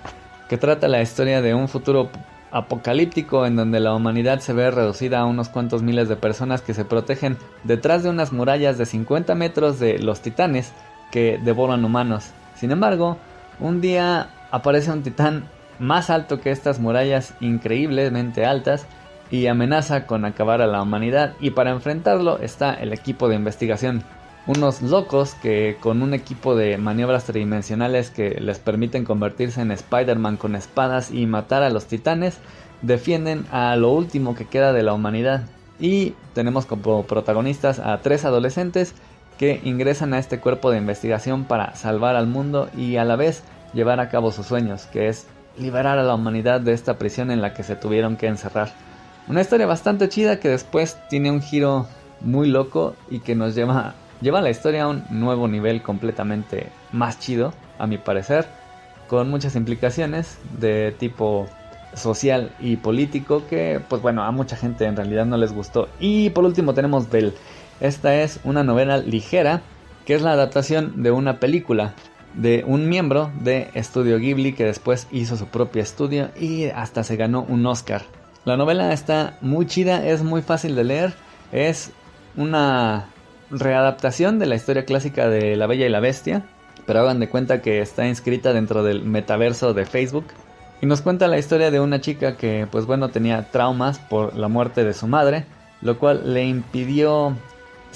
que 0.48 0.56
trata 0.56 0.88
la 0.88 1.02
historia 1.02 1.42
de 1.42 1.52
un 1.52 1.68
futuro 1.68 2.08
apocalíptico 2.52 3.44
en 3.44 3.56
donde 3.56 3.80
la 3.80 3.94
humanidad 3.94 4.38
se 4.38 4.54
ve 4.54 4.70
reducida 4.70 5.20
a 5.20 5.26
unos 5.26 5.50
cuantos 5.50 5.82
miles 5.82 6.08
de 6.08 6.16
personas 6.16 6.62
que 6.62 6.72
se 6.72 6.87
protegen 6.87 7.37
detrás 7.64 8.02
de 8.02 8.08
unas 8.08 8.32
murallas 8.32 8.78
de 8.78 8.87
50 8.87 9.34
metros 9.34 9.78
de 9.78 9.98
los 9.98 10.20
titanes 10.22 10.72
que 11.11 11.38
devoran 11.44 11.84
humanos. 11.84 12.30
Sin 12.54 12.70
embargo, 12.70 13.18
un 13.61 13.82
día 13.82 14.30
aparece 14.50 14.90
un 14.90 15.02
titán 15.02 15.44
más 15.78 16.10
alto 16.10 16.40
que 16.40 16.50
estas 16.50 16.80
murallas 16.80 17.34
increíblemente 17.40 18.44
altas 18.44 18.86
y 19.30 19.46
amenaza 19.46 20.06
con 20.06 20.24
acabar 20.24 20.62
a 20.62 20.66
la 20.66 20.82
humanidad 20.82 21.34
y 21.40 21.50
para 21.50 21.70
enfrentarlo 21.70 22.38
está 22.38 22.74
el 22.74 22.92
equipo 22.92 23.28
de 23.28 23.36
investigación. 23.36 24.02
Unos 24.46 24.80
locos 24.80 25.34
que 25.34 25.76
con 25.78 26.00
un 26.00 26.14
equipo 26.14 26.56
de 26.56 26.78
maniobras 26.78 27.24
tridimensionales 27.24 28.10
que 28.10 28.40
les 28.40 28.58
permiten 28.58 29.04
convertirse 29.04 29.60
en 29.60 29.70
Spider-Man 29.70 30.38
con 30.38 30.54
espadas 30.54 31.10
y 31.10 31.26
matar 31.26 31.62
a 31.62 31.68
los 31.68 31.84
titanes, 31.84 32.38
defienden 32.80 33.44
a 33.52 33.76
lo 33.76 33.90
último 33.90 34.34
que 34.34 34.46
queda 34.46 34.72
de 34.72 34.82
la 34.82 34.94
humanidad. 34.94 35.42
Y 35.78 36.14
tenemos 36.32 36.64
como 36.64 37.02
protagonistas 37.04 37.78
a 37.78 37.98
tres 37.98 38.24
adolescentes 38.24 38.94
que 39.36 39.60
ingresan 39.64 40.14
a 40.14 40.18
este 40.18 40.40
cuerpo 40.40 40.70
de 40.70 40.78
investigación 40.78 41.44
para 41.44 41.74
salvar 41.76 42.16
al 42.16 42.26
mundo 42.26 42.70
y 42.74 42.96
a 42.96 43.04
la 43.04 43.16
vez 43.16 43.44
llevar 43.74 44.00
a 44.00 44.08
cabo 44.08 44.32
sus 44.32 44.46
sueños, 44.46 44.86
que 44.86 45.08
es 45.08 45.26
liberar 45.59 45.99
a 45.99 46.03
la 46.03 46.14
humanidad 46.14 46.61
de 46.61 46.73
esta 46.73 46.99
prisión 46.99 47.31
en 47.31 47.40
la 47.40 47.55
que 47.55 47.62
se 47.62 47.77
tuvieron 47.77 48.16
que 48.16 48.27
encerrar. 48.27 48.73
Una 49.29 49.40
historia 49.40 49.66
bastante 49.66 50.09
chida 50.09 50.40
que 50.40 50.49
después 50.49 50.97
tiene 51.09 51.31
un 51.31 51.42
giro 51.42 51.87
muy 52.21 52.49
loco 52.49 52.94
y 53.11 53.21
que 53.21 53.35
nos 53.35 53.55
lleva, 53.55 53.94
lleva 54.21 54.40
la 54.40 54.51
historia 54.51 54.85
a 54.85 54.88
un 54.88 55.05
nuevo 55.11 55.49
nivel 55.49 55.83
completamente 55.83 56.68
más 56.92 57.18
chido, 57.18 57.53
a 57.79 57.87
mi 57.87 57.99
parecer, 57.99 58.47
con 59.07 59.31
muchas 59.31 59.55
implicaciones 59.57 60.38
de 60.59 60.94
tipo 60.99 61.47
social 61.94 62.53
y 62.61 62.77
político 62.77 63.42
que 63.49 63.81
pues 63.88 64.03
bueno 64.03 64.23
a 64.23 64.31
mucha 64.31 64.57
gente 64.57 64.85
en 64.85 64.97
realidad 64.97 65.27
no 65.27 65.37
les 65.37 65.53
gustó. 65.53 65.88
Y 66.01 66.31
por 66.31 66.44
último 66.44 66.75
tenemos 66.75 67.11
Bell 67.11 67.35
esta 67.81 68.23
es 68.23 68.40
una 68.42 68.64
novela 68.64 68.99
ligera 68.99 69.62
que 70.05 70.14
es 70.14 70.23
la 70.23 70.33
adaptación 70.33 71.03
de 71.03 71.12
una 71.12 71.38
película 71.38 71.94
de 72.38 72.62
un 72.66 72.88
miembro 72.88 73.33
de 73.40 73.68
Estudio 73.74 74.18
Ghibli 74.18 74.53
que 74.53 74.64
después 74.64 75.09
hizo 75.11 75.37
su 75.37 75.46
propio 75.46 75.83
estudio 75.83 76.31
y 76.38 76.66
hasta 76.66 77.03
se 77.03 77.16
ganó 77.16 77.44
un 77.48 77.66
Oscar. 77.66 78.03
La 78.44 78.57
novela 78.57 78.92
está 78.92 79.37
muy 79.40 79.66
chida, 79.66 80.07
es 80.07 80.22
muy 80.22 80.40
fácil 80.42 80.77
de 80.77 80.85
leer, 80.85 81.14
es 81.51 81.90
una 82.37 83.07
readaptación 83.51 84.38
de 84.38 84.46
la 84.46 84.55
historia 84.55 84.85
clásica 84.85 85.29
de 85.29 85.57
La 85.57 85.66
Bella 85.66 85.87
y 85.87 85.90
la 85.90 86.01
Bestia, 86.01 86.44
pero 86.87 87.01
hagan 87.01 87.18
de 87.18 87.29
cuenta 87.29 87.61
que 87.61 87.81
está 87.81 88.07
inscrita 88.07 88.53
dentro 88.53 88.85
del 88.85 89.03
metaverso 89.03 89.74
de 89.74 89.85
Facebook 89.85 90.27
y 90.81 90.87
nos 90.87 91.03
cuenta 91.03 91.27
la 91.27 91.38
historia 91.38 91.72
de 91.72 91.81
una 91.81 92.01
chica 92.01 92.37
que 92.37 92.68
pues 92.70 92.87
bueno 92.87 93.09
tenía 93.09 93.51
traumas 93.51 93.98
por 93.98 94.37
la 94.37 94.46
muerte 94.46 94.85
de 94.85 94.94
su 94.94 95.09
madre, 95.09 95.44
lo 95.83 95.98
cual 95.98 96.33
le 96.35 96.46
impidió 96.46 97.37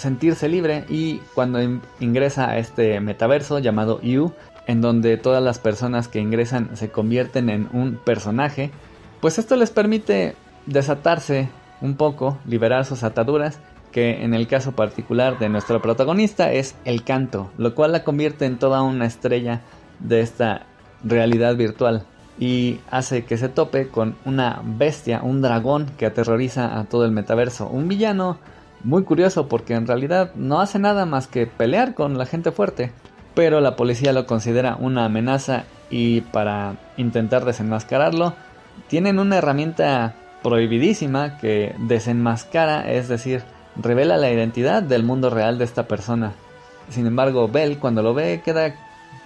sentirse 0.02 0.48
libre 0.48 0.84
y 0.88 1.18
cuando 1.34 1.60
ingresa 2.00 2.50
a 2.50 2.58
este 2.58 3.00
metaverso 3.00 3.58
llamado 3.60 4.00
You, 4.02 4.32
en 4.66 4.80
donde 4.80 5.16
todas 5.16 5.42
las 5.42 5.58
personas 5.58 6.08
que 6.08 6.20
ingresan 6.20 6.76
se 6.76 6.90
convierten 6.90 7.48
en 7.48 7.68
un 7.72 7.96
personaje, 7.96 8.70
pues 9.20 9.38
esto 9.38 9.56
les 9.56 9.70
permite 9.70 10.34
desatarse 10.66 11.48
un 11.80 11.96
poco, 11.96 12.38
liberar 12.46 12.84
sus 12.84 13.02
ataduras, 13.02 13.58
que 13.92 14.24
en 14.24 14.34
el 14.34 14.46
caso 14.46 14.72
particular 14.72 15.38
de 15.38 15.48
nuestro 15.48 15.80
protagonista 15.80 16.52
es 16.52 16.74
el 16.84 17.04
canto, 17.04 17.50
lo 17.58 17.74
cual 17.74 17.92
la 17.92 18.04
convierte 18.04 18.46
en 18.46 18.58
toda 18.58 18.82
una 18.82 19.06
estrella 19.06 19.60
de 20.00 20.20
esta 20.20 20.66
realidad 21.04 21.56
virtual 21.56 22.04
y 22.38 22.80
hace 22.90 23.24
que 23.24 23.36
se 23.36 23.48
tope 23.48 23.88
con 23.88 24.16
una 24.24 24.62
bestia, 24.64 25.20
un 25.22 25.42
dragón 25.42 25.86
que 25.98 26.06
aterroriza 26.06 26.78
a 26.78 26.84
todo 26.84 27.04
el 27.04 27.12
metaverso, 27.12 27.68
un 27.68 27.88
villano 27.88 28.38
muy 28.84 29.04
curioso 29.04 29.48
porque 29.48 29.74
en 29.74 29.86
realidad 29.86 30.32
no 30.34 30.60
hace 30.60 30.78
nada 30.78 31.06
más 31.06 31.26
que 31.26 31.46
pelear 31.46 31.94
con 31.94 32.18
la 32.18 32.26
gente 32.26 32.52
fuerte. 32.52 32.92
Pero 33.34 33.60
la 33.60 33.76
policía 33.76 34.12
lo 34.12 34.26
considera 34.26 34.76
una 34.78 35.06
amenaza 35.06 35.64
y 35.90 36.20
para 36.20 36.76
intentar 36.96 37.44
desenmascararlo 37.44 38.34
tienen 38.88 39.18
una 39.18 39.38
herramienta 39.38 40.14
prohibidísima 40.42 41.38
que 41.38 41.74
desenmascara, 41.78 42.90
es 42.90 43.08
decir, 43.08 43.42
revela 43.76 44.16
la 44.16 44.30
identidad 44.30 44.82
del 44.82 45.04
mundo 45.04 45.30
real 45.30 45.58
de 45.58 45.64
esta 45.64 45.86
persona. 45.86 46.32
Sin 46.90 47.06
embargo, 47.06 47.48
Bell 47.48 47.78
cuando 47.78 48.02
lo 48.02 48.12
ve 48.12 48.42
queda 48.44 48.74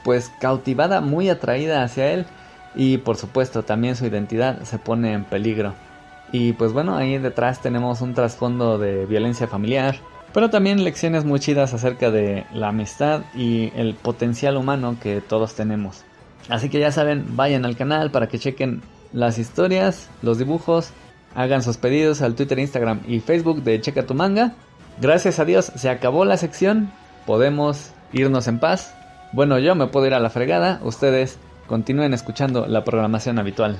pues 0.04 0.30
cautivada, 0.40 1.00
muy 1.00 1.28
atraída 1.30 1.82
hacia 1.82 2.12
él 2.12 2.26
y 2.76 2.98
por 2.98 3.16
supuesto 3.16 3.64
también 3.64 3.96
su 3.96 4.06
identidad 4.06 4.62
se 4.62 4.78
pone 4.78 5.12
en 5.12 5.24
peligro. 5.24 5.74
Y 6.32 6.52
pues 6.52 6.72
bueno, 6.72 6.96
ahí 6.96 7.18
detrás 7.18 7.60
tenemos 7.60 8.00
un 8.00 8.14
trasfondo 8.14 8.78
de 8.78 9.06
violencia 9.06 9.46
familiar, 9.46 9.96
pero 10.32 10.50
también 10.50 10.84
lecciones 10.84 11.24
muy 11.24 11.40
chidas 11.40 11.72
acerca 11.72 12.10
de 12.10 12.44
la 12.52 12.68
amistad 12.68 13.22
y 13.34 13.72
el 13.76 13.94
potencial 13.94 14.56
humano 14.56 14.96
que 15.00 15.20
todos 15.20 15.54
tenemos. 15.54 16.04
Así 16.48 16.68
que 16.68 16.78
ya 16.78 16.92
saben, 16.92 17.36
vayan 17.36 17.64
al 17.64 17.76
canal 17.76 18.10
para 18.10 18.28
que 18.28 18.38
chequen 18.38 18.82
las 19.12 19.38
historias, 19.38 20.10
los 20.22 20.38
dibujos, 20.38 20.90
hagan 21.34 21.62
sus 21.62 21.76
pedidos 21.76 22.22
al 22.22 22.34
Twitter, 22.34 22.58
Instagram 22.58 23.00
y 23.06 23.20
Facebook 23.20 23.62
de 23.62 23.80
Checa 23.80 24.06
tu 24.06 24.14
manga. 24.14 24.54
Gracias 25.00 25.38
a 25.38 25.44
Dios 25.44 25.72
se 25.74 25.88
acabó 25.88 26.24
la 26.24 26.36
sección, 26.36 26.90
podemos 27.24 27.92
irnos 28.12 28.48
en 28.48 28.58
paz. 28.58 28.94
Bueno, 29.32 29.58
yo 29.58 29.74
me 29.74 29.86
puedo 29.86 30.06
ir 30.06 30.14
a 30.14 30.20
la 30.20 30.30
fregada, 30.30 30.80
ustedes 30.82 31.38
continúen 31.66 32.14
escuchando 32.14 32.66
la 32.66 32.84
programación 32.84 33.38
habitual. 33.38 33.76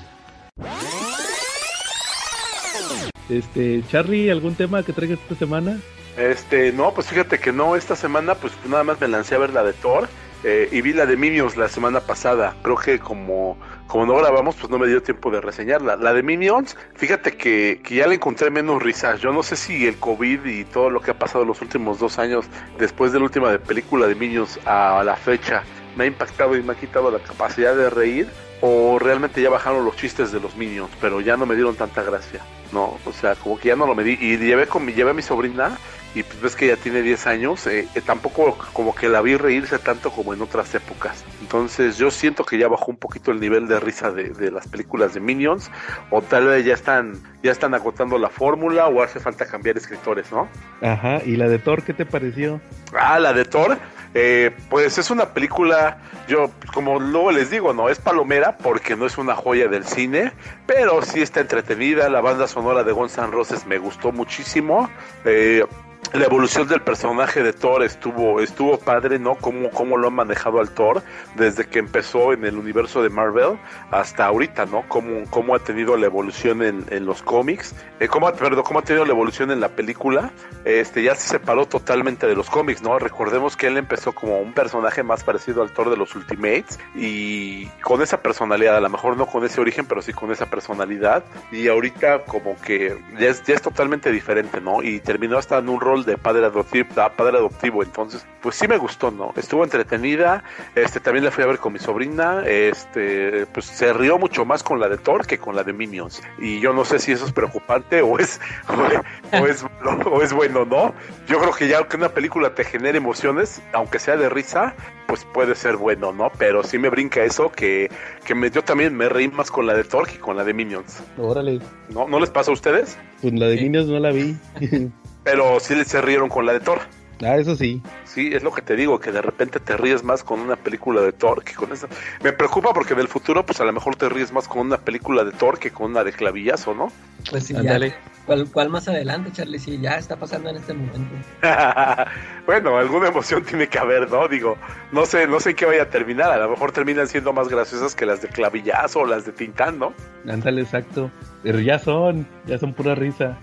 Este, 3.28 3.82
Charlie, 3.88 4.30
¿algún 4.30 4.54
tema 4.54 4.82
que 4.82 4.92
traigas 4.92 5.18
esta 5.20 5.34
semana? 5.34 5.78
Este, 6.16 6.72
no, 6.72 6.92
pues 6.94 7.08
fíjate 7.08 7.38
que 7.38 7.52
no, 7.52 7.76
esta 7.76 7.94
semana 7.94 8.34
pues 8.34 8.52
nada 8.66 8.84
más 8.84 9.00
me 9.00 9.08
lancé 9.08 9.34
a 9.34 9.38
ver 9.38 9.52
la 9.52 9.62
de 9.62 9.74
Thor 9.74 10.08
eh, 10.44 10.68
y 10.72 10.80
vi 10.80 10.92
la 10.92 11.04
de 11.04 11.16
Minions 11.16 11.56
la 11.56 11.68
semana 11.68 12.00
pasada. 12.00 12.56
Creo 12.62 12.76
que 12.76 12.98
como, 12.98 13.58
como 13.86 14.06
no 14.06 14.16
grabamos, 14.16 14.54
pues 14.56 14.70
no 14.70 14.78
me 14.78 14.86
dio 14.86 15.02
tiempo 15.02 15.30
de 15.30 15.40
reseñarla. 15.40 15.96
La 15.96 16.14
de 16.14 16.22
Minions, 16.22 16.76
fíjate 16.94 17.36
que, 17.36 17.80
que 17.82 17.96
ya 17.96 18.06
le 18.06 18.14
encontré 18.14 18.50
menos 18.50 18.82
risas. 18.82 19.20
Yo 19.20 19.32
no 19.32 19.42
sé 19.42 19.56
si 19.56 19.86
el 19.86 19.96
COVID 19.96 20.44
y 20.46 20.64
todo 20.64 20.88
lo 20.88 21.00
que 21.00 21.10
ha 21.10 21.18
pasado 21.18 21.44
los 21.44 21.60
últimos 21.60 21.98
dos 21.98 22.18
años 22.18 22.46
después 22.78 23.12
de 23.12 23.18
la 23.18 23.24
última 23.24 23.58
película 23.58 24.06
de 24.06 24.14
Minions 24.14 24.58
a 24.64 25.02
la 25.04 25.16
fecha 25.16 25.64
me 25.96 26.04
ha 26.04 26.06
impactado 26.06 26.56
y 26.56 26.62
me 26.62 26.72
ha 26.72 26.76
quitado 26.76 27.10
la 27.10 27.18
capacidad 27.18 27.74
de 27.74 27.90
reír 27.90 28.28
o 28.60 28.98
realmente 28.98 29.42
ya 29.42 29.50
bajaron 29.50 29.84
los 29.84 29.96
chistes 29.96 30.32
de 30.32 30.40
los 30.40 30.56
Minions, 30.56 30.90
pero 31.00 31.20
ya 31.20 31.36
no 31.36 31.46
me 31.46 31.54
dieron 31.54 31.76
tanta 31.76 32.02
gracia. 32.02 32.40
No, 32.72 32.98
o 33.04 33.12
sea, 33.12 33.34
como 33.36 33.58
que 33.58 33.68
ya 33.68 33.76
no 33.76 33.86
lo 33.86 33.94
medí. 33.94 34.18
Y 34.20 34.38
llevé, 34.38 34.66
con 34.66 34.84
mi, 34.84 34.92
llevé 34.92 35.10
a 35.10 35.14
mi 35.14 35.22
sobrina 35.22 35.78
y 36.14 36.22
pues 36.22 36.40
ves 36.40 36.56
que 36.56 36.66
ya 36.66 36.76
tiene 36.76 37.02
10 37.02 37.26
años. 37.26 37.66
Eh, 37.66 37.86
eh, 37.94 38.00
tampoco 38.00 38.58
como 38.72 38.94
que 38.94 39.08
la 39.08 39.20
vi 39.20 39.36
reírse 39.36 39.78
tanto 39.78 40.10
como 40.10 40.34
en 40.34 40.42
otras 40.42 40.74
épocas. 40.74 41.24
Entonces 41.40 41.96
yo 41.98 42.10
siento 42.10 42.44
que 42.44 42.58
ya 42.58 42.68
bajó 42.68 42.90
un 42.90 42.96
poquito 42.96 43.30
el 43.30 43.40
nivel 43.40 43.68
de 43.68 43.78
risa 43.78 44.10
de, 44.10 44.50
las 44.50 44.66
películas 44.66 45.14
de 45.14 45.20
Minions. 45.20 45.70
O 46.10 46.22
tal 46.22 46.46
vez 46.46 46.64
ya 46.64 46.74
están, 46.74 47.14
ya 47.42 47.52
están 47.52 47.74
agotando 47.74 48.18
la 48.18 48.30
fórmula 48.30 48.88
o 48.88 49.02
hace 49.02 49.20
falta 49.20 49.46
cambiar 49.46 49.76
escritores, 49.76 50.32
¿no? 50.32 50.48
Ajá, 50.80 51.22
¿y 51.24 51.36
la 51.36 51.48
de 51.48 51.58
Thor 51.58 51.82
qué 51.84 51.92
te 51.92 52.06
pareció? 52.06 52.60
Ah, 52.98 53.18
la 53.18 53.32
de 53.32 53.44
Thor. 53.44 53.78
Eh, 54.18 54.50
pues 54.70 54.96
es 54.96 55.10
una 55.10 55.34
película, 55.34 55.98
yo 56.26 56.50
como 56.72 56.98
luego 56.98 57.32
les 57.32 57.50
digo, 57.50 57.74
no 57.74 57.90
es 57.90 57.98
palomera 57.98 58.56
porque 58.56 58.96
no 58.96 59.04
es 59.04 59.18
una 59.18 59.36
joya 59.36 59.68
del 59.68 59.84
cine, 59.84 60.32
pero 60.64 61.02
sí 61.02 61.20
está 61.20 61.40
entretenida. 61.40 62.08
La 62.08 62.22
banda 62.22 62.48
sonora 62.48 62.82
de 62.82 62.92
Guns 62.92 63.18
N' 63.18 63.30
Roses 63.30 63.66
me 63.66 63.76
gustó 63.76 64.12
muchísimo. 64.12 64.88
Eh, 65.26 65.66
la 66.12 66.24
evolución 66.24 66.68
del 66.68 66.80
personaje 66.80 67.42
de 67.42 67.52
Thor 67.52 67.82
estuvo, 67.82 68.40
estuvo 68.40 68.78
padre, 68.78 69.18
¿no? 69.18 69.34
Cómo, 69.36 69.70
cómo 69.70 69.96
lo 69.96 70.08
han 70.08 70.14
manejado 70.14 70.60
al 70.60 70.70
Thor 70.70 71.02
desde 71.34 71.66
que 71.66 71.78
empezó 71.78 72.32
en 72.32 72.44
el 72.44 72.56
universo 72.56 73.02
de 73.02 73.08
Marvel 73.08 73.58
hasta 73.90 74.26
ahorita, 74.26 74.66
¿no? 74.66 74.84
Cómo, 74.88 75.24
cómo 75.30 75.54
ha 75.54 75.58
tenido 75.58 75.96
la 75.96 76.06
evolución 76.06 76.62
en, 76.62 76.84
en 76.90 77.06
los 77.06 77.22
cómics, 77.22 77.74
eh, 78.00 78.08
cómo, 78.08 78.30
perdón, 78.32 78.62
cómo 78.64 78.80
ha 78.80 78.82
tenido 78.82 79.04
la 79.04 79.12
evolución 79.12 79.50
en 79.50 79.60
la 79.60 79.68
película, 79.68 80.32
este 80.64 81.02
ya 81.02 81.14
se 81.14 81.28
separó 81.28 81.66
totalmente 81.66 82.26
de 82.26 82.34
los 82.34 82.50
cómics, 82.50 82.82
¿no? 82.82 82.98
Recordemos 82.98 83.56
que 83.56 83.66
él 83.66 83.76
empezó 83.76 84.12
como 84.12 84.38
un 84.40 84.52
personaje 84.52 85.02
más 85.02 85.24
parecido 85.24 85.62
al 85.62 85.72
Thor 85.72 85.90
de 85.90 85.96
los 85.96 86.14
Ultimates 86.14 86.78
y 86.94 87.66
con 87.82 88.02
esa 88.02 88.20
personalidad, 88.20 88.76
a 88.76 88.80
lo 88.80 88.90
mejor 88.90 89.16
no 89.16 89.26
con 89.26 89.44
ese 89.44 89.60
origen, 89.60 89.86
pero 89.86 90.02
sí 90.02 90.12
con 90.12 90.30
esa 90.30 90.46
personalidad 90.46 91.24
y 91.50 91.68
ahorita 91.68 92.24
como 92.24 92.56
que 92.60 92.98
ya 93.18 93.28
es, 93.28 93.42
ya 93.44 93.54
es 93.54 93.62
totalmente 93.62 94.10
diferente, 94.10 94.60
¿no? 94.60 94.82
Y 94.82 95.00
terminó 95.00 95.38
hasta 95.38 95.58
en 95.58 95.68
un 95.68 95.80
rol 95.80 95.95
de 96.04 96.18
padre 96.18 96.46
adoptivo, 96.46 96.88
padre 96.94 97.38
adoptivo, 97.38 97.82
entonces 97.82 98.26
pues 98.42 98.56
sí 98.56 98.68
me 98.68 98.76
gustó, 98.76 99.10
¿no? 99.10 99.32
Estuvo 99.36 99.64
entretenida, 99.64 100.44
este 100.74 101.00
también 101.00 101.24
la 101.24 101.30
fui 101.30 101.44
a 101.44 101.46
ver 101.46 101.58
con 101.58 101.72
mi 101.72 101.78
sobrina, 101.78 102.42
este 102.46 103.46
pues 103.46 103.66
se 103.66 103.92
rió 103.92 104.18
mucho 104.18 104.44
más 104.44 104.62
con 104.62 104.80
la 104.80 104.88
de 104.88 104.98
Thor 104.98 105.26
que 105.26 105.38
con 105.38 105.56
la 105.56 105.64
de 105.64 105.72
Minions 105.72 106.22
y 106.38 106.60
yo 106.60 106.72
no 106.72 106.84
sé 106.84 106.98
si 106.98 107.12
eso 107.12 107.24
es 107.24 107.32
preocupante 107.32 108.02
o 108.02 108.18
es 108.18 108.40
o 109.32 109.46
es, 109.46 109.64
o 110.06 110.22
es, 110.22 110.32
bueno, 110.32 110.64
¿no? 110.64 110.94
Yo 111.28 111.38
creo 111.38 111.52
que 111.52 111.68
ya 111.68 111.86
que 111.86 111.96
una 111.96 112.10
película 112.10 112.54
te 112.54 112.64
genere 112.64 112.98
emociones, 112.98 113.62
aunque 113.72 113.98
sea 113.98 114.16
de 114.16 114.28
risa, 114.28 114.74
pues 115.06 115.24
puede 115.32 115.54
ser 115.54 115.76
bueno, 115.76 116.12
¿no? 116.12 116.30
Pero 116.38 116.62
sí 116.62 116.78
me 116.78 116.88
brinca 116.88 117.24
eso 117.24 117.50
que, 117.50 117.90
que 118.24 118.34
me, 118.34 118.50
yo 118.50 118.62
también 118.62 118.96
me 118.96 119.08
reí 119.08 119.28
más 119.28 119.50
con 119.50 119.66
la 119.66 119.74
de 119.74 119.84
Thor 119.84 120.06
que 120.06 120.18
con 120.18 120.36
la 120.36 120.44
de 120.44 120.54
Minions. 120.54 121.02
Órale. 121.18 121.60
¿No, 121.90 122.08
¿No 122.08 122.20
les 122.20 122.30
pasa 122.30 122.50
a 122.50 122.54
ustedes? 122.54 122.98
Pues 123.20 123.32
la 123.34 123.46
de 123.46 123.56
Minions 123.56 123.88
no 123.88 123.98
la 123.98 124.10
vi. 124.10 124.36
pero 125.26 125.58
sí 125.58 125.84
se 125.84 126.00
rieron 126.00 126.28
con 126.28 126.46
la 126.46 126.52
de 126.52 126.60
Thor. 126.60 126.78
Ah, 127.20 127.36
eso 127.36 127.56
sí. 127.56 127.82
Sí, 128.04 128.30
es 128.32 128.44
lo 128.44 128.52
que 128.52 128.62
te 128.62 128.76
digo, 128.76 129.00
que 129.00 129.10
de 129.10 129.20
repente 129.20 129.58
te 129.58 129.76
ríes 129.76 130.04
más 130.04 130.22
con 130.22 130.38
una 130.38 130.54
película 130.54 131.00
de 131.00 131.12
Thor 131.12 131.42
que 131.42 131.52
con 131.54 131.72
esa. 131.72 131.88
Me 132.22 132.32
preocupa 132.32 132.72
porque 132.72 132.92
en 132.92 133.00
el 133.00 133.08
futuro, 133.08 133.44
pues 133.44 133.60
a 133.60 133.64
lo 133.64 133.72
mejor 133.72 133.96
te 133.96 134.08
ríes 134.08 134.32
más 134.32 134.46
con 134.46 134.60
una 134.60 134.78
película 134.78 135.24
de 135.24 135.32
Thor 135.32 135.58
que 135.58 135.72
con 135.72 135.90
una 135.90 136.04
de 136.04 136.12
clavillazo, 136.12 136.74
¿no? 136.74 136.92
Pues 137.28 137.44
sí, 137.44 137.56
Ándale. 137.56 137.90
ya. 137.90 137.96
¿Cuál, 138.24 138.48
¿Cuál 138.52 138.68
más 138.68 138.86
adelante, 138.86 139.32
Charlie? 139.32 139.58
Sí, 139.58 139.80
ya 139.80 139.98
está 139.98 140.14
pasando 140.14 140.50
en 140.50 140.56
este 140.56 140.74
momento. 140.74 141.16
bueno, 142.46 142.76
alguna 142.76 143.08
emoción 143.08 143.42
tiene 143.44 143.66
que 143.66 143.78
haber, 143.80 144.08
¿no? 144.08 144.28
Digo, 144.28 144.56
no 144.92 145.06
sé, 145.06 145.26
no 145.26 145.40
sé 145.40 145.50
en 145.50 145.56
qué 145.56 145.66
vaya 145.66 145.82
a 145.82 145.90
terminar. 145.90 146.30
A 146.30 146.36
lo 146.36 146.50
mejor 146.50 146.70
terminan 146.70 147.08
siendo 147.08 147.32
más 147.32 147.48
graciosas 147.48 147.96
que 147.96 148.06
las 148.06 148.22
de 148.22 148.28
clavillazo 148.28 149.00
o 149.00 149.06
las 149.06 149.26
de 149.26 149.32
Tintán, 149.32 149.80
¿no? 149.80 149.92
Ándale, 150.28 150.62
exacto. 150.62 151.10
Pero 151.42 151.60
ya 151.60 151.78
son, 151.78 152.26
ya 152.46 152.58
son 152.58 152.72
pura 152.72 152.94
risa. 152.94 153.38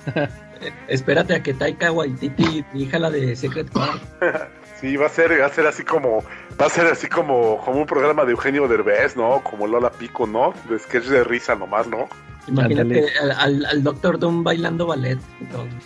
Espérate 0.87 1.35
a 1.35 1.43
que 1.43 1.53
Taika 1.53 1.91
Waititi 1.91 2.65
dirija 2.73 2.99
la 2.99 3.09
de 3.09 3.35
Secret 3.35 3.73
War. 3.75 3.99
Sí, 4.83 4.97
va 4.97 5.05
a 5.05 5.09
ser, 5.09 5.39
va 5.39 5.45
a 5.45 5.49
ser 5.49 5.65
así 5.65 5.83
como, 5.83 6.25
va 6.59 6.65
a 6.65 6.69
ser 6.69 6.87
así 6.87 7.07
como, 7.07 7.57
como 7.63 7.79
un 7.79 7.85
programa 7.85 8.25
de 8.25 8.31
Eugenio 8.31 8.67
Derbez, 8.67 9.15
¿no? 9.15 9.41
Como 9.41 9.65
Lola 9.65 9.89
Pico, 9.89 10.27
¿no? 10.27 10.53
De 10.69 10.77
sketch 10.77 11.05
de 11.05 11.23
risa 11.23 11.55
nomás, 11.55 11.87
¿no? 11.87 12.09
Imagínate 12.49 13.05
al, 13.21 13.31
al, 13.31 13.65
al 13.65 13.81
Doctor 13.81 14.19
Doom 14.19 14.43
bailando 14.43 14.85
ballet. 14.85 15.17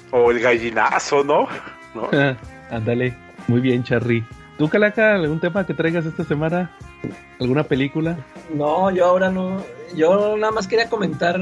O 0.10 0.32
el 0.32 0.40
gallinazo, 0.40 1.24
¿no? 1.24 1.48
¿No? 1.94 2.10
Ándale. 2.72 3.16
Muy 3.48 3.62
bien, 3.62 3.84
Charry. 3.84 4.26
¿Tú, 4.58 4.68
Calaca, 4.68 5.14
algún 5.14 5.40
tema 5.40 5.68
que 5.68 5.76
traigas 5.76 6.08
esta 6.08 6.24
semana? 6.24 6.72
¿Alguna 7.40 7.64
película? 7.64 8.18
No, 8.52 8.90
yo 8.90 9.06
ahora 9.06 9.30
no. 9.30 9.64
Yo 9.96 10.36
nada 10.38 10.52
más 10.52 10.68
quería 10.68 10.90
comentar 10.90 11.40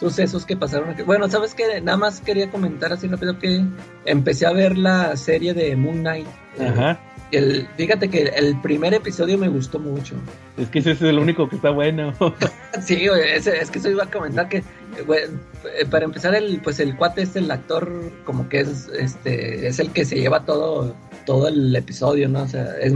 sucesos 0.00 0.44
que 0.46 0.56
pasaron 0.56 0.90
aquí. 0.90 1.02
Bueno, 1.02 1.28
¿sabes 1.28 1.54
qué? 1.54 1.80
Nada 1.80 1.98
más 1.98 2.20
quería 2.20 2.50
comentar 2.50 2.92
así 2.92 3.08
rápido 3.08 3.38
que 3.38 3.64
empecé 4.04 4.46
a 4.46 4.52
ver 4.52 4.78
la 4.78 5.16
serie 5.16 5.54
de 5.54 5.74
Moon 5.76 5.98
Knight. 6.00 6.26
Ajá. 6.60 7.00
El, 7.30 7.68
fíjate 7.76 8.08
que 8.08 8.22
el 8.22 8.58
primer 8.62 8.94
episodio 8.94 9.36
me 9.36 9.48
gustó 9.48 9.78
mucho. 9.78 10.14
Es 10.56 10.68
que 10.68 10.78
ese 10.78 10.92
es 10.92 11.02
el 11.02 11.18
único 11.18 11.48
que 11.48 11.56
está 11.56 11.70
bueno. 11.70 12.12
Sí, 12.82 13.06
es, 13.34 13.46
es 13.48 13.70
que 13.72 13.80
eso 13.80 13.90
iba 13.90 14.04
a 14.04 14.10
comentar 14.10 14.48
que, 14.48 14.58
eh, 14.58 15.84
para 15.90 16.04
empezar, 16.04 16.34
el, 16.34 16.60
pues 16.62 16.78
el 16.78 16.96
cuate 16.96 17.22
es 17.22 17.34
el 17.34 17.50
actor, 17.50 18.12
como 18.24 18.48
que 18.48 18.60
es, 18.60 18.88
este, 18.96 19.66
es 19.66 19.80
el 19.80 19.90
que 19.90 20.04
se 20.04 20.14
lleva 20.16 20.44
todo, 20.44 20.94
todo 21.26 21.48
el 21.48 21.74
episodio, 21.74 22.28
¿no? 22.28 22.42
O 22.42 22.46
sea, 22.48 22.76
es- 22.80 22.92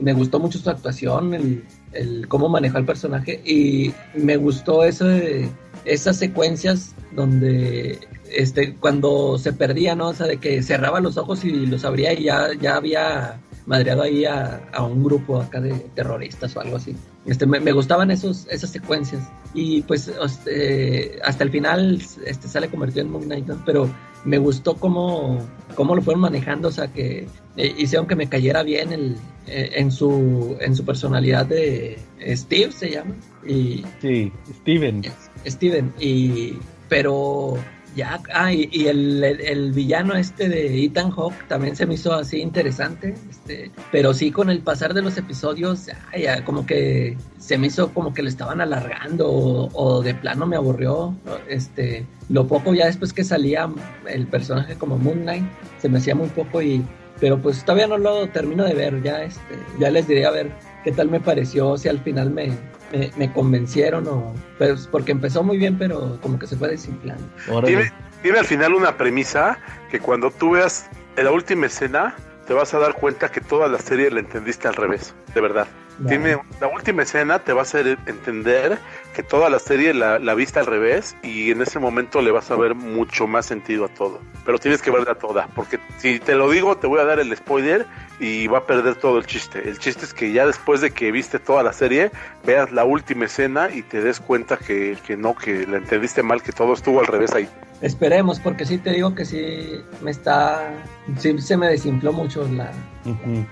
me 0.00 0.12
gustó 0.12 0.38
mucho 0.38 0.58
su 0.60 0.70
actuación, 0.70 1.34
el, 1.34 1.64
el 1.92 2.28
cómo 2.28 2.48
manejó 2.48 2.78
el 2.78 2.84
personaje 2.84 3.40
y 3.44 3.92
me 4.14 4.36
gustó 4.36 4.84
eso 4.84 5.06
de 5.06 5.48
esas 5.84 6.16
secuencias 6.16 6.94
donde, 7.12 7.98
este, 8.30 8.74
cuando 8.74 9.38
se 9.38 9.52
perdía, 9.52 9.94
¿no? 9.94 10.08
O 10.08 10.14
sea, 10.14 10.26
de 10.26 10.38
que 10.38 10.62
cerraba 10.62 11.00
los 11.00 11.16
ojos 11.16 11.44
y 11.44 11.66
los 11.66 11.84
abría 11.84 12.12
y 12.12 12.24
ya, 12.24 12.48
ya 12.60 12.76
había 12.76 13.40
madreado 13.66 14.02
ahí 14.02 14.24
a, 14.24 14.68
a 14.72 14.84
un 14.84 15.02
grupo 15.02 15.40
acá 15.40 15.60
de 15.60 15.72
terroristas 15.94 16.54
o 16.56 16.60
algo 16.60 16.76
así. 16.76 16.94
Este, 17.26 17.46
me, 17.46 17.60
me 17.60 17.72
gustaban 17.72 18.10
esos, 18.10 18.46
esas 18.50 18.70
secuencias. 18.70 19.22
Y 19.54 19.82
pues 19.82 20.10
eh, 20.46 21.18
hasta 21.24 21.44
el 21.44 21.50
final 21.50 22.02
este, 22.26 22.48
sale 22.48 22.68
convertido 22.68 23.02
en 23.02 23.10
Moon 23.10 23.24
Knight, 23.24 23.46
¿no? 23.46 23.62
Pero 23.64 23.88
me 24.24 24.38
gustó 24.38 24.74
cómo, 24.74 25.38
cómo 25.74 25.94
lo 25.94 26.02
fueron 26.02 26.22
manejando, 26.22 26.68
o 26.68 26.72
sea, 26.72 26.88
que 26.88 27.26
eh, 27.56 27.74
hicieron 27.78 28.06
que 28.06 28.16
me 28.16 28.28
cayera 28.28 28.62
bien 28.62 28.92
el, 28.92 29.16
eh, 29.46 29.70
en, 29.76 29.92
su, 29.92 30.56
en 30.60 30.74
su 30.74 30.84
personalidad 30.84 31.46
de 31.46 31.98
Steve, 32.34 32.72
se 32.72 32.90
llama. 32.90 33.14
Y 33.46 33.84
Sí, 34.02 34.32
Steven. 34.60 35.02
Steven, 35.46 35.92
y 35.98 36.58
pero 36.88 37.54
ya, 37.96 38.20
ah, 38.32 38.52
y, 38.52 38.68
y 38.72 38.88
el, 38.88 39.22
el- 39.22 39.72
villano 39.72 40.14
este 40.14 40.48
de 40.48 40.84
Ethan 40.84 41.10
Hawke 41.12 41.46
también 41.48 41.76
se 41.76 41.86
me 41.86 41.94
hizo 41.94 42.12
así 42.12 42.40
interesante, 42.40 43.14
este, 43.30 43.70
pero 43.92 44.12
sí 44.12 44.32
con 44.32 44.50
el 44.50 44.60
pasar 44.60 44.94
de 44.94 45.02
los 45.02 45.16
episodios, 45.16 45.86
ya, 46.20 46.44
como 46.44 46.66
que 46.66 47.16
se 47.38 47.56
me 47.56 47.68
hizo 47.68 47.92
como 47.94 48.12
que 48.12 48.22
le 48.22 48.30
estaban 48.30 48.60
alargando 48.60 49.30
o, 49.30 49.70
o 49.74 50.02
de 50.02 50.14
plano 50.14 50.44
me 50.46 50.56
aburrió, 50.56 51.14
este, 51.48 52.04
lo 52.28 52.46
poco 52.48 52.74
ya 52.74 52.86
después 52.86 53.12
que 53.12 53.22
salía 53.22 53.68
el 54.08 54.26
personaje 54.26 54.74
como 54.74 54.98
Moon 54.98 55.20
Knight, 55.22 55.44
se 55.80 55.88
me 55.88 55.98
hacía 55.98 56.14
muy 56.16 56.28
poco 56.28 56.60
y, 56.62 56.84
pero 57.20 57.38
pues 57.40 57.64
todavía 57.64 57.86
no 57.86 57.96
lo 57.98 58.28
termino 58.28 58.64
de 58.64 58.74
ver, 58.74 59.02
ya, 59.04 59.22
este, 59.22 59.54
ya 59.78 59.90
les 59.90 60.08
diré 60.08 60.26
a 60.26 60.30
ver 60.32 60.50
qué 60.82 60.90
tal 60.90 61.08
me 61.10 61.20
pareció, 61.20 61.78
si 61.78 61.88
al 61.88 62.00
final 62.00 62.30
me, 62.30 62.50
me, 62.94 63.10
me 63.16 63.32
convencieron 63.32 64.06
o 64.08 64.34
pues 64.58 64.86
porque 64.86 65.12
empezó 65.12 65.42
muy 65.42 65.58
bien 65.58 65.76
pero 65.78 66.18
como 66.20 66.38
que 66.38 66.46
se 66.46 66.56
fue 66.56 66.68
desinflando. 66.68 67.24
Tiene, 67.64 67.92
tiene 68.22 68.38
al 68.38 68.46
final 68.46 68.74
una 68.74 68.96
premisa 68.96 69.58
que 69.90 70.00
cuando 70.00 70.30
tú 70.30 70.52
veas 70.52 70.88
en 71.16 71.24
la 71.24 71.32
última 71.32 71.66
escena 71.66 72.14
te 72.46 72.52
vas 72.52 72.74
a 72.74 72.78
dar 72.78 72.94
cuenta 72.94 73.30
que 73.30 73.40
toda 73.40 73.68
la 73.68 73.78
serie 73.78 74.10
la 74.10 74.20
entendiste 74.20 74.68
al 74.68 74.74
revés, 74.74 75.14
de 75.34 75.40
verdad. 75.40 75.66
Tiene 76.08 76.38
la 76.60 76.66
última 76.66 77.02
escena 77.02 77.38
te 77.38 77.52
va 77.52 77.60
a 77.60 77.62
hacer 77.62 77.98
entender 78.06 78.78
que 79.14 79.22
toda 79.22 79.48
la 79.48 79.58
serie 79.58 79.94
la, 79.94 80.18
la 80.18 80.32
al 80.32 80.66
revés 80.66 81.16
y 81.22 81.52
en 81.52 81.62
ese 81.62 81.78
momento 81.78 82.20
le 82.20 82.32
vas 82.32 82.50
a 82.50 82.56
ver 82.56 82.74
mucho 82.74 83.26
más 83.26 83.46
sentido 83.46 83.84
a 83.84 83.88
todo. 83.88 84.20
Pero 84.44 84.58
tienes 84.58 84.82
que 84.82 84.90
verla 84.90 85.14
toda, 85.14 85.46
porque 85.54 85.78
si 85.98 86.18
te 86.18 86.34
lo 86.34 86.50
digo 86.50 86.76
te 86.76 86.86
voy 86.86 87.00
a 87.00 87.04
dar 87.04 87.20
el 87.20 87.34
spoiler 87.36 87.86
y 88.18 88.46
va 88.48 88.58
a 88.58 88.66
perder 88.66 88.96
todo 88.96 89.18
el 89.18 89.26
chiste. 89.26 89.68
El 89.68 89.78
chiste 89.78 90.04
es 90.04 90.12
que 90.12 90.32
ya 90.32 90.46
después 90.46 90.80
de 90.80 90.90
que 90.90 91.12
viste 91.12 91.38
toda 91.38 91.62
la 91.62 91.72
serie, 91.72 92.10
veas 92.44 92.72
la 92.72 92.84
última 92.84 93.26
escena 93.26 93.70
y 93.72 93.82
te 93.82 94.00
des 94.00 94.20
cuenta 94.20 94.56
que, 94.56 94.98
que 95.06 95.16
no, 95.16 95.34
que 95.34 95.66
la 95.66 95.78
entendiste 95.78 96.22
mal, 96.22 96.42
que 96.42 96.52
todo 96.52 96.74
estuvo 96.74 97.00
al 97.00 97.06
revés 97.06 97.32
ahí. 97.34 97.48
Esperemos 97.84 98.40
porque 98.40 98.64
sí 98.64 98.78
te 98.78 98.90
digo 98.90 99.14
que 99.14 99.24
sí 99.24 99.80
me 100.02 100.10
está 100.10 100.72
sí 101.18 101.38
se 101.38 101.56
me 101.56 101.68
desinfló 101.68 102.12
mucho 102.12 102.46
la. 102.48 102.72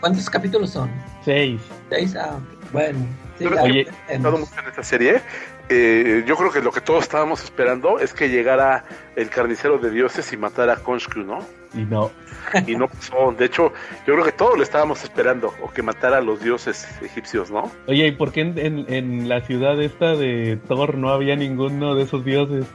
¿cuántos 0.00 0.28
capítulos 0.30 0.70
son? 0.70 0.90
Seis. 1.24 1.60
¿seis? 1.90 2.16
ah 2.16 2.38
bueno 2.72 2.98
sí, 3.38 3.44
Yo 3.44 3.50
creo 3.50 3.64
que 3.64 4.18
mucho 4.18 4.60
en 4.60 4.68
esta 4.68 4.82
serie. 4.82 5.20
Eh, 5.68 6.24
yo 6.26 6.36
creo 6.36 6.50
que 6.50 6.60
lo 6.60 6.70
que 6.72 6.80
todos 6.80 7.02
estábamos 7.04 7.42
esperando 7.44 7.98
es 7.98 8.12
que 8.12 8.28
llegara 8.28 8.84
el 9.16 9.30
carnicero 9.30 9.78
de 9.78 9.90
dioses 9.90 10.30
y 10.32 10.36
matara 10.36 10.74
a 10.74 10.76
Khonshu, 10.76 11.20
¿no? 11.20 11.38
Y 11.74 11.78
no. 11.84 12.10
Y 12.66 12.74
no 12.74 12.88
pasó. 12.88 13.32
De 13.38 13.44
hecho, 13.46 13.72
yo 14.06 14.14
creo 14.14 14.24
que 14.24 14.32
todos 14.32 14.56
lo 14.56 14.62
estábamos 14.64 15.02
esperando, 15.04 15.54
o 15.62 15.70
que 15.70 15.80
matara 15.82 16.18
a 16.18 16.20
los 16.20 16.42
dioses 16.42 16.86
egipcios, 17.00 17.50
¿no? 17.50 17.70
Oye, 17.86 18.08
¿y 18.08 18.12
por 18.12 18.32
qué 18.32 18.40
en, 18.42 18.58
en- 18.58 18.92
en 18.92 19.28
la 19.28 19.40
ciudad 19.42 19.80
esta 19.80 20.16
de 20.16 20.58
Thor 20.68 20.96
no 20.96 21.10
había 21.10 21.36
ninguno 21.36 21.94
de 21.94 22.02
esos 22.02 22.24
dioses? 22.24 22.66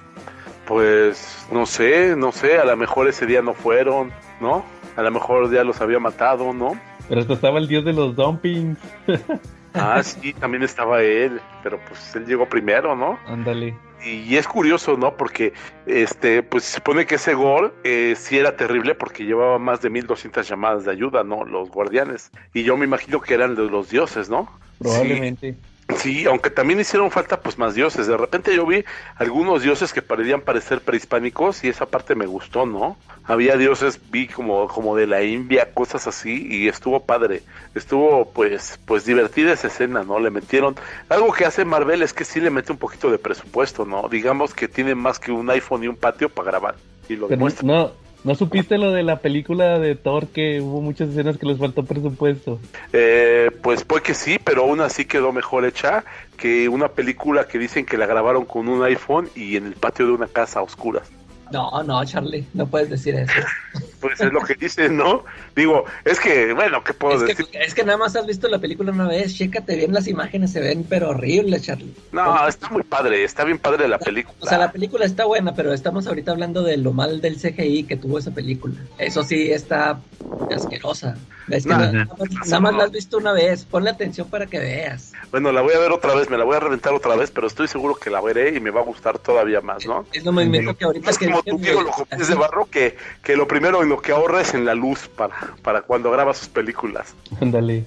Pues 0.67 1.47
no 1.51 1.65
sé, 1.65 2.15
no 2.15 2.31
sé, 2.31 2.57
a 2.57 2.65
lo 2.65 2.75
mejor 2.75 3.07
ese 3.07 3.25
día 3.25 3.41
no 3.41 3.53
fueron, 3.53 4.11
¿no? 4.41 4.63
A 4.95 5.01
lo 5.01 5.11
mejor 5.11 5.51
ya 5.51 5.63
los 5.63 5.79
había 5.79 5.99
matado, 5.99 6.53
¿no? 6.53 6.79
Pero 7.07 7.21
hasta 7.21 7.33
estaba 7.33 7.59
el 7.59 7.67
dios 7.67 7.85
de 7.85 7.93
los 7.93 8.15
dumpings. 8.15 8.77
Ah, 9.79 10.01
sí, 10.01 10.33
también 10.33 10.63
estaba 10.63 11.03
él, 11.03 11.39
pero 11.61 11.79
pues 11.87 12.15
él 12.15 12.25
llegó 12.25 12.49
primero, 12.49 12.95
¿no? 12.95 13.19
Ándale. 13.27 13.75
Y 14.03 14.35
es 14.35 14.47
curioso, 14.47 14.97
¿no? 14.97 15.15
Porque, 15.15 15.53
este, 15.85 16.41
pues 16.41 16.63
se 16.63 16.75
supone 16.75 17.05
que 17.05 17.15
ese 17.15 17.33
gol 17.33 17.73
eh, 17.83 18.15
sí 18.17 18.37
era 18.37 18.55
terrible 18.55 18.95
porque 18.95 19.25
llevaba 19.25 19.59
más 19.59 19.81
de 19.81 19.89
1200 19.89 20.47
llamadas 20.47 20.85
de 20.85 20.91
ayuda, 20.91 21.23
¿no? 21.23 21.45
Los 21.45 21.69
guardianes. 21.69 22.31
Y 22.53 22.63
yo 22.63 22.77
me 22.77 22.85
imagino 22.85 23.21
que 23.21 23.33
eran 23.33 23.55
de 23.55 23.63
los 23.63 23.89
dioses, 23.89 24.29
¿no? 24.29 24.49
Probablemente. 24.79 25.53
Sí, 25.53 25.59
aunque 26.27 26.49
también 26.49 26.79
hicieron 26.79 27.11
falta 27.11 27.39
pues 27.39 27.57
más 27.57 27.73
dioses. 27.73 28.07
De 28.07 28.17
repente 28.17 28.55
yo 28.55 28.65
vi 28.65 28.83
algunos 29.15 29.63
dioses 29.63 29.93
que 29.93 30.01
parecían 30.01 30.41
parecer 30.41 30.81
prehispánicos 30.81 31.63
y 31.63 31.69
esa 31.69 31.85
parte 31.85 32.15
me 32.15 32.25
gustó, 32.25 32.65
¿no? 32.65 32.97
Había 33.25 33.57
dioses, 33.57 33.99
vi 34.09 34.27
como, 34.27 34.67
como 34.67 34.95
de 34.95 35.07
la 35.07 35.23
India, 35.23 35.73
cosas 35.73 36.07
así, 36.07 36.47
y 36.49 36.67
estuvo 36.67 37.01
padre. 37.01 37.43
Estuvo 37.75 38.31
pues, 38.31 38.79
pues 38.85 39.05
divertida 39.05 39.53
esa 39.53 39.67
escena, 39.67 40.03
¿no? 40.03 40.19
Le 40.19 40.29
metieron. 40.29 40.75
Algo 41.09 41.33
que 41.33 41.45
hace 41.45 41.65
Marvel 41.65 42.01
es 42.01 42.13
que 42.13 42.25
sí 42.25 42.39
le 42.39 42.49
mete 42.49 42.71
un 42.71 42.77
poquito 42.77 43.11
de 43.11 43.17
presupuesto, 43.17 43.85
¿no? 43.85 44.07
Digamos 44.09 44.53
que 44.53 44.67
tiene 44.67 44.95
más 44.95 45.19
que 45.19 45.31
un 45.31 45.49
iPhone 45.49 45.83
y 45.83 45.87
un 45.87 45.97
patio 45.97 46.29
para 46.29 46.51
grabar. 46.51 46.75
Y 47.09 47.15
lo 47.15 47.27
Pero 47.27 47.37
demuestra. 47.37 47.65
no, 47.65 47.91
¿no 48.27 48.35
supiste 48.35 48.77
lo 48.77 48.91
de 48.91 49.03
la 49.03 49.19
película 49.19 49.79
de 49.79 49.95
Thor 49.95 50.27
que 50.27 50.59
hubo 50.59 50.81
muchas 50.81 51.09
escenas 51.09 51.37
que 51.37 51.45
les 51.45 51.57
faltó 51.57 51.85
presupuesto? 51.85 52.59
Eh, 52.91 53.49
pues 53.63 53.85
puede 53.85 54.03
que 54.03 54.13
sí, 54.13 54.37
pero 54.43 54.63
aún 54.63 54.81
así 54.81 55.05
quedó 55.05 55.31
mejor 55.31 55.63
hecha 55.63 56.03
que 56.35 56.67
una 56.67 56.89
película 56.89 57.47
que 57.47 57.57
dicen 57.57 57.85
que 57.85 57.97
la 57.97 58.05
grabaron 58.05 58.43
con 58.43 58.67
un 58.67 58.83
iPhone 58.83 59.29
y 59.33 59.55
en 59.55 59.67
el 59.67 59.73
patio 59.73 60.07
de 60.07 60.11
una 60.11 60.27
casa 60.27 60.59
a 60.59 60.63
oscuras. 60.63 61.09
No 61.51 61.83
no 61.83 62.03
Charlie 62.05 62.45
no 62.53 62.67
puedes 62.67 62.89
decir 62.89 63.15
eso 63.15 63.33
Pues 63.99 64.21
es 64.21 64.31
lo 64.31 64.41
que 64.41 64.53
dicen, 64.53 64.95
¿no? 64.95 65.25
Digo, 65.55 65.85
es 66.05 66.19
que, 66.19 66.53
bueno, 66.53 66.83
¿qué 66.83 66.93
puedo 66.93 67.15
es 67.15 67.23
que, 67.23 67.43
decir? 67.43 67.47
es 67.59 67.73
que 67.73 67.83
nada 67.83 67.97
más 67.97 68.15
has 68.15 68.27
visto 68.27 68.47
la 68.47 68.59
película 68.59 68.91
una 68.91 69.07
vez 69.07 69.35
chécate 69.35 69.75
bien 69.75 69.91
las 69.91 70.07
imágenes 70.07 70.51
se 70.51 70.59
ven 70.59 70.85
pero 70.87 71.09
horribles 71.09 71.63
Charlie 71.63 71.93
No, 72.11 72.47
está 72.47 72.69
muy 72.69 72.83
padre, 72.83 73.23
está 73.23 73.43
bien 73.43 73.57
padre 73.57 73.87
la 73.87 73.97
película. 73.97 74.35
O 74.39 74.45
sea, 74.45 74.59
la 74.59 74.71
película 74.71 75.05
está 75.05 75.25
buena, 75.25 75.55
pero 75.55 75.73
estamos 75.73 76.05
ahorita 76.05 76.31
hablando 76.31 76.61
de 76.61 76.77
lo 76.77 76.93
mal 76.93 77.21
del 77.21 77.37
CGI 77.37 77.83
que 77.83 77.97
tuvo 77.97 78.19
esa 78.19 78.31
película. 78.31 78.75
Eso 78.99 79.23
sí 79.23 79.51
está 79.51 79.99
asquerosa. 80.55 81.17
Es 81.49 81.63
que 81.63 81.69
nada, 81.69 81.91
más, 81.91 82.29
nada 82.45 82.59
más 82.59 82.75
la 82.75 82.83
has 82.83 82.91
visto 82.91 83.17
una 83.17 83.31
vez. 83.31 83.63
Ponle 83.63 83.89
atención 83.89 84.29
para 84.29 84.47
que 84.47 84.59
veas. 84.59 85.13
Bueno, 85.31 85.51
la 85.51 85.61
voy 85.61 85.73
a 85.73 85.79
ver 85.79 85.91
otra 85.91 86.13
vez, 86.13 86.29
me 86.29 86.37
la 86.37 86.43
voy 86.43 86.57
a 86.57 86.59
reventar 86.59 86.93
otra 86.93 87.15
vez, 87.15 87.31
pero 87.31 87.47
estoy 87.47 87.67
seguro 87.67 87.95
que 87.95 88.09
la 88.09 88.19
veré 88.21 88.55
y 88.55 88.59
me 88.59 88.69
va 88.69 88.81
a 88.81 88.83
gustar 88.83 89.17
todavía 89.17 89.61
más, 89.61 89.85
¿no? 89.85 90.05
Es 90.11 90.25
lo 90.25 90.33
mismo 90.33 90.75
que 90.75 90.85
ahorita 90.85 91.05
No 91.05 91.11
es 91.11 91.17
que 91.17 91.27
como 91.43 91.57
tu 91.57 91.63
Diego 91.63 91.81
es 92.11 92.27
de 92.27 92.35
Barro, 92.35 92.65
que, 92.65 92.95
que 93.23 93.35
lo 93.35 93.47
primero 93.47 93.81
en 93.83 93.89
lo 93.89 94.01
que 94.01 94.11
ahorra 94.11 94.41
es 94.41 94.53
en 94.53 94.65
la 94.65 94.75
luz 94.75 95.07
para, 95.07 95.55
para 95.61 95.81
cuando 95.81 96.11
graba 96.11 96.33
sus 96.33 96.47
películas. 96.49 97.15
Ándale. 97.41 97.85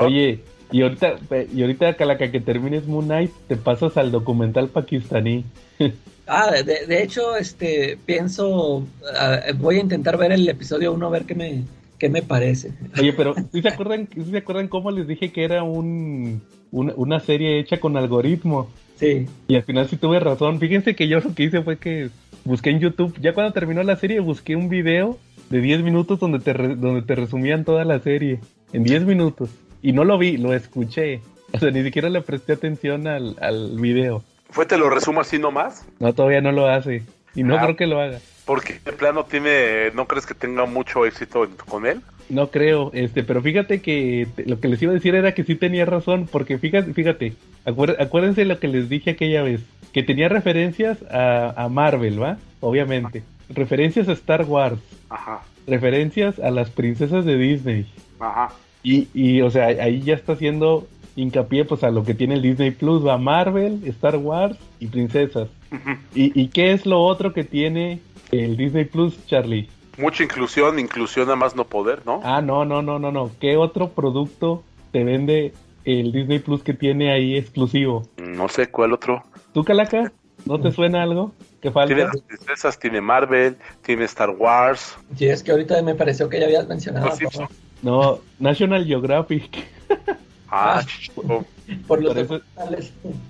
Oye, 0.00 0.40
y 0.70 0.82
ahorita, 0.82 1.16
y 1.54 1.62
ahorita 1.62 1.94
Calaca, 1.94 2.30
que 2.30 2.40
termines 2.40 2.86
Moon 2.86 3.06
Knight, 3.06 3.30
te 3.48 3.56
pasas 3.56 3.96
al 3.96 4.10
documental 4.10 4.68
pakistaní. 4.68 5.44
ah, 6.26 6.50
de, 6.50 6.86
de, 6.86 7.02
hecho, 7.02 7.36
este, 7.36 7.98
pienso, 8.04 8.86
ah, 9.18 9.40
voy 9.56 9.76
a 9.76 9.80
intentar 9.80 10.16
ver 10.16 10.32
el 10.32 10.48
episodio 10.48 10.92
1 10.92 11.06
a 11.06 11.10
ver 11.10 11.24
qué 11.24 11.34
me, 11.34 11.64
qué 11.98 12.08
me 12.08 12.22
parece. 12.22 12.72
Oye, 12.98 13.12
pero 13.12 13.34
¿sí 13.52 13.62
se 13.62 13.68
acuerdan, 13.68 14.08
¿sí 14.12 14.30
se 14.30 14.38
acuerdan 14.38 14.68
cómo 14.68 14.90
les 14.90 15.06
dije 15.06 15.32
que 15.32 15.44
era 15.44 15.62
un, 15.62 16.42
una 16.70 17.20
serie 17.20 17.60
hecha 17.60 17.78
con 17.78 17.96
algoritmo? 17.96 18.68
Sí. 18.96 19.26
Y 19.46 19.56
al 19.56 19.62
final 19.62 19.88
sí 19.88 19.96
tuve 19.96 20.18
razón. 20.20 20.58
Fíjense 20.58 20.96
que 20.96 21.06
yo 21.06 21.20
lo 21.20 21.34
que 21.34 21.44
hice 21.44 21.62
fue 21.62 21.76
que 21.78 22.08
busqué 22.46 22.70
en 22.70 22.80
YouTube, 22.80 23.14
ya 23.20 23.34
cuando 23.34 23.52
terminó 23.52 23.82
la 23.82 23.96
serie, 23.96 24.20
busqué 24.20 24.56
un 24.56 24.68
video 24.68 25.18
de 25.50 25.60
10 25.60 25.82
minutos 25.82 26.18
donde 26.18 26.38
te, 26.38 26.52
donde 26.54 27.02
te 27.02 27.14
resumían 27.14 27.64
toda 27.64 27.84
la 27.84 27.98
serie. 28.00 28.40
En 28.72 28.84
10 28.84 29.04
minutos. 29.04 29.50
Y 29.82 29.92
no 29.92 30.04
lo 30.04 30.18
vi, 30.18 30.36
lo 30.36 30.54
escuché. 30.54 31.20
O 31.52 31.58
sea, 31.58 31.70
ni 31.70 31.82
siquiera 31.82 32.08
le 32.08 32.22
presté 32.22 32.54
atención 32.54 33.06
al, 33.06 33.36
al 33.40 33.78
video. 33.78 34.22
¿Fue 34.50 34.66
te 34.66 34.78
lo 34.78 34.90
resumo 34.90 35.20
así 35.20 35.38
nomás? 35.38 35.86
No, 35.98 36.12
todavía 36.12 36.40
no 36.40 36.52
lo 36.52 36.68
hace. 36.68 37.02
Y 37.34 37.42
no 37.42 37.56
ah. 37.56 37.62
creo 37.62 37.76
que 37.76 37.86
lo 37.86 38.00
haga. 38.00 38.18
Porque 38.44 38.80
el 38.84 38.94
plano 38.94 39.24
tiene, 39.24 39.90
¿no 39.92 40.06
crees 40.06 40.24
que 40.24 40.34
tenga 40.34 40.66
mucho 40.66 41.04
éxito 41.04 41.48
con 41.68 41.86
él? 41.86 42.00
No 42.28 42.50
creo, 42.50 42.90
este, 42.92 43.22
pero 43.22 43.40
fíjate 43.40 43.80
que 43.80 44.26
lo 44.46 44.58
que 44.58 44.68
les 44.68 44.82
iba 44.82 44.90
a 44.90 44.94
decir 44.94 45.14
era 45.14 45.32
que 45.32 45.44
sí 45.44 45.54
tenía 45.54 45.84
razón, 45.84 46.28
porque 46.30 46.58
fíjate, 46.58 46.92
fíjate, 46.92 47.34
acuérdense 47.64 48.44
lo 48.44 48.58
que 48.58 48.68
les 48.68 48.88
dije 48.88 49.10
aquella 49.10 49.42
vez, 49.42 49.60
que 49.92 50.02
tenía 50.02 50.28
referencias 50.28 50.98
a, 51.10 51.68
Marvel, 51.70 52.20
¿va? 52.20 52.38
Obviamente. 52.60 53.22
Referencias 53.48 54.08
a 54.08 54.12
Star 54.12 54.44
Wars. 54.44 54.80
Ajá. 55.08 55.42
Referencias 55.66 56.38
a 56.40 56.50
las 56.50 56.70
princesas 56.70 57.24
de 57.24 57.38
Disney. 57.38 57.86
Ajá. 58.18 58.52
Y, 58.82 59.08
y, 59.14 59.40
o 59.42 59.50
sea, 59.50 59.66
ahí 59.66 60.02
ya 60.02 60.14
está 60.14 60.32
haciendo 60.32 60.88
hincapié 61.16 61.64
pues 61.64 61.82
a 61.82 61.90
lo 61.90 62.04
que 62.04 62.14
tiene 62.14 62.34
el 62.34 62.42
Disney 62.42 62.72
Plus, 62.72 63.04
va 63.04 63.18
Marvel, 63.18 63.80
Star 63.86 64.16
Wars 64.16 64.58
y 64.80 64.88
princesas. 64.88 65.48
¿Y, 66.14 66.40
¿Y 66.40 66.48
qué 66.48 66.72
es 66.72 66.86
lo 66.86 67.00
otro 67.02 67.32
que 67.32 67.44
tiene 67.44 68.00
el 68.30 68.56
Disney 68.56 68.84
Plus, 68.84 69.24
Charlie? 69.26 69.68
Mucha 69.98 70.22
inclusión, 70.22 70.78
inclusión 70.78 71.30
a 71.30 71.36
más 71.36 71.56
no 71.56 71.64
poder, 71.64 72.04
¿no? 72.04 72.20
Ah, 72.22 72.40
no, 72.42 72.64
no, 72.64 72.82
no, 72.82 72.98
no, 72.98 73.10
no. 73.10 73.30
¿Qué 73.40 73.56
otro 73.56 73.90
producto 73.90 74.62
te 74.92 75.04
vende 75.04 75.54
el 75.84 76.12
Disney 76.12 76.38
Plus 76.38 76.62
que 76.62 76.74
tiene 76.74 77.12
ahí 77.12 77.36
exclusivo? 77.36 78.06
No 78.18 78.48
sé, 78.48 78.70
¿cuál 78.70 78.92
otro? 78.92 79.22
¿Tú, 79.54 79.64
Calaca? 79.64 80.12
¿No 80.44 80.60
te 80.60 80.70
suena 80.70 81.02
algo? 81.02 81.32
¿Qué 81.60 81.70
falta? 81.70 81.94
Tiene 81.94 82.04
las 82.08 82.20
princesas, 82.20 82.78
tiene 82.78 83.00
Marvel, 83.00 83.56
tiene 83.82 84.04
Star 84.04 84.30
Wars. 84.30 84.96
Sí, 85.16 85.26
es 85.26 85.42
que 85.42 85.50
ahorita 85.50 85.80
me 85.82 85.94
pareció 85.94 86.28
que 86.28 86.38
ya 86.38 86.46
habías 86.46 86.68
mencionado. 86.68 87.10
No, 87.82 88.20
National 88.38 88.84
Geographic. 88.84 89.66
Ah, 90.48 90.82
por, 91.86 92.04
por, 92.04 92.18
eso, 92.18 92.40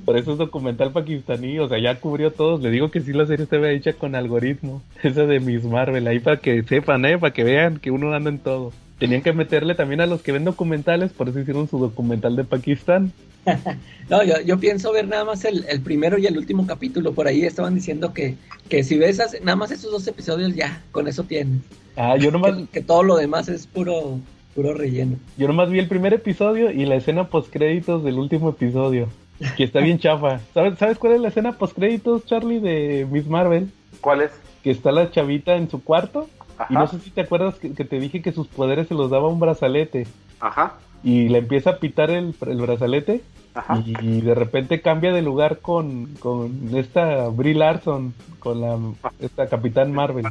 por, 0.04 0.16
eso, 0.16 0.32
es 0.32 0.38
documental 0.38 0.92
pakistaní, 0.92 1.58
o 1.58 1.68
sea, 1.68 1.78
ya 1.78 1.98
cubrió 2.00 2.32
todos. 2.32 2.60
Le 2.60 2.70
digo 2.70 2.90
que 2.90 3.00
sí, 3.00 3.12
la 3.12 3.26
serie 3.26 3.44
estaba 3.44 3.70
hecha 3.70 3.94
con 3.94 4.14
algoritmo. 4.14 4.82
Esa 5.02 5.26
de 5.26 5.40
Miss 5.40 5.64
Marvel, 5.64 6.06
ahí 6.06 6.18
para 6.18 6.38
que 6.38 6.62
sepan, 6.62 7.04
¿eh? 7.04 7.18
Para 7.18 7.32
que 7.32 7.44
vean 7.44 7.78
que 7.78 7.90
uno 7.90 8.12
anda 8.12 8.30
en 8.30 8.38
todo. 8.38 8.72
Tenían 8.98 9.22
que 9.22 9.32
meterle 9.32 9.74
también 9.74 10.00
a 10.00 10.06
los 10.06 10.22
que 10.22 10.32
ven 10.32 10.44
documentales, 10.44 11.12
por 11.12 11.28
eso 11.28 11.40
hicieron 11.40 11.68
su 11.68 11.78
documental 11.78 12.36
de 12.36 12.44
Pakistán. 12.44 13.12
no, 14.10 14.22
yo, 14.22 14.40
yo, 14.40 14.58
pienso 14.58 14.92
ver 14.92 15.06
nada 15.06 15.24
más 15.24 15.44
el, 15.44 15.64
el, 15.68 15.80
primero 15.80 16.18
y 16.18 16.26
el 16.26 16.36
último 16.36 16.66
capítulo. 16.66 17.12
Por 17.12 17.28
ahí 17.28 17.44
estaban 17.44 17.74
diciendo 17.74 18.12
que, 18.12 18.36
que 18.68 18.82
si 18.84 18.98
ves 18.98 19.20
nada 19.42 19.56
más 19.56 19.70
esos 19.70 19.90
dos 19.90 20.06
episodios, 20.06 20.54
ya, 20.54 20.82
con 20.92 21.08
eso 21.08 21.24
tienes. 21.24 21.60
Ah, 21.96 22.16
yo 22.16 22.30
nomás... 22.30 22.54
que 22.72 22.82
todo 22.82 23.02
lo 23.02 23.16
demás 23.16 23.48
es 23.48 23.66
puro 23.66 24.18
Puro 24.56 24.72
relleno. 24.72 25.18
Yo 25.36 25.46
nomás 25.46 25.68
vi 25.68 25.78
el 25.78 25.86
primer 25.86 26.14
episodio 26.14 26.70
y 26.70 26.86
la 26.86 26.94
escena 26.94 27.28
post 27.28 27.52
créditos 27.52 28.02
del 28.02 28.18
último 28.18 28.48
episodio. 28.48 29.08
Que 29.54 29.64
está 29.64 29.80
bien 29.80 29.98
chafa. 29.98 30.40
¿Sabes, 30.54 30.78
¿Sabes 30.78 30.96
cuál 30.96 31.12
es 31.12 31.20
la 31.20 31.28
escena 31.28 31.52
post 31.52 31.76
créditos, 31.76 32.24
Charlie, 32.24 32.60
de 32.60 33.06
Miss 33.10 33.26
Marvel? 33.26 33.70
¿Cuál 34.00 34.22
es? 34.22 34.32
Que 34.64 34.70
está 34.70 34.92
la 34.92 35.10
chavita 35.10 35.56
en 35.56 35.68
su 35.68 35.84
cuarto. 35.84 36.26
Y 36.70 36.72
no 36.72 36.86
sé 36.86 36.98
si 37.00 37.10
te 37.10 37.20
acuerdas 37.20 37.56
que, 37.56 37.68
te 37.68 38.00
dije 38.00 38.22
que 38.22 38.32
sus 38.32 38.48
poderes 38.48 38.88
se 38.88 38.94
los 38.94 39.10
daba 39.10 39.28
un 39.28 39.38
brazalete. 39.38 40.06
Ajá. 40.40 40.76
Y 41.04 41.28
le 41.28 41.38
empieza 41.38 41.70
a 41.70 41.76
pitar 41.76 42.10
el, 42.10 42.34
el 42.46 42.56
brazalete. 42.56 43.20
Ajá. 43.52 43.82
Y, 43.84 44.22
de 44.22 44.34
repente 44.34 44.80
cambia 44.80 45.12
de 45.12 45.20
lugar 45.20 45.58
con, 45.58 46.06
con 46.18 46.74
esta 46.74 47.28
Brie 47.28 47.54
Larson, 47.54 48.14
con 48.38 48.62
la 48.62 48.78
esta 49.20 49.48
Capitán 49.48 49.92
Marvel. 49.92 50.24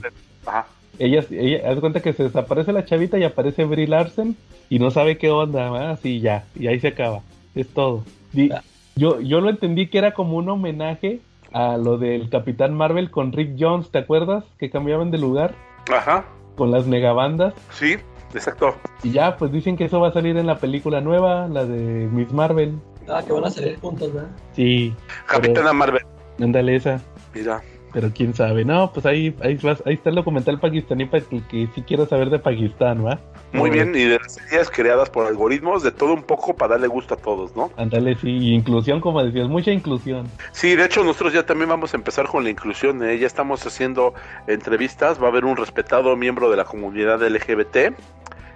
Ajá 0.47 0.65
ella, 0.99 1.23
ella 1.29 1.69
haz 1.69 1.79
cuenta 1.79 2.01
que 2.01 2.13
se 2.13 2.23
desaparece 2.23 2.73
la 2.73 2.85
chavita 2.85 3.17
y 3.17 3.23
aparece 3.23 3.65
Brie 3.65 3.87
Larson 3.87 4.35
y 4.69 4.79
no 4.79 4.91
sabe 4.91 5.17
qué 5.17 5.29
onda, 5.29 5.91
así 5.91 6.19
ya, 6.19 6.45
y 6.59 6.67
ahí 6.67 6.79
se 6.79 6.89
acaba, 6.89 7.21
es 7.53 7.67
todo. 7.67 8.03
Ah. 8.51 8.61
yo, 8.95 9.21
yo 9.21 9.41
lo 9.41 9.49
entendí 9.49 9.87
que 9.87 9.97
era 9.97 10.13
como 10.13 10.37
un 10.37 10.49
homenaje 10.49 11.19
a 11.53 11.77
lo 11.77 11.97
del 11.97 12.29
Capitán 12.29 12.73
Marvel 12.73 13.11
con 13.11 13.31
Rick 13.31 13.55
Jones, 13.57 13.89
¿te 13.89 13.99
acuerdas? 13.99 14.43
Que 14.59 14.69
cambiaban 14.69 15.11
de 15.11 15.17
lugar. 15.17 15.55
Ajá. 15.89 16.25
Con 16.57 16.71
las 16.71 16.85
megabandas. 16.85 17.53
Sí, 17.71 17.95
exacto. 18.33 18.75
Y 19.03 19.11
ya, 19.11 19.37
pues 19.37 19.51
dicen 19.51 19.77
que 19.77 19.85
eso 19.85 19.99
va 19.99 20.09
a 20.09 20.13
salir 20.13 20.35
en 20.35 20.47
la 20.47 20.57
película 20.57 20.99
nueva, 20.99 21.47
la 21.47 21.65
de 21.65 22.09
Miss 22.11 22.33
Marvel. 22.33 22.77
Ah, 23.07 23.21
que 23.25 23.31
van 23.31 23.45
a 23.45 23.49
salir 23.49 23.79
juntos, 23.79 24.13
¿verdad? 24.13 24.29
Sí. 24.53 24.93
Capitana 25.27 25.71
Marvel. 25.71 26.03
Ándale 26.41 26.75
esa. 26.75 27.01
Mira 27.33 27.61
pero 27.95 28.11
quién 28.13 28.33
sabe. 28.33 28.65
No, 28.65 28.91
pues 28.91 29.05
ahí, 29.05 29.33
ahí, 29.41 29.57
ahí 29.85 29.93
está 29.93 30.09
el 30.09 30.15
documental 30.15 30.59
pakistaní 30.59 31.05
para 31.05 31.23
el 31.31 31.43
que 31.43 31.69
sí 31.73 31.81
quiera 31.81 32.05
saber 32.05 32.29
de 32.29 32.39
Pakistán, 32.39 33.05
¿va? 33.05 33.21
Muy 33.53 33.69
bien, 33.69 33.95
y 33.95 34.03
de 34.03 34.19
las 34.19 34.33
series 34.33 34.69
creadas 34.69 35.09
por 35.09 35.25
algoritmos, 35.25 35.81
de 35.81 35.91
todo 35.91 36.13
un 36.13 36.23
poco 36.23 36.57
para 36.57 36.71
darle 36.71 36.87
gusto 36.87 37.13
a 37.13 37.17
todos, 37.17 37.55
¿no? 37.55 37.71
Ándale, 37.77 38.15
sí, 38.15 38.53
inclusión, 38.53 38.99
como 38.99 39.23
decías, 39.23 39.47
mucha 39.47 39.71
inclusión. 39.71 40.27
Sí, 40.51 40.75
de 40.75 40.83
hecho, 40.83 41.05
nosotros 41.05 41.31
ya 41.31 41.45
también 41.45 41.69
vamos 41.69 41.93
a 41.93 41.97
empezar 41.97 42.27
con 42.27 42.43
la 42.43 42.49
inclusión, 42.49 43.01
¿eh? 43.01 43.17
ya 43.17 43.27
estamos 43.27 43.65
haciendo 43.65 44.13
entrevistas, 44.45 45.17
va 45.21 45.27
a 45.27 45.29
haber 45.29 45.45
un 45.45 45.55
respetado 45.55 46.17
miembro 46.17 46.51
de 46.51 46.57
la 46.57 46.65
comunidad 46.65 47.25
LGBT, 47.25 47.95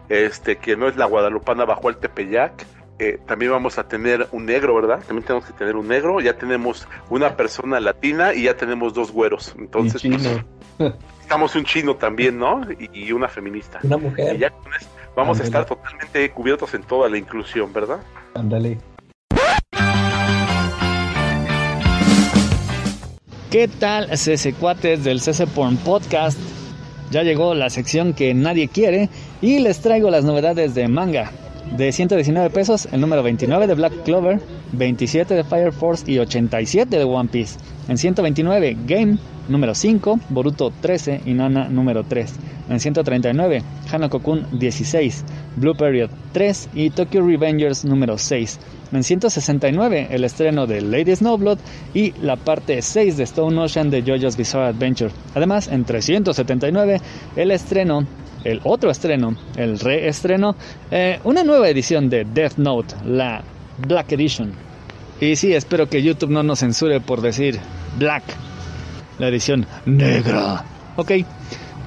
este, 0.10 0.58
que 0.58 0.76
no 0.76 0.90
es 0.90 0.98
la 0.98 1.06
guadalupana 1.06 1.64
bajo 1.64 1.88
el 1.88 1.96
Tepeyac, 1.96 2.66
eh, 3.02 3.18
también 3.26 3.52
vamos 3.54 3.78
a 3.78 3.88
tener 3.88 4.28
un 4.34 4.46
negro, 4.46 4.76
¿verdad? 4.76 5.00
También 5.08 5.24
tenemos 5.26 5.46
que 5.46 5.54
tener 5.54 5.78
un 5.78 5.88
negro, 5.88 6.20
ya 6.20 6.34
tenemos 6.38 6.86
una 7.10 7.38
persona 7.38 7.80
latina 7.80 8.34
y 8.34 8.44
ya 8.44 8.58
tenemos 8.58 8.94
dos 8.94 9.14
güeros. 9.14 9.56
Entonces, 9.58 10.02
pues, 10.78 10.94
estamos 11.22 11.56
un 11.56 11.64
chino 11.64 11.96
también, 11.96 12.38
¿no? 12.38 12.62
Y, 12.94 13.14
una 13.14 13.30
feminista. 13.30 13.80
Una 13.84 13.96
mujer. 13.96 14.36
Y 14.36 14.40
ya 14.40 14.54
vamos 15.16 15.40
a 15.40 15.44
estar 15.44 15.66
totalmente 15.66 16.30
cubiertos 16.32 16.74
en 16.74 16.84
toda 16.84 17.08
la 17.08 17.18
inclusión, 17.18 17.72
¿verdad? 17.72 18.00
Ándale. 18.34 18.78
¿Qué 23.50 23.70
tal, 23.80 24.10
CC 24.18 24.54
Cuates 24.54 25.06
del 25.06 25.22
CC 25.22 25.48
Porn 25.48 25.78
Podcast? 25.78 26.38
Ya 27.12 27.24
llegó 27.24 27.56
la 27.56 27.70
sección 27.70 28.14
que 28.14 28.34
nadie 28.34 28.68
quiere 28.68 29.10
y 29.42 29.60
les 29.60 29.80
traigo 29.80 30.12
las 30.12 30.26
novedades 30.26 30.76
de 30.76 30.88
manga 30.90 31.32
de 31.78 31.92
119 31.92 32.50
pesos, 32.50 32.88
el 32.92 33.02
número 33.02 33.24
29 33.24 33.68
de 33.68 33.74
Black 33.76 34.04
Clover, 34.04 34.40
27 34.72 35.34
de 35.34 35.44
Fire 35.44 35.72
Force 35.72 36.10
y 36.12 36.18
87 36.20 36.98
de 36.98 37.04
One 37.04 37.30
Piece. 37.30 37.60
En 37.88 37.98
129, 37.98 38.78
Game 38.86 39.18
número 39.48 39.76
5, 39.76 40.20
Boruto 40.30 40.72
13 40.82 41.22
y 41.26 41.34
Nana 41.34 41.70
número 41.70 42.04
3. 42.04 42.34
En 42.70 42.80
139, 42.80 43.64
Hanako-kun 43.92 44.60
16, 44.60 45.26
Blue 45.56 45.76
Period 45.76 46.10
3 46.34 46.70
y 46.74 46.90
Tokyo 46.92 47.26
Revengers 47.26 47.86
número 47.86 48.18
6. 48.18 48.60
En 48.92 49.04
169, 49.04 50.08
el 50.12 50.24
estreno 50.24 50.68
de 50.68 50.82
Lady 50.82 51.16
Snowblood 51.16 51.60
y 51.94 52.14
la 52.22 52.36
parte 52.36 52.82
6 52.82 53.18
de 53.18 53.24
Stone 53.24 53.60
Ocean 53.60 53.90
de 53.90 54.02
JoJo's 54.02 54.38
Bizarre 54.38 54.70
Adventure. 54.70 55.12
Además, 55.36 55.68
en 55.68 55.86
379, 55.86 57.02
el 57.36 57.52
estreno 57.52 58.06
el 58.44 58.62
otro 58.64 58.90
estreno, 58.92 59.36
el 59.56 59.80
reestreno, 59.80 60.56
eh, 60.92 61.20
una 61.24 61.44
nueva 61.44 61.70
edición 61.70 62.10
de 62.10 62.26
Death 62.26 62.58
Note, 62.58 62.96
la 63.06 63.44
Black 63.88 64.12
Edition. 64.12 64.52
Y 65.22 65.36
sí, 65.36 65.54
espero 65.54 65.90
que 65.90 66.02
YouTube 66.02 66.32
no 66.32 66.44
nos 66.44 66.60
censure 66.60 67.02
por 67.02 67.22
decir 67.22 67.60
Black, 67.98 68.24
la 69.18 69.28
edición 69.28 69.66
negra. 69.86 70.64
Ok, 70.96 71.12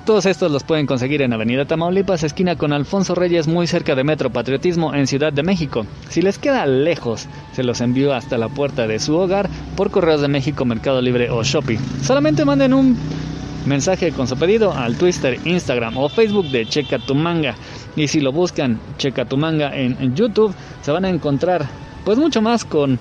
todos 0.04 0.26
estos 0.26 0.50
los 0.50 0.64
pueden 0.64 0.86
conseguir 0.86 1.22
en 1.22 1.32
Avenida 1.32 1.64
Tamaulipas, 1.64 2.24
esquina 2.24 2.56
con 2.56 2.72
Alfonso 2.72 3.14
Reyes, 3.14 3.46
muy 3.46 3.68
cerca 3.68 3.94
de 3.94 4.02
Metro 4.02 4.30
Patriotismo 4.30 4.94
en 4.94 5.06
Ciudad 5.06 5.32
de 5.32 5.44
México. 5.44 5.86
Si 6.08 6.22
les 6.22 6.38
queda 6.38 6.66
lejos, 6.66 7.28
se 7.52 7.62
los 7.62 7.80
envío 7.80 8.12
hasta 8.12 8.36
la 8.36 8.48
puerta 8.48 8.88
de 8.88 8.98
su 8.98 9.16
hogar 9.16 9.48
por 9.76 9.92
Correos 9.92 10.20
de 10.20 10.26
México, 10.26 10.64
Mercado 10.64 11.00
Libre 11.00 11.30
o 11.30 11.44
Shopee. 11.44 11.78
Solamente 12.02 12.44
manden 12.44 12.74
un 12.74 12.96
mensaje 13.66 14.12
con 14.12 14.26
su 14.26 14.36
pedido 14.36 14.72
al 14.72 14.96
Twitter, 14.96 15.38
Instagram 15.44 15.96
o 15.96 16.08
Facebook 16.08 16.46
de 16.50 16.66
Checa 16.66 16.98
tu 16.98 17.14
Manga. 17.14 17.54
Y 17.96 18.08
si 18.08 18.20
lo 18.20 18.32
buscan 18.32 18.80
Checa 18.98 19.24
tu 19.24 19.36
Manga 19.36 19.76
en, 19.76 20.14
YouTube, 20.14 20.54
se 20.82 20.90
van 20.90 21.04
a 21.04 21.08
encontrar 21.08 21.66
pues 22.04 22.18
mucho 22.18 22.42
más 22.42 22.64
con 22.64 22.98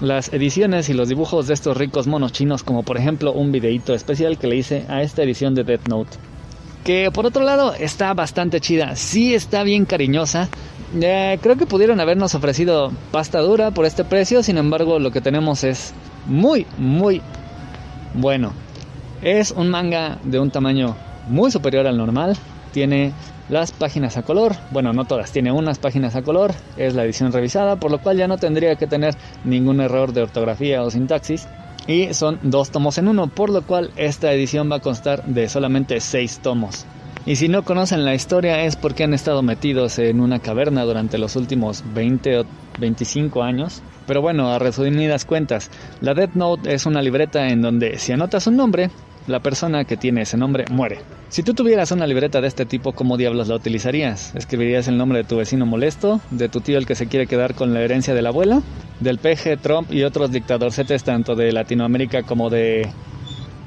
las 0.00 0.32
ediciones 0.32 0.88
y 0.88 0.94
los 0.94 1.08
dibujos 1.08 1.46
de 1.46 1.54
estos 1.54 1.76
ricos 1.76 2.06
monos 2.06 2.32
chinos, 2.32 2.62
como 2.62 2.82
por 2.82 2.96
ejemplo 2.96 3.32
un 3.32 3.52
videíto 3.52 3.94
especial 3.94 4.38
que 4.38 4.46
le 4.46 4.56
hice 4.56 4.84
a 4.88 5.02
esta 5.02 5.22
edición 5.22 5.54
de 5.54 5.64
Death 5.64 5.88
Note. 5.88 6.16
Que 6.84 7.10
por 7.12 7.26
otro 7.26 7.42
lado 7.42 7.74
está 7.74 8.14
bastante 8.14 8.60
chida, 8.60 8.96
sí 8.96 9.34
está 9.34 9.62
bien 9.62 9.84
cariñosa. 9.84 10.48
Eh, 10.98 11.38
creo 11.42 11.56
que 11.56 11.66
pudieron 11.66 12.00
habernos 12.00 12.34
ofrecido 12.34 12.92
pasta 13.10 13.40
dura 13.40 13.72
por 13.72 13.84
este 13.84 14.04
precio, 14.04 14.42
sin 14.42 14.56
embargo 14.56 14.98
lo 14.98 15.10
que 15.10 15.20
tenemos 15.20 15.64
es 15.64 15.92
muy, 16.26 16.66
muy 16.78 17.20
bueno. 18.14 18.52
Es 19.22 19.50
un 19.50 19.68
manga 19.68 20.18
de 20.22 20.38
un 20.38 20.50
tamaño 20.50 20.96
muy 21.28 21.50
superior 21.50 21.86
al 21.86 21.96
normal, 21.96 22.36
tiene 22.72 23.12
las 23.48 23.72
páginas 23.72 24.16
a 24.16 24.22
color, 24.22 24.54
bueno, 24.70 24.92
no 24.92 25.06
todas, 25.06 25.32
tiene 25.32 25.50
unas 25.50 25.78
páginas 25.78 26.14
a 26.14 26.22
color, 26.22 26.52
es 26.76 26.94
la 26.94 27.04
edición 27.04 27.32
revisada, 27.32 27.76
por 27.76 27.90
lo 27.90 27.98
cual 27.98 28.16
ya 28.16 28.28
no 28.28 28.38
tendría 28.38 28.76
que 28.76 28.86
tener 28.86 29.16
ningún 29.44 29.80
error 29.80 30.12
de 30.12 30.22
ortografía 30.22 30.82
o 30.82 30.90
sintaxis. 30.90 31.48
Y 31.86 32.12
son 32.12 32.38
dos 32.42 32.70
tomos 32.70 32.98
en 32.98 33.08
uno, 33.08 33.28
por 33.28 33.48
lo 33.48 33.62
cual 33.62 33.90
esta 33.96 34.32
edición 34.32 34.70
va 34.70 34.76
a 34.76 34.80
constar 34.80 35.24
de 35.24 35.48
solamente 35.48 36.00
seis 36.00 36.38
tomos. 36.40 36.84
Y 37.24 37.36
si 37.36 37.48
no 37.48 37.64
conocen 37.64 38.04
la 38.04 38.14
historia 38.14 38.64
es 38.64 38.76
porque 38.76 39.04
han 39.04 39.14
estado 39.14 39.42
metidos 39.42 39.98
en 39.98 40.20
una 40.20 40.38
caverna 40.38 40.84
durante 40.84 41.18
los 41.18 41.34
últimos 41.36 41.82
20 41.94 42.38
o 42.38 42.44
25 42.78 43.42
años. 43.42 43.82
Pero 44.06 44.22
bueno, 44.22 44.50
a 44.50 44.58
resumidas 44.58 45.24
cuentas, 45.24 45.70
la 46.00 46.14
Death 46.14 46.34
Note 46.34 46.72
es 46.72 46.86
una 46.86 47.02
libreta 47.02 47.48
en 47.48 47.60
donde 47.60 47.98
si 47.98 48.12
anotas 48.12 48.46
un 48.46 48.56
nombre, 48.56 48.90
la 49.28 49.40
persona 49.40 49.84
que 49.84 49.96
tiene 49.96 50.22
ese 50.22 50.36
nombre 50.36 50.64
muere. 50.70 51.00
Si 51.28 51.42
tú 51.42 51.52
tuvieras 51.54 51.92
una 51.92 52.06
libreta 52.06 52.40
de 52.40 52.48
este 52.48 52.64
tipo, 52.64 52.92
¿cómo 52.92 53.16
diablos 53.18 53.48
la 53.48 53.56
utilizarías? 53.56 54.34
¿Escribirías 54.34 54.88
el 54.88 54.96
nombre 54.96 55.18
de 55.18 55.24
tu 55.24 55.36
vecino 55.36 55.66
molesto? 55.66 56.20
¿De 56.30 56.48
tu 56.48 56.60
tío 56.60 56.78
el 56.78 56.86
que 56.86 56.94
se 56.94 57.06
quiere 57.06 57.26
quedar 57.26 57.54
con 57.54 57.74
la 57.74 57.82
herencia 57.82 58.14
de 58.14 58.22
la 58.22 58.30
abuela? 58.30 58.62
¿Del 59.00 59.18
PG, 59.18 59.58
Trump 59.60 59.92
y 59.92 60.02
otros 60.02 60.32
dictadorcetes 60.32 61.04
tanto 61.04 61.36
de 61.36 61.52
Latinoamérica 61.52 62.22
como 62.22 62.48
de 62.48 62.88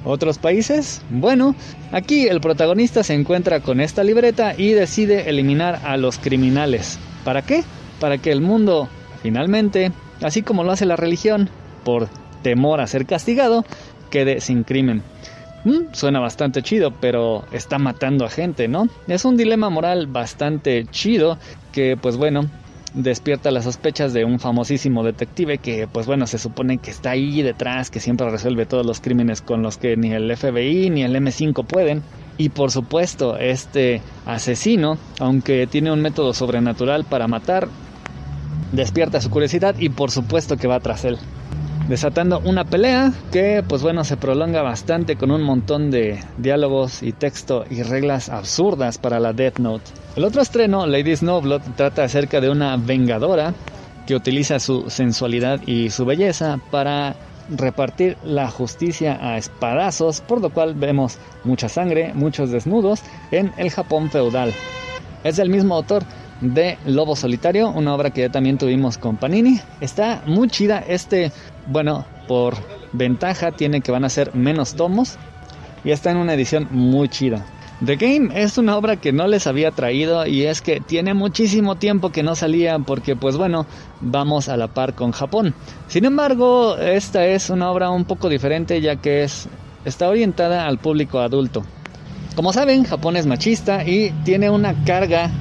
otros 0.03 0.39
países? 0.39 1.03
Bueno, 1.11 1.55
aquí 1.91 2.27
el 2.27 2.41
protagonista 2.41 3.03
se 3.03 3.13
encuentra 3.13 3.59
con 3.59 3.79
esta 3.79 4.03
libreta 4.03 4.55
y 4.57 4.71
decide 4.71 5.29
eliminar 5.29 5.81
a 5.85 5.97
los 5.97 6.17
criminales. 6.17 6.97
¿Para 7.23 7.43
qué? 7.43 7.63
Para 7.99 8.17
que 8.17 8.31
el 8.31 8.41
mundo, 8.41 8.89
finalmente, 9.21 9.91
así 10.23 10.41
como 10.41 10.63
lo 10.63 10.71
hace 10.71 10.87
la 10.87 10.95
religión, 10.95 11.49
por 11.83 12.09
temor 12.41 12.81
a 12.81 12.87
ser 12.87 13.05
castigado, 13.05 13.63
quede 14.09 14.41
sin 14.41 14.63
crimen. 14.63 15.03
Mm, 15.63 15.93
suena 15.93 16.19
bastante 16.19 16.63
chido, 16.63 16.91
pero 16.91 17.45
está 17.51 17.77
matando 17.77 18.25
a 18.25 18.29
gente, 18.29 18.67
¿no? 18.67 18.87
Es 19.07 19.25
un 19.25 19.37
dilema 19.37 19.69
moral 19.69 20.07
bastante 20.07 20.85
chido 20.89 21.37
que, 21.71 21.97
pues 22.01 22.17
bueno, 22.17 22.49
despierta 22.95 23.51
las 23.51 23.65
sospechas 23.65 24.11
de 24.11 24.25
un 24.25 24.39
famosísimo 24.39 25.03
detective 25.03 25.59
que, 25.59 25.87
pues 25.87 26.07
bueno, 26.07 26.25
se 26.25 26.39
supone 26.39 26.79
que 26.79 26.89
está 26.89 27.11
ahí 27.11 27.43
detrás, 27.43 27.91
que 27.91 27.99
siempre 27.99 28.29
resuelve 28.29 28.65
todos 28.65 28.85
los 28.85 29.01
crímenes 29.01 29.41
con 29.41 29.61
los 29.61 29.77
que 29.77 29.95
ni 29.95 30.11
el 30.11 30.35
FBI 30.35 30.89
ni 30.89 31.03
el 31.03 31.15
M5 31.15 31.65
pueden. 31.65 32.01
Y 32.37 32.49
por 32.49 32.71
supuesto, 32.71 33.37
este 33.37 34.01
asesino, 34.25 34.97
aunque 35.19 35.67
tiene 35.67 35.91
un 35.91 36.01
método 36.01 36.33
sobrenatural 36.33 37.05
para 37.05 37.27
matar, 37.27 37.67
despierta 38.71 39.21
su 39.21 39.29
curiosidad 39.29 39.75
y 39.77 39.89
por 39.89 40.09
supuesto 40.09 40.57
que 40.57 40.67
va 40.67 40.79
tras 40.79 41.05
él 41.05 41.19
desatando 41.87 42.39
una 42.45 42.63
pelea 42.63 43.11
que 43.31 43.63
pues 43.67 43.81
bueno 43.81 44.03
se 44.03 44.17
prolonga 44.17 44.61
bastante 44.61 45.15
con 45.15 45.31
un 45.31 45.41
montón 45.41 45.91
de 45.91 46.19
diálogos 46.37 47.03
y 47.03 47.11
texto 47.11 47.65
y 47.69 47.83
reglas 47.83 48.29
absurdas 48.29 48.97
para 48.97 49.19
la 49.19 49.33
Death 49.33 49.59
Note. 49.59 49.85
El 50.15 50.23
otro 50.23 50.41
estreno, 50.41 50.85
Lady 50.85 51.15
Snowblood, 51.15 51.61
trata 51.75 52.03
acerca 52.03 52.39
de 52.41 52.49
una 52.49 52.77
vengadora 52.77 53.53
que 54.05 54.15
utiliza 54.15 54.59
su 54.59 54.89
sensualidad 54.89 55.61
y 55.65 55.89
su 55.89 56.05
belleza 56.05 56.59
para 56.71 57.15
repartir 57.49 58.17
la 58.23 58.49
justicia 58.49 59.17
a 59.21 59.37
espadazos, 59.37 60.21
por 60.21 60.41
lo 60.41 60.49
cual 60.49 60.73
vemos 60.73 61.17
mucha 61.43 61.69
sangre, 61.69 62.13
muchos 62.13 62.51
desnudos 62.51 63.01
en 63.31 63.51
el 63.57 63.69
Japón 63.69 64.09
feudal. 64.09 64.53
Es 65.23 65.37
el 65.39 65.49
mismo 65.49 65.75
autor 65.75 66.03
de 66.41 66.77
Lobo 66.85 67.15
Solitario, 67.15 67.69
una 67.69 67.93
obra 67.93 68.09
que 68.09 68.21
ya 68.21 68.29
también 68.29 68.57
tuvimos 68.57 68.97
con 68.97 69.17
Panini. 69.17 69.59
Está 69.79 70.23
muy 70.25 70.49
chida 70.49 70.79
este 70.79 71.31
bueno, 71.67 72.05
por 72.27 72.55
ventaja 72.91 73.51
tiene 73.51 73.81
que 73.81 73.91
van 73.91 74.03
a 74.03 74.09
ser 74.09 74.35
menos 74.35 74.75
tomos 74.75 75.17
y 75.83 75.91
está 75.91 76.11
en 76.11 76.17
una 76.17 76.33
edición 76.33 76.67
muy 76.71 77.09
chida. 77.09 77.45
The 77.83 77.95
Game 77.95 78.29
es 78.39 78.59
una 78.59 78.77
obra 78.77 78.97
que 78.97 79.11
no 79.11 79.27
les 79.27 79.47
había 79.47 79.71
traído 79.71 80.27
y 80.27 80.43
es 80.43 80.61
que 80.61 80.81
tiene 80.81 81.15
muchísimo 81.15 81.77
tiempo 81.77 82.11
que 82.11 82.21
no 82.21 82.35
salía 82.35 82.77
porque 82.77 83.15
pues 83.15 83.37
bueno, 83.37 83.65
vamos 84.01 84.49
a 84.49 84.57
la 84.57 84.67
par 84.67 84.93
con 84.93 85.11
Japón. 85.11 85.55
Sin 85.87 86.05
embargo, 86.05 86.77
esta 86.77 87.25
es 87.25 87.49
una 87.49 87.71
obra 87.71 87.89
un 87.89 88.05
poco 88.05 88.29
diferente 88.29 88.81
ya 88.81 88.97
que 88.97 89.23
es 89.23 89.47
está 89.83 90.09
orientada 90.09 90.67
al 90.67 90.77
público 90.77 91.19
adulto. 91.19 91.63
Como 92.35 92.53
saben, 92.53 92.83
Japón 92.83 93.17
es 93.17 93.25
machista 93.25 93.83
y 93.83 94.11
tiene 94.23 94.49
una 94.51 94.85
carga 94.85 95.31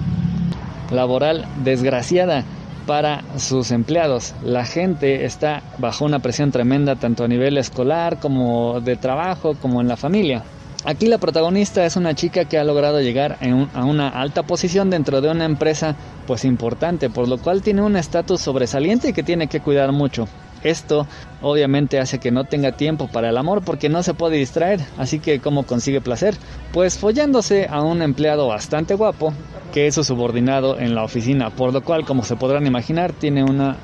laboral 0.91 1.47
desgraciada 1.62 2.45
para 2.86 3.22
sus 3.38 3.70
empleados. 3.70 4.34
La 4.43 4.64
gente 4.64 5.24
está 5.24 5.62
bajo 5.78 6.05
una 6.05 6.18
presión 6.18 6.51
tremenda 6.51 6.97
tanto 6.97 7.24
a 7.24 7.28
nivel 7.28 7.59
escolar 7.59 8.18
como 8.18 8.80
de 8.80 8.97
trabajo 8.97 9.55
como 9.55 9.80
en 9.80 9.88
la 9.88 9.97
familia. 9.97 10.43
Aquí 10.84 11.07
la 11.07 11.18
protagonista 11.18 11.84
es 11.84 11.97
una 11.97 12.14
chica 12.14 12.47
que 12.47 12.59
ha 12.59 12.64
logrado 12.64 13.03
llegar 13.03 13.36
a 13.74 13.84
una 13.84 14.09
alta 14.09 14.45
posición 14.45 14.88
dentro 14.88 15.20
de 15.20 15.30
una 15.30 15.45
empresa 15.45 15.95
pues 16.26 16.47
importante, 16.47 17.11
por 17.11 17.28
lo 17.28 17.36
cual 17.36 17.61
tiene 17.61 17.82
un 17.82 17.97
estatus 17.97 18.41
sobresaliente 18.41 19.11
y 19.11 19.12
que 19.12 19.22
tiene 19.22 19.47
que 19.47 19.61
cuidar 19.61 19.93
mucho. 19.93 20.26
Esto 20.62 21.06
obviamente 21.42 21.98
hace 21.98 22.18
que 22.18 22.30
no 22.30 22.44
tenga 22.44 22.72
tiempo 22.72 23.08
para 23.08 23.30
el 23.30 23.38
amor 23.38 23.62
porque 23.62 23.88
no 23.88 24.02
se 24.02 24.14
puede 24.14 24.36
distraer, 24.36 24.80
así 24.98 25.18
que 25.18 25.40
¿cómo 25.40 25.64
consigue 25.64 26.00
placer? 26.00 26.34
Pues 26.72 26.98
follándose 26.98 27.66
a 27.70 27.82
un 27.82 28.02
empleado 28.02 28.46
bastante 28.48 28.94
guapo 28.94 29.32
que 29.72 29.86
es 29.86 29.94
su 29.94 30.04
subordinado 30.04 30.78
en 30.78 30.94
la 30.94 31.04
oficina, 31.04 31.50
por 31.50 31.72
lo 31.72 31.82
cual 31.82 32.04
como 32.04 32.24
se 32.24 32.36
podrán 32.36 32.66
imaginar 32.66 33.12
tiene 33.12 33.44
una 33.44 33.76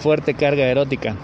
fuerte 0.00 0.34
carga 0.34 0.66
erótica. 0.66 1.16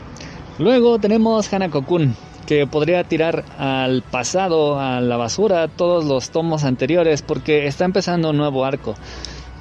Luego 0.58 0.98
tenemos 0.98 1.50
Hanako-kun, 1.52 2.14
que 2.46 2.66
podría 2.66 3.04
tirar 3.04 3.44
al 3.58 4.02
pasado, 4.02 4.78
a 4.78 5.00
la 5.00 5.16
basura, 5.16 5.68
todos 5.68 6.04
los 6.04 6.30
tomos 6.30 6.64
anteriores 6.64 7.22
porque 7.22 7.66
está 7.66 7.84
empezando 7.84 8.30
un 8.30 8.36
nuevo 8.36 8.64
arco. 8.64 8.94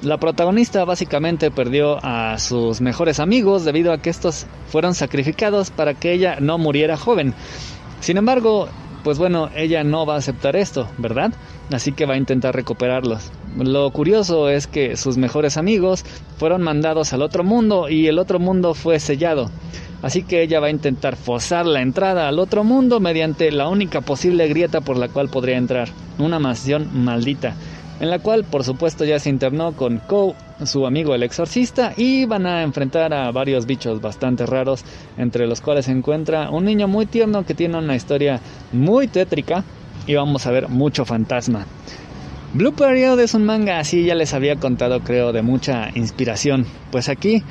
La 0.01 0.17
protagonista 0.17 0.85
básicamente 0.85 1.51
perdió 1.51 1.99
a 2.03 2.37
sus 2.39 2.79
mejores 2.79 3.19
amigos 3.19 3.65
debido 3.65 3.91
a 3.91 3.97
que 3.97 4.09
estos 4.09 4.47
fueron 4.69 4.95
sacrificados 4.95 5.71
para 5.71 5.93
que 5.93 6.13
ella 6.13 6.37
no 6.39 6.57
muriera 6.57 6.95
joven. 6.95 7.33
Sin 7.99 8.15
embargo, 8.15 8.69
pues 9.03 9.17
bueno, 9.17 9.49
ella 9.57 9.83
no 9.83 10.05
va 10.05 10.15
a 10.15 10.19
aceptar 10.19 10.55
esto, 10.55 10.87
¿verdad? 10.97 11.33
Así 11.73 11.91
que 11.91 12.05
va 12.05 12.13
a 12.13 12.17
intentar 12.17 12.55
recuperarlos. 12.55 13.29
Lo 13.57 13.91
curioso 13.91 14.47
es 14.47 14.67
que 14.67 14.95
sus 14.95 15.17
mejores 15.17 15.57
amigos 15.57 16.05
fueron 16.37 16.61
mandados 16.61 17.11
al 17.11 17.21
otro 17.21 17.43
mundo 17.43 17.89
y 17.89 18.07
el 18.07 18.19
otro 18.19 18.39
mundo 18.39 18.75
fue 18.75 19.01
sellado. 19.01 19.51
Así 20.01 20.23
que 20.23 20.41
ella 20.41 20.61
va 20.61 20.67
a 20.67 20.71
intentar 20.71 21.17
forzar 21.17 21.65
la 21.65 21.81
entrada 21.81 22.29
al 22.29 22.39
otro 22.39 22.63
mundo 22.63 23.01
mediante 23.01 23.51
la 23.51 23.67
única 23.67 23.99
posible 23.99 24.47
grieta 24.47 24.79
por 24.79 24.95
la 24.95 25.09
cual 25.09 25.27
podría 25.27 25.57
entrar, 25.57 25.89
una 26.17 26.39
mansión 26.39 26.89
maldita 27.03 27.53
en 27.99 28.09
la 28.09 28.19
cual 28.19 28.43
por 28.43 28.63
supuesto 28.63 29.05
ya 29.05 29.19
se 29.19 29.29
internó 29.29 29.73
con 29.73 29.97
Kou, 29.99 30.35
su 30.63 30.85
amigo 30.85 31.15
el 31.15 31.23
exorcista, 31.23 31.93
y 31.97 32.25
van 32.25 32.45
a 32.45 32.63
enfrentar 32.63 33.13
a 33.13 33.31
varios 33.31 33.65
bichos 33.65 34.01
bastante 34.01 34.45
raros, 34.45 34.83
entre 35.17 35.47
los 35.47 35.61
cuales 35.61 35.85
se 35.85 35.91
encuentra 35.91 36.49
un 36.49 36.65
niño 36.65 36.87
muy 36.87 37.05
tierno 37.05 37.45
que 37.45 37.53
tiene 37.53 37.77
una 37.77 37.95
historia 37.95 38.39
muy 38.71 39.07
tétrica 39.07 39.63
y 40.07 40.15
vamos 40.15 40.45
a 40.47 40.51
ver 40.51 40.69
mucho 40.69 41.05
fantasma. 41.05 41.65
Blue 42.53 42.73
Period 42.73 43.19
es 43.19 43.35
un 43.35 43.45
manga 43.45 43.79
así, 43.79 44.05
ya 44.05 44.15
les 44.15 44.33
había 44.33 44.55
contado 44.55 45.01
creo 45.01 45.31
de 45.31 45.43
mucha 45.43 45.89
inspiración, 45.93 46.65
pues 46.91 47.07
aquí 47.07 47.43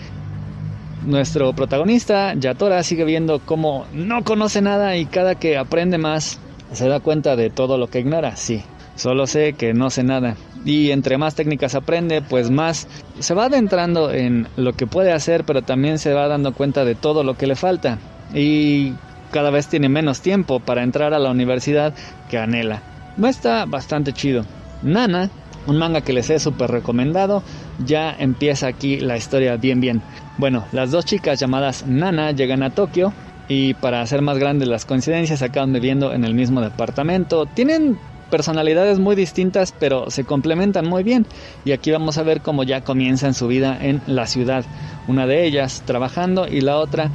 nuestro 1.07 1.53
protagonista, 1.53 2.35
Yatora, 2.35 2.83
sigue 2.83 3.05
viendo 3.05 3.39
cómo 3.39 3.87
no 3.93 4.25
conoce 4.25 4.61
nada 4.61 4.97
y 4.97 5.07
cada 5.07 5.37
que 5.37 5.57
aprende 5.57 5.99
más 5.99 6.41
se 6.73 6.89
da 6.89 7.01
cuenta 7.01 7.37
de 7.37 7.51
todo 7.51 7.79
lo 7.79 7.89
que 7.89 8.01
ignora, 8.01 8.37
sí, 8.37 8.63
Solo 8.99 9.29
sé 9.29 9.53
que 9.53 9.75
no 9.75 9.91
sé 9.91 10.03
nada. 10.03 10.35
Y 10.65 10.91
entre 10.91 11.19
más 11.19 11.37
técnicas 11.37 11.77
aprende, 11.77 12.21
pues 12.21 12.51
más 12.51 12.89
se 13.21 13.33
va 13.33 13.45
adentrando 13.45 14.13
en 14.13 14.49
lo 14.57 14.73
que 14.73 14.89
puede 14.89 15.13
hacer, 15.13 15.45
pero 15.45 15.63
también 15.63 16.01
se 16.01 16.13
va 16.13 16.27
dando 16.27 16.53
cuenta 16.53 16.85
de 16.85 16.97
todo 16.97 17.23
lo 17.23 17.37
que 17.37 17.47
le 17.47 17.55
falta. 17.55 17.99
Y 18.35 18.95
cada 19.31 19.51
vez 19.51 19.69
tiene 19.69 19.89
menos 19.89 20.21
tiempo 20.21 20.59
para 20.59 20.83
entrar 20.83 21.15
a 21.15 21.21
la 21.21 21.31
universidad 21.31 21.95
que 22.29 22.39
anhela. 22.39 22.83
Está 23.23 23.67
bastante 23.67 24.13
chido. 24.13 24.45
Nana, 24.83 25.31
un 25.69 25.79
manga 25.79 26.01
que 26.01 26.13
les 26.13 26.29
he 26.31 26.41
súper 26.41 26.73
recomendado, 26.73 27.45
ya 27.87 28.13
empieza 28.19 28.67
aquí 28.67 28.99
la 28.99 29.17
historia 29.17 29.57
bien 29.57 29.81
bien. 29.81 30.03
Bueno, 30.39 30.65
las 30.73 30.91
dos 30.91 31.05
chicas 31.05 31.39
llamadas 31.39 31.87
Nana 31.87 32.33
llegan 32.33 32.65
a 32.65 32.71
Tokio 32.71 33.13
y 33.47 33.75
para 33.75 34.03
hacer 34.03 34.23
más 34.23 34.39
grandes 34.39 34.67
las 34.67 34.85
coincidencias 34.85 35.43
acaban 35.43 35.73
viviendo 35.73 36.13
en 36.13 36.25
el 36.25 36.35
mismo 36.35 36.61
departamento. 36.61 37.47
Tienen 37.47 37.97
personalidades 38.31 38.99
muy 38.99 39.17
distintas, 39.17 39.75
pero 39.79 40.11
se 40.11 40.25
complementan 40.25 40.87
muy 40.87 41.03
bien. 41.03 41.27
Y 41.65 41.73
aquí 41.73 41.91
vamos 41.91 42.19
a 42.19 42.23
ver 42.23 42.41
cómo 42.41 42.63
ya 42.63 42.83
comienzan 42.83 43.35
su 43.35 43.49
vida 43.49 43.79
en 43.81 44.01
la 44.07 44.27
ciudad. 44.27 44.65
Una 45.07 45.27
de 45.27 45.47
ellas 45.47 45.83
trabajando 45.87 46.47
y 46.47 46.61
la 46.61 46.77
otra 46.79 47.11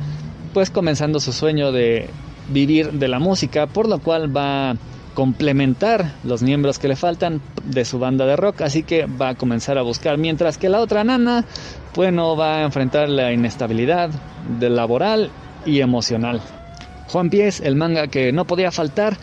pues 0.53 0.69
comenzando 0.69 1.19
su 1.19 1.33
sueño 1.33 1.71
de 1.71 2.09
vivir 2.49 2.91
de 2.91 3.07
la 3.07 3.19
música, 3.19 3.67
por 3.67 3.89
lo 3.89 3.99
cual 3.99 4.35
va 4.35 4.71
a 4.71 4.75
complementar 5.13 6.13
los 6.23 6.41
miembros 6.43 6.79
que 6.79 6.87
le 6.87 6.95
faltan 6.95 7.41
de 7.63 7.85
su 7.85 7.99
banda 7.99 8.25
de 8.25 8.35
rock, 8.35 8.61
así 8.61 8.83
que 8.83 9.05
va 9.05 9.29
a 9.29 9.35
comenzar 9.35 9.77
a 9.77 9.81
buscar, 9.81 10.17
mientras 10.17 10.57
que 10.57 10.69
la 10.69 10.79
otra 10.79 11.03
nana, 11.03 11.45
bueno, 11.95 12.35
va 12.35 12.57
a 12.57 12.63
enfrentar 12.63 13.09
la 13.09 13.31
inestabilidad 13.31 14.09
de 14.59 14.69
laboral 14.69 15.29
y 15.65 15.81
emocional. 15.81 16.41
Juan 17.07 17.29
Pies, 17.29 17.59
el 17.59 17.75
manga 17.75 18.07
que 18.07 18.31
no 18.31 18.45
podía 18.45 18.71
faltar, 18.71 19.17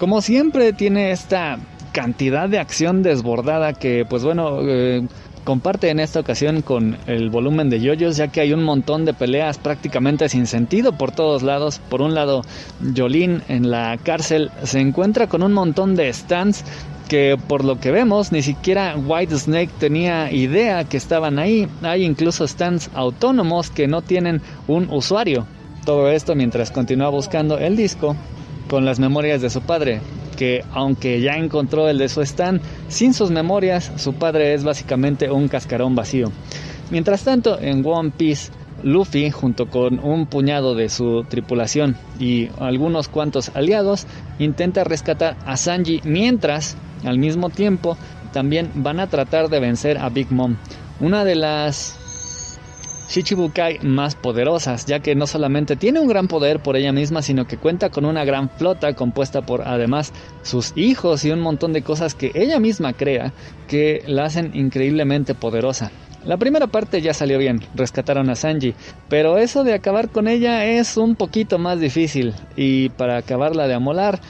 como 0.00 0.22
siempre 0.22 0.72
tiene 0.72 1.12
esta 1.12 1.58
cantidad 1.92 2.48
de 2.48 2.58
acción 2.58 3.02
desbordada 3.02 3.74
que 3.74 4.06
pues 4.08 4.24
bueno 4.24 4.60
eh, 4.62 5.06
comparte 5.44 5.90
en 5.90 6.00
esta 6.00 6.20
ocasión 6.20 6.62
con 6.62 6.96
el 7.06 7.28
volumen 7.28 7.68
de 7.68 7.80
yoyos 7.80 8.16
ya 8.16 8.28
que 8.28 8.40
hay 8.40 8.54
un 8.54 8.64
montón 8.64 9.04
de 9.04 9.12
peleas 9.12 9.58
prácticamente 9.58 10.30
sin 10.30 10.46
sentido 10.46 10.92
por 10.92 11.12
todos 11.12 11.42
lados. 11.42 11.82
Por 11.90 12.00
un 12.00 12.14
lado, 12.14 12.42
Jolín 12.96 13.42
en 13.48 13.70
la 13.70 13.98
cárcel 14.02 14.50
se 14.62 14.80
encuentra 14.80 15.26
con 15.26 15.42
un 15.42 15.52
montón 15.52 15.96
de 15.96 16.10
stands 16.10 16.64
que 17.10 17.36
por 17.36 17.62
lo 17.62 17.78
que 17.78 17.90
vemos 17.90 18.32
ni 18.32 18.40
siquiera 18.40 18.96
White 18.96 19.36
Snake 19.36 19.70
tenía 19.78 20.32
idea 20.32 20.84
que 20.84 20.96
estaban 20.96 21.38
ahí. 21.38 21.68
Hay 21.82 22.04
incluso 22.04 22.48
stands 22.48 22.88
autónomos 22.94 23.68
que 23.68 23.86
no 23.86 24.00
tienen 24.00 24.40
un 24.66 24.88
usuario. 24.90 25.46
Todo 25.84 26.08
esto 26.10 26.34
mientras 26.34 26.70
continúa 26.70 27.10
buscando 27.10 27.58
el 27.58 27.76
disco 27.76 28.16
con 28.70 28.84
las 28.84 29.00
memorias 29.00 29.42
de 29.42 29.50
su 29.50 29.62
padre, 29.62 30.00
que 30.38 30.64
aunque 30.72 31.20
ya 31.20 31.32
encontró 31.32 31.88
el 31.88 31.98
de 31.98 32.08
su 32.08 32.22
stand, 32.22 32.62
sin 32.88 33.12
sus 33.12 33.32
memorias, 33.32 33.90
su 33.96 34.14
padre 34.14 34.54
es 34.54 34.62
básicamente 34.62 35.28
un 35.28 35.48
cascarón 35.48 35.96
vacío. 35.96 36.30
Mientras 36.90 37.24
tanto, 37.24 37.60
en 37.60 37.84
One 37.84 38.12
Piece, 38.16 38.52
Luffy, 38.84 39.30
junto 39.30 39.68
con 39.68 39.98
un 39.98 40.26
puñado 40.26 40.74
de 40.76 40.88
su 40.88 41.24
tripulación 41.28 41.96
y 42.20 42.48
algunos 42.60 43.08
cuantos 43.08 43.50
aliados, 43.54 44.06
intenta 44.38 44.84
rescatar 44.84 45.36
a 45.44 45.56
Sanji 45.56 46.00
mientras, 46.04 46.76
al 47.04 47.18
mismo 47.18 47.50
tiempo, 47.50 47.98
también 48.32 48.70
van 48.76 49.00
a 49.00 49.08
tratar 49.08 49.48
de 49.48 49.58
vencer 49.58 49.98
a 49.98 50.08
Big 50.10 50.30
Mom. 50.30 50.56
Una 51.00 51.24
de 51.24 51.34
las 51.34 51.99
Shichibukai 53.10 53.80
más 53.82 54.14
poderosas, 54.14 54.86
ya 54.86 55.00
que 55.00 55.16
no 55.16 55.26
solamente 55.26 55.74
tiene 55.74 55.98
un 55.98 56.06
gran 56.06 56.28
poder 56.28 56.60
por 56.60 56.76
ella 56.76 56.92
misma, 56.92 57.22
sino 57.22 57.44
que 57.44 57.56
cuenta 57.56 57.90
con 57.90 58.04
una 58.04 58.24
gran 58.24 58.48
flota 58.48 58.94
compuesta 58.94 59.42
por 59.42 59.62
además 59.66 60.12
sus 60.42 60.72
hijos 60.76 61.24
y 61.24 61.32
un 61.32 61.40
montón 61.40 61.72
de 61.72 61.82
cosas 61.82 62.14
que 62.14 62.30
ella 62.34 62.60
misma 62.60 62.92
crea 62.92 63.32
que 63.66 64.04
la 64.06 64.26
hacen 64.26 64.52
increíblemente 64.54 65.34
poderosa. 65.34 65.90
La 66.24 66.36
primera 66.36 66.68
parte 66.68 67.00
ya 67.00 67.12
salió 67.12 67.38
bien, 67.38 67.60
rescataron 67.74 68.30
a 68.30 68.36
Sanji, 68.36 68.74
pero 69.08 69.38
eso 69.38 69.64
de 69.64 69.74
acabar 69.74 70.10
con 70.10 70.28
ella 70.28 70.66
es 70.66 70.96
un 70.96 71.16
poquito 71.16 71.58
más 71.58 71.80
difícil 71.80 72.34
y 72.54 72.90
para 72.90 73.16
acabarla 73.16 73.66
de 73.66 73.74
amolar 73.74 74.20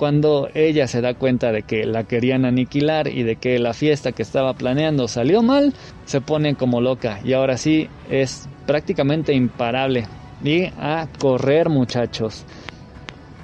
cuando 0.00 0.48
ella 0.54 0.86
se 0.86 1.02
da 1.02 1.12
cuenta 1.12 1.52
de 1.52 1.62
que 1.62 1.84
la 1.84 2.04
querían 2.04 2.46
aniquilar 2.46 3.06
y 3.06 3.22
de 3.22 3.36
que 3.36 3.58
la 3.58 3.74
fiesta 3.74 4.12
que 4.12 4.22
estaba 4.22 4.54
planeando 4.54 5.08
salió 5.08 5.42
mal, 5.42 5.74
se 6.06 6.22
pone 6.22 6.54
como 6.54 6.80
loca 6.80 7.20
y 7.22 7.34
ahora 7.34 7.58
sí 7.58 7.86
es 8.08 8.48
prácticamente 8.66 9.34
imparable. 9.34 10.06
Y 10.42 10.64
a 10.78 11.06
correr 11.18 11.68
muchachos. 11.68 12.46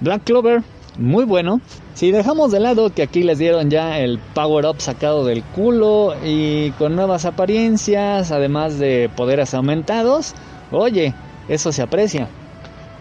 Black 0.00 0.24
Clover, 0.24 0.62
muy 0.96 1.26
bueno. 1.26 1.60
Si 1.92 2.10
dejamos 2.10 2.52
de 2.52 2.60
lado 2.60 2.88
que 2.88 3.02
aquí 3.02 3.22
les 3.22 3.36
dieron 3.36 3.68
ya 3.68 3.98
el 3.98 4.18
power 4.18 4.64
up 4.64 4.80
sacado 4.80 5.26
del 5.26 5.42
culo 5.42 6.14
y 6.24 6.70
con 6.78 6.96
nuevas 6.96 7.26
apariencias, 7.26 8.32
además 8.32 8.78
de 8.78 9.10
poderes 9.14 9.52
aumentados, 9.52 10.32
oye, 10.72 11.12
eso 11.50 11.70
se 11.70 11.82
aprecia. 11.82 12.28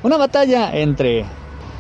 Una 0.04 0.18
batalla 0.18 0.76
entre 0.76 1.24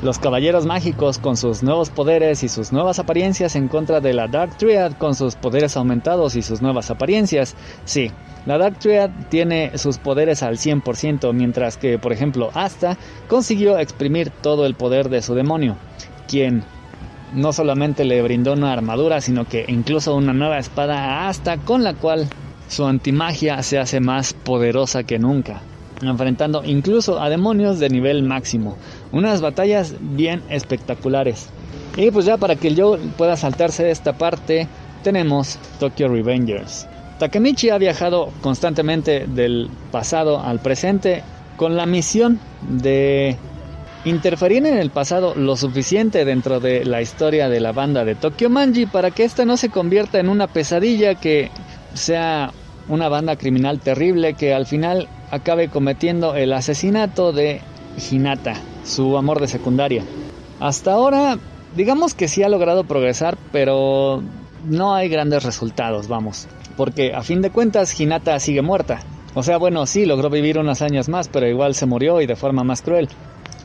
los 0.01 0.19
caballeros 0.19 0.65
mágicos 0.65 1.19
con 1.19 1.37
sus 1.37 1.63
nuevos 1.63 1.89
poderes 1.89 2.43
y 2.43 2.49
sus 2.49 2.71
nuevas 2.71 2.99
apariencias 2.99 3.55
en 3.55 3.67
contra 3.67 4.01
de 4.01 4.13
la 4.13 4.27
Dark 4.27 4.57
Triad 4.57 4.93
con 4.93 5.15
sus 5.15 5.35
poderes 5.35 5.77
aumentados 5.77 6.35
y 6.35 6.41
sus 6.41 6.61
nuevas 6.61 6.91
apariencias. 6.91 7.55
Sí, 7.85 8.11
la 8.45 8.57
Dark 8.57 8.77
Triad 8.79 9.09
tiene 9.29 9.77
sus 9.77 9.97
poderes 9.97 10.43
al 10.43 10.57
100%, 10.57 11.33
mientras 11.33 11.77
que, 11.77 11.97
por 11.97 12.11
ejemplo, 12.11 12.51
Asta 12.53 12.97
consiguió 13.27 13.77
exprimir 13.79 14.29
todo 14.29 14.65
el 14.65 14.75
poder 14.75 15.09
de 15.09 15.21
su 15.21 15.33
demonio, 15.33 15.77
quien 16.27 16.63
no 17.33 17.53
solamente 17.53 18.03
le 18.03 18.21
brindó 18.21 18.53
una 18.53 18.73
armadura, 18.73 19.21
sino 19.21 19.45
que 19.45 19.65
incluso 19.67 20.15
una 20.15 20.33
nueva 20.33 20.59
espada 20.59 21.03
a 21.03 21.29
Asta 21.29 21.57
con 21.57 21.83
la 21.83 21.93
cual 21.93 22.27
su 22.67 22.85
antimagia 22.85 23.63
se 23.63 23.79
hace 23.79 23.99
más 23.99 24.33
poderosa 24.33 25.03
que 25.03 25.19
nunca 25.19 25.61
enfrentando 26.01 26.63
incluso 26.65 27.21
a 27.21 27.29
demonios 27.29 27.79
de 27.79 27.89
nivel 27.89 28.23
máximo. 28.23 28.77
Unas 29.11 29.41
batallas 29.41 29.95
bien 29.99 30.41
espectaculares. 30.49 31.49
Y 31.97 32.11
pues 32.11 32.25
ya 32.25 32.37
para 32.37 32.55
que 32.55 32.73
yo 32.73 32.97
pueda 33.17 33.37
saltarse 33.37 33.89
esta 33.89 34.17
parte, 34.17 34.67
tenemos 35.03 35.57
Tokyo 35.79 36.07
Revengers. 36.09 36.87
Takemichi 37.19 37.69
ha 37.69 37.77
viajado 37.77 38.31
constantemente 38.41 39.25
del 39.27 39.69
pasado 39.91 40.41
al 40.41 40.59
presente 40.59 41.23
con 41.55 41.77
la 41.77 41.85
misión 41.85 42.39
de 42.67 43.37
interferir 44.03 44.65
en 44.65 44.77
el 44.77 44.89
pasado 44.89 45.33
lo 45.35 45.55
suficiente 45.55 46.25
dentro 46.25 46.59
de 46.59 46.85
la 46.85 47.01
historia 47.01 47.49
de 47.49 47.59
la 47.59 47.71
banda 47.71 48.03
de 48.03 48.15
Tokyo 48.15 48.49
Manji 48.49 48.85
para 48.85 49.11
que 49.11 49.23
esta 49.23 49.45
no 49.45 49.57
se 49.57 49.69
convierta 49.69 50.19
en 50.19 50.29
una 50.29 50.47
pesadilla 50.47 51.15
que 51.15 51.49
sea 51.93 52.51
una 52.87 53.09
banda 53.09 53.35
criminal 53.35 53.79
terrible 53.79 54.33
que 54.33 54.53
al 54.53 54.65
final 54.65 55.07
acabe 55.31 55.69
cometiendo 55.69 56.35
el 56.35 56.53
asesinato 56.53 57.31
de 57.31 57.61
Hinata, 58.11 58.55
su 58.83 59.17
amor 59.17 59.39
de 59.39 59.47
secundaria. 59.47 60.03
Hasta 60.59 60.93
ahora, 60.93 61.37
digamos 61.75 62.13
que 62.13 62.27
sí 62.27 62.43
ha 62.43 62.49
logrado 62.49 62.83
progresar, 62.83 63.37
pero 63.51 64.21
no 64.65 64.93
hay 64.93 65.09
grandes 65.09 65.43
resultados, 65.43 66.07
vamos. 66.07 66.47
Porque 66.77 67.13
a 67.13 67.23
fin 67.23 67.41
de 67.41 67.51
cuentas, 67.51 67.99
Hinata 67.99 68.39
sigue 68.39 68.61
muerta. 68.61 69.01
O 69.33 69.43
sea, 69.43 69.57
bueno, 69.57 69.85
sí, 69.85 70.05
logró 70.05 70.29
vivir 70.29 70.57
unos 70.57 70.81
años 70.81 71.09
más, 71.09 71.27
pero 71.27 71.47
igual 71.47 71.75
se 71.75 71.85
murió 71.85 72.21
y 72.21 72.25
de 72.25 72.35
forma 72.35 72.63
más 72.63 72.81
cruel. 72.81 73.09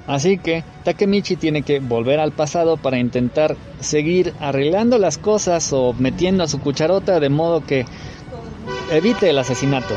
Así 0.07 0.39
que 0.39 0.65
Takemichi 0.83 1.37
tiene 1.37 1.63
que 1.63 1.79
volver 1.79 2.19
al 2.19 2.33
pasado 2.33 2.77
para 2.77 2.99
intentar 2.99 3.57
seguir 3.79 4.35
arreglando 4.41 4.99
las 4.99 5.19
cosas 5.19 5.73
o 5.73 5.95
metiendo 5.97 6.43
a 6.43 6.49
su 6.49 6.59
cucharota 6.59 7.21
de 7.21 7.29
modo 7.29 7.65
que 7.65 7.87
evite 8.91 9.31
el 9.31 9.39
asesinato. 9.39 9.95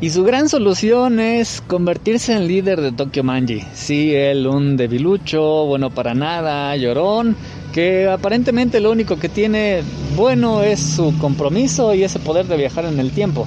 Y 0.00 0.10
su 0.10 0.22
gran 0.22 0.48
solución 0.48 1.18
es 1.18 1.60
convertirse 1.60 2.32
en 2.32 2.46
líder 2.46 2.80
de 2.80 2.92
Tokyo 2.92 3.24
Manji. 3.24 3.62
Sí, 3.74 4.14
él 4.14 4.46
un 4.46 4.76
debilucho, 4.76 5.66
bueno 5.66 5.90
para 5.90 6.14
nada, 6.14 6.76
llorón, 6.76 7.36
que 7.72 8.08
aparentemente 8.08 8.80
lo 8.80 8.92
único 8.92 9.18
que 9.18 9.28
tiene 9.28 9.82
bueno 10.16 10.62
es 10.62 10.78
su 10.80 11.16
compromiso 11.18 11.94
y 11.94 12.04
ese 12.04 12.20
poder 12.20 12.46
de 12.46 12.56
viajar 12.56 12.84
en 12.84 13.00
el 13.00 13.10
tiempo. 13.10 13.46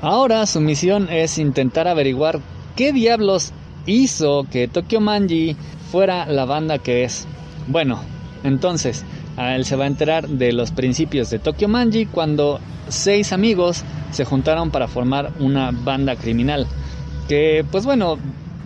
Ahora 0.00 0.46
su 0.46 0.60
misión 0.60 1.08
es 1.10 1.38
intentar 1.38 1.86
averiguar 1.86 2.40
qué 2.76 2.92
diablos 2.92 3.52
hizo 3.84 4.46
que 4.50 4.68
Tokyo 4.68 5.00
Manji 5.00 5.56
fuera 5.90 6.24
la 6.26 6.46
banda 6.46 6.78
que 6.78 7.04
es. 7.04 7.26
Bueno, 7.66 8.00
entonces, 8.42 9.04
él 9.38 9.64
se 9.64 9.76
va 9.76 9.84
a 9.84 9.88
enterar 9.88 10.28
de 10.28 10.52
los 10.52 10.72
principios 10.72 11.30
de 11.30 11.38
Tokyo 11.38 11.68
Manji 11.68 12.06
cuando 12.06 12.60
seis 12.88 13.32
amigos 13.32 13.84
se 14.10 14.24
juntaron 14.24 14.70
para 14.70 14.88
formar 14.88 15.32
una 15.38 15.70
banda 15.70 16.16
criminal. 16.16 16.66
Que 17.28 17.64
pues 17.70 17.84
bueno, 17.84 18.18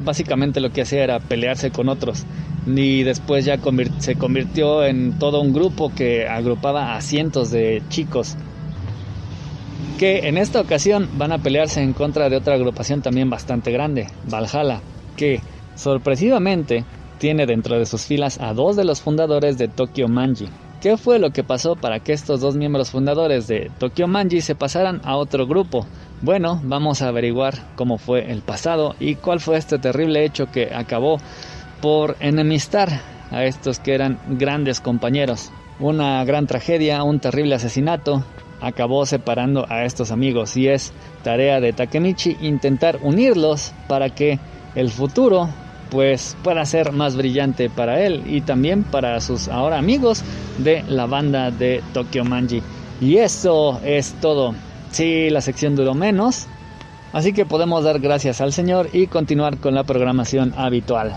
básicamente 0.05 0.61
lo 0.61 0.73
que 0.73 0.83
hacía 0.83 1.05
era 1.05 1.21
pelearse 1.21 1.71
con 1.71 1.89
otros. 1.89 2.25
Y 2.67 3.03
después 3.03 3.45
ya 3.45 3.59
se 3.99 4.15
convirtió 4.17 4.85
en 4.85 5.19
todo 5.19 5.41
un 5.41 5.53
grupo 5.53 5.93
que 5.95 6.29
agrupaba 6.29 6.95
a 6.95 7.01
cientos 7.01 7.51
de 7.51 7.83
chicos. 7.89 8.37
Que 9.99 10.29
en 10.29 10.39
esta 10.39 10.61
ocasión 10.61 11.09
van 11.17 11.33
a 11.33 11.39
pelearse 11.39 11.83
en 11.83 11.93
contra 11.93 12.29
de 12.29 12.37
otra 12.37 12.55
agrupación 12.55 13.03
también 13.03 13.31
bastante 13.31 13.73
grande, 13.73 14.07
Valhalla. 14.29 14.81
Que 15.17 15.41
sorpresivamente 15.75 16.85
tiene 17.19 17.47
dentro 17.47 17.79
de 17.79 17.87
sus 17.87 18.03
filas 18.03 18.41
a 18.41 18.53
dos 18.53 18.75
de 18.75 18.85
los 18.85 19.01
fundadores 19.01 19.57
de 19.57 19.69
Tokyo 19.69 20.09
Manji, 20.09 20.49
¿Qué 20.83 20.97
fue 20.97 21.21
lo 21.21 21.31
que 21.31 21.45
pasó 21.45 21.77
para 21.77 22.01
que 22.01 22.13
estos 22.13 22.41
dos 22.41 22.57
miembros 22.57 22.91
fundadores 22.91 23.47
de 23.47 23.71
Tokyo 23.79 24.09
Manji 24.09 24.41
se 24.41 24.57
pasaran 24.57 25.01
a 25.05 25.17
otro 25.17 25.47
grupo? 25.47 25.87
Bueno, 26.23 26.61
vamos 26.65 27.03
a 27.03 27.09
averiguar 27.09 27.55
cómo 27.77 27.99
fue 27.99 28.33
el 28.33 28.43
pasado 28.43 28.97
y 28.99 29.15
cuál 29.15 29.39
fue 29.39 29.59
este 29.59 29.79
terrible 29.79 30.25
hecho 30.25 30.51
que 30.51 30.75
acabó 30.75 31.21
por 31.81 32.17
enemistar 32.19 32.89
a 33.31 33.45
estos 33.45 33.79
que 33.79 33.95
eran 33.95 34.19
grandes 34.27 34.81
compañeros. 34.81 35.53
Una 35.79 36.25
gran 36.25 36.49
tragedia, 36.49 37.05
un 37.05 37.21
terrible 37.21 37.55
asesinato, 37.55 38.25
acabó 38.61 39.07
separando 39.07 39.67
a 39.69 39.85
estos 39.85 40.11
amigos 40.11 40.57
y 40.57 40.67
es 40.67 40.93
tarea 41.23 41.61
de 41.61 41.73
Takemichi 41.73 42.39
intentar 42.41 42.99
unirlos 43.03 43.73
para 43.87 44.11
que 44.11 44.41
el 44.75 44.91
futuro 44.91 45.49
pues 45.93 46.37
pueda 46.43 46.65
ser 46.65 46.91
más 46.91 47.17
brillante 47.17 47.71
para 47.71 48.01
él 48.01 48.25
y 48.27 48.41
también 48.41 48.83
para 48.83 49.21
sus 49.21 49.47
ahora 49.47 49.79
amigos 49.79 50.25
de 50.59 50.83
la 50.89 51.07
banda 51.07 51.53
de 51.53 51.83
Tokyo 51.93 52.25
Manji. 52.25 52.63
Y 53.01 53.19
eso 53.19 53.79
es 53.85 54.15
todo. 54.21 54.55
Sí, 54.91 55.31
la 55.31 55.41
sección 55.41 55.77
duró 55.77 55.95
menos, 55.95 56.49
Así 57.13 57.35
que 57.35 57.45
podemos 57.45 57.85
dar 57.85 58.01
gracias 58.01 58.41
al 58.41 58.53
Señor 58.53 58.89
y 58.93 59.07
continuar 59.07 59.59
con 59.59 59.75
la 59.75 59.85
programación 59.85 60.55
habitual. 60.57 61.13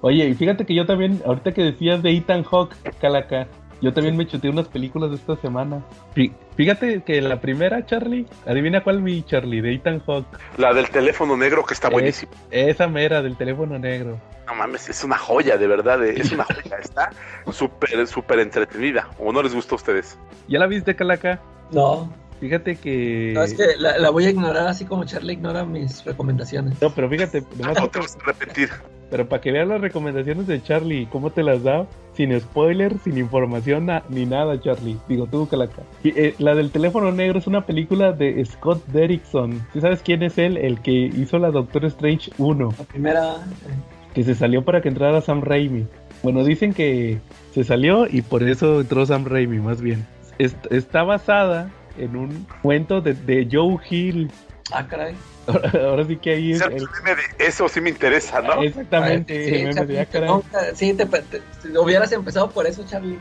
Oye, 0.00 0.28
y 0.28 0.34
fíjate 0.34 0.64
que 0.64 0.74
yo 0.74 0.86
también, 0.86 1.20
ahorita 1.26 1.52
que 1.52 1.62
decías 1.64 2.02
de 2.04 2.12
Ethan 2.12 2.44
Hawke, 2.44 2.76
Calaca, 3.00 3.48
yo 3.80 3.92
también 3.92 4.16
me 4.16 4.26
chuté 4.26 4.48
unas 4.48 4.68
películas 4.68 5.10
de 5.10 5.16
esta 5.16 5.36
semana. 5.36 5.82
Fí- 6.14 6.32
Fíjate 6.56 7.02
que 7.02 7.20
la 7.20 7.40
primera, 7.40 7.84
Charlie, 7.84 8.26
adivina 8.46 8.82
cuál 8.82 9.02
vi, 9.02 9.22
Charlie, 9.22 9.60
de 9.60 9.74
Ethan 9.74 10.00
Hawke. 10.06 10.26
La 10.56 10.72
del 10.72 10.88
teléfono 10.90 11.36
negro 11.36 11.64
que 11.64 11.74
está 11.74 11.88
Es- 11.88 11.92
buenísima. 11.92 12.32
esa 12.50 12.86
mera 12.88 13.20
del 13.22 13.36
teléfono 13.36 13.78
negro. 13.78 14.18
No 14.46 14.54
mames, 14.54 14.88
es 14.88 15.02
una 15.04 15.18
joya, 15.18 15.56
de 15.58 15.66
verdad. 15.66 16.04
eh, 16.04 16.14
Es 16.16 16.32
una 16.32 16.44
joya. 16.44 16.76
Está 16.80 17.10
súper, 17.52 18.06
súper 18.06 18.38
entretenida. 18.40 19.08
¿O 19.18 19.32
no 19.32 19.42
les 19.42 19.54
gustó 19.54 19.74
a 19.74 19.76
ustedes? 19.76 20.18
¿Ya 20.48 20.58
la 20.58 20.66
viste, 20.66 20.94
Calaca? 20.96 21.40
No, 21.72 22.12
Fíjate 22.38 22.76
que... 22.76 23.32
no 23.34 23.42
es 23.44 23.54
que 23.54 23.64
la, 23.78 23.96
la 23.98 24.10
voy 24.10 24.26
a 24.26 24.30
ignorar 24.30 24.66
así 24.68 24.84
como 24.84 25.04
Charlie 25.06 25.32
ignora 25.32 25.64
mis 25.64 26.04
recomendaciones. 26.04 26.80
No, 26.82 26.90
pero 26.90 27.08
fíjate, 27.08 27.42
nomás 27.58 27.76
No 27.80 27.88
te 27.88 27.98
vas 27.98 28.14
a 28.14 28.26
repetir. 28.26 28.68
Pero 29.10 29.26
para 29.26 29.40
que 29.40 29.52
veas 29.52 29.66
las 29.66 29.80
recomendaciones 29.80 30.46
de 30.46 30.62
Charlie, 30.62 31.06
cómo 31.10 31.30
te 31.30 31.42
las 31.42 31.62
da, 31.62 31.86
sin 32.16 32.38
spoiler, 32.40 32.98
sin 32.98 33.18
información 33.18 33.86
na- 33.86 34.02
ni 34.08 34.24
nada, 34.26 34.60
Charlie. 34.60 34.96
Digo, 35.08 35.26
tú, 35.26 35.46
Calaca. 35.48 35.82
Y, 36.02 36.08
eh, 36.18 36.34
la 36.38 36.54
del 36.54 36.70
teléfono 36.70 37.12
negro 37.12 37.38
es 37.38 37.46
una 37.46 37.66
película 37.66 38.12
de 38.12 38.44
Scott 38.44 38.84
Derrickson. 38.86 39.66
¿Tú 39.72 39.80
sabes 39.80 40.00
quién 40.02 40.22
es 40.22 40.38
él? 40.38 40.56
El 40.56 40.80
que 40.80 40.92
hizo 40.92 41.38
la 41.38 41.50
Doctor 41.50 41.84
Strange 41.84 42.30
1, 42.38 42.72
La 42.78 42.84
primera, 42.84 43.34
eh, 43.34 44.12
que 44.14 44.24
se 44.24 44.34
salió 44.34 44.64
para 44.64 44.80
que 44.80 44.88
entrara 44.88 45.20
Sam 45.20 45.42
Raimi. 45.42 45.86
Bueno, 46.22 46.42
dicen 46.44 46.72
que 46.72 47.18
se 47.52 47.62
salió 47.64 48.06
y 48.10 48.22
por 48.22 48.42
eso 48.42 48.80
entró 48.80 49.04
Sam 49.04 49.24
Raimi, 49.26 49.58
más 49.58 49.80
bien. 49.82 50.06
Es- 50.38 50.56
está 50.70 51.02
basada 51.02 51.70
en 51.98 52.16
un 52.16 52.46
cuento 52.62 53.00
de, 53.00 53.12
de 53.14 53.46
Joe 53.50 53.76
Hill. 53.90 54.30
ah, 54.72 54.86
caray. 54.86 55.14
Ahora 55.80 56.04
sí 56.04 56.16
que 56.16 56.30
ahí 56.30 56.52
es... 56.52 56.58
Cierto, 56.58 56.76
el- 56.76 56.82
el 56.82 56.88
meme 57.04 57.16
de 57.38 57.46
eso 57.46 57.68
sí 57.68 57.80
me 57.80 57.90
interesa, 57.90 58.40
¿no? 58.40 58.62
exactamente. 58.62 59.44
Sí, 59.48 59.54
el 59.54 59.62
meme 59.62 59.74
Charlie, 59.74 59.96
de, 59.96 60.06
caray. 60.06 60.28
nunca- 60.28 60.74
sí, 60.74 60.94
te, 60.94 61.06
te- 61.06 61.22
te- 61.22 61.78
hubieras 61.78 62.10
empezado 62.12 62.50
por 62.50 62.66
eso, 62.66 62.84
Charlie. 62.86 63.18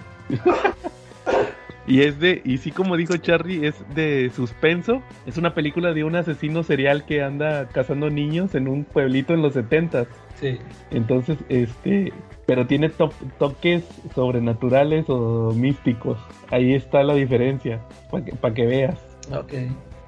Y 1.88 2.02
es 2.02 2.20
de, 2.20 2.42
y 2.44 2.58
sí 2.58 2.72
como 2.72 2.98
dijo 2.98 3.16
Charlie, 3.18 3.68
es 3.68 3.76
de 3.94 4.32
suspenso. 4.36 5.04
Es 5.28 5.38
una 5.38 5.54
película 5.54 5.94
de 5.94 6.04
un 6.04 6.16
asesino 6.16 6.64
serial 6.64 7.06
que 7.06 7.22
anda 7.22 7.68
cazando 7.68 8.10
niños 8.10 8.56
en 8.56 8.68
un 8.68 8.86
pueblito 8.86 9.34
en 9.34 9.42
los 9.44 9.54
70 9.54 10.06
Sí. 10.40 10.58
Entonces, 10.92 11.38
este, 11.48 12.12
pero 12.46 12.66
tiene 12.68 12.90
to- 12.90 13.14
toques 13.40 13.84
sobrenaturales 14.16 15.06
o 15.10 15.54
místicos. 15.56 16.18
Ahí 16.50 16.74
está 16.74 17.04
la 17.04 17.14
diferencia, 17.14 17.80
para 18.12 18.26
que, 18.26 18.32
pa' 18.34 18.54
que 18.54 18.66
veas. 18.66 19.00
Ok. 19.32 19.54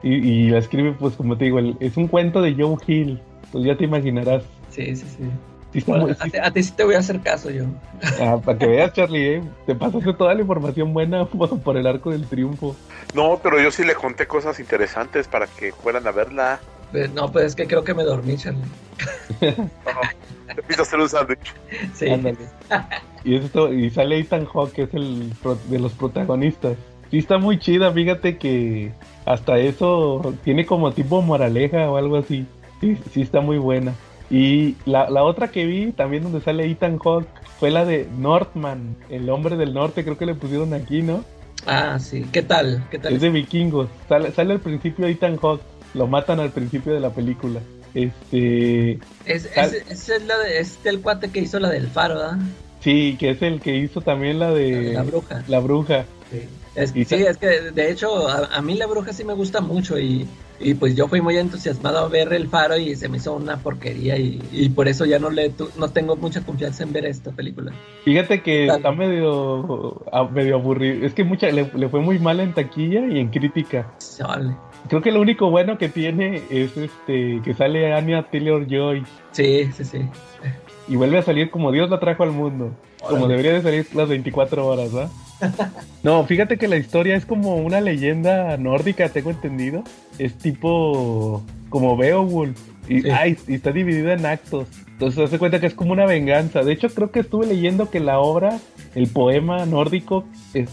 Y, 0.03 0.13
y 0.13 0.49
la 0.49 0.59
escribe, 0.59 0.93
pues 0.93 1.15
como 1.15 1.37
te 1.37 1.45
digo, 1.45 1.59
el- 1.59 1.75
es 1.79 1.97
un 1.97 2.07
cuento 2.07 2.41
de 2.41 2.53
Joe 2.55 2.77
Hill. 2.85 3.19
Pues 3.51 3.63
ya 3.65 3.75
te 3.77 3.85
imaginarás. 3.85 4.43
Sí, 4.69 4.95
sí, 4.95 5.05
sí. 5.17 5.23
Sí 5.73 5.79
está 5.79 5.91
Bueno, 5.91 6.05
muy- 6.07 6.15
a, 6.19 6.23
sí- 6.23 6.31
ti, 6.31 6.37
a 6.37 6.51
ti 6.51 6.63
sí 6.63 6.71
te 6.71 6.83
voy 6.83 6.95
a 6.95 6.99
hacer 6.99 7.19
caso 7.21 7.49
yo. 7.49 7.65
ah, 8.21 8.37
para 8.43 8.57
que 8.57 8.67
veas, 8.67 8.93
Charlie, 8.93 9.35
¿eh? 9.35 9.41
te 9.65 9.75
pasaste 9.75 10.13
toda 10.13 10.33
la 10.33 10.41
información 10.41 10.93
buena 10.93 11.25
por 11.29 11.59
por 11.59 11.77
el 11.77 11.87
arco 11.87 12.11
del 12.11 12.25
triunfo. 12.27 12.75
No, 13.13 13.39
pero 13.41 13.59
yo 13.61 13.71
sí 13.71 13.83
le 13.83 13.95
conté 13.95 14.27
cosas 14.27 14.59
interesantes 14.59 15.27
para 15.27 15.47
que 15.47 15.71
fueran 15.73 16.07
a 16.07 16.11
verla. 16.11 16.59
Pues, 16.91 17.11
No, 17.13 17.29
pues 17.31 17.45
es 17.47 17.55
que 17.55 17.67
creo 17.67 17.83
que 17.83 17.93
me 17.93 18.03
dormí, 18.03 18.37
Charlie. 18.37 18.61
Te 19.39 20.61
pido 20.67 20.83
hacer 20.83 20.99
un 20.99 21.09
sándwich. 21.09 21.53
Sí. 21.93 22.09
Ándale. 22.09 22.37
Y, 23.23 23.35
esto, 23.35 23.73
y 23.73 23.89
sale 23.89 24.19
Ethan 24.19 24.45
Hawke, 24.45 24.71
que 24.71 24.83
es 24.83 24.93
el 24.93 25.33
pro- 25.43 25.57
de 25.67 25.79
los 25.79 25.91
protagonistas. 25.91 26.77
Sí 27.11 27.17
está 27.19 27.37
muy 27.37 27.57
chida, 27.59 27.91
fíjate 27.91 28.37
que 28.37 28.91
hasta 29.25 29.57
eso 29.59 30.33
tiene 30.43 30.65
como 30.65 30.91
tipo 30.91 31.21
moraleja 31.21 31.89
o 31.89 31.97
algo 31.97 32.17
así. 32.17 32.45
Sí, 32.81 32.97
sí 33.13 33.21
está 33.21 33.41
muy 33.41 33.57
buena. 33.57 33.93
Y 34.29 34.75
la, 34.85 35.09
la 35.09 35.23
otra 35.23 35.47
que 35.49 35.65
vi, 35.65 35.91
también 35.93 36.23
donde 36.23 36.41
sale 36.41 36.69
Ethan 36.69 36.97
Hawke, 36.99 37.27
fue 37.59 37.71
la 37.71 37.85
de 37.85 38.07
Northman, 38.17 38.95
el 39.09 39.29
hombre 39.29 39.55
del 39.55 39.73
norte, 39.73 40.03
creo 40.03 40.17
que 40.17 40.25
le 40.25 40.35
pusieron 40.35 40.73
aquí, 40.73 41.01
¿no? 41.01 41.23
Ah, 41.65 41.97
sí. 41.99 42.25
¿Qué 42.31 42.43
tal? 42.43 42.85
¿Qué 42.91 42.99
tal? 42.99 43.13
Es 43.13 43.21
de 43.21 43.29
vikingos. 43.29 43.87
Sale, 44.07 44.31
sale 44.31 44.53
al 44.53 44.59
principio 44.59 45.07
Ethan 45.07 45.37
Hawke, 45.37 45.61
lo 45.93 46.07
matan 46.07 46.39
al 46.39 46.51
principio 46.51 46.93
de 46.93 46.99
la 46.99 47.09
película. 47.09 47.61
Este... 47.93 48.99
Es, 49.25 49.49
es, 49.55 49.73
es 49.89 50.09
el 50.09 50.27
la 50.27 50.37
de- 50.37 50.59
es 50.59 50.77
el 50.85 51.01
cuate 51.01 51.29
que 51.29 51.39
hizo 51.39 51.59
la 51.59 51.69
del 51.69 51.87
faro, 51.87 52.15
¿verdad? 52.15 52.37
Sí, 52.81 53.15
que 53.19 53.31
es 53.31 53.41
el 53.41 53.59
que 53.59 53.75
hizo 53.75 54.01
también 54.01 54.39
la 54.39 54.51
de... 54.51 54.93
La 54.93 55.03
bruja. 55.03 55.43
La 55.47 55.59
bruja. 55.59 56.05
Sí. 56.31 56.41
Es, 56.77 56.91
sí, 56.91 57.01
es 57.15 57.37
que 57.37 57.47
de 57.71 57.91
hecho 57.91 58.27
a, 58.29 58.45
a 58.55 58.61
mí 58.61 58.75
la 58.75 58.85
bruja 58.85 59.11
sí 59.11 59.23
me 59.23 59.33
gusta 59.33 59.61
mucho 59.61 59.97
y, 59.97 60.27
y 60.59 60.75
pues 60.75 60.95
yo 60.95 61.07
fui 61.07 61.21
muy 61.21 61.35
entusiasmado 61.37 61.97
a 61.97 62.07
ver 62.07 62.31
el 62.33 62.47
faro 62.47 62.77
y 62.77 62.95
se 62.95 63.09
me 63.09 63.17
hizo 63.17 63.33
una 63.33 63.57
porquería 63.57 64.15
y, 64.17 64.39
y 64.51 64.69
por 64.69 64.87
eso 64.87 65.03
ya 65.05 65.17
no 65.17 65.31
le 65.31 65.49
tu- 65.49 65.69
no 65.77 65.89
tengo 65.89 66.15
mucha 66.15 66.41
confianza 66.45 66.83
en 66.83 66.93
ver 66.93 67.05
esta 67.07 67.31
película. 67.31 67.71
Fíjate 68.05 68.41
que 68.43 68.67
está 68.67 68.91
medio, 68.91 70.01
medio 70.31 70.55
aburrido. 70.55 71.05
Es 71.05 71.13
que 71.15 71.23
mucha, 71.23 71.49
le, 71.49 71.69
le 71.75 71.89
fue 71.89 71.99
muy 71.99 72.19
mal 72.19 72.39
en 72.39 72.53
taquilla 72.53 73.07
y 73.07 73.19
en 73.19 73.29
crítica. 73.29 73.91
Chale. 73.99 74.55
Creo 74.87 75.01
que 75.01 75.11
lo 75.11 75.19
único 75.19 75.49
bueno 75.49 75.77
que 75.79 75.89
tiene 75.89 76.43
es 76.51 76.77
este 76.77 77.41
que 77.43 77.53
sale 77.55 77.91
Anya 77.93 78.23
Taylor 78.31 78.65
Joy 78.69 79.03
Sí, 79.31 79.69
sí, 79.75 79.83
sí. 79.83 79.97
Y 80.87 80.95
vuelve 80.95 81.17
a 81.17 81.23
salir 81.23 81.49
como 81.49 81.71
Dios 81.71 81.89
la 81.89 81.99
trajo 81.99 82.23
al 82.23 82.31
mundo. 82.31 82.71
Como 83.01 83.25
Órale. 83.25 83.29
debería 83.29 83.53
de 83.53 83.61
salir 83.61 83.95
las 83.95 84.09
24 84.09 84.65
horas, 84.65 84.95
¿va? 84.95 85.09
No, 86.03 86.25
fíjate 86.25 86.57
que 86.57 86.67
la 86.67 86.77
historia 86.77 87.15
es 87.15 87.25
como 87.25 87.55
una 87.57 87.79
leyenda 87.81 88.57
nórdica, 88.57 89.09
tengo 89.09 89.29
entendido. 89.29 89.83
Es 90.17 90.35
tipo 90.37 91.43
como 91.69 91.95
Beowulf. 91.97 92.59
Y, 92.89 93.01
Sí. 93.01 93.09
ay, 93.09 93.37
y 93.47 93.55
está 93.55 93.71
dividida 93.71 94.13
en 94.13 94.25
actos. 94.25 94.67
Entonces 94.87 95.15
se 95.15 95.23
hace 95.25 95.37
cuenta 95.39 95.59
que 95.59 95.67
es 95.67 95.73
como 95.73 95.91
una 95.91 96.05
venganza. 96.05 96.63
De 96.63 96.71
hecho, 96.73 96.89
creo 96.89 97.11
que 97.11 97.19
estuve 97.19 97.45
leyendo 97.45 97.89
que 97.91 97.99
la 97.99 98.19
obra, 98.19 98.57
el 98.95 99.07
poema 99.07 99.65
nórdico, 99.65 100.23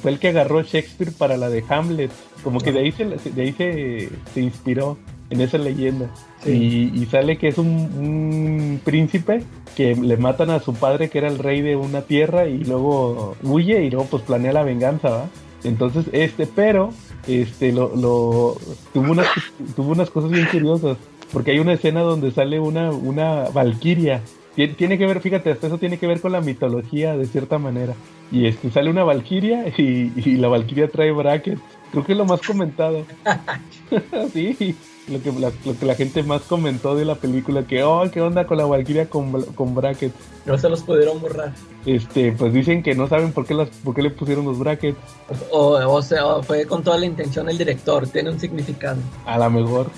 fue 0.00 0.12
el 0.12 0.18
que 0.18 0.28
agarró 0.28 0.62
Shakespeare 0.62 1.12
para 1.12 1.36
la 1.36 1.50
de 1.50 1.62
Hamlet. 1.68 2.10
Como 2.42 2.60
que 2.60 2.72
de 2.72 2.78
ahí 2.80 2.92
se, 2.92 3.04
de 3.04 3.42
ahí 3.42 3.52
se, 3.52 4.08
se 4.32 4.40
inspiró 4.40 4.96
en 5.34 5.40
esa 5.42 5.58
leyenda. 5.58 6.08
Sí. 6.42 6.90
Y, 6.94 7.02
y 7.02 7.06
sale 7.06 7.36
que 7.38 7.48
es 7.48 7.58
un, 7.58 7.66
un 7.68 8.80
príncipe 8.84 9.42
que 9.76 9.94
le 9.94 10.16
matan 10.16 10.50
a 10.50 10.60
su 10.60 10.72
padre, 10.74 11.10
que 11.10 11.18
era 11.18 11.28
el 11.28 11.38
rey 11.38 11.60
de 11.60 11.76
una 11.76 12.02
tierra, 12.02 12.46
y 12.46 12.64
luego 12.64 13.36
huye 13.42 13.84
y 13.84 13.90
luego 13.90 14.06
pues 14.10 14.22
planea 14.22 14.52
la 14.52 14.62
venganza, 14.62 15.08
¿va? 15.10 15.28
Entonces, 15.64 16.04
este, 16.12 16.46
pero, 16.46 16.90
este, 17.26 17.72
lo, 17.72 17.94
lo, 17.96 18.56
tuvo 18.92 19.12
unas, 19.12 19.26
tuvo 19.74 19.92
unas 19.92 20.10
cosas 20.10 20.30
bien 20.30 20.46
curiosas, 20.50 20.98
porque 21.32 21.52
hay 21.52 21.58
una 21.58 21.72
escena 21.72 22.00
donde 22.02 22.30
sale 22.30 22.60
una, 22.60 22.90
una 22.90 23.48
valquiria. 23.48 24.20
Tien- 24.56 24.76
Tiene 24.76 24.98
que 24.98 25.06
ver, 25.06 25.20
fíjate, 25.20 25.50
hasta 25.50 25.66
eso 25.68 25.78
tiene 25.78 25.98
que 25.98 26.06
ver 26.06 26.20
con 26.20 26.32
la 26.32 26.40
mitología 26.42 27.16
de 27.16 27.24
cierta 27.26 27.58
manera. 27.58 27.94
Y 28.30 28.46
este, 28.46 28.70
sale 28.70 28.90
una 28.90 29.04
valquiria 29.04 29.64
y, 29.78 30.12
y 30.16 30.36
la 30.36 30.48
valquiria 30.48 30.86
trae 30.88 31.10
brackets. 31.12 31.60
Creo 31.90 32.04
que 32.04 32.12
es 32.12 32.18
lo 32.18 32.26
más 32.26 32.40
comentado. 32.42 33.04
sí, 34.32 34.74
lo 35.08 35.22
que, 35.22 35.32
la, 35.32 35.52
lo 35.64 35.78
que 35.78 35.86
la 35.86 35.94
gente 35.94 36.22
más 36.22 36.42
comentó 36.42 36.94
de 36.96 37.04
la 37.04 37.14
película, 37.16 37.66
que, 37.66 37.82
oh, 37.82 38.10
¿qué 38.10 38.20
onda 38.20 38.46
con 38.46 38.56
la 38.58 38.64
valquiria 38.64 39.08
con, 39.10 39.42
con 39.54 39.74
brackets? 39.74 40.14
No 40.46 40.56
se 40.58 40.68
los 40.68 40.82
pudieron 40.82 41.20
borrar. 41.20 41.52
Este, 41.86 42.32
pues 42.32 42.52
dicen 42.52 42.82
que 42.82 42.94
no 42.94 43.06
saben 43.08 43.32
por 43.32 43.44
qué, 43.46 43.54
las, 43.54 43.68
por 43.68 43.94
qué 43.94 44.02
le 44.02 44.10
pusieron 44.10 44.44
los 44.46 44.58
brackets. 44.58 44.98
O, 45.50 45.72
o 45.72 46.02
sea, 46.02 46.42
fue 46.42 46.64
con 46.66 46.82
toda 46.82 46.98
la 46.98 47.06
intención 47.06 47.48
el 47.48 47.58
director, 47.58 48.06
tiene 48.08 48.30
un 48.30 48.40
significado. 48.40 48.96
A 49.26 49.38
lo 49.38 49.50
mejor. 49.50 49.90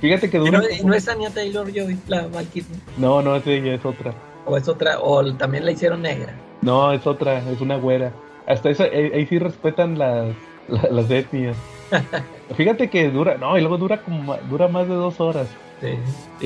Fíjate 0.00 0.28
que 0.30 0.38
dura. 0.38 0.62
no, 0.84 0.94
es 0.94 1.08
Anya 1.08 1.30
Taylor 1.30 1.66
Joy, 1.72 1.98
la 2.06 2.26
Valkyrie. 2.28 2.68
No, 2.98 3.22
no, 3.22 3.34
esa 3.36 3.50
ya 3.50 3.74
es 3.74 3.84
otra. 3.84 4.14
O 4.44 4.56
es 4.56 4.68
otra, 4.68 5.00
o 5.00 5.34
también 5.34 5.64
la 5.64 5.72
hicieron 5.72 6.02
negra. 6.02 6.34
No, 6.62 6.92
es 6.92 7.06
otra, 7.06 7.38
es 7.50 7.60
una 7.60 7.76
güera. 7.76 8.12
Hasta 8.46 8.70
eso, 8.70 8.84
ahí, 8.84 9.10
ahí 9.12 9.26
sí 9.26 9.38
respetan 9.38 9.98
las, 9.98 10.34
la- 10.68 10.88
las 10.90 11.10
etnias. 11.10 11.56
Fíjate 12.54 12.88
que 12.90 13.10
dura, 13.10 13.36
no, 13.38 13.56
y 13.56 13.60
luego 13.60 13.78
dura 13.78 14.02
como 14.02 14.36
dura 14.48 14.68
más 14.68 14.86
de 14.88 14.94
dos 14.94 15.20
horas. 15.20 15.48
Sí. 15.80 15.88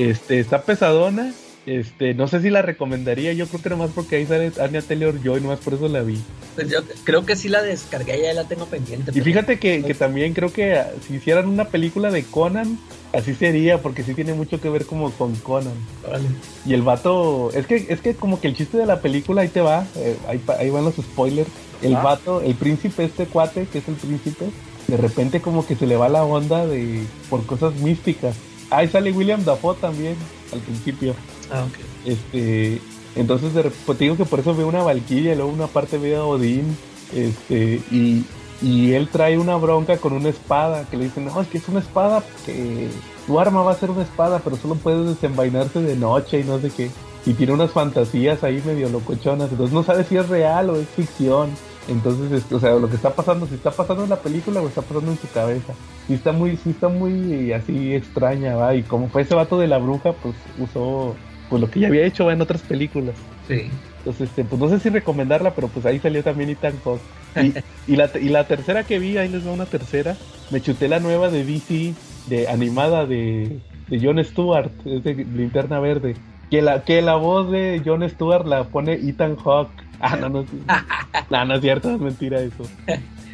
Este, 0.01 0.39
está 0.39 0.61
pesadona. 0.63 1.31
Este, 1.67 2.15
no 2.15 2.27
sé 2.27 2.41
si 2.41 2.49
la 2.49 2.63
recomendaría, 2.63 3.33
yo 3.33 3.45
creo 3.45 3.61
que 3.61 3.69
nomás 3.69 3.91
porque 3.93 4.15
ahí 4.15 4.25
sale 4.25 4.51
Anya 4.59 4.81
Taylor 4.81 5.21
Joy, 5.21 5.41
nomás 5.41 5.59
por 5.59 5.75
eso 5.75 5.87
la 5.87 6.01
vi. 6.01 6.19
Pues 6.55 6.67
yo 6.69 6.79
creo 7.03 7.23
que 7.23 7.35
sí 7.35 7.49
la 7.49 7.61
descargué, 7.61 8.19
ya 8.19 8.33
la 8.33 8.45
tengo 8.45 8.65
pendiente. 8.65 9.11
Y 9.13 9.21
fíjate 9.21 9.59
que, 9.59 9.83
que 9.83 9.93
también 9.93 10.33
creo 10.33 10.51
que 10.51 10.73
ah, 10.79 10.89
si 11.07 11.13
hicieran 11.13 11.47
una 11.47 11.65
película 11.65 12.09
de 12.09 12.23
Conan, 12.23 12.79
así 13.13 13.35
sería, 13.35 13.79
porque 13.79 14.01
sí 14.01 14.15
tiene 14.15 14.33
mucho 14.33 14.59
que 14.59 14.69
ver 14.69 14.87
como 14.87 15.11
con 15.11 15.35
Conan. 15.35 15.75
Órale. 16.07 16.29
Y 16.65 16.73
el 16.73 16.81
vato, 16.81 17.51
es 17.53 17.67
que, 17.67 17.85
es 17.89 18.01
que 18.01 18.15
como 18.15 18.41
que 18.41 18.47
el 18.47 18.55
chiste 18.55 18.79
de 18.79 18.87
la 18.87 18.99
película, 18.99 19.43
ahí 19.43 19.49
te 19.49 19.61
va, 19.61 19.85
eh, 19.97 20.17
ahí, 20.27 20.41
ahí 20.57 20.71
van 20.71 20.83
los 20.83 20.95
spoilers. 20.95 21.49
El 21.83 21.95
Ah. 21.95 22.01
vato, 22.01 22.41
el 22.41 22.55
príncipe, 22.55 23.03
este 23.03 23.27
cuate, 23.27 23.67
que 23.71 23.77
es 23.77 23.87
el 23.87 23.95
príncipe, 23.95 24.45
de 24.91 24.97
repente 24.97 25.39
como 25.41 25.65
que 25.65 25.77
se 25.77 25.87
le 25.87 25.95
va 25.95 26.09
la 26.09 26.25
onda 26.25 26.67
de 26.67 27.05
por 27.29 27.45
cosas 27.45 27.73
místicas. 27.75 28.35
Ahí 28.69 28.89
sale 28.89 29.13
William 29.13 29.43
Dafoe 29.45 29.77
también, 29.77 30.15
al 30.51 30.59
principio. 30.59 31.15
Ah, 31.49 31.63
ok. 31.63 31.79
Este, 32.05 32.81
entonces 33.15 33.53
de 33.53 33.71
pues 33.85 33.97
te 33.97 34.03
digo 34.03 34.17
que 34.17 34.25
por 34.25 34.41
eso 34.41 34.53
veo 34.53 34.67
una 34.67 34.83
Valkyria 34.83 35.31
y 35.31 35.35
luego 35.35 35.49
una 35.49 35.67
parte 35.67 35.97
veo 35.97 36.23
a 36.23 36.27
Odín, 36.27 36.75
este, 37.15 37.81
y, 37.89 38.25
y 38.61 38.91
él 38.91 39.07
trae 39.09 39.37
una 39.37 39.55
bronca 39.55 39.95
con 39.95 40.11
una 40.11 40.27
espada, 40.27 40.85
que 40.89 40.97
le 40.97 41.05
dicen, 41.05 41.25
no, 41.25 41.39
es 41.39 41.47
que 41.47 41.59
es 41.59 41.69
una 41.69 41.79
espada, 41.79 42.21
que 42.45 42.89
tu 43.27 43.39
arma 43.39 43.63
va 43.63 43.71
a 43.71 43.79
ser 43.79 43.91
una 43.91 44.03
espada, 44.03 44.39
pero 44.43 44.57
solo 44.57 44.75
puedes 44.75 45.07
desenvainarse 45.07 45.81
de 45.81 45.95
noche 45.95 46.41
y 46.41 46.43
no 46.43 46.59
sé 46.59 46.69
qué. 46.69 46.91
Y 47.25 47.33
tiene 47.33 47.53
unas 47.53 47.71
fantasías 47.71 48.43
ahí 48.43 48.61
medio 48.65 48.89
locochonas, 48.89 49.51
entonces 49.51 49.73
no 49.73 49.83
sabe 49.83 50.03
si 50.03 50.17
es 50.17 50.27
real 50.27 50.69
o 50.69 50.75
es 50.75 50.87
ficción. 50.89 51.49
Entonces, 51.87 52.31
este, 52.31 52.55
o 52.55 52.59
sea, 52.59 52.73
lo 52.75 52.89
que 52.89 52.95
está 52.95 53.13
pasando, 53.13 53.47
si 53.47 53.55
está 53.55 53.71
pasando 53.71 54.03
en 54.03 54.09
la 54.09 54.19
película 54.19 54.61
o 54.61 54.67
está 54.67 54.81
pasando 54.81 55.11
en 55.11 55.17
su 55.17 55.29
cabeza. 55.31 55.73
Sí 56.07 56.13
está 56.13 56.31
muy, 56.31 56.57
sí 56.57 56.71
está 56.71 56.89
muy 56.89 57.51
así 57.51 57.93
extraña, 57.93 58.55
va. 58.55 58.75
Y 58.75 58.83
como 58.83 59.09
fue 59.09 59.23
ese 59.23 59.35
vato 59.35 59.57
de 59.57 59.67
la 59.67 59.77
bruja, 59.77 60.13
pues 60.13 60.35
usó 60.59 61.15
pues 61.49 61.61
lo 61.61 61.69
que 61.69 61.81
ya 61.81 61.87
había 61.87 62.05
hecho 62.05 62.25
¿va? 62.25 62.33
en 62.33 62.41
otras 62.41 62.61
películas. 62.61 63.15
Sí. 63.47 63.69
Entonces, 63.99 64.29
este, 64.29 64.43
pues 64.45 64.59
no 64.59 64.69
sé 64.69 64.79
si 64.79 64.89
recomendarla, 64.89 65.53
pero 65.53 65.67
pues 65.67 65.85
ahí 65.85 65.99
salió 65.99 66.23
también 66.23 66.49
Ethan 66.49 66.73
Hawke. 66.83 67.01
Y, 67.35 67.53
y, 67.91 67.95
la, 67.95 68.09
y 68.19 68.29
la 68.29 68.47
tercera 68.47 68.83
que 68.83 68.99
vi, 68.99 69.17
ahí 69.17 69.29
les 69.29 69.45
va 69.45 69.51
una 69.51 69.65
tercera, 69.65 70.17
me 70.49 70.61
chuté 70.61 70.87
la 70.87 70.99
nueva 70.99 71.29
de 71.29 71.43
DC, 71.43 71.93
de 72.27 72.47
animada 72.47 73.05
de, 73.05 73.59
de 73.89 73.99
Jon 73.99 74.23
Stewart, 74.23 74.71
es 74.85 75.03
de 75.03 75.13
Linterna 75.13 75.79
Verde. 75.79 76.15
Que 76.49 76.61
la, 76.61 76.83
que 76.83 77.01
la 77.01 77.15
voz 77.15 77.51
de 77.51 77.81
Jon 77.85 78.07
Stewart 78.09 78.45
la 78.45 78.65
pone 78.65 78.93
Ethan 78.93 79.35
Hawke. 79.35 79.71
Ah, 80.03 80.15
no, 80.15 80.29
no, 80.29 80.45
no, 81.29 81.45
no 81.45 81.55
es 81.55 81.61
cierto, 81.61 81.93
es 81.93 82.01
mentira 82.01 82.41
eso. 82.41 82.63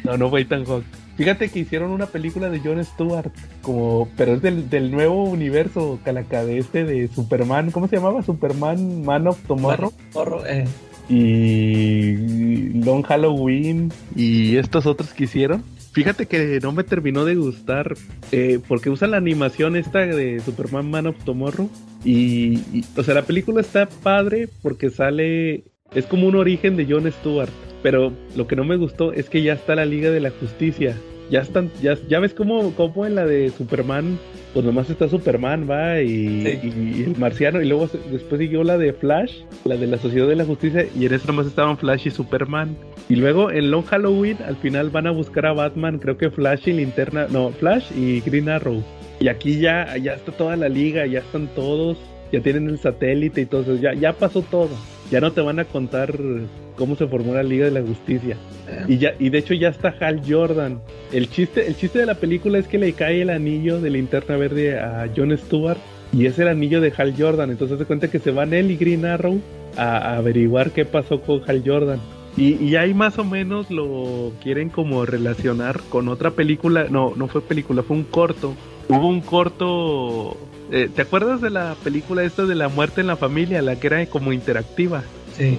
No, 0.04 0.16
no 0.16 0.28
fue 0.28 0.42
Ethan 0.42 0.64
Hawke. 0.64 0.84
Fíjate 1.16 1.48
que 1.48 1.60
hicieron 1.60 1.90
una 1.90 2.06
película 2.06 2.48
de 2.48 2.60
Jon 2.60 2.84
Stewart, 2.84 3.32
como, 3.62 4.08
pero 4.16 4.34
es 4.34 4.42
del, 4.42 4.70
del 4.70 4.92
nuevo 4.92 5.24
universo, 5.24 5.98
calaca, 6.04 6.44
de 6.44 6.58
este 6.58 6.84
de 6.84 7.08
Superman, 7.08 7.72
¿cómo 7.72 7.88
se 7.88 7.96
llamaba? 7.96 8.22
Superman 8.22 9.04
Man 9.04 9.26
of 9.26 9.38
Tomorrow. 9.46 9.92
Porro, 10.12 10.46
eh. 10.46 10.66
Y 11.08 12.74
Long 12.84 13.02
Halloween 13.02 13.90
y 14.14 14.56
estos 14.58 14.86
otros 14.86 15.12
que 15.12 15.24
hicieron. 15.24 15.64
Fíjate 15.92 16.26
que 16.26 16.60
no 16.62 16.70
me 16.70 16.84
terminó 16.84 17.24
de 17.24 17.34
gustar 17.34 17.94
eh, 18.30 18.60
porque 18.68 18.90
usan 18.90 19.10
la 19.10 19.16
animación 19.16 19.74
esta 19.74 20.00
de 20.00 20.38
Superman 20.38 20.88
Man 20.88 21.08
of 21.08 21.16
Tomorrow 21.24 21.68
y, 22.04 22.58
y, 22.72 22.84
o 22.96 23.02
sea, 23.02 23.14
la 23.14 23.22
película 23.22 23.60
está 23.60 23.88
padre 23.88 24.48
porque 24.62 24.90
sale, 24.90 25.64
es 25.94 26.06
como 26.06 26.26
un 26.26 26.36
origen 26.36 26.76
de 26.76 26.86
Jon 26.86 27.10
Stewart 27.10 27.50
pero 27.82 28.12
lo 28.36 28.46
que 28.48 28.56
no 28.56 28.64
me 28.64 28.76
gustó 28.76 29.12
es 29.12 29.28
que 29.30 29.42
ya 29.42 29.52
está 29.52 29.76
la 29.76 29.86
Liga 29.86 30.10
de 30.10 30.18
la 30.18 30.30
Justicia. 30.30 30.96
Ya 31.30 31.40
están, 31.42 31.70
ya, 31.80 31.96
ya 32.08 32.18
ves 32.18 32.34
cómo, 32.34 32.72
cómo 32.74 33.06
en 33.06 33.14
la 33.14 33.24
de 33.24 33.50
Superman, 33.50 34.18
pues 34.52 34.64
nomás 34.66 34.90
está 34.90 35.08
Superman, 35.08 35.68
va, 35.70 36.00
y, 36.00 36.42
Sí. 36.42 36.58
y- 36.64 37.00
y 37.00 37.04
el 37.04 37.16
marciano, 37.18 37.62
y 37.62 37.68
luego 37.68 37.88
después 38.10 38.40
siguió 38.40 38.64
la 38.64 38.78
de 38.78 38.94
Flash, 38.94 39.42
la 39.64 39.76
de 39.76 39.86
la 39.86 39.98
Sociedad 39.98 40.26
de 40.26 40.34
la 40.34 40.44
Justicia, 40.44 40.86
y 40.98 41.06
en 41.06 41.14
eso 41.14 41.28
nomás 41.28 41.46
estaban 41.46 41.78
Flash 41.78 42.06
y 42.08 42.10
Superman. 42.10 42.76
Y 43.08 43.14
luego 43.16 43.50
en 43.52 43.70
Long 43.70 43.84
Halloween, 43.84 44.38
al 44.44 44.56
final 44.56 44.90
van 44.90 45.06
a 45.06 45.12
buscar 45.12 45.46
a 45.46 45.52
Batman, 45.52 45.98
creo 46.00 46.16
que 46.16 46.30
Flash 46.30 46.66
y 46.68 46.72
Linterna, 46.72 47.28
no, 47.30 47.50
Flash 47.50 47.92
y 47.96 48.20
Green 48.22 48.48
Arrow. 48.48 48.82
Y 49.20 49.28
aquí 49.28 49.60
ya, 49.60 49.96
ya 49.98 50.14
está 50.14 50.32
toda 50.32 50.56
la 50.56 50.68
liga, 50.68 51.06
ya 51.06 51.20
están 51.20 51.46
todos, 51.54 51.96
ya 52.32 52.40
tienen 52.40 52.68
el 52.68 52.78
satélite 52.78 53.42
y 53.42 53.46
todo 53.46 53.60
eso, 53.62 53.76
ya, 53.76 53.94
ya 53.94 54.14
pasó 54.14 54.42
todo. 54.42 54.70
Ya 55.10 55.20
no 55.20 55.32
te 55.32 55.40
van 55.40 55.58
a 55.58 55.64
contar 55.64 56.14
cómo 56.76 56.96
se 56.96 57.06
formó 57.06 57.34
la 57.34 57.42
Liga 57.42 57.64
de 57.64 57.70
la 57.70 57.82
Justicia. 57.82 58.36
Y 58.86 58.98
ya, 58.98 59.14
y 59.18 59.30
de 59.30 59.38
hecho 59.38 59.54
ya 59.54 59.68
está 59.68 59.94
Hal 60.00 60.22
Jordan. 60.26 60.80
El 61.12 61.30
chiste, 61.30 61.66
el 61.66 61.76
chiste 61.76 62.00
de 62.00 62.06
la 62.06 62.16
película 62.16 62.58
es 62.58 62.68
que 62.68 62.78
le 62.78 62.92
cae 62.92 63.22
el 63.22 63.30
anillo 63.30 63.80
de 63.80 63.90
linterna 63.90 64.36
verde 64.36 64.78
a 64.78 65.08
Jon 65.16 65.36
Stewart. 65.36 65.78
Y 66.12 66.26
es 66.26 66.38
el 66.38 66.48
anillo 66.48 66.80
de 66.80 66.92
Hal 66.96 67.14
Jordan. 67.16 67.50
Entonces 67.50 67.78
se 67.78 67.84
cuenta 67.84 68.10
que 68.10 68.18
se 68.18 68.30
van 68.30 68.52
él 68.52 68.70
y 68.70 68.76
Green 68.76 69.04
Arrow 69.04 69.40
a, 69.76 69.96
a 69.96 70.16
averiguar 70.16 70.70
qué 70.70 70.84
pasó 70.84 71.20
con 71.20 71.42
Hal 71.46 71.62
Jordan. 71.64 72.00
Y, 72.36 72.54
y 72.62 72.76
ahí 72.76 72.94
más 72.94 73.18
o 73.18 73.24
menos 73.24 73.70
lo 73.70 74.32
quieren 74.42 74.68
como 74.68 75.04
relacionar 75.04 75.80
con 75.88 76.08
otra 76.08 76.30
película. 76.30 76.86
No, 76.88 77.14
no 77.16 77.28
fue 77.28 77.40
película, 77.40 77.82
fue 77.82 77.96
un 77.96 78.04
corto. 78.04 78.54
Hubo 78.88 79.06
un 79.08 79.20
corto. 79.20 80.36
eh, 80.70 80.88
¿Te 80.94 81.02
acuerdas 81.02 81.40
de 81.40 81.50
la 81.50 81.76
película 81.82 82.24
esta 82.24 82.46
de 82.46 82.54
la 82.54 82.68
muerte 82.68 83.00
en 83.00 83.06
la 83.06 83.16
familia? 83.16 83.62
La 83.62 83.76
que 83.76 83.86
era 83.88 84.06
como 84.06 84.32
interactiva. 84.32 85.02
Sí. 85.36 85.58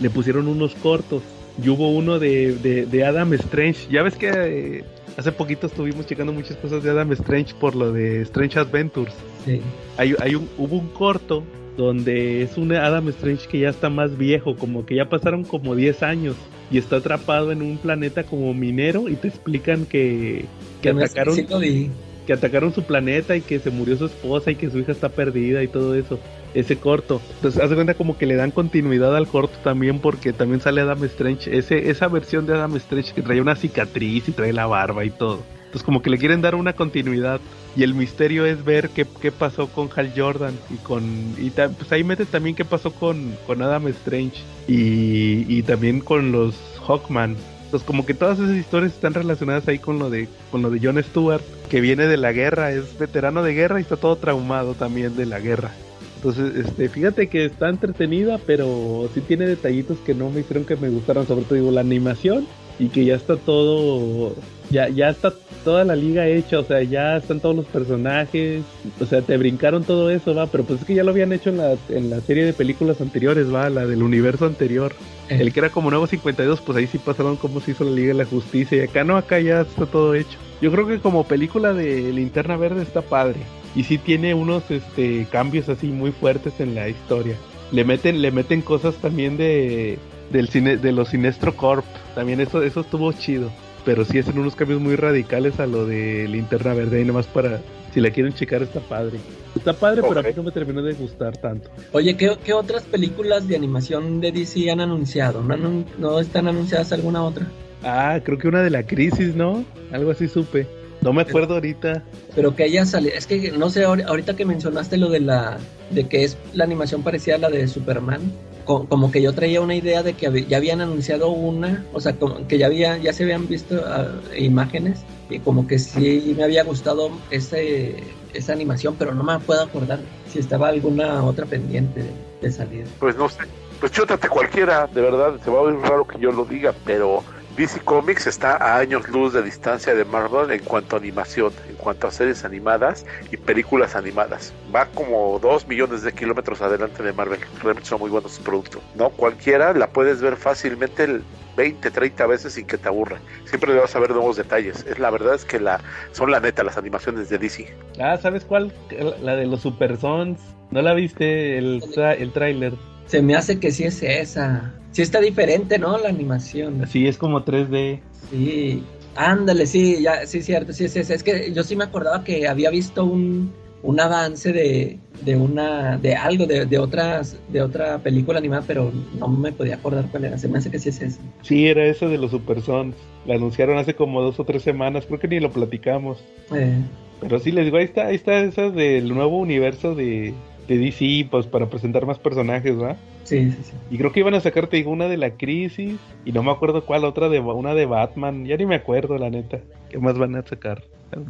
Le 0.00 0.10
pusieron 0.10 0.48
unos 0.48 0.74
cortos. 0.76 1.22
Y 1.62 1.68
hubo 1.68 1.90
uno 1.90 2.18
de, 2.18 2.54
de, 2.56 2.86
de 2.86 3.04
Adam 3.04 3.32
Strange. 3.34 3.88
Ya 3.90 4.02
ves 4.02 4.16
que 4.16 4.30
eh, 4.32 4.84
hace 5.16 5.30
poquito 5.30 5.66
estuvimos 5.66 6.06
checando 6.06 6.32
muchas 6.32 6.56
cosas 6.56 6.82
de 6.82 6.90
Adam 6.90 7.12
Strange 7.12 7.54
por 7.54 7.74
lo 7.76 7.92
de 7.92 8.22
Strange 8.22 8.58
Adventures. 8.58 9.14
Sí. 9.44 9.60
Hay, 9.96 10.14
hay 10.20 10.34
un, 10.34 10.48
hubo 10.58 10.76
un 10.76 10.88
corto 10.88 11.44
donde 11.76 12.42
es 12.42 12.56
un 12.56 12.72
Adam 12.72 13.08
Strange 13.10 13.46
que 13.48 13.60
ya 13.60 13.68
está 13.68 13.90
más 13.90 14.16
viejo, 14.16 14.56
como 14.56 14.86
que 14.86 14.96
ya 14.96 15.08
pasaron 15.08 15.44
como 15.44 15.74
10 15.74 16.02
años 16.02 16.36
y 16.70 16.78
está 16.78 16.96
atrapado 16.96 17.52
en 17.52 17.62
un 17.62 17.78
planeta 17.78 18.24
como 18.24 18.54
minero 18.54 19.08
y 19.08 19.16
te 19.16 19.28
explican 19.28 19.84
que, 19.84 20.46
que 20.82 20.90
atacaron 20.90 21.34
sí 21.34 21.46
lo 21.48 21.58
vi. 21.58 21.90
Que 22.26 22.32
atacaron 22.32 22.74
su 22.74 22.82
planeta 22.82 23.36
y 23.36 23.40
que 23.40 23.58
se 23.58 23.70
murió 23.70 23.96
su 23.96 24.06
esposa 24.06 24.50
y 24.50 24.56
que 24.56 24.70
su 24.70 24.78
hija 24.78 24.92
está 24.92 25.08
perdida 25.08 25.62
y 25.62 25.68
todo 25.68 25.94
eso. 25.94 26.18
Ese 26.54 26.76
corto. 26.76 27.20
Entonces, 27.36 27.62
hace 27.62 27.74
cuenta 27.74 27.94
como 27.94 28.16
que 28.16 28.26
le 28.26 28.36
dan 28.36 28.50
continuidad 28.50 29.14
al 29.16 29.26
corto 29.26 29.58
también 29.62 29.98
porque 29.98 30.32
también 30.32 30.60
sale 30.60 30.80
Adam 30.80 31.02
Strange. 31.04 31.56
Ese, 31.56 31.90
esa 31.90 32.08
versión 32.08 32.46
de 32.46 32.54
Adam 32.54 32.76
Strange 32.76 33.12
que 33.12 33.22
trae 33.22 33.40
una 33.40 33.56
cicatriz 33.56 34.28
y 34.28 34.32
trae 34.32 34.52
la 34.52 34.66
barba 34.66 35.04
y 35.04 35.10
todo. 35.10 35.42
Entonces 35.66 35.82
como 35.82 36.02
que 36.02 36.10
le 36.10 36.18
quieren 36.18 36.40
dar 36.40 36.54
una 36.54 36.74
continuidad. 36.74 37.40
Y 37.76 37.82
el 37.82 37.94
misterio 37.94 38.46
es 38.46 38.64
ver 38.64 38.90
qué, 38.90 39.04
qué 39.20 39.32
pasó 39.32 39.66
con 39.66 39.90
Hal 39.96 40.12
Jordan 40.16 40.54
y 40.70 40.76
con... 40.76 41.02
Y 41.36 41.50
pues 41.50 41.90
ahí 41.90 42.04
mete 42.04 42.24
también 42.24 42.54
qué 42.54 42.64
pasó 42.64 42.92
con, 42.92 43.36
con 43.48 43.60
Adam 43.60 43.88
Strange 43.88 44.40
y, 44.68 45.44
y 45.52 45.62
también 45.64 45.98
con 45.98 46.30
los 46.30 46.54
Hawkman. 46.86 47.36
Entonces 47.74 47.88
como 47.88 48.06
que 48.06 48.14
todas 48.14 48.38
esas 48.38 48.54
historias 48.54 48.92
están 48.92 49.14
relacionadas 49.14 49.66
ahí 49.66 49.80
con 49.80 49.98
lo 49.98 50.08
de 50.08 50.28
con 50.52 50.62
lo 50.62 50.70
de 50.70 50.78
Jon 50.78 51.02
Stewart, 51.02 51.42
que 51.68 51.80
viene 51.80 52.06
de 52.06 52.16
la 52.16 52.30
guerra, 52.30 52.70
es 52.70 52.96
veterano 52.96 53.42
de 53.42 53.52
guerra 53.52 53.80
y 53.80 53.82
está 53.82 53.96
todo 53.96 54.14
traumado 54.14 54.74
también 54.74 55.16
de 55.16 55.26
la 55.26 55.40
guerra. 55.40 55.72
Entonces, 56.14 56.54
este, 56.54 56.88
fíjate 56.88 57.28
que 57.28 57.44
está 57.44 57.68
entretenida, 57.68 58.38
pero 58.46 59.10
sí 59.12 59.20
tiene 59.22 59.48
detallitos 59.48 59.98
que 60.06 60.14
no 60.14 60.30
me 60.30 60.42
hicieron 60.42 60.64
que 60.64 60.76
me 60.76 60.88
gustaran, 60.88 61.26
sobre 61.26 61.46
todo 61.46 61.56
digo 61.56 61.72
la 61.72 61.80
animación 61.80 62.46
y 62.78 62.90
que 62.90 63.06
ya 63.06 63.16
está 63.16 63.34
todo 63.34 64.36
ya 64.74 64.88
ya 64.88 65.08
está 65.08 65.32
toda 65.64 65.84
la 65.84 65.94
liga 65.94 66.26
hecha, 66.26 66.58
o 66.58 66.64
sea, 66.64 66.82
ya 66.82 67.16
están 67.16 67.40
todos 67.40 67.54
los 67.54 67.66
personajes, 67.66 68.62
o 69.00 69.06
sea, 69.06 69.22
te 69.22 69.36
brincaron 69.36 69.84
todo 69.84 70.10
eso, 70.10 70.34
va, 70.34 70.46
pero 70.48 70.64
pues 70.64 70.80
es 70.80 70.86
que 70.86 70.94
ya 70.94 71.04
lo 71.04 71.12
habían 71.12 71.32
hecho 71.32 71.50
en 71.50 71.58
la 71.58 71.76
en 71.88 72.10
la 72.10 72.20
serie 72.20 72.44
de 72.44 72.52
películas 72.52 73.00
anteriores, 73.00 73.52
va, 73.54 73.70
la 73.70 73.86
del 73.86 74.02
universo 74.02 74.46
anterior. 74.46 74.92
Eh. 75.30 75.38
El 75.40 75.52
que 75.52 75.60
era 75.60 75.70
como 75.70 75.90
Nuevo 75.90 76.06
52, 76.06 76.60
pues 76.60 76.76
ahí 76.76 76.86
sí 76.86 76.98
pasaron 76.98 77.36
cómo 77.36 77.60
se 77.60 77.70
hizo 77.70 77.84
la 77.84 77.92
Liga 77.92 78.08
de 78.08 78.14
la 78.14 78.24
Justicia. 78.24 78.76
Y 78.76 78.80
acá 78.80 79.04
no, 79.04 79.16
acá 79.16 79.40
ya 79.40 79.62
está 79.62 79.86
todo 79.86 80.14
hecho. 80.14 80.36
Yo 80.60 80.70
creo 80.70 80.86
que 80.86 80.98
como 80.98 81.24
película 81.24 81.72
de 81.72 82.12
Linterna 82.12 82.56
Verde 82.56 82.82
está 82.82 83.00
padre. 83.00 83.40
Y 83.74 83.84
sí 83.84 83.96
tiene 83.96 84.34
unos 84.34 84.70
este, 84.70 85.26
cambios 85.30 85.68
así 85.68 85.86
muy 85.86 86.12
fuertes 86.12 86.54
en 86.58 86.74
la 86.74 86.88
historia. 86.88 87.36
Le 87.72 87.84
meten, 87.84 88.20
le 88.20 88.30
meten 88.30 88.60
cosas 88.60 88.96
también 88.96 89.36
de, 89.36 89.98
del 90.30 90.48
cine, 90.48 90.76
de 90.76 90.92
los 90.92 91.08
Sinestro 91.08 91.56
Corp. 91.56 91.84
También 92.14 92.40
eso, 92.40 92.62
eso 92.62 92.80
estuvo 92.80 93.12
chido. 93.12 93.50
Pero 93.84 94.04
sí 94.04 94.18
hacen 94.18 94.38
unos 94.38 94.56
cambios 94.56 94.80
muy 94.80 94.96
radicales 94.96 95.60
a 95.60 95.66
lo 95.66 95.84
de 95.86 96.26
Linterna 96.28 96.72
Verde. 96.74 97.02
Y 97.02 97.04
nomás 97.04 97.26
para, 97.26 97.60
si 97.92 98.00
la 98.00 98.10
quieren 98.10 98.32
checar, 98.32 98.62
está 98.62 98.80
padre. 98.80 99.18
Está 99.54 99.72
padre, 99.74 100.02
pero 100.08 100.20
a 100.20 100.22
mí 100.22 100.30
no 100.34 100.42
me 100.42 100.50
terminó 100.52 100.82
de 100.82 100.94
gustar 100.94 101.36
tanto. 101.36 101.68
Oye, 101.92 102.16
¿qué, 102.16 102.36
qué 102.42 102.52
otras 102.54 102.82
películas 102.84 103.46
de 103.46 103.56
animación 103.56 104.20
de 104.20 104.32
DC 104.32 104.70
han 104.70 104.80
anunciado? 104.80 105.42
¿No, 105.42 105.54
anun- 105.54 105.84
no 105.98 106.18
están 106.18 106.48
anunciadas 106.48 106.92
alguna 106.92 107.22
otra? 107.22 107.46
Ah, 107.82 108.18
creo 108.24 108.38
que 108.38 108.48
una 108.48 108.62
de 108.62 108.70
la 108.70 108.82
crisis, 108.84 109.34
¿no? 109.36 109.64
Algo 109.92 110.10
así 110.10 110.28
supe. 110.28 110.66
No 111.02 111.12
me 111.12 111.20
acuerdo 111.22 111.54
ahorita. 111.54 112.02
Pero 112.34 112.56
que 112.56 112.62
haya 112.64 112.86
salido, 112.86 113.14
es 113.14 113.26
que 113.26 113.52
no 113.52 113.68
sé, 113.68 113.84
ahor- 113.86 114.04
ahorita 114.06 114.34
que 114.34 114.46
mencionaste 114.46 114.96
lo 114.96 115.10
de 115.10 115.20
la, 115.20 115.58
de 115.90 116.08
que 116.08 116.24
es 116.24 116.38
la 116.54 116.64
animación 116.64 117.02
parecida 117.02 117.34
a 117.34 117.38
la 117.38 117.50
de 117.50 117.68
Superman, 117.68 118.22
co- 118.64 118.86
como 118.88 119.10
que 119.10 119.22
yo 119.22 119.32
traía 119.32 119.60
una 119.60 119.74
idea 119.74 120.02
de 120.02 120.14
que 120.14 120.44
ya 120.48 120.56
habían 120.56 120.80
anunciado 120.80 121.28
una, 121.30 121.84
o 121.92 122.00
sea, 122.00 122.16
como 122.16 122.46
que 122.48 122.58
ya 122.58 122.66
había, 122.66 122.96
ya 122.98 123.12
se 123.12 123.24
habían 123.24 123.46
visto 123.48 123.82
ah, 123.86 124.08
imágenes 124.36 125.02
y 125.30 125.38
como 125.40 125.66
que 125.66 125.78
sí 125.78 126.34
me 126.36 126.44
había 126.44 126.64
gustado 126.64 127.10
ese, 127.30 127.96
esa 128.32 128.52
animación, 128.52 128.96
pero 128.98 129.14
no 129.14 129.22
me 129.24 129.38
puedo 129.40 129.62
acordar 129.62 130.00
si 130.30 130.38
estaba 130.38 130.68
alguna 130.68 131.22
otra 131.24 131.46
pendiente 131.46 132.02
de, 132.02 132.10
de 132.42 132.52
salir. 132.52 132.84
Pues 133.00 133.16
no 133.16 133.28
sé. 133.28 133.42
Pues 133.80 133.92
chútate 133.92 134.28
cualquiera, 134.28 134.86
de 134.92 135.00
verdad. 135.00 135.34
Se 135.44 135.50
va 135.50 135.58
a 135.58 135.62
oír 135.62 135.76
raro 135.80 136.06
que 136.06 136.18
yo 136.18 136.32
lo 136.32 136.44
diga, 136.44 136.72
pero 136.84 137.22
DC 137.56 137.80
Comics 137.84 138.26
está 138.26 138.56
a 138.56 138.78
años 138.78 139.08
luz 139.08 139.32
de 139.32 139.42
distancia 139.42 139.94
de 139.94 140.04
Marvel 140.04 140.50
en 140.50 140.64
cuanto 140.64 140.96
a 140.96 140.98
animación, 140.98 141.52
en 141.68 141.76
cuanto 141.76 142.08
a 142.08 142.10
series 142.10 142.44
animadas 142.44 143.06
y 143.30 143.36
películas 143.36 143.94
animadas. 143.94 144.52
Va 144.74 144.86
como 144.86 145.38
dos 145.38 145.66
millones 145.68 146.02
de 146.02 146.12
kilómetros 146.12 146.60
adelante 146.62 147.04
de 147.04 147.12
Marvel. 147.12 147.38
Realmente 147.62 147.88
son 147.88 148.00
muy 148.00 148.10
buenos 148.10 148.32
sus 148.32 148.44
productos. 148.44 148.82
No 148.96 149.10
cualquiera 149.10 149.72
la 149.72 149.86
puedes 149.88 150.20
ver 150.20 150.36
fácilmente 150.36 151.04
el 151.04 151.22
20, 151.56 151.92
30 151.92 152.26
veces 152.26 152.54
sin 152.54 152.66
que 152.66 152.76
te 152.76 152.88
aburra. 152.88 153.20
Siempre 153.44 153.72
le 153.72 153.78
vas 153.78 153.94
a 153.94 154.00
ver 154.00 154.10
nuevos 154.10 154.36
detalles. 154.36 154.84
Es 154.88 154.98
la 154.98 155.10
verdad 155.10 155.36
es 155.36 155.44
que 155.44 155.60
la 155.60 155.80
son 156.10 156.32
la 156.32 156.40
neta 156.40 156.64
las 156.64 156.76
animaciones 156.76 157.28
de 157.28 157.38
DC. 157.38 157.72
Ah, 158.00 158.16
¿sabes 158.20 158.44
cuál? 158.44 158.72
La 159.20 159.36
de 159.36 159.46
los 159.46 159.60
Super 159.60 159.96
Sons. 159.96 160.40
¿No 160.72 160.82
la 160.82 160.92
viste 160.94 161.56
el, 161.56 161.82
tra- 161.82 162.16
el 162.18 162.32
tráiler? 162.32 162.72
Se 163.06 163.22
me 163.22 163.34
hace 163.34 163.58
que 163.60 163.70
sí 163.70 163.84
es 163.84 164.02
esa. 164.02 164.74
Sí 164.90 165.02
está 165.02 165.20
diferente, 165.20 165.78
¿no? 165.78 165.98
La 165.98 166.08
animación. 166.08 166.86
Sí, 166.86 167.06
es 167.06 167.18
como 167.18 167.44
3D. 167.44 168.00
Sí. 168.30 168.90
Ándale, 169.16 169.66
sí, 169.66 170.02
ya, 170.02 170.26
sí, 170.26 170.42
cierto, 170.42 170.72
sí, 170.72 170.88
sí, 170.88 171.04
sí, 171.04 171.12
es 171.12 171.22
que 171.22 171.52
yo 171.52 171.62
sí 171.62 171.76
me 171.76 171.84
acordaba 171.84 172.24
que 172.24 172.48
había 172.48 172.70
visto 172.70 173.04
un, 173.04 173.54
un 173.82 174.00
avance 174.00 174.52
de, 174.52 174.98
de 175.20 175.36
una, 175.36 175.98
de 175.98 176.16
algo, 176.16 176.46
de, 176.46 176.66
de 176.66 176.78
otras, 176.80 177.38
de 177.48 177.62
otra 177.62 178.02
película 178.02 178.38
animada, 178.40 178.64
pero 178.66 178.90
no 179.12 179.28
me 179.28 179.52
podía 179.52 179.76
acordar 179.76 180.10
cuál 180.10 180.24
era, 180.24 180.38
se 180.38 180.48
me 180.48 180.58
hace 180.58 180.68
que 180.70 180.80
sí 180.80 180.88
es 180.88 181.00
eso. 181.00 181.20
Sí, 181.42 181.68
era 181.68 181.84
ese 181.86 182.08
de 182.08 182.18
los 182.18 182.32
Super 182.32 182.60
Sons. 182.60 182.96
La 183.24 183.36
anunciaron 183.36 183.78
hace 183.78 183.94
como 183.94 184.20
dos 184.20 184.40
o 184.40 184.44
tres 184.44 184.62
semanas, 184.64 185.06
creo 185.06 185.20
que 185.20 185.28
ni 185.28 185.38
lo 185.38 185.52
platicamos. 185.52 186.24
Eh, 186.52 186.90
Pero 187.20 187.38
sí, 187.38 187.52
les 187.52 187.66
digo, 187.66 187.76
ahí 187.76 187.84
está, 187.84 188.06
ahí 188.06 188.16
está 188.16 188.40
esa 188.40 188.70
del 188.70 189.08
nuevo 189.14 189.38
universo 189.38 189.94
de, 189.94 190.34
de 190.68 190.78
DC, 190.78 191.28
pues 191.30 191.46
para 191.46 191.66
presentar 191.66 192.06
más 192.06 192.18
personajes, 192.18 192.80
¿va? 192.80 192.96
sí, 193.24 193.50
sí, 193.50 193.62
sí. 193.62 193.76
Y 193.90 193.98
creo 193.98 194.12
que 194.12 194.20
iban 194.20 194.34
a 194.34 194.40
sacar, 194.40 194.66
te 194.66 194.76
digo, 194.76 194.90
una 194.90 195.08
de 195.08 195.16
la 195.16 195.30
crisis, 195.30 195.98
y 196.24 196.32
no 196.32 196.42
me 196.42 196.50
acuerdo 196.50 196.84
cuál, 196.84 197.04
otra 197.04 197.28
de 197.28 197.40
una 197.40 197.74
de 197.74 197.86
Batman, 197.86 198.44
ya 198.46 198.56
ni 198.56 198.66
me 198.66 198.74
acuerdo, 198.76 199.18
la 199.18 199.30
neta. 199.30 199.58
¿Qué 199.90 199.98
más 199.98 200.18
van 200.18 200.36
a 200.36 200.42
sacar? 200.42 200.82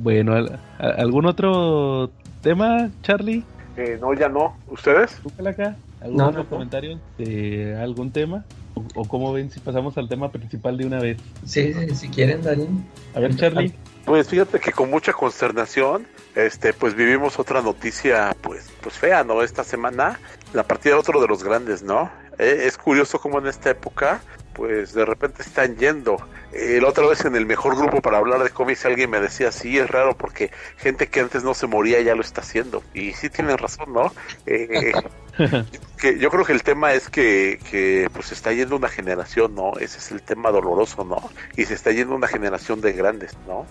Bueno, 0.03 0.35
¿al- 0.35 0.59
a- 0.79 0.89
¿algún 0.99 1.27
otro 1.27 2.11
tema, 2.43 2.91
Charlie? 3.03 3.43
Eh, 3.77 3.99
no, 4.01 4.15
ya 4.15 4.29
no. 4.29 4.55
¿Ustedes? 4.71 5.19
¿Tú, 5.23 5.31
Calaca? 5.37 5.77
¿Algún 6.01 6.19
No, 6.19 6.27
otro 6.29 6.39
no, 6.39 6.45
no. 6.45 6.51
comentario 6.51 7.01
de 7.19 7.77
algún 7.77 8.11
tema? 8.11 8.45
¿O, 8.75 8.85
o 9.01 9.09
cómo 9.09 9.33
ven 9.33 9.51
si 9.51 9.61
pasamos 9.61 9.97
al 9.99 10.09
tema 10.09 10.31
principal 10.31 10.77
de 10.77 10.87
una 10.87 11.01
vez? 11.01 11.19
Sí, 11.45 11.73
sí, 11.73 11.95
si 11.95 12.09
quieren, 12.09 12.43
Darín. 12.43 12.85
A 13.15 13.21
ver, 13.21 13.35
Charlie. 13.37 13.73
Pues 14.05 14.29
fíjate 14.29 14.61
que 14.61 14.73
con 14.73 14.91
mucha 14.91 15.15
consternación, 15.15 16.07
este, 16.35 16.75
pues 16.75 16.95
vivimos 16.95 17.39
otra 17.39 17.63
noticia, 17.63 18.37
pues, 18.43 18.71
pues 18.83 18.99
fea, 18.99 19.25
¿no? 19.25 19.43
Esta 19.43 19.65
semana, 19.65 20.21
la 20.53 20.63
partida 20.65 20.95
de 20.95 21.01
otro 21.01 21.23
de 21.23 21.27
los 21.29 21.43
grandes, 21.43 21.83
¿no? 21.83 22.11
Eh, 22.39 22.65
es 22.67 22.77
curioso 22.77 23.19
cómo 23.19 23.39
en 23.39 23.47
esta 23.47 23.71
época, 23.71 24.21
pues 24.55 24.95
de 24.95 25.05
repente 25.05 25.43
están 25.43 25.77
yendo. 25.77 26.17
Eh, 26.53 26.79
la 26.81 26.89
otra 26.89 27.07
vez 27.07 27.25
en 27.25 27.35
el 27.35 27.47
mejor 27.47 27.77
grupo 27.77 28.01
para 28.01 28.19
hablar 28.19 28.43
de 28.43 28.51
cómics 28.51 28.87
alguien 28.87 29.11
me 29.11 29.21
decía, 29.21 29.51
sí, 29.51 29.79
es 29.79 29.91
raro 29.91 30.17
porque 30.17 30.51
gente 30.77 31.09
que 31.09 31.21
antes 31.21 31.43
no 31.43 31.53
se 31.53 31.67
moría 31.67 32.01
ya 32.01 32.15
lo 32.15 32.23
está 32.23 32.41
haciendo. 32.41 32.83
Y 32.95 33.13
sí 33.13 33.29
tienen 33.29 33.59
razón, 33.59 33.93
¿no? 33.93 34.13
Eh, 34.47 34.93
que 35.99 36.19
yo 36.19 36.31
creo 36.31 36.45
que 36.45 36.53
el 36.53 36.63
tema 36.63 36.93
es 36.93 37.11
que, 37.11 37.59
que 37.71 38.09
pues 38.13 38.33
está 38.33 38.53
yendo 38.53 38.77
una 38.77 38.89
generación, 38.89 39.55
¿no? 39.55 39.73
Ese 39.79 39.99
es 39.99 40.13
el 40.13 40.23
tema 40.23 40.51
doloroso, 40.51 41.05
¿no? 41.05 41.31
Y 41.57 41.65
se 41.65 41.75
está 41.75 41.91
yendo 41.91 42.15
una 42.15 42.29
generación 42.29 42.81
de 42.81 42.93
grandes, 42.93 43.37
¿no? 43.47 43.67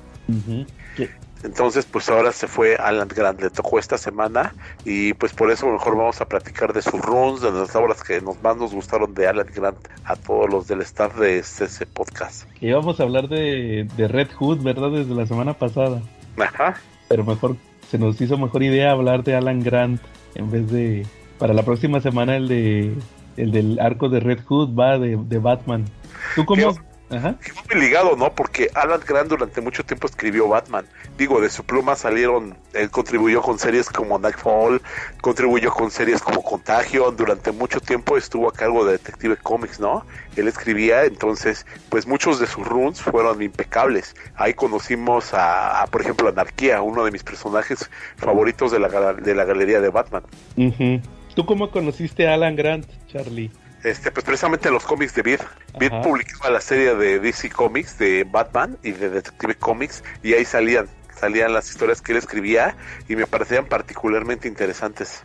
Entonces, 1.44 1.86
pues 1.86 2.10
ahora 2.10 2.32
se 2.32 2.48
fue 2.48 2.76
Alan 2.76 3.08
Grant, 3.08 3.42
le 3.42 3.50
tocó 3.50 3.78
esta 3.78 3.98
semana 3.98 4.54
y 4.86 5.14
pues 5.14 5.34
por 5.34 5.52
eso 5.52 5.68
mejor 5.68 5.98
vamos 5.98 6.22
a 6.22 6.26
platicar 6.26 6.74
de 6.74 6.82
sus 6.82 7.02
runs, 7.02 7.42
de 7.42 7.52
las 7.52 7.76
obras 7.76 8.02
que 8.04 8.22
nos, 8.22 8.42
más 8.42 8.56
nos 8.58 8.74
gustaron 8.74 9.14
de 9.14 9.28
Alan 9.28 9.48
Grant 9.54 9.78
a 10.06 10.16
todos 10.16 10.50
los 10.50 10.68
del 10.68 10.82
staff 10.82 11.18
de 11.18 11.44
CC 11.44 11.86
Podcast. 11.86 12.50
Que 12.54 12.68
íbamos 12.68 13.00
a 13.00 13.04
hablar 13.04 13.28
de, 13.28 13.88
de 13.98 14.08
Red 14.08 14.30
Hood, 14.40 14.64
¿verdad? 14.64 14.92
Desde 14.92 15.14
la 15.14 15.28
semana 15.28 15.54
pasada. 15.54 16.02
Ajá. 16.38 16.76
Pero 17.10 17.26
mejor, 17.26 17.58
se 17.90 17.98
nos 17.98 18.20
hizo 18.22 18.38
mejor 18.38 18.64
idea 18.64 18.92
hablar 18.92 19.24
de 19.24 19.36
Alan 19.36 19.62
Grant 19.62 20.02
en 20.36 20.50
vez 20.50 20.72
de. 20.72 21.06
Para 21.38 21.54
la 21.54 21.64
próxima 21.64 22.00
semana 22.00 22.38
el 22.38 22.48
de. 22.48 22.96
El 23.36 23.52
del 23.52 23.80
arco 23.80 24.10
de 24.10 24.20
Red 24.20 24.42
Hood 24.46 24.78
va 24.78 25.00
de, 25.00 25.18
de 25.18 25.40
Batman. 25.40 25.86
¿Tú 26.36 26.46
cómo.? 26.46 26.76
Ajá. 27.14 27.36
Muy 27.70 27.82
ligado, 27.82 28.16
¿no? 28.16 28.34
Porque 28.34 28.70
Alan 28.74 29.02
Grant 29.06 29.30
durante 29.30 29.62
mucho 29.62 29.84
tiempo 29.86 30.08
escribió 30.08 30.48
Batman. 30.48 30.86
Digo, 31.18 31.40
de 31.40 31.50
su 31.50 31.64
pluma 31.64 31.96
salieron, 31.96 32.58
él 32.74 32.90
contribuyó 32.90 33.42
con 33.42 33.60
series 33.60 33.90
como 33.90 34.18
Nightfall, 34.18 34.82
contribuyó 35.22 35.72
con 35.72 35.92
series 35.92 36.22
como 36.22 36.44
Contagion, 36.44 37.16
durante 37.16 37.52
mucho 37.52 37.80
tiempo 37.80 38.18
estuvo 38.18 38.50
a 38.50 38.54
cargo 38.54 38.86
de 38.86 38.94
Detective 38.94 39.38
Comics, 39.38 39.80
¿no? 39.80 40.06
Él 40.36 40.48
escribía, 40.48 41.04
entonces, 41.06 41.66
pues 41.90 42.08
muchos 42.08 42.40
de 42.40 42.48
sus 42.48 42.66
runs 42.66 43.02
fueron 43.02 43.42
impecables. 43.42 44.16
Ahí 44.36 44.54
conocimos 44.54 45.34
a, 45.34 45.84
a, 45.84 45.88
por 45.88 46.02
ejemplo, 46.02 46.28
Anarquía, 46.28 46.82
uno 46.82 47.06
de 47.06 47.12
mis 47.12 47.24
personajes 47.24 47.90
favoritos 48.18 48.72
de 48.72 48.80
la, 48.80 49.14
de 49.14 49.36
la 49.36 49.46
galería 49.46 49.80
de 49.82 49.90
Batman. 49.90 50.24
¿Tú 51.36 51.46
cómo 51.46 51.72
conociste 51.72 52.28
a 52.28 52.36
Alan 52.36 52.56
Grant, 52.56 52.86
Charlie? 53.08 53.52
Este, 53.84 54.12
pues 54.12 54.24
precisamente 54.26 54.70
en 54.70 54.74
los 54.74 54.86
cómics 54.86 55.14
de 55.14 55.22
Beat. 55.22 55.42
Beat 55.78 56.04
publicaba 56.04 56.50
la 56.50 56.62
serie 56.62 56.96
de 56.96 57.20
DC 57.20 57.50
Comics, 57.50 57.98
de 57.98 58.24
Batman 58.24 58.78
y 58.82 58.92
de 58.92 59.10
Detective 59.10 59.56
Comics, 59.56 60.04
y 60.24 60.34
ahí 60.34 60.46
salían, 60.46 60.88
salían 61.14 61.54
las 61.54 61.70
historias 61.70 62.02
que 62.02 62.14
él 62.14 62.18
escribía 62.18 62.78
y 63.10 63.16
me 63.18 63.28
parecían 63.28 63.66
particularmente 63.66 64.48
interesantes. 64.48 65.24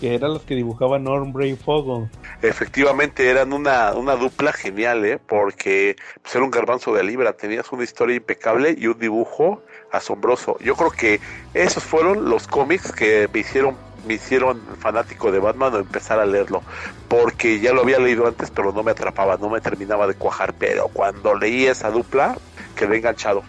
Que 0.00 0.14
eran 0.14 0.34
los 0.34 0.42
que 0.42 0.56
dibujaba 0.56 0.98
Norm 0.98 1.32
Fogel. 1.56 2.08
Efectivamente, 2.42 3.30
eran 3.30 3.52
una, 3.52 3.92
una 3.94 4.16
dupla 4.16 4.52
genial, 4.52 5.04
¿eh? 5.04 5.18
Porque 5.24 5.96
pues, 6.22 6.34
era 6.34 6.44
un 6.44 6.50
garbanzo 6.50 6.92
de 6.94 7.04
libra, 7.04 7.34
tenías 7.34 7.70
una 7.70 7.84
historia 7.84 8.16
impecable 8.16 8.74
y 8.76 8.88
un 8.88 8.98
dibujo 8.98 9.62
asombroso. 9.92 10.58
Yo 10.60 10.74
creo 10.74 10.90
que 10.90 11.20
esos 11.54 11.84
fueron 11.84 12.28
los 12.28 12.48
cómics 12.48 12.90
que 12.90 13.28
me 13.32 13.40
hicieron 13.40 13.87
me 14.06 14.14
hicieron 14.14 14.60
fanático 14.78 15.30
de 15.32 15.38
Batman 15.38 15.74
o 15.74 15.78
empezar 15.78 16.18
a 16.18 16.26
leerlo, 16.26 16.62
porque 17.08 17.60
ya 17.60 17.72
lo 17.72 17.82
había 17.82 17.98
leído 17.98 18.26
antes, 18.26 18.50
pero 18.50 18.72
no 18.72 18.82
me 18.82 18.92
atrapaba, 18.92 19.36
no 19.36 19.48
me 19.48 19.60
terminaba 19.60 20.06
de 20.06 20.14
cuajar, 20.14 20.54
pero 20.54 20.88
cuando 20.88 21.34
leí 21.34 21.66
esa 21.66 21.90
dupla, 21.90 22.36
quedé 22.76 22.98
enganchado. 22.98 23.42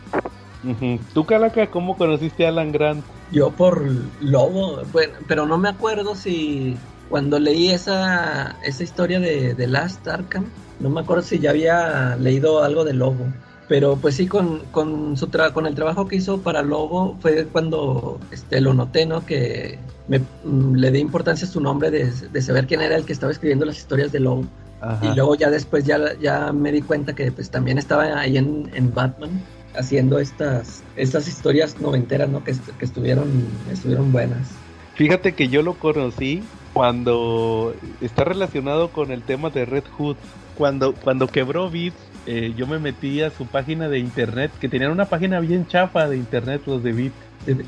¿Tú, 1.13 1.25
Calaca, 1.25 1.67
cómo 1.67 1.97
conociste 1.97 2.45
a 2.45 2.49
Alan 2.49 2.71
Grant? 2.71 3.05
Yo 3.31 3.51
por 3.51 3.81
Lobo, 4.19 4.81
bueno, 4.91 5.13
pero 5.27 5.45
no 5.45 5.57
me 5.57 5.69
acuerdo 5.69 6.15
si 6.15 6.77
cuando 7.09 7.39
leí 7.39 7.71
esa, 7.71 8.57
esa 8.63 8.83
historia 8.83 9.19
de, 9.19 9.53
de 9.53 9.67
Last 9.67 10.05
Arkham, 10.07 10.45
no 10.79 10.89
me 10.89 11.01
acuerdo 11.01 11.23
si 11.23 11.39
ya 11.39 11.51
había 11.51 12.15
leído 12.17 12.63
algo 12.63 12.83
de 12.83 12.93
Lobo. 12.93 13.25
Pero 13.69 13.95
pues 13.95 14.15
sí, 14.15 14.25
con, 14.27 14.63
con, 14.71 15.15
su 15.15 15.27
tra- 15.27 15.53
con 15.53 15.65
el 15.67 15.75
trabajo 15.75 16.07
que 16.07 16.15
hizo 16.17 16.41
para 16.41 16.63
Lobo 16.63 17.15
fue 17.21 17.45
cuando 17.45 18.19
este, 18.31 18.59
lo 18.59 18.73
noté, 18.73 19.05
¿no? 19.05 19.25
Que 19.25 19.77
me, 20.07 20.19
mm, 20.19 20.73
le 20.75 20.91
di 20.91 20.99
importancia 20.99 21.47
a 21.47 21.51
su 21.51 21.61
nombre 21.61 21.91
de, 21.91 22.11
de 22.11 22.41
saber 22.41 22.65
quién 22.65 22.81
era 22.81 22.97
el 22.97 23.05
que 23.05 23.13
estaba 23.13 23.31
escribiendo 23.31 23.65
las 23.65 23.77
historias 23.77 24.11
de 24.11 24.19
Lobo. 24.21 24.43
Ajá. 24.81 25.05
Y 25.05 25.15
luego 25.15 25.35
ya 25.35 25.51
después 25.51 25.85
ya, 25.85 25.99
ya 26.19 26.51
me 26.51 26.71
di 26.71 26.81
cuenta 26.81 27.13
que 27.13 27.31
pues 27.31 27.51
también 27.51 27.77
estaba 27.77 28.19
ahí 28.19 28.37
en, 28.37 28.71
en 28.73 28.91
Batman 28.91 29.29
haciendo 29.77 30.17
estas, 30.17 30.81
estas 30.95 31.27
historias 31.27 31.79
noventeras, 31.79 32.27
¿no? 32.27 32.43
Que, 32.43 32.55
que 32.79 32.85
estuvieron, 32.85 33.29
estuvieron 33.71 34.11
buenas. 34.11 34.47
Fíjate 34.95 35.33
que 35.33 35.47
yo 35.47 35.61
lo 35.61 35.75
conocí 35.75 36.41
cuando 36.73 37.75
está 38.01 38.23
relacionado 38.23 38.89
con 38.89 39.11
el 39.11 39.21
tema 39.21 39.51
de 39.51 39.65
Red 39.65 39.83
Hood. 39.95 40.15
Cuando, 40.57 40.93
cuando 40.93 41.27
quebró 41.27 41.69
Beat, 41.69 41.93
eh, 42.31 42.53
yo 42.55 42.67
me 42.67 42.77
metí 42.77 43.21
a 43.23 43.31
su 43.31 43.47
página 43.47 43.89
de 43.89 43.97
internet, 43.99 44.51
que 44.59 44.69
tenían 44.69 44.91
una 44.91 45.05
página 45.05 45.39
bien 45.39 45.65
chafa 45.67 46.07
de 46.07 46.17
internet, 46.17 46.61
los 46.67 46.83
de 46.83 46.93
Beat, 46.93 47.13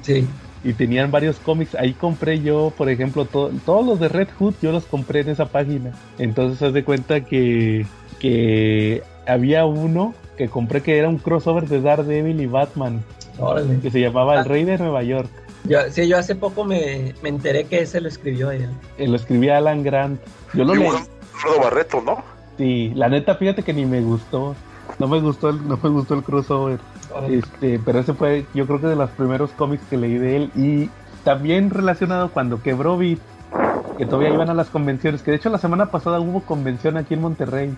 Sí, 0.04 0.28
y 0.64 0.74
tenían 0.74 1.10
varios 1.10 1.40
cómics. 1.40 1.74
Ahí 1.76 1.94
compré 1.94 2.42
yo, 2.42 2.72
por 2.78 2.88
ejemplo, 2.90 3.26
to- 3.26 3.52
todos 3.66 3.84
los 3.86 4.00
de 4.00 4.10
Red 4.10 4.28
Hood, 4.38 4.54
yo 4.62 4.72
los 4.72 4.86
compré 4.86 5.22
en 5.22 5.30
esa 5.30 5.46
página. 5.48 5.92
Entonces, 6.20 6.62
haz 6.62 6.74
de 6.74 6.84
cuenta 6.84 7.22
que, 7.22 7.86
que 8.20 9.02
había 9.28 9.66
uno 9.66 10.14
que 10.38 10.48
compré 10.50 10.82
que 10.82 10.98
era 10.98 11.10
un 11.10 11.18
crossover 11.18 11.68
de 11.68 11.82
Daredevil 11.82 12.40
y 12.42 12.46
Batman, 12.46 13.04
órale. 13.40 13.80
que 13.80 13.90
se 13.92 14.00
llamaba 14.00 14.36
Ah. 14.36 14.40
El 14.42 14.46
Rey 14.46 14.64
de 14.66 14.78
Nueva 14.78 15.02
York. 15.04 15.30
Yo, 15.66 15.78
sí, 15.90 16.08
yo 16.08 16.18
hace 16.18 16.36
poco 16.36 16.64
me, 16.66 17.14
me 17.24 17.30
enteré 17.30 17.66
que 17.66 17.82
ese 17.82 18.02
lo 18.02 18.08
escribió 18.08 18.52
él. 18.52 18.70
Eh, 18.98 19.08
lo 19.08 19.16
escribía 19.16 19.58
Alan 19.58 19.84
Grant. 19.84 20.20
Yo 20.54 20.64
lo 20.66 20.76
leí. 20.76 20.90
Barreto, 21.64 22.02
¿no? 22.02 22.24
Sí, 22.62 22.92
la 22.94 23.10
neta, 23.10 23.34
fíjate 23.34 23.64
que 23.64 23.74
ni 23.74 23.88
me 23.88 24.02
gustó. 24.02 24.56
No 25.00 25.08
me 25.08 25.20
gustó 25.20 25.50
el, 25.50 25.68
no 25.68 25.80
me 25.82 25.90
gustó 25.90 26.14
el 26.14 26.22
crossover. 26.22 26.80
Este, 27.28 27.80
pero 27.84 27.98
ese 27.98 28.14
fue, 28.14 28.46
yo 28.54 28.68
creo 28.68 28.80
que 28.80 28.86
de 28.86 28.96
los 28.96 29.10
primeros 29.10 29.50
cómics 29.54 29.84
que 29.90 29.98
leí 29.98 30.20
de 30.20 30.36
él. 30.36 30.52
Y 30.54 30.88
también 31.24 31.72
relacionado 31.72 32.30
cuando 32.30 32.62
quebró 32.62 33.00
Beat, 33.00 33.18
que 33.98 34.06
todavía 34.06 34.30
iban 34.30 34.52
a 34.52 34.54
las 34.54 34.70
convenciones, 34.70 35.24
que 35.24 35.32
de 35.32 35.38
hecho 35.38 35.50
la 35.50 35.58
semana 35.58 35.88
pasada 35.88 36.20
hubo 36.20 36.42
convención 36.42 36.98
aquí 36.98 37.16
en 37.16 37.22
Monterrey. 37.22 37.76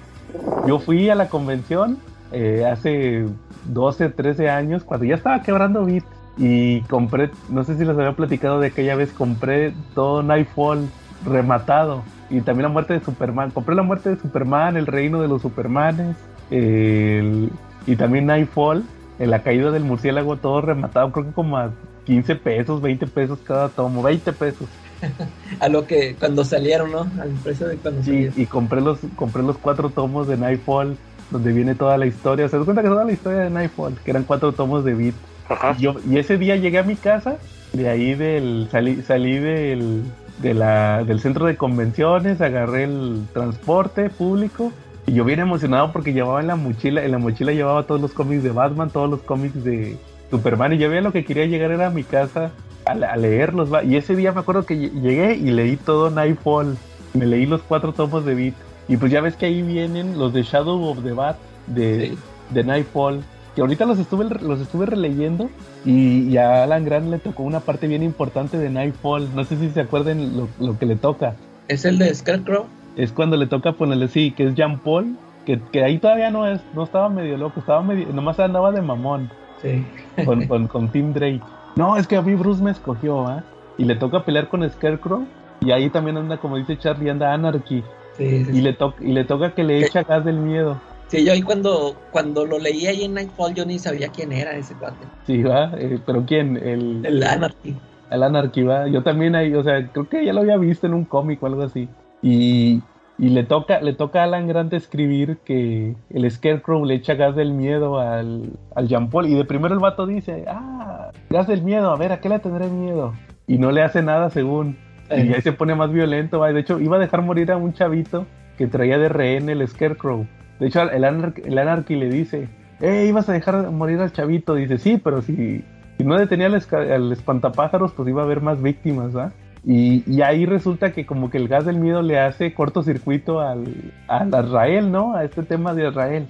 Yo 0.67 0.79
fui 0.79 1.09
a 1.09 1.15
la 1.15 1.29
convención 1.29 1.97
eh, 2.33 2.65
hace 2.69 3.25
12, 3.69 4.09
13 4.09 4.49
años, 4.49 4.83
cuando 4.83 5.05
ya 5.05 5.15
estaba 5.15 5.41
quebrando 5.43 5.85
Beat. 5.85 6.03
Y 6.35 6.81
compré, 6.81 7.29
no 7.47 7.63
sé 7.63 7.77
si 7.77 7.85
les 7.85 7.97
había 7.97 8.17
platicado 8.17 8.59
de 8.59 8.67
aquella 8.67 8.95
vez, 8.95 9.13
compré 9.13 9.73
todo 9.95 10.23
Nightfall 10.23 10.89
rematado. 11.25 12.03
Y 12.29 12.41
también 12.41 12.63
la 12.63 12.69
muerte 12.69 12.93
de 12.93 12.99
Superman. 13.03 13.51
Compré 13.51 13.75
la 13.75 13.83
muerte 13.83 14.09
de 14.09 14.17
Superman, 14.17 14.77
el 14.77 14.87
reino 14.87 15.21
de 15.21 15.27
los 15.27 15.41
Supermanes. 15.41 16.15
el- 16.51 17.49
y 17.87 17.95
también 17.95 18.27
Nightfall, 18.27 18.83
en 19.19 19.31
la 19.31 19.41
caída 19.41 19.71
del 19.71 19.83
murciélago, 19.83 20.35
todo 20.37 20.61
rematado. 20.61 21.11
Creo 21.11 21.25
que 21.25 21.31
como 21.31 21.57
a 21.57 21.71
15 22.05 22.35
pesos, 22.35 22.81
20 22.81 23.07
pesos 23.07 23.39
cada 23.43 23.69
tomo, 23.69 24.03
20 24.03 24.31
pesos. 24.33 24.67
A 25.59 25.67
lo 25.69 25.85
que 25.87 26.15
cuando 26.19 26.43
salieron, 26.45 26.91
¿no? 26.91 26.99
Al 27.19 27.29
precio 27.43 27.67
de 27.67 27.77
cuando 27.77 28.01
Sí, 28.03 28.11
salieron. 28.11 28.33
y 28.41 28.45
compré 28.45 28.81
los, 28.81 28.99
compré 29.15 29.41
los 29.43 29.57
cuatro 29.57 29.89
tomos 29.89 30.27
de 30.27 30.37
Nightfall, 30.37 30.95
donde 31.31 31.51
viene 31.53 31.75
toda 31.75 31.97
la 31.97 32.05
historia. 32.05 32.47
Se 32.49 32.55
das 32.57 32.65
cuenta 32.65 32.83
que 32.83 32.89
toda 32.89 33.03
la 33.05 33.11
historia 33.11 33.39
de 33.39 33.49
Nightfall, 33.49 33.95
que 34.03 34.11
eran 34.11 34.23
cuatro 34.23 34.51
tomos 34.51 34.85
de 34.85 34.93
Beat. 34.93 35.15
Ajá. 35.49 35.75
Y, 35.77 35.81
yo, 35.81 35.95
y 36.09 36.17
ese 36.19 36.37
día 36.37 36.55
llegué 36.55 36.77
a 36.79 36.83
mi 36.83 36.95
casa, 36.95 37.37
de 37.73 37.89
ahí 37.89 38.13
del, 38.13 38.67
salí, 38.71 39.01
salí 39.01 39.39
del, 39.39 40.03
de 40.39 40.53
la, 40.53 41.03
del 41.03 41.19
centro 41.19 41.45
de 41.45 41.55
convenciones, 41.57 42.41
agarré 42.41 42.83
el 42.83 43.25
transporte 43.33 44.09
público 44.09 44.71
Y 45.05 45.13
yo 45.13 45.25
bien 45.25 45.39
emocionado 45.39 45.91
porque 45.91 46.13
llevaba 46.13 46.41
en 46.41 46.47
la 46.47 46.55
mochila, 46.55 47.03
en 47.03 47.11
la 47.11 47.17
mochila 47.17 47.51
llevaba 47.51 47.83
todos 47.83 48.01
los 48.01 48.13
cómics 48.13 48.43
de 48.43 48.51
Batman, 48.51 48.89
todos 48.89 49.09
los 49.09 49.21
cómics 49.21 49.63
de 49.63 49.97
Superman 50.31 50.73
y 50.73 50.77
yo 50.77 50.89
veía 50.89 51.01
lo 51.01 51.11
que 51.11 51.25
quería 51.25 51.45
llegar 51.45 51.71
era 51.71 51.87
a 51.87 51.91
mi 51.91 52.03
casa 52.03 52.51
a, 52.85 53.17
leerlos. 53.17 53.73
¿va? 53.73 53.83
Y 53.83 53.95
ese 53.95 54.15
día 54.15 54.31
me 54.31 54.41
acuerdo 54.41 54.65
que 54.65 54.75
llegué 54.77 55.35
y 55.35 55.51
leí 55.51 55.77
todo 55.77 56.09
Nightfall. 56.09 56.77
Me 57.13 57.25
leí 57.25 57.45
los 57.45 57.61
cuatro 57.61 57.93
tomos 57.93 58.25
de 58.25 58.35
Beat. 58.35 58.53
Y 58.87 58.97
pues 58.97 59.11
ya 59.11 59.21
ves 59.21 59.35
que 59.35 59.45
ahí 59.45 59.61
vienen 59.61 60.17
los 60.17 60.33
de 60.33 60.43
Shadow 60.43 60.83
of 60.89 61.03
the 61.03 61.13
Bat 61.13 61.37
de, 61.67 62.17
de 62.49 62.63
Nightfall. 62.63 63.23
Que 63.55 63.61
ahorita 63.61 63.85
los 63.85 63.99
estuve, 63.99 64.25
los 64.41 64.59
estuve 64.59 64.85
releyendo 64.85 65.49
y, 65.85 66.35
a 66.37 66.63
Alan 66.63 66.85
Grant 66.85 67.09
le 67.09 67.19
tocó 67.19 67.43
una 67.43 67.59
parte 67.59 67.87
bien 67.87 68.01
importante 68.01 68.57
de 68.57 68.69
Nightfall. 68.69 69.35
No 69.35 69.43
sé 69.43 69.57
si 69.57 69.69
se 69.69 69.81
acuerdan 69.81 70.35
lo, 70.35 70.47
lo 70.59 70.77
que 70.79 70.85
le 70.85 70.95
toca. 70.95 71.35
¿Es 71.67 71.85
el 71.85 71.99
de 71.99 72.13
Scarecrow? 72.13 72.65
Es 72.95 73.11
cuando 73.11 73.37
le 73.37 73.47
toca 73.47 73.73
ponerle, 73.73 74.07
sí, 74.07 74.31
que 74.31 74.47
es 74.47 74.55
Jean 74.55 74.79
Paul. 74.79 75.15
Que, 75.45 75.59
que 75.71 75.83
ahí 75.83 75.97
todavía 75.97 76.31
no 76.31 76.47
es, 76.47 76.61
no 76.73 76.83
estaba 76.83 77.09
medio 77.09 77.37
loco, 77.37 77.59
estaba 77.59 77.81
medio, 77.81 78.07
nomás 78.13 78.39
andaba 78.39 78.71
de 78.71 78.81
mamón. 78.81 79.29
Sí. 79.61 79.85
Con, 80.25 80.45
con, 80.47 80.67
con 80.67 80.89
Tim 80.89 81.13
Drake. 81.13 81.41
No, 81.75 81.97
es 81.97 82.07
que 82.07 82.15
a 82.15 82.21
mí 82.21 82.35
Bruce 82.35 82.63
me 82.63 82.71
escogió, 82.71 83.27
¿ah? 83.27 83.43
Y 83.77 83.85
le 83.85 83.95
toca 83.95 84.23
pelear 84.23 84.47
con 84.47 84.67
Scarecrow. 84.69 85.25
Y 85.61 85.71
ahí 85.71 85.89
también 85.89 86.17
anda, 86.17 86.37
como 86.37 86.57
dice 86.57 86.77
Charlie, 86.77 87.09
anda 87.09 87.33
Anarchy. 87.33 87.83
Sí, 88.17 88.23
Y, 88.23 88.61
le 88.61 88.77
y 89.01 89.11
le 89.11 89.23
toca 89.23 89.55
que 89.55 89.63
le 89.63 89.79
echa 89.79 90.03
gas 90.03 90.23
del 90.23 90.37
miedo. 90.37 90.79
Sí, 91.13 91.23
yo 91.23 91.33
ahí 91.33 91.43
cuando, 91.43 91.95
cuando 92.11 92.43
lo 92.43 92.57
leí 92.57 92.87
ahí 92.87 93.03
en 93.03 93.13
Nightfall 93.13 93.53
yo 93.53 93.67
ni 93.67 93.77
sabía 93.77 94.07
quién 94.07 94.31
era 94.31 94.55
ese 94.55 94.73
cuate. 94.73 95.05
Sí, 95.27 95.43
va, 95.43 95.71
eh, 95.77 95.99
pero 96.03 96.25
¿quién? 96.25 96.57
El, 96.57 97.05
el 97.05 97.21
Anarchy. 97.21 97.75
El 98.09 98.23
Anarchy, 98.23 98.63
va. 98.63 98.87
Yo 98.87 99.03
también 99.03 99.35
ahí, 99.35 99.53
o 99.53 99.63
sea, 99.63 99.87
creo 99.91 100.09
que 100.09 100.25
ya 100.25 100.33
lo 100.33 100.41
había 100.41 100.57
visto 100.57 100.87
en 100.87 100.95
un 100.95 101.05
cómic 101.05 101.43
o 101.43 101.45
algo 101.45 101.61
así. 101.61 101.87
Y, 102.23 102.81
y 103.19 103.29
le 103.29 103.43
toca, 103.43 103.79
le 103.79 103.93
toca 103.93 104.21
a 104.21 104.23
Alan 104.23 104.47
Grant 104.47 104.73
escribir 104.73 105.37
que 105.45 105.95
el 106.09 106.31
Scarecrow 106.31 106.83
le 106.83 106.95
echa 106.95 107.13
gas 107.13 107.35
del 107.35 107.53
miedo 107.53 107.99
al, 107.99 108.53
al 108.73 108.87
Jean 108.87 109.11
Paul. 109.11 109.27
Y 109.27 109.35
de 109.35 109.45
primero 109.45 109.75
el 109.75 109.81
vato 109.81 110.07
dice, 110.07 110.45
ah, 110.47 111.11
gas 111.29 111.45
del 111.47 111.61
miedo, 111.61 111.91
a 111.91 111.95
ver, 111.95 112.11
¿a 112.11 112.21
qué 112.21 112.29
le 112.29 112.39
tendré 112.39 112.69
miedo? 112.69 113.13
Y 113.45 113.59
no 113.59 113.71
le 113.71 113.83
hace 113.83 114.01
nada 114.01 114.31
según. 114.31 114.79
Y 115.11 115.31
ahí 115.31 115.41
se 115.43 115.53
pone 115.53 115.75
más 115.75 115.91
violento, 115.91 116.39
¿va? 116.39 116.51
De 116.51 116.61
hecho, 116.61 116.79
iba 116.79 116.95
a 116.95 116.99
dejar 116.99 117.21
morir 117.21 117.51
a 117.51 117.57
un 117.57 117.73
chavito 117.73 118.25
que 118.57 118.65
traía 118.65 118.97
de 118.97 119.09
rehén 119.09 119.47
el 119.47 119.67
Scarecrow. 119.67 120.25
De 120.63 120.69
hecho, 120.69 120.81
el, 120.81 121.03
el 121.03 121.57
Anarchy 121.57 121.97
le 121.97 122.09
dice, 122.09 122.47
eh, 122.79 123.05
ibas 123.09 123.27
a 123.27 123.33
dejar 123.33 123.69
morir 123.69 123.99
al 123.99 124.13
chavito. 124.13 124.55
Dice, 124.55 124.77
sí, 124.77 124.97
pero 124.97 125.21
si, 125.21 125.61
si 125.97 126.05
no 126.05 126.17
detenía 126.17 126.47
al, 126.47 126.55
al 126.71 127.11
espantapájaros, 127.11 127.91
pues 127.91 128.07
iba 128.07 128.21
a 128.21 128.23
haber 128.23 128.39
más 128.39 128.61
víctimas, 128.61 129.13
¿va? 129.13 129.33
Y, 129.65 130.21
ahí 130.21 130.45
resulta 130.45 130.93
que 130.93 131.05
como 131.05 131.29
que 131.29 131.37
el 131.37 131.49
gas 131.49 131.65
del 131.65 131.79
miedo 131.79 132.01
le 132.01 132.17
hace 132.17 132.53
cortocircuito 132.53 133.41
al, 133.41 133.91
a 134.07 134.25
Israel, 134.25 134.89
¿no? 134.89 135.17
A 135.17 135.25
este 135.25 135.43
tema 135.43 135.73
de 135.73 135.89
Israel. 135.89 136.27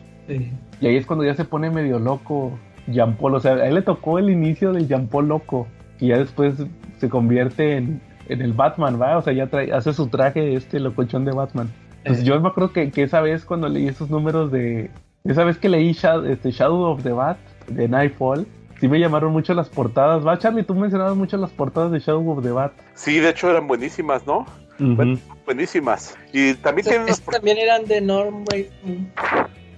Y 0.82 0.88
ahí 0.88 0.96
es 0.96 1.06
cuando 1.06 1.26
ya 1.26 1.36
se 1.36 1.46
pone 1.46 1.70
medio 1.70 2.00
loco 2.00 2.58
Jean 2.88 3.16
Paul. 3.18 3.36
O 3.36 3.40
sea, 3.40 3.54
a 3.54 3.68
él 3.68 3.76
le 3.76 3.84
tocó 3.84 4.18
el 4.18 4.32
inicio 4.32 4.74
del 4.74 4.88
Jean 4.88 5.06
Paul 5.10 5.28
loco. 5.28 5.68
Y 6.00 6.08
ya 6.08 6.18
después 6.18 6.56
se 6.98 7.08
convierte 7.08 7.78
en, 7.78 8.02
el 8.30 8.54
Batman, 8.54 9.00
¿va? 9.00 9.16
O 9.20 9.22
sea, 9.22 9.32
ya 9.32 9.46
trae, 9.46 9.72
hace 9.72 9.94
su 9.94 10.08
traje 10.08 10.56
este 10.56 10.80
locochón 10.80 11.24
de 11.24 11.34
Batman. 11.34 11.70
Pues 12.06 12.24
yo 12.24 12.40
me 12.40 12.50
acuerdo 12.50 12.74
que, 12.74 12.92
que, 12.92 13.04
esa 13.04 13.22
vez 13.22 13.46
cuando 13.46 13.70
leí 13.70 13.88
esos 13.88 14.10
números 14.10 14.52
de... 14.52 14.90
Esa 15.24 15.44
vez 15.44 15.58
que 15.58 15.70
leí 15.70 15.94
Shadow, 15.94 16.26
este, 16.26 16.52
Shadow 16.52 16.84
of 16.84 17.04
the 17.04 17.12
Bat 17.12 17.38
de 17.68 17.88
Nightfall, 17.88 18.46
sí 18.80 18.88
me 18.90 19.00
llamaron 19.00 19.32
mucho 19.32 19.54
las 19.54 19.70
portadas. 19.70 20.26
Va, 20.26 20.38
Charlie, 20.38 20.64
tú 20.64 20.76
mencionabas 20.76 21.16
mucho 21.16 21.38
las 21.38 21.52
portadas 21.52 21.92
de 21.92 22.00
Shadow 22.00 22.30
of 22.30 22.44
the 22.44 22.52
Bat. 22.52 22.74
Sí, 22.96 23.20
de 23.20 23.30
hecho 23.30 23.50
eran 23.50 23.68
buenísimas, 23.68 24.28
¿no? 24.28 24.46
buenísimas. 25.46 26.18
Y 26.34 26.56
también 26.56 26.88
tienen 26.88 27.16
también 27.32 27.58
eran 27.58 27.86
de 27.86 28.02
Norm 28.02 28.44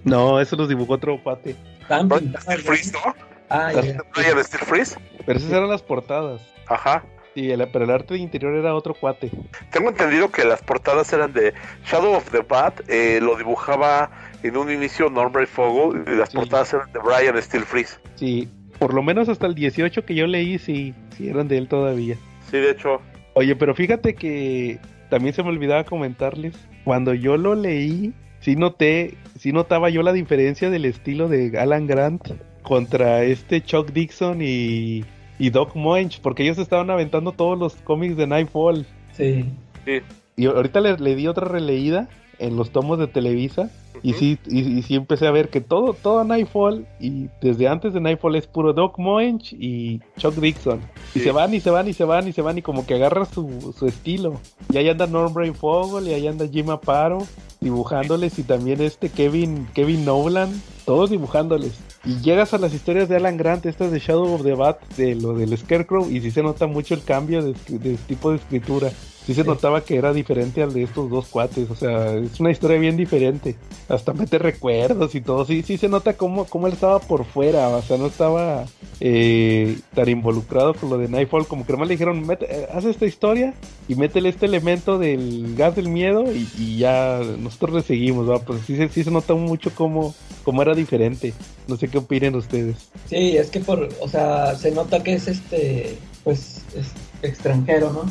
No, 0.04 0.40
eso 0.40 0.56
los 0.56 0.70
dibujó 0.70 0.94
otro 0.94 1.22
pate. 1.22 1.56
Steel 1.84 2.62
Freeze, 2.62 2.92
¿no? 2.94 3.14
Ah, 3.50 3.72
de 3.72 4.44
Steel 4.44 4.64
Freeze? 4.64 4.98
Pero 5.26 5.38
esas 5.38 5.52
eran 5.52 5.70
las 5.70 5.84
portadas. 5.84 6.42
Ajá. 6.68 7.04
Sí, 7.36 7.52
el, 7.52 7.68
pero 7.68 7.84
el 7.84 7.92
arte 7.92 8.14
de 8.14 8.22
interior 8.22 8.56
era 8.56 8.74
otro 8.74 8.94
cuate. 8.94 9.30
Tengo 9.70 9.90
entendido 9.90 10.32
que 10.32 10.46
las 10.46 10.62
portadas 10.62 11.12
eran 11.12 11.34
de 11.34 11.54
Shadow 11.86 12.16
of 12.16 12.32
the 12.32 12.40
Bat, 12.40 12.82
eh, 12.88 13.20
lo 13.22 13.36
dibujaba 13.36 14.10
en 14.42 14.56
un 14.56 14.72
inicio 14.72 15.10
Norm 15.10 15.34
Fogel 15.46 16.04
y 16.08 16.16
las 16.16 16.30
portadas 16.30 16.74
eran 16.74 16.92
de 16.94 17.00
Brian 17.00 17.42
Steel 17.42 17.64
Freeze. 17.64 17.98
Sí, 18.16 18.48
por 18.80 18.94
lo 18.94 19.04
menos 19.04 19.28
hasta 19.28 19.48
el 19.48 19.56
18 19.56 20.06
que 20.06 20.16
yo 20.16 20.28
leí, 20.28 20.58
sí, 20.60 20.94
sí 21.18 21.28
eran 21.28 21.50
de 21.50 21.58
él 21.58 21.68
todavía. 21.68 22.16
Sí, 22.50 22.58
de 22.58 22.72
hecho. 22.72 23.02
Oye, 23.34 23.54
pero 23.58 23.76
fíjate 23.76 24.16
que 24.16 24.80
también 25.10 25.36
se 25.36 25.44
me 25.44 25.50
olvidaba 25.50 25.84
comentarles, 25.84 26.56
cuando 26.86 27.14
yo 27.14 27.36
lo 27.36 27.54
leí, 27.56 28.14
sí 28.40 28.56
noté, 28.56 29.16
sí 29.38 29.52
notaba 29.52 29.90
yo 29.90 30.04
la 30.04 30.14
diferencia 30.14 30.70
del 30.70 30.86
estilo 30.86 31.28
de 31.28 31.60
Alan 31.60 31.86
Grant 31.86 32.30
contra 32.62 33.24
este 33.24 33.62
Chuck 33.62 33.92
Dixon 33.92 34.42
y, 34.42 35.04
y 35.40 35.50
Doc 35.50 35.76
Munch, 35.76 36.20
porque 36.22 36.44
ellos 36.44 36.58
estaban 36.58 36.90
aventando 36.90 37.32
todos 37.32 37.58
los 37.58 37.76
cómics 37.76 38.18
de 38.18 38.28
Nightfall. 38.28 38.86
Sí. 39.14 39.46
Sí. 39.86 40.02
Y 40.36 40.46
ahorita 40.48 40.82
le, 40.82 40.98
le 40.98 41.16
di 41.16 41.28
otra 41.28 41.48
releída 41.48 42.10
en 42.40 42.58
los 42.58 42.72
tomos 42.72 43.00
de 43.00 43.08
Televisa 43.08 43.70
y 44.06 44.14
sí, 44.14 44.38
y, 44.46 44.84
sí 44.84 44.96
empecé 44.96 45.26
a 45.26 45.32
ver 45.32 45.50
que 45.50 45.62
todo, 45.62 45.94
todo 45.94 46.24
Nightfall, 46.24 46.86
y 47.00 47.28
desde 47.42 47.68
antes 47.68 47.94
de 47.94 48.02
Nightfall 48.02 48.36
es 48.36 48.46
puro 48.46 48.74
Doc 48.74 49.00
Moench 49.00 49.54
y 49.54 50.00
Chuck 50.18 50.36
Dixon. 50.36 50.80
Y 51.14 51.22
se 51.22 51.32
van 51.32 51.54
y 51.54 51.60
se 51.60 51.72
van 51.72 51.88
y 51.88 51.94
se 51.94 52.04
van 52.04 52.28
y 52.28 52.32
se 52.32 52.42
van 52.42 52.58
y 52.58 52.62
como 52.62 52.86
que 52.86 52.96
agarra 52.96 53.26
su, 53.26 53.74
su 53.78 53.88
estilo. 53.88 54.40
Y 54.72 54.78
ahí 54.78 54.90
anda 54.90 55.08
Norm 55.08 55.34
Brain 55.34 55.56
Fogel 55.56 56.08
y 56.08 56.14
ahí 56.14 56.28
anda 56.28 56.48
Jim 56.48 56.70
Aparo 56.70 57.26
dibujándoles 57.62 58.38
y 58.38 58.44
también 58.44 58.80
este 58.80 59.10
Kevin, 59.10 59.68
Kevin 59.74 60.06
Nolan, 60.06 60.50
todos 60.86 61.10
dibujándoles. 61.10 61.80
Y 62.06 62.22
llegas 62.22 62.54
a 62.54 62.58
las 62.58 62.74
historias 62.74 63.10
de 63.10 63.16
Alan 63.16 63.38
Grant, 63.38 63.66
estas 63.66 63.92
de 63.92 64.00
Shadow 64.00 64.34
of 64.34 64.44
the 64.44 64.54
Bat, 64.54 64.80
de 64.96 65.16
lo 65.16 65.34
del 65.34 65.58
Scarecrow, 65.58 66.10
y 66.10 66.22
sí 66.22 66.32
se 66.32 66.44
nota 66.44 66.68
mucho 66.68 66.94
el 66.94 67.04
cambio 67.04 67.42
de, 67.42 67.56
de 67.68 67.96
tipo 68.08 68.32
de 68.32 68.38
escritura 68.38 68.92
sí 69.26 69.34
se 69.34 69.44
notaba 69.44 69.82
que 69.82 69.96
era 69.96 70.14
diferente 70.14 70.62
al 70.62 70.74
de 70.74 70.84
estos 70.84 71.10
dos 71.10 71.28
cuates. 71.28 71.70
O 71.70 71.76
sea, 71.76 72.14
es 72.14 72.40
una 72.40 72.52
historia 72.52 72.78
bien 72.78 72.96
diferente. 72.96 73.56
Hasta 73.90 74.14
mete 74.14 74.38
recuerdos 74.38 75.16
y 75.16 75.22
todo. 75.22 75.46
Sí, 75.46 75.64
sí 75.64 75.78
se 75.78 75.90
nota 75.90 76.14
cómo, 76.14 76.46
cómo 76.46 76.68
él 76.68 76.74
estaba 76.74 77.00
por 77.00 77.26
fuera. 77.26 77.70
O 77.70 77.82
sea, 77.82 77.98
no 77.98 78.08
estaba 78.08 78.66
eh, 79.00 79.78
tan 79.94 80.10
involucrado 80.10 80.74
con 80.76 80.90
lo 80.90 80.98
de 80.98 81.10
Nightfall. 81.10 81.48
Como 81.48 81.66
que 81.66 81.74
nomás 81.74 81.88
le 81.88 81.96
dijeron, 81.96 82.26
eh, 82.40 82.68
haz 82.72 82.86
esta 82.86 83.06
historia 83.06 83.54
y 83.88 83.96
métele 83.96 84.30
este 84.30 84.46
elemento 84.46 85.00
del 85.00 85.56
gas 85.56 85.76
del 85.76 85.90
miedo 85.90 86.26
y, 86.32 86.78
ya 86.78 87.22
nosotros 87.40 87.76
le 87.76 87.82
seguimos. 87.82 88.30
¿va? 88.30 88.40
Pues 88.40 88.62
sí, 88.66 88.78
sí 88.90 89.04
se 89.04 89.12
nota 89.12 89.34
mucho 89.34 89.72
cómo, 89.74 90.14
cómo 90.44 90.62
era 90.62 90.76
diferente. 90.76 91.34
No 91.68 91.78
sé 91.78 91.88
qué 91.88 91.98
opinen 91.98 92.36
ustedes. 92.36 92.90
Sí, 93.10 93.38
es 93.38 93.50
que 93.50 93.60
por, 93.60 93.90
o 94.00 94.08
sea, 94.08 94.56
se 94.56 94.72
nota 94.72 95.02
que 95.02 95.14
es 95.14 95.28
este, 95.28 95.98
pues, 96.24 96.64
es 96.76 96.92
extranjero, 97.22 97.92
¿no? 97.92 98.06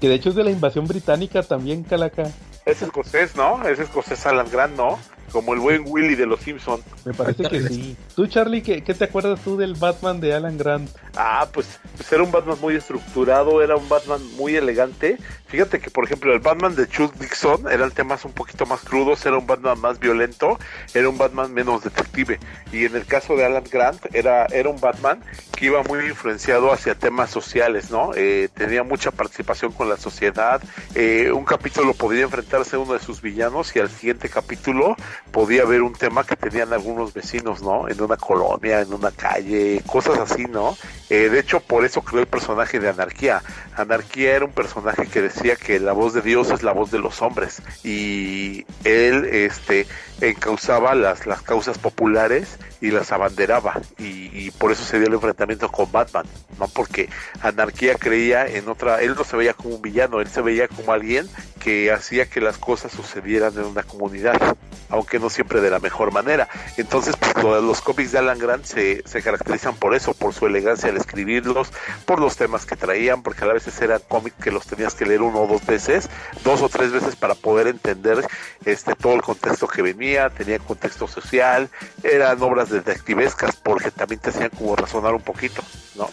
Que 0.00 0.08
de 0.08 0.14
hecho 0.14 0.30
es 0.30 0.34
de 0.34 0.44
la 0.44 0.50
invasión 0.50 0.86
británica 0.86 1.42
también, 1.42 1.82
Calaca. 1.82 2.30
Es 2.64 2.82
escocés, 2.82 3.34
¿no? 3.34 3.66
Es 3.66 3.78
escocés 3.78 4.24
Alan 4.26 4.46
Grant, 4.50 4.76
¿no? 4.76 4.98
Como 5.32 5.52
el 5.52 5.60
buen 5.60 5.84
Willy 5.86 6.14
de 6.14 6.26
los 6.26 6.40
Simpsons. 6.40 6.84
Me 7.04 7.12
parece 7.12 7.44
que 7.44 7.60
sí. 7.68 7.96
Tú, 8.14 8.26
Charlie, 8.26 8.62
¿qué, 8.62 8.82
¿qué, 8.82 8.94
te 8.94 9.04
acuerdas 9.04 9.40
tú 9.40 9.56
del 9.56 9.74
Batman 9.74 10.20
de 10.20 10.32
Alan 10.32 10.56
Grant? 10.56 10.90
Ah, 11.16 11.48
pues, 11.52 11.80
pues, 11.96 12.10
era 12.12 12.22
un 12.22 12.30
Batman 12.30 12.56
muy 12.60 12.76
estructurado, 12.76 13.62
era 13.62 13.76
un 13.76 13.88
Batman 13.88 14.20
muy 14.36 14.56
elegante. 14.56 15.18
Fíjate 15.48 15.80
que, 15.80 15.90
por 15.90 16.04
ejemplo, 16.04 16.34
el 16.34 16.40
Batman 16.40 16.76
de 16.76 16.86
Chuck 16.86 17.14
Dixon 17.14 17.70
eran 17.70 17.90
temas 17.90 18.26
un 18.26 18.32
poquito 18.32 18.66
más 18.66 18.80
crudos, 18.80 19.24
era 19.24 19.38
un 19.38 19.46
Batman 19.46 19.80
más 19.80 19.98
violento, 19.98 20.58
era 20.92 21.08
un 21.08 21.16
Batman 21.16 21.54
menos 21.54 21.82
detective. 21.82 22.38
Y 22.70 22.84
en 22.84 22.94
el 22.94 23.06
caso 23.06 23.34
de 23.34 23.46
Alan 23.46 23.64
Grant, 23.70 24.14
era, 24.14 24.44
era 24.46 24.68
un 24.68 24.78
Batman 24.78 25.24
que 25.56 25.66
iba 25.66 25.82
muy 25.84 26.00
influenciado 26.00 26.70
hacia 26.70 26.94
temas 26.94 27.30
sociales, 27.30 27.90
¿no? 27.90 28.10
Eh, 28.14 28.50
tenía 28.52 28.82
mucha 28.82 29.10
participación 29.10 29.72
con 29.72 29.88
la 29.88 29.96
sociedad. 29.96 30.62
Eh, 30.94 31.32
un 31.32 31.46
capítulo 31.46 31.94
podría 31.94 32.24
enfrentarse 32.24 32.76
a 32.76 32.78
uno 32.78 32.92
de 32.92 33.00
sus 33.00 33.22
villanos 33.22 33.74
y 33.74 33.78
al 33.78 33.88
siguiente 33.88 34.28
capítulo 34.28 34.96
podía 35.32 35.62
haber 35.62 35.80
un 35.80 35.94
tema 35.94 36.24
que 36.24 36.36
tenían 36.36 36.74
algunos 36.74 37.14
vecinos, 37.14 37.62
¿no? 37.62 37.88
En 37.88 38.00
una 38.02 38.18
colonia, 38.18 38.82
en 38.82 38.92
una 38.92 39.12
calle, 39.12 39.82
cosas 39.86 40.18
así, 40.18 40.44
¿no? 40.44 40.76
Eh, 41.08 41.30
de 41.30 41.40
hecho, 41.40 41.60
por 41.60 41.86
eso 41.86 42.02
creó 42.02 42.20
el 42.20 42.28
personaje 42.28 42.78
de 42.78 42.90
Anarquía. 42.90 43.42
Anarquía 43.74 44.36
era 44.36 44.44
un 44.44 44.52
personaje 44.52 45.06
que 45.06 45.22
decía 45.22 45.37
que 45.60 45.78
la 45.78 45.92
voz 45.92 46.14
de 46.14 46.22
Dios 46.22 46.50
es 46.50 46.62
la 46.62 46.72
voz 46.72 46.90
de 46.90 46.98
los 46.98 47.22
hombres 47.22 47.62
y 47.84 48.66
él, 48.84 49.24
este, 49.24 49.86
encauzaba 50.20 50.94
las, 50.94 51.26
las 51.26 51.42
causas 51.42 51.78
populares 51.78 52.58
y 52.80 52.90
las 52.90 53.12
abanderaba 53.12 53.80
y, 53.98 54.30
y, 54.32 54.50
por 54.50 54.72
eso 54.72 54.84
se 54.84 54.98
dio 54.98 55.08
el 55.08 55.14
enfrentamiento 55.14 55.70
con 55.70 55.90
Batman, 55.90 56.26
no 56.58 56.68
porque 56.68 57.08
Anarquía 57.40 57.94
creía 57.94 58.46
en 58.46 58.68
otra, 58.68 59.00
él 59.00 59.14
no 59.16 59.24
se 59.24 59.36
veía 59.36 59.54
como 59.54 59.76
un 59.76 59.82
villano, 59.82 60.20
él 60.20 60.28
se 60.28 60.42
veía 60.42 60.68
como 60.68 60.92
alguien 60.92 61.28
que 61.58 61.92
hacía 61.92 62.26
que 62.26 62.40
las 62.40 62.58
cosas 62.58 62.92
sucedieran 62.92 63.52
en 63.54 63.64
una 63.64 63.82
comunidad, 63.82 64.56
aunque 64.88 65.18
no 65.18 65.28
siempre 65.28 65.60
de 65.60 65.70
la 65.70 65.80
mejor 65.80 66.12
manera. 66.12 66.48
Entonces, 66.76 67.14
pues, 67.16 67.44
los 67.44 67.80
cómics 67.80 68.12
de 68.12 68.18
Alan 68.18 68.38
Grant 68.38 68.64
se, 68.64 69.02
se 69.06 69.22
caracterizan 69.22 69.76
por 69.76 69.94
eso, 69.94 70.14
por 70.14 70.32
su 70.32 70.46
elegancia 70.46 70.88
al 70.88 70.96
escribirlos, 70.96 71.72
por 72.06 72.20
los 72.20 72.36
temas 72.36 72.64
que 72.64 72.76
traían, 72.76 73.22
porque 73.22 73.44
a 73.44 73.52
veces 73.52 73.80
eran 73.80 74.00
cómics 74.08 74.36
que 74.42 74.50
los 74.50 74.66
tenías 74.66 74.94
que 74.94 75.06
leer 75.06 75.22
uno 75.28 75.42
o 75.42 75.46
dos 75.46 75.64
veces, 75.64 76.08
dos 76.44 76.62
o 76.62 76.68
tres 76.68 76.92
veces 76.92 77.16
para 77.16 77.34
poder 77.34 77.68
entender 77.68 78.26
este 78.64 78.94
todo 78.94 79.14
el 79.14 79.22
contexto 79.22 79.68
que 79.68 79.82
venía, 79.82 80.30
tenía 80.30 80.58
contexto 80.58 81.06
social, 81.06 81.68
eran 82.02 82.42
obras 82.42 82.70
detectivescas 82.70 83.56
porque 83.56 83.90
también 83.90 84.20
te 84.20 84.30
hacían 84.30 84.50
como 84.50 84.76
razonar 84.76 85.14
un 85.14 85.22
poquito, 85.22 85.62
¿no? 85.96 86.10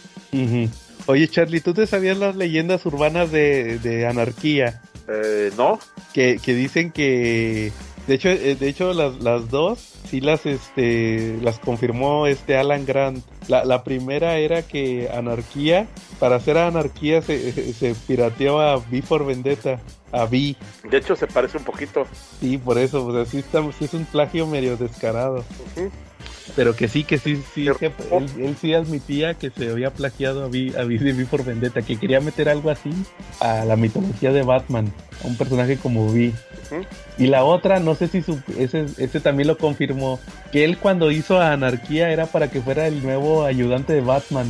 Oye 1.07 1.27
Charlie, 1.27 1.61
¿tú 1.61 1.73
te 1.73 1.87
sabías 1.87 2.17
las 2.17 2.35
leyendas 2.35 2.85
urbanas 2.85 3.31
de, 3.31 3.79
de 3.79 4.07
anarquía? 4.07 4.81
Eh, 5.07 5.51
no. 5.57 5.79
Que, 6.13 6.39
que 6.41 6.53
dicen 6.53 6.91
que 6.91 7.71
de 8.07 8.13
hecho, 8.15 8.29
eh, 8.29 8.55
de 8.55 8.67
hecho 8.67 8.93
las, 8.93 9.21
las 9.21 9.49
dos 9.49 9.79
sí 10.09 10.21
las 10.21 10.45
este 10.45 11.37
las 11.41 11.59
confirmó 11.59 12.27
este 12.27 12.57
Alan 12.57 12.85
Grant. 12.85 13.23
La, 13.47 13.63
la 13.63 13.83
primera 13.83 14.37
era 14.37 14.63
que 14.63 15.07
Anarquía, 15.13 15.87
para 16.19 16.37
hacer 16.37 16.57
Anarquía 16.57 17.21
se, 17.21 17.73
se 17.73 17.93
pirateó 18.07 18.59
a 18.59 18.77
V 18.77 19.01
for 19.03 19.25
Vendetta, 19.25 19.79
a 20.11 20.23
V. 20.23 20.55
De 20.89 20.97
hecho 20.97 21.15
se 21.15 21.27
parece 21.27 21.59
un 21.59 21.63
poquito. 21.63 22.05
Sí, 22.39 22.57
por 22.57 22.77
eso, 22.79 23.05
pues 23.05 23.27
así 23.27 23.37
estamos, 23.37 23.79
es 23.81 23.93
un 23.93 24.05
plagio 24.05 24.47
medio 24.47 24.77
descarado. 24.77 25.43
Pero 26.55 26.75
que 26.75 26.87
sí, 26.87 27.03
que 27.03 27.17
sí, 27.17 27.41
sí, 27.53 27.67
que 27.79 27.87
él, 27.87 28.29
él, 28.39 28.55
sí 28.59 28.73
admitía 28.73 29.33
que 29.33 29.49
se 29.49 29.69
había 29.69 29.91
plagiado 29.91 30.43
a 30.43 30.47
V, 30.47 30.73
a 30.77 30.83
v 30.83 30.97
de 30.99 31.13
V 31.13 31.25
for 31.25 31.43
Vendetta, 31.43 31.81
que 31.81 31.97
quería 31.97 32.19
meter 32.21 32.49
algo 32.49 32.69
así 32.69 32.91
a 33.39 33.65
la 33.65 33.75
mitología 33.75 34.31
de 34.31 34.43
Batman, 34.43 34.91
a 35.23 35.27
un 35.27 35.37
personaje 35.37 35.77
como 35.77 36.05
V. 36.07 36.33
Y 37.17 37.27
la 37.27 37.43
otra, 37.43 37.79
no 37.79 37.95
sé 37.95 38.07
si 38.07 38.21
su, 38.21 38.39
ese, 38.59 38.85
ese 38.97 39.19
también 39.19 39.47
lo 39.47 39.57
confirmó, 39.57 40.19
que 40.51 40.65
él 40.65 40.77
cuando 40.77 41.11
hizo 41.11 41.39
a 41.39 41.51
Anarquía 41.51 42.09
era 42.09 42.27
para 42.27 42.49
que 42.49 42.61
fuera 42.61 42.87
el 42.87 43.01
nuevo 43.01 43.43
ayudante 43.43 43.93
de 43.93 44.01
Batman. 44.01 44.47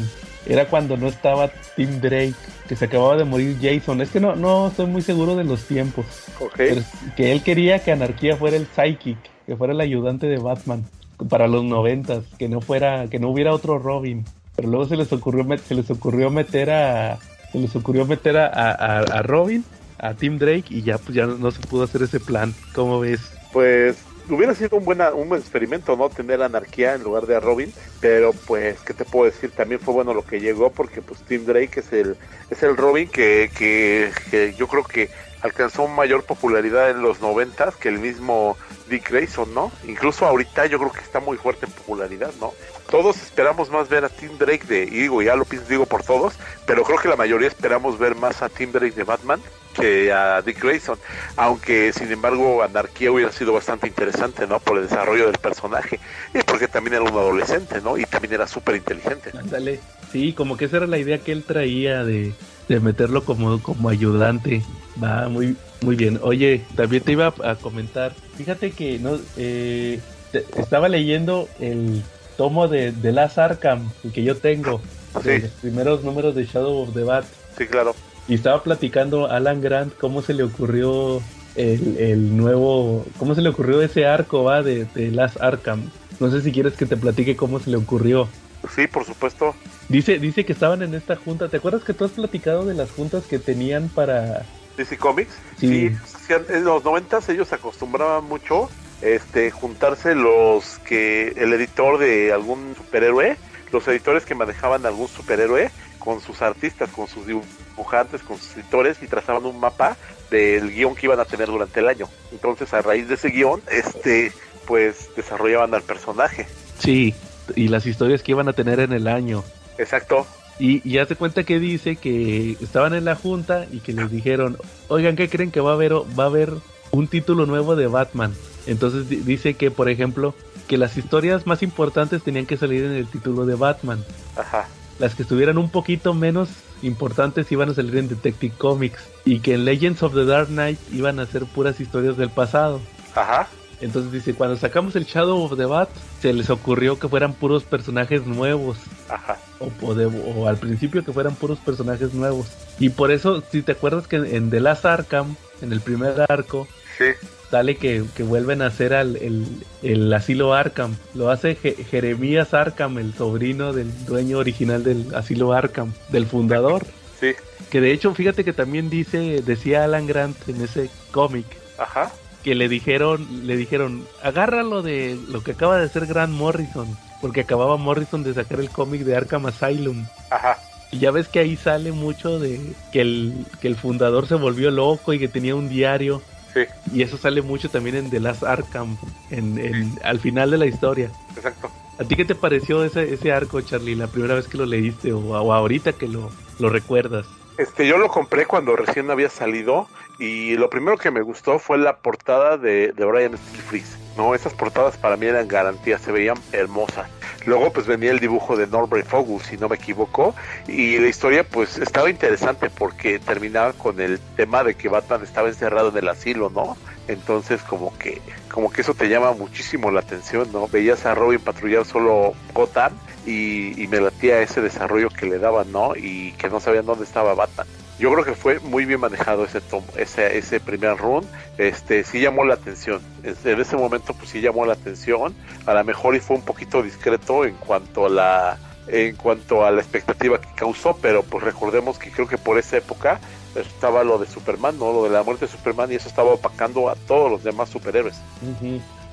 Era 0.47 0.67
cuando 0.67 0.95
no 0.95 1.07
estaba 1.07 1.49
Tim 1.75 2.01
Drake, 2.01 2.35
que 2.67 2.75
se 2.75 2.85
acababa 2.85 3.17
de 3.17 3.23
morir 3.23 3.57
Jason. 3.59 3.99
Es 4.01 4.11
que 4.11 4.19
no, 4.19 4.35
no 4.35 4.67
estoy 4.67 4.85
muy 4.85 5.01
seguro 5.01 5.35
de 5.35 5.43
los 5.43 5.63
tiempos. 5.63 6.05
Okay. 6.39 6.83
que 7.15 7.31
él 7.31 7.41
quería 7.41 7.79
que 7.79 7.91
Anarquía 7.91 8.35
fuera 8.35 8.57
el 8.57 8.67
Psychic, 8.67 9.17
que 9.47 9.55
fuera 9.55 9.73
el 9.73 9.81
ayudante 9.81 10.27
de 10.27 10.37
Batman 10.37 10.85
para 11.29 11.47
los 11.47 11.63
noventas, 11.63 12.23
que 12.37 12.49
no 12.49 12.61
fuera, 12.61 13.07
que 13.07 13.19
no 13.19 13.29
hubiera 13.29 13.53
otro 13.53 13.79
Robin. 13.79 14.25
Pero 14.55 14.69
luego 14.69 14.85
se 14.85 14.95
les 14.95 15.11
ocurrió, 15.11 15.45
se 15.57 15.75
les 15.75 15.89
ocurrió 15.89 16.29
meter 16.29 16.69
a, 16.71 17.19
se 17.51 17.59
les 17.59 17.75
ocurrió 17.75 18.05
meter 18.05 18.37
a, 18.37 18.47
a, 18.47 19.21
Robin 19.21 19.63
a 19.97 20.13
Tim 20.13 20.37
Drake 20.37 20.65
y 20.69 20.81
ya 20.81 20.97
pues 20.97 21.15
ya 21.15 21.25
no 21.25 21.51
se 21.51 21.61
pudo 21.67 21.83
hacer 21.83 22.03
ese 22.03 22.19
plan. 22.19 22.53
¿Cómo 22.73 22.99
ves? 22.99 23.21
Pues 23.51 23.97
hubiera 24.29 24.53
sido 24.55 24.77
un 24.77 24.85
buen, 24.85 25.01
un 25.01 25.29
buen 25.29 25.41
experimento, 25.41 25.95
¿no? 25.95 26.09
Tener 26.09 26.41
anarquía 26.41 26.95
en 26.95 27.03
lugar 27.03 27.25
de 27.25 27.35
a 27.35 27.39
Robin, 27.39 27.71
pero 27.99 28.33
pues, 28.33 28.79
¿qué 28.81 28.93
te 28.93 29.05
puedo 29.05 29.25
decir? 29.25 29.51
También 29.51 29.79
fue 29.79 29.93
bueno 29.93 30.13
lo 30.13 30.25
que 30.25 30.39
llegó 30.39 30.71
porque 30.71 31.01
pues 31.01 31.21
Tim 31.21 31.45
Drake 31.45 31.79
es 31.79 31.91
el, 31.91 32.15
es 32.49 32.63
el 32.63 32.77
Robin 32.77 33.07
que, 33.07 33.49
que 33.55 34.53
yo 34.57 34.67
creo 34.67 34.83
que 34.83 35.09
alcanzó 35.45 35.87
mayor 35.87 36.23
popularidad 36.23 36.89
en 36.89 37.01
los 37.01 37.21
noventas 37.21 37.75
que 37.75 37.89
el 37.89 37.99
mismo 37.99 38.57
Dick 38.89 39.09
Grayson, 39.09 39.53
¿no? 39.53 39.71
Incluso 39.87 40.25
ahorita 40.25 40.65
yo 40.67 40.77
creo 40.77 40.91
que 40.91 40.99
está 40.99 41.19
muy 41.19 41.37
fuerte 41.37 41.65
en 41.65 41.71
popularidad, 41.71 42.31
¿no? 42.39 42.53
Todos 42.89 43.17
esperamos 43.17 43.69
más 43.69 43.89
ver 43.89 44.05
a 44.05 44.09
Tim 44.09 44.37
Drake 44.37 44.65
de, 44.67 44.83
y 44.83 45.01
digo, 45.01 45.21
ya 45.21 45.35
lo 45.35 45.45
pienso, 45.45 45.67
digo 45.67 45.85
por 45.85 46.03
todos, 46.03 46.35
pero 46.65 46.83
creo 46.83 46.99
que 46.99 47.07
la 47.07 47.15
mayoría 47.15 47.47
esperamos 47.47 47.97
ver 47.97 48.15
más 48.15 48.41
a 48.41 48.49
Tim 48.49 48.71
Drake 48.71 48.95
de 48.95 49.03
Batman 49.03 49.41
que 49.73 50.11
a 50.11 50.41
Dick 50.41 50.61
Grayson, 50.61 50.97
aunque 51.35 51.91
sin 51.91 52.11
embargo 52.11 52.63
Anarquía 52.63 53.11
hubiera 53.11 53.31
sido 53.31 53.53
bastante 53.53 53.87
interesante, 53.87 54.47
¿no? 54.47 54.59
Por 54.59 54.77
el 54.77 54.83
desarrollo 54.87 55.25
del 55.25 55.37
personaje 55.37 55.99
y 56.33 56.41
porque 56.43 56.67
también 56.67 56.95
era 56.95 57.03
un 57.03 57.09
adolescente, 57.09 57.81
¿no? 57.81 57.97
Y 57.97 58.05
también 58.05 58.33
era 58.35 58.47
súper 58.47 58.75
inteligente. 58.75 59.31
Ándale, 59.37 59.81
sí, 60.11 60.33
como 60.33 60.55
que 60.55 60.65
esa 60.65 60.77
era 60.77 60.87
la 60.87 60.97
idea 60.97 61.17
que 61.17 61.31
él 61.33 61.43
traía 61.43 62.05
de, 62.05 62.33
de 62.67 62.79
meterlo 62.79 63.23
como, 63.23 63.61
como 63.61 63.89
ayudante. 63.89 64.61
Va 65.01 65.27
muy, 65.27 65.55
muy 65.81 65.95
bien. 65.95 66.19
Oye, 66.23 66.63
también 66.75 67.03
te 67.03 67.11
iba 67.11 67.33
a 67.43 67.55
comentar, 67.55 68.13
fíjate 68.37 68.71
que 68.71 68.97
no 68.99 69.17
eh, 69.37 69.99
te, 70.31 70.45
estaba 70.57 70.87
leyendo 70.89 71.47
el 71.59 72.01
tomo 72.37 72.67
de, 72.67 72.91
de 72.91 73.11
Last 73.11 73.37
Arkham, 73.37 73.89
el 74.03 74.11
que 74.11 74.23
yo 74.23 74.35
tengo, 74.37 74.81
Sí. 75.21 75.29
de 75.29 75.39
los 75.39 75.51
primeros 75.51 76.03
números 76.03 76.35
de 76.35 76.45
Shadow 76.45 76.81
of 76.83 76.93
the 76.93 77.03
Bat. 77.03 77.23
Sí, 77.57 77.65
claro. 77.67 77.95
Y 78.27 78.33
estaba 78.33 78.61
platicando 78.63 79.27
a 79.27 79.37
Alan 79.37 79.61
Grant 79.61 79.93
cómo 79.97 80.21
se 80.21 80.33
le 80.33 80.43
ocurrió 80.43 81.21
el, 81.55 81.97
el 81.97 82.35
nuevo, 82.35 83.05
cómo 83.17 83.33
se 83.35 83.41
le 83.41 83.49
ocurrió 83.49 83.81
ese 83.81 84.05
arco 84.07 84.43
va 84.43 84.61
de, 84.63 84.85
de 84.95 85.11
Last 85.11 85.39
Arkham. 85.41 85.89
No 86.19 86.29
sé 86.31 86.41
si 86.41 86.51
quieres 86.51 86.73
que 86.73 86.85
te 86.85 86.97
platique 86.97 87.35
cómo 87.37 87.59
se 87.59 87.69
le 87.69 87.77
ocurrió. 87.77 88.27
Sí, 88.73 88.87
por 88.87 89.05
supuesto. 89.05 89.55
Dice, 89.89 90.19
dice 90.19 90.45
que 90.45 90.53
estaban 90.53 90.81
en 90.81 90.93
esta 90.93 91.15
junta. 91.15 91.49
¿Te 91.49 91.57
acuerdas 91.57 91.83
que 91.83 91.93
tú 91.93 92.05
has 92.05 92.11
platicado 92.11 92.65
de 92.65 92.73
las 92.73 92.91
juntas 92.91 93.25
que 93.25 93.39
tenían 93.39 93.89
para 93.89 94.45
DC 94.77 94.97
Comics. 94.97 95.33
Sí. 95.57 95.89
sí 96.05 96.33
en 96.49 96.63
los 96.63 96.83
noventas 96.83 97.29
ellos 97.29 97.51
acostumbraban 97.53 98.25
mucho 98.25 98.69
este 99.01 99.51
juntarse 99.51 100.15
los 100.15 100.79
que 100.79 101.29
el 101.35 101.53
editor 101.53 101.97
de 101.97 102.33
algún 102.33 102.75
superhéroe, 102.75 103.37
los 103.71 103.87
editores 103.87 104.25
que 104.25 104.35
manejaban 104.35 104.85
algún 104.85 105.07
superhéroe 105.07 105.69
con 105.99 106.21
sus 106.21 106.41
artistas, 106.41 106.89
con 106.89 107.07
sus 107.07 107.25
dibujantes, 107.27 108.21
con 108.21 108.37
sus 108.37 108.57
editores 108.57 108.97
y 109.01 109.07
trazaban 109.07 109.45
un 109.45 109.59
mapa 109.59 109.97
del 110.29 110.71
guion 110.71 110.95
que 110.95 111.07
iban 111.07 111.19
a 111.19 111.25
tener 111.25 111.47
durante 111.47 111.79
el 111.79 111.87
año. 111.87 112.07
Entonces, 112.31 112.73
a 112.73 112.81
raíz 112.81 113.07
de 113.07 113.15
ese 113.15 113.29
guion, 113.29 113.61
este 113.69 114.31
pues 114.65 115.09
desarrollaban 115.15 115.73
al 115.75 115.83
personaje. 115.83 116.47
Sí, 116.79 117.13
y 117.55 117.67
las 117.67 117.85
historias 117.85 118.21
que 118.23 118.31
iban 118.31 118.47
a 118.49 118.53
tener 118.53 118.79
en 118.79 118.93
el 118.93 119.07
año. 119.07 119.43
Exacto. 119.77 120.25
Y, 120.57 120.81
y 120.89 120.99
hace 120.99 121.15
cuenta 121.15 121.43
que 121.43 121.59
dice 121.59 121.97
que 121.97 122.51
estaban 122.61 122.93
en 122.93 123.03
la 123.05 123.15
junta 123.15 123.65
y 123.71 123.79
que 123.79 123.91
les 123.93 124.09
dijeron, 124.09 124.57
oigan, 124.87 125.15
¿qué 125.17 125.27
creen 125.29 125.51
que 125.51 125.59
va 125.59 125.71
a 125.71 125.73
haber? 125.73 125.93
Va 125.93 126.23
a 126.23 126.27
haber 126.27 126.53
un 126.91 127.07
título 127.07 127.45
nuevo 127.45 127.75
de 127.75 127.87
Batman. 127.87 128.33
Entonces 128.65 129.09
di- 129.09 129.17
dice 129.17 129.55
que, 129.55 129.69
por 129.69 129.89
ejemplo, 129.89 130.33
que 130.67 130.77
las 130.77 130.95
historias 130.97 131.45
más 131.45 131.61
importantes 131.61 132.23
tenían 132.23 132.45
que 132.45 132.55
salir 132.57 132.85
en 132.85 132.93
el 132.93 133.07
título 133.07 133.45
de 133.45 133.55
Batman. 133.55 134.03
Ajá. 134.37 134.67
Las 134.97 135.13
que 135.13 135.23
estuvieran 135.23 135.57
un 135.57 135.69
poquito 135.69 136.13
menos 136.13 136.47
importantes 136.81 137.51
iban 137.51 137.69
a 137.69 137.73
salir 137.73 137.97
en 137.97 138.07
Detective 138.07 138.53
Comics. 138.57 139.03
Y 139.25 139.39
que 139.41 139.55
en 139.55 139.65
Legends 139.65 140.03
of 140.03 140.13
the 140.13 140.23
Dark 140.25 140.47
Knight 140.47 140.79
iban 140.93 141.19
a 141.19 141.25
ser 141.25 141.43
puras 141.45 141.81
historias 141.81 142.15
del 142.15 142.29
pasado. 142.29 142.79
Ajá. 143.13 143.49
Entonces 143.81 144.11
dice, 144.11 144.33
cuando 144.33 144.55
sacamos 144.57 144.95
el 144.95 145.05
Shadow 145.05 145.43
of 145.43 145.57
the 145.57 145.65
Bat, 145.65 145.89
se 146.21 146.31
les 146.33 146.49
ocurrió 146.49 146.97
que 146.99 147.07
fueran 147.09 147.33
puros 147.33 147.63
personajes 147.63 148.25
nuevos. 148.25 148.77
Ajá. 149.09 149.37
O, 149.59 149.69
o 149.85 149.93
de- 149.95 150.05
o 150.05 150.47
al 150.47 150.57
principio 150.57 151.03
que 151.03 151.13
fueran 151.13 151.35
puros 151.35 151.59
personajes 151.59 152.13
nuevos. 152.13 152.47
Y 152.79 152.89
por 152.89 153.11
eso, 153.11 153.43
si 153.51 153.61
te 153.61 153.73
acuerdas 153.73 154.07
que 154.07 154.15
en 154.17 154.49
The 154.49 154.59
Last 154.59 154.85
Arkham, 154.85 155.35
en 155.61 155.71
el 155.73 155.81
primer 155.81 156.25
arco, 156.29 156.67
Sí. 156.97 157.05
sale 157.51 157.75
que, 157.77 158.03
que 158.15 158.23
vuelven 158.23 158.61
a 158.61 158.67
hacer 158.67 158.93
al, 158.93 159.17
el, 159.17 159.45
el 159.83 160.11
asilo 160.13 160.53
Arkham. 160.53 160.95
Lo 161.13 161.29
hace 161.29 161.57
Je- 161.57 161.85
Jeremías 161.85 162.53
Arkham, 162.53 162.97
el 162.97 163.13
sobrino 163.13 163.73
del 163.73 164.05
dueño 164.05 164.37
original 164.37 164.83
del 164.83 165.13
asilo 165.13 165.51
Arkham, 165.53 165.91
del 166.09 166.25
fundador. 166.25 166.85
Sí. 167.19 167.31
Que 167.69 167.81
de 167.81 167.91
hecho, 167.91 168.13
fíjate 168.13 168.43
que 168.45 168.53
también 168.53 168.89
dice, 168.89 169.41
decía 169.45 169.83
Alan 169.83 170.07
Grant 170.07 170.37
en 170.47 170.61
ese 170.61 170.89
cómic, 171.11 171.45
Ajá. 171.77 172.11
Que 172.45 172.53
le 172.53 172.69
dijeron, 172.69 173.27
le 173.47 173.57
dijeron, 173.57 174.05
agárralo 174.21 174.83
de 174.83 175.19
lo 175.29 175.43
que 175.43 175.51
acaba 175.53 175.77
de 175.79 175.85
hacer 175.85 176.05
Grant 176.05 176.31
Morrison, 176.31 176.87
porque 177.19 177.41
acababa 177.41 177.75
Morrison 177.75 178.23
de 178.23 178.35
sacar 178.35 178.59
el 178.59 178.69
cómic 178.69 179.01
de 179.01 179.15
Arkham 179.15 179.47
Asylum. 179.47 180.05
Ajá. 180.29 180.59
Y 180.91 180.99
ya 180.99 181.09
ves 181.09 181.27
que 181.27 181.39
ahí 181.39 181.57
sale 181.57 181.91
mucho 181.91 182.37
de 182.39 182.61
que 182.91 183.01
el, 183.01 183.33
que 183.61 183.67
el 183.67 183.75
fundador 183.75 184.27
se 184.27 184.35
volvió 184.35 184.69
loco 184.69 185.11
y 185.11 185.17
que 185.17 185.27
tenía 185.27 185.55
un 185.55 185.69
diario. 185.69 186.21
Sí. 186.53 186.61
Y 186.93 187.01
eso 187.01 187.17
sale 187.17 187.41
mucho 187.41 187.69
también 187.69 187.95
en 187.95 188.11
The 188.11 188.19
Last 188.19 188.43
Arkham, 188.43 188.95
en, 189.31 189.57
en- 189.57 189.99
al 190.03 190.19
final 190.19 190.51
de 190.51 190.59
la 190.59 190.67
historia. 190.67 191.09
Exacto. 191.35 191.71
¿A 191.99 192.03
ti 192.03 192.15
qué 192.15 192.25
te 192.25 192.35
pareció 192.35 192.83
ese, 192.85 193.11
ese 193.11 193.31
arco, 193.31 193.59
Charlie, 193.61 193.95
la 193.95 194.05
primera 194.05 194.35
vez 194.35 194.47
que 194.47 194.57
lo 194.59 194.67
leíste 194.67 195.13
o, 195.13 195.19
o 195.19 195.51
ahorita 195.51 195.93
que 195.93 196.07
lo, 196.07 196.29
lo 196.59 196.69
recuerdas? 196.69 197.25
Este, 197.57 197.87
yo 197.87 197.97
lo 197.97 198.09
compré 198.09 198.45
cuando 198.45 198.75
recién 198.75 199.09
había 199.09 199.29
salido 199.29 199.87
y 200.19 200.55
lo 200.55 200.69
primero 200.69 200.97
que 200.97 201.11
me 201.11 201.21
gustó 201.21 201.59
fue 201.59 201.77
la 201.77 201.97
portada 201.97 202.57
de, 202.57 202.93
de 202.93 203.05
Brian 203.05 203.37
Steel 203.37 203.61
Freeze. 203.63 203.97
No, 204.17 204.33
esas 204.33 204.53
portadas 204.53 204.95
para 204.95 205.17
mí 205.17 205.25
eran 205.25 205.47
garantías, 205.47 206.01
se 206.01 206.11
veían 206.11 206.37
hermosas. 206.53 207.09
Luego 207.45 207.71
pues 207.71 207.85
venía 207.85 208.11
el 208.11 208.19
dibujo 208.19 208.55
de 208.55 208.65
Norbert 208.65 209.05
Fogel, 209.05 209.41
si 209.41 209.57
no 209.57 209.67
me 209.67 209.75
equivoco, 209.75 210.33
y 210.67 210.97
la 210.97 211.07
historia 211.07 211.43
pues 211.43 211.77
estaba 211.77 212.09
interesante 212.09 212.69
porque 212.69 213.19
terminaba 213.19 213.73
con 213.73 213.99
el 213.99 214.19
tema 214.37 214.63
de 214.63 214.75
que 214.75 214.89
Batman 214.89 215.21
estaba 215.23 215.49
encerrado 215.49 215.89
en 215.89 215.97
el 215.97 216.07
asilo, 216.07 216.49
¿no? 216.49 216.77
Entonces 217.07 217.61
como 217.61 217.95
que 217.97 218.21
como 218.49 218.71
que 218.71 218.81
eso 218.81 218.93
te 218.93 219.09
llama 219.09 219.33
muchísimo 219.33 219.91
la 219.91 219.99
atención, 219.99 220.49
¿no? 220.53 220.67
Veías 220.67 221.05
a 221.05 221.13
Robin 221.13 221.39
patrullar 221.39 221.85
solo 221.85 222.33
Gotham 222.53 222.93
y, 223.25 223.79
y 223.79 223.87
me 223.87 223.99
latía 223.99 224.41
ese 224.41 224.61
desarrollo 224.61 225.09
que 225.09 225.25
le 225.25 225.37
daban, 225.37 225.71
¿no? 225.71 225.95
Y 225.95 226.31
que 226.37 226.49
no 226.49 226.59
sabían 226.61 226.85
dónde 226.85 227.03
estaba 227.03 227.35
Batman. 227.35 227.67
Yo 227.97 228.11
creo 228.11 228.25
que 228.25 228.33
fue 228.33 228.59
muy 228.59 228.85
bien 228.85 228.99
manejado 228.99 229.45
ese 229.45 229.61
tomo, 229.61 229.85
ese, 229.97 230.37
ese 230.37 230.59
primer 230.59 230.97
run. 230.97 231.25
Este 231.57 232.03
sí 232.03 232.19
llamó 232.19 232.43
la 232.43 232.55
atención. 232.55 233.01
En 233.23 233.61
ese 233.61 233.77
momento, 233.77 234.13
pues 234.13 234.29
sí 234.29 234.41
llamó 234.41 234.65
la 234.65 234.73
atención. 234.73 235.33
A 235.65 235.73
lo 235.73 235.83
mejor 235.83 236.15
y 236.15 236.19
fue 236.19 236.35
un 236.35 236.43
poquito 236.43 236.83
discreto 236.83 237.45
en 237.45 237.55
cuanto 237.55 238.05
a 238.07 238.09
la 238.09 238.57
en 238.87 239.15
cuanto 239.15 239.65
a 239.65 239.71
la 239.71 239.81
expectativa 239.81 240.39
que 240.39 240.47
causó, 240.55 240.95
pero 241.01 241.23
pues 241.23 241.43
recordemos 241.43 241.97
que 241.97 242.11
creo 242.11 242.27
que 242.27 242.37
por 242.37 242.59
esa 242.59 242.77
época 242.77 243.19
estaba 243.55 244.03
lo 244.03 244.19
de 244.19 244.27
Superman, 244.27 244.77
¿no? 244.77 244.93
Lo 244.93 245.03
de 245.05 245.09
la 245.09 245.23
muerte 245.23 245.45
de 245.45 245.51
Superman 245.51 245.91
y 245.91 245.95
eso 245.95 246.07
estaba 246.07 246.31
opacando 246.31 246.89
a 246.89 246.95
todos 246.95 247.31
los 247.31 247.43
demás 247.43 247.69
superhéroes. 247.69 248.15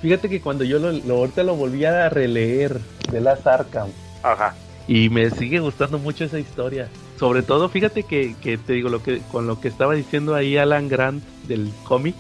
Fíjate 0.02 0.28
que 0.28 0.40
cuando 0.40 0.64
yo 0.64 0.78
lo, 0.78 0.92
lo, 0.92 1.18
ahorita 1.18 1.42
lo 1.42 1.54
volví 1.54 1.84
a 1.84 2.08
releer 2.08 2.80
de 3.10 3.20
las 3.20 3.46
Arkham. 3.46 3.88
Ajá. 4.22 4.54
Y 4.88 5.08
me 5.08 5.30
sigue 5.30 5.60
gustando 5.60 5.98
mucho 5.98 6.24
esa 6.24 6.38
historia. 6.38 6.88
Sobre 7.18 7.42
todo, 7.42 7.68
fíjate 7.68 8.02
que, 8.02 8.34
que 8.42 8.58
te 8.58 8.72
digo, 8.72 8.88
lo 8.88 9.02
que 9.02 9.20
con 9.30 9.46
lo 9.46 9.60
que 9.60 9.68
estaba 9.68 9.94
diciendo 9.94 10.34
ahí 10.34 10.56
Alan 10.56 10.88
Grant 10.88 11.22
del 11.46 11.70
cómic, 11.84 12.16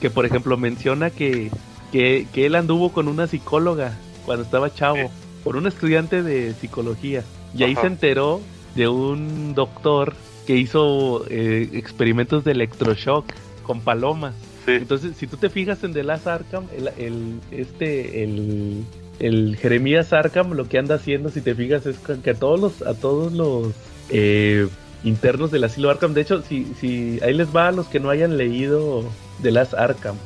que 0.00 0.10
por 0.10 0.24
ejemplo 0.24 0.56
menciona 0.56 1.10
que, 1.10 1.50
que, 1.92 2.26
que, 2.32 2.46
él 2.46 2.54
anduvo 2.54 2.90
con 2.90 3.08
una 3.08 3.26
psicóloga 3.26 3.98
cuando 4.24 4.44
estaba 4.44 4.72
chavo, 4.72 5.10
por 5.44 5.56
un 5.56 5.66
estudiante 5.66 6.22
de 6.22 6.54
psicología. 6.54 7.22
Y 7.56 7.62
ahí 7.62 7.76
se 7.76 7.86
enteró 7.86 8.40
de 8.74 8.88
un 8.88 9.54
doctor 9.54 10.14
que 10.46 10.56
hizo 10.56 11.24
eh, 11.28 11.70
experimentos 11.72 12.44
de 12.44 12.52
electroshock 12.52 13.26
con 13.62 13.80
palomas. 13.80 14.34
Entonces, 14.66 15.16
si 15.16 15.26
tú 15.26 15.36
te 15.36 15.48
fijas 15.48 15.84
en 15.84 15.92
The 15.92 16.02
Last 16.02 16.26
Arkham, 16.26 16.66
el, 16.76 16.88
el 16.98 17.40
este, 17.50 18.24
el, 18.24 18.84
el 19.18 19.56
Jeremías 19.56 20.12
Arkham 20.12 20.52
lo 20.52 20.68
que 20.68 20.78
anda 20.78 20.96
haciendo, 20.96 21.30
si 21.30 21.40
te 21.40 21.54
fijas, 21.54 21.86
es 21.86 21.96
que 21.98 22.30
a 22.30 22.34
todos 22.34 22.60
los, 22.60 22.82
a 22.82 22.94
todos 22.94 23.32
los 23.32 23.72
eh, 24.10 24.68
internos 25.04 25.50
del 25.50 25.64
asilo 25.64 25.90
Arkham, 25.90 26.14
de 26.14 26.22
hecho, 26.22 26.42
si, 26.42 26.66
si 26.80 27.18
ahí 27.22 27.34
les 27.34 27.54
va 27.54 27.68
a 27.68 27.72
los 27.72 27.86
que 27.86 28.00
no 28.00 28.10
hayan 28.10 28.36
leído 28.36 29.04
The 29.42 29.50
Last 29.50 29.74
Arkham. 29.74 30.16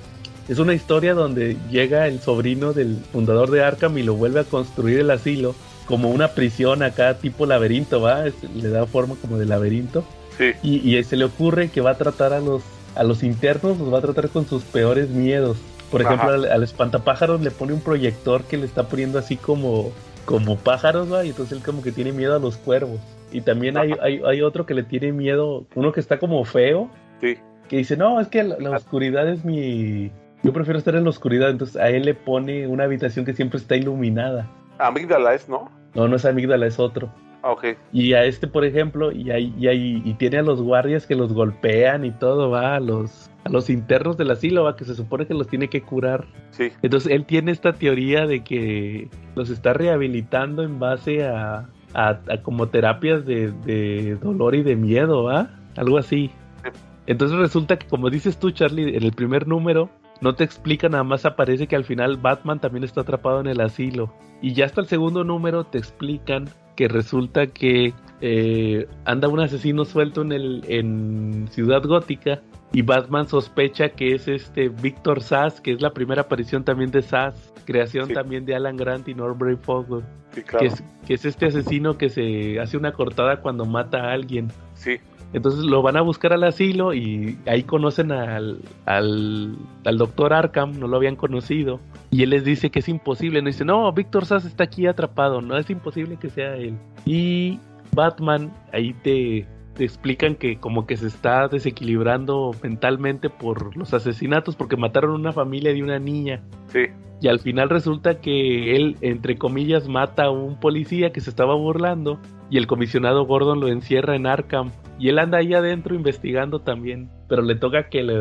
Es 0.49 0.59
una 0.59 0.75
historia 0.75 1.15
donde 1.15 1.57
llega 1.71 2.09
el 2.09 2.21
sobrino 2.21 2.73
del 2.73 2.97
fundador 3.13 3.51
de 3.51 3.63
Arkham 3.63 3.97
y 3.99 4.03
lo 4.03 4.15
vuelve 4.15 4.41
a 4.41 4.45
construir 4.45 4.99
el 4.99 5.11
asilo 5.11 5.55
como 5.87 6.11
una 6.11 6.29
prisión 6.29 6.83
acá 6.83 7.19
tipo 7.19 7.47
laberinto, 7.47 8.01
¿va? 8.01 8.25
le 8.55 8.69
da 8.69 8.87
forma 8.87 9.17
como 9.21 9.39
de 9.39 9.47
laberinto. 9.47 10.05
Sí. 10.39 10.53
Y, 10.63 10.97
y, 10.97 11.05
se 11.05 11.17
le 11.17 11.25
ocurre 11.25 11.69
que 11.69 11.81
va 11.81 11.91
a 11.91 11.99
tratar 11.99 12.33
a 12.33 12.41
los, 12.41 12.63
a 12.95 13.05
los 13.05 13.23
internos, 13.23 13.79
los 13.79 13.93
va 13.93 13.99
a 13.99 14.03
tratar 14.03 14.31
con 14.31 14.47
sus 14.47 14.63
peores 14.63 15.11
miedos. 15.11 15.57
Por 15.91 16.03
ejemplo, 16.03 16.29
al, 16.29 16.45
al, 16.45 16.63
espantapájaros 16.63 17.41
le 17.41 17.51
pone 17.51 17.73
un 17.73 17.81
proyector 17.81 18.45
que 18.45 18.57
le 18.57 18.67
está 18.67 18.89
poniendo 18.89 19.19
así 19.19 19.37
como, 19.37 19.93
como 20.25 20.57
pájaros, 20.57 21.13
¿va? 21.13 21.25
Y 21.25 21.31
entonces 21.31 21.59
él 21.59 21.65
como 21.65 21.83
que 21.83 21.93
tiene 21.93 22.13
miedo 22.13 22.37
a 22.37 22.39
los 22.39 22.57
cuervos. 22.57 23.01
Y 23.33 23.41
también 23.41 23.77
hay, 23.77 23.93
hay, 24.01 24.21
hay, 24.25 24.43
otro 24.43 24.67
que 24.67 24.75
le 24.75 24.83
tiene 24.83 25.13
miedo, 25.13 25.65
uno 25.75 25.93
que 25.93 26.01
está 26.01 26.19
como 26.19 26.45
feo. 26.45 26.91
Sí. 27.21 27.39
Que 27.69 27.79
dice, 27.79 27.97
no, 27.97 28.21
es 28.21 28.29
que 28.29 28.43
la, 28.43 28.59
la 28.59 28.77
oscuridad 28.77 29.29
es 29.29 29.45
mi... 29.45 30.11
Yo 30.43 30.53
prefiero 30.53 30.79
estar 30.79 30.95
en 30.95 31.05
la 31.05 31.11
oscuridad, 31.11 31.51
entonces 31.51 31.77
a 31.77 31.91
él 31.91 32.05
le 32.05 32.15
pone 32.15 32.67
una 32.67 32.85
habitación 32.85 33.25
que 33.25 33.35
siempre 33.35 33.59
está 33.59 33.77
iluminada. 33.77 34.49
Amígdala 34.79 35.35
es, 35.35 35.49
¿no? 35.49 35.71
No, 35.95 36.09
no 36.09 36.17
es 36.17 36.25
amígdala, 36.25 36.67
es 36.67 36.79
otro. 36.79 37.13
Ah, 37.43 37.53
ok. 37.53 37.65
Y 37.93 38.13
a 38.13 38.25
este, 38.25 38.47
por 38.47 38.65
ejemplo, 38.65 39.13
y, 39.13 39.31
hay, 39.31 39.55
y, 39.59 40.03
y 40.05 40.15
tiene 40.15 40.39
a 40.39 40.43
los 40.43 40.61
guardias 40.61 41.07
que 41.07 41.15
los 41.15 41.33
golpean 41.33 42.05
y 42.05 42.11
todo, 42.11 42.51
va, 42.51 42.77
a 42.77 42.81
los, 42.81 43.31
a 43.45 43.49
los 43.49 43.71
internos 43.71 44.17
del 44.17 44.31
asilo, 44.31 44.65
va, 44.65 44.77
que 44.77 44.85
se 44.85 44.95
supone 44.95 45.27
que 45.27 45.35
los 45.35 45.49
tiene 45.49 45.69
que 45.69 45.83
curar. 45.83 46.27
Sí. 46.51 46.71
Entonces 46.83 47.13
él 47.13 47.25
tiene 47.25 47.53
esta 47.53 47.73
teoría 47.73 48.27
de 48.27 48.45
que 48.45 49.09
los 49.35 49.49
está 49.49 49.73
rehabilitando 49.73 50.63
en 50.63 50.79
base 50.79 51.25
a, 51.25 51.69
a, 51.95 52.09
a 52.29 52.43
como 52.43 52.69
terapias 52.69 53.25
de, 53.25 53.53
de, 53.65 54.17
dolor 54.17 54.55
y 54.55 54.63
de 54.63 54.77
miedo, 54.77 55.25
¿va? 55.25 55.51
Algo 55.77 55.97
así. 55.99 56.31
Sí. 56.63 56.71
Entonces 57.07 57.39
resulta 57.39 57.79
que, 57.79 57.87
como 57.87 58.11
dices 58.11 58.39
tú, 58.39 58.51
Charlie, 58.51 58.97
en 58.97 59.03
el 59.03 59.13
primer 59.13 59.49
número 59.49 59.89
no 60.21 60.35
te 60.35 60.45
explica, 60.45 60.89
nada 60.89 61.05
más 61.05 61.25
aparece 61.25 61.67
que 61.67 61.77
al 61.77 61.85
final 61.85 62.19
Batman 62.19 62.61
también 62.61 62.85
está 62.85 63.01
atrapado 63.01 63.41
en 63.41 63.47
el 63.47 63.61
asilo. 63.61 64.13
Y 64.43 64.53
ya 64.53 64.67
hasta 64.67 64.83
el 64.83 64.87
segundo 64.87 65.25
número 65.25 65.65
te 65.65 65.79
explican 65.79 66.49
que 66.81 66.89
resulta 66.89 67.47
que 67.49 67.93
eh, 68.23 68.89
anda 69.05 69.29
un 69.29 69.39
asesino 69.39 69.85
suelto 69.85 70.23
en, 70.23 70.33
el, 70.33 70.65
en 70.67 71.47
Ciudad 71.51 71.83
Gótica 71.83 72.41
y 72.73 72.81
Batman 72.81 73.29
sospecha 73.29 73.91
que 73.91 74.15
es 74.15 74.27
este 74.29 74.71
Víctor 74.71 75.23
Sass, 75.23 75.61
que 75.61 75.73
es 75.73 75.83
la 75.83 75.91
primera 75.91 76.23
aparición 76.23 76.65
también 76.65 76.91
de 76.91 77.03
Sass, 77.03 77.53
creación 77.67 78.07
sí. 78.07 78.15
también 78.15 78.47
de 78.47 78.55
Alan 78.55 78.79
Grant 78.79 79.07
y 79.09 79.15
Norbury 79.15 79.57
Fogel, 79.57 80.05
sí, 80.33 80.41
claro. 80.41 80.61
que, 80.61 80.67
es, 80.69 80.83
que 81.07 81.13
es 81.13 81.27
este 81.27 81.49
asesino 81.49 81.99
que 81.99 82.09
se 82.09 82.59
hace 82.59 82.79
una 82.79 82.93
cortada 82.93 83.43
cuando 83.43 83.67
mata 83.67 83.99
a 83.99 84.13
alguien. 84.15 84.49
Sí. 84.73 85.01
Entonces 85.33 85.65
lo 85.65 85.83
van 85.83 85.97
a 85.97 86.01
buscar 86.01 86.33
al 86.33 86.45
asilo 86.45 86.93
y 86.93 87.39
ahí 87.47 87.63
conocen 87.63 88.11
al, 88.11 88.61
al, 88.87 89.57
al, 89.85 89.99
doctor 89.99 90.33
Arkham, 90.33 90.79
no 90.79 90.89
lo 90.89 90.97
habían 90.97 91.17
conocido. 91.17 91.81
Y 92.11 92.23
él 92.23 92.31
les 92.31 92.45
dice 92.45 92.71
que 92.71 92.81
es 92.81 92.89
imposible. 92.89 93.41
No 93.41 93.47
dice, 93.47 93.65
no, 93.65 93.93
Víctor 93.93 94.27
Sass 94.27 94.45
está 94.45 94.65
aquí 94.65 94.87
atrapado, 94.87 95.41
no 95.41 95.57
es 95.57 95.71
imposible 95.71 96.17
que 96.17 96.31
sea 96.31 96.57
él. 96.57 96.77
Y 97.05 97.61
Batman 97.93 98.53
ahí 98.73 98.93
te, 98.93 99.47
te 99.75 99.85
explican 99.85 100.35
que 100.35 100.59
como 100.59 100.87
que 100.87 100.97
se 100.97 101.07
está 101.07 101.49
desequilibrando 101.49 102.51
mentalmente 102.63 103.31
por 103.31 103.77
los 103.77 103.95
asesinatos 103.95 104.57
porque 104.57 104.77
mataron 104.77 105.13
una 105.13 105.33
familia 105.33 105.73
de 105.73 105.83
una 105.83 105.99
niña. 105.99 106.43
Sí. 106.67 106.87
Y 107.21 107.29
al 107.29 107.39
final 107.39 107.69
resulta 107.69 108.21
que 108.21 108.77
él, 108.77 108.97
entre 109.03 109.37
comillas, 109.37 109.89
mata 109.89 110.25
a 110.25 110.31
un 110.31 110.59
policía 110.59 111.13
que 111.13 111.21
se 111.21 111.31
estaba 111.31 111.55
burlando 111.55 112.19
y 112.49 112.57
el 112.57 112.67
comisionado 112.67 113.27
Gordon 113.27 113.61
lo 113.61 113.69
encierra 113.69 114.17
en 114.17 114.27
Arkham. 114.27 114.71
Y 115.01 115.09
él 115.09 115.19
anda 115.19 115.39
ahí 115.39 115.55
adentro 115.55 115.95
investigando 115.95 116.61
también, 116.61 117.11
pero 117.27 117.41
le 117.43 117.57
toca 117.57 117.89
que 117.89 118.03
le, 118.03 118.21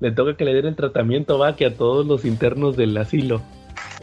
le 0.00 0.12
toca 0.12 0.36
que 0.36 0.44
le 0.44 0.54
den 0.54 0.66
el 0.66 0.76
tratamiento 0.76 1.38
va 1.38 1.56
que 1.56 1.64
a 1.64 1.74
todos 1.74 2.06
los 2.06 2.24
internos 2.26 2.76
del 2.76 2.96
asilo. 2.98 3.40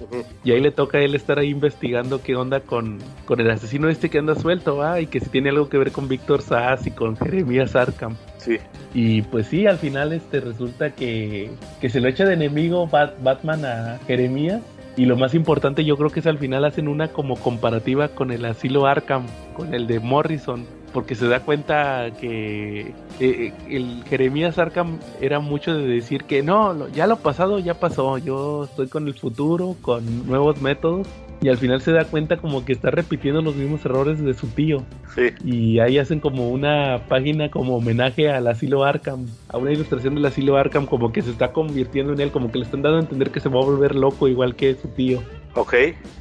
Uh 0.01 0.15
-huh. 0.15 0.25
Y 0.43 0.51
ahí 0.51 0.59
le 0.59 0.71
toca 0.71 0.97
a 0.97 1.01
él 1.01 1.13
estar 1.13 1.37
ahí 1.37 1.49
investigando 1.49 2.21
qué 2.23 2.35
onda 2.35 2.59
con, 2.61 2.97
con 3.25 3.39
el 3.39 3.49
asesino 3.51 3.87
este 3.87 4.09
que 4.09 4.17
anda 4.17 4.33
suelto, 4.33 4.77
va, 4.77 4.99
y 4.99 5.05
que 5.05 5.19
si 5.19 5.29
tiene 5.29 5.49
algo 5.49 5.69
que 5.69 5.77
ver 5.77 5.91
con 5.91 6.07
Víctor 6.07 6.41
Sass 6.41 6.87
y 6.87 6.91
con 6.91 7.15
Jeremías 7.17 7.75
Arkham. 7.75 8.15
Sí. 8.37 8.57
Y 8.95 9.21
pues 9.23 9.47
sí, 9.47 9.67
al 9.67 9.77
final 9.77 10.11
este 10.11 10.39
resulta 10.39 10.95
que, 10.95 11.51
que 11.79 11.89
se 11.89 12.01
lo 12.01 12.07
echa 12.07 12.25
de 12.25 12.33
enemigo 12.33 12.87
Bat 12.87 13.21
Batman 13.21 13.63
a 13.65 13.99
Jeremías. 14.07 14.61
Y 14.95 15.05
lo 15.05 15.15
más 15.15 15.35
importante 15.35 15.85
yo 15.85 15.95
creo 15.97 16.09
que 16.09 16.21
es 16.21 16.25
al 16.25 16.39
final 16.39 16.65
hacen 16.65 16.87
una 16.87 17.09
como 17.09 17.35
comparativa 17.35 18.07
con 18.07 18.31
el 18.31 18.43
asilo 18.45 18.87
Arkham, 18.87 19.27
con 19.55 19.75
el 19.75 19.85
de 19.85 19.99
Morrison, 19.99 20.65
porque 20.93 21.15
se 21.15 21.27
da 21.27 21.41
cuenta 21.41 22.11
que 22.19 22.93
eh, 23.19 23.53
el 23.69 24.03
Jeremías 24.09 24.57
Arkham 24.57 24.99
era 25.21 25.39
mucho 25.39 25.75
de 25.75 25.87
decir 25.87 26.23
que 26.23 26.43
no, 26.43 26.87
ya 26.89 27.07
lo 27.07 27.17
pasado 27.17 27.59
ya 27.59 27.75
pasó, 27.75 28.17
yo 28.17 28.65
estoy 28.65 28.87
con 28.87 29.07
el 29.07 29.13
futuro, 29.13 29.75
con 29.81 30.27
nuevos 30.27 30.61
métodos. 30.61 31.07
Y 31.39 31.49
al 31.49 31.57
final 31.57 31.81
se 31.81 31.91
da 31.91 32.03
cuenta 32.05 32.37
como 32.37 32.65
que 32.65 32.73
está 32.73 32.89
repitiendo 32.89 33.43
los 33.43 33.55
mismos 33.55 33.85
errores 33.85 34.19
de 34.19 34.33
su 34.33 34.47
tío. 34.47 34.83
Sí. 35.13 35.29
Y 35.45 35.79
ahí 35.79 35.99
hacen 35.99 36.19
como 36.19 36.49
una 36.49 37.03
página 37.07 37.51
como 37.51 37.77
homenaje 37.77 38.31
al 38.31 38.47
asilo 38.47 38.83
Arkham, 38.83 39.27
a 39.47 39.57
una 39.57 39.71
ilustración 39.71 40.15
del 40.15 40.25
asilo 40.25 40.57
Arkham 40.57 40.87
como 40.87 41.11
que 41.11 41.21
se 41.21 41.29
está 41.29 41.53
convirtiendo 41.53 42.13
en 42.13 42.21
él, 42.21 42.31
como 42.31 42.51
que 42.51 42.57
le 42.57 42.65
están 42.65 42.81
dando 42.81 42.97
a 42.97 43.01
entender 43.01 43.29
que 43.29 43.39
se 43.39 43.49
va 43.49 43.59
a 43.61 43.65
volver 43.65 43.93
loco 43.93 44.27
igual 44.27 44.55
que 44.55 44.73
su 44.73 44.87
tío. 44.87 45.21
Ok. 45.53 45.75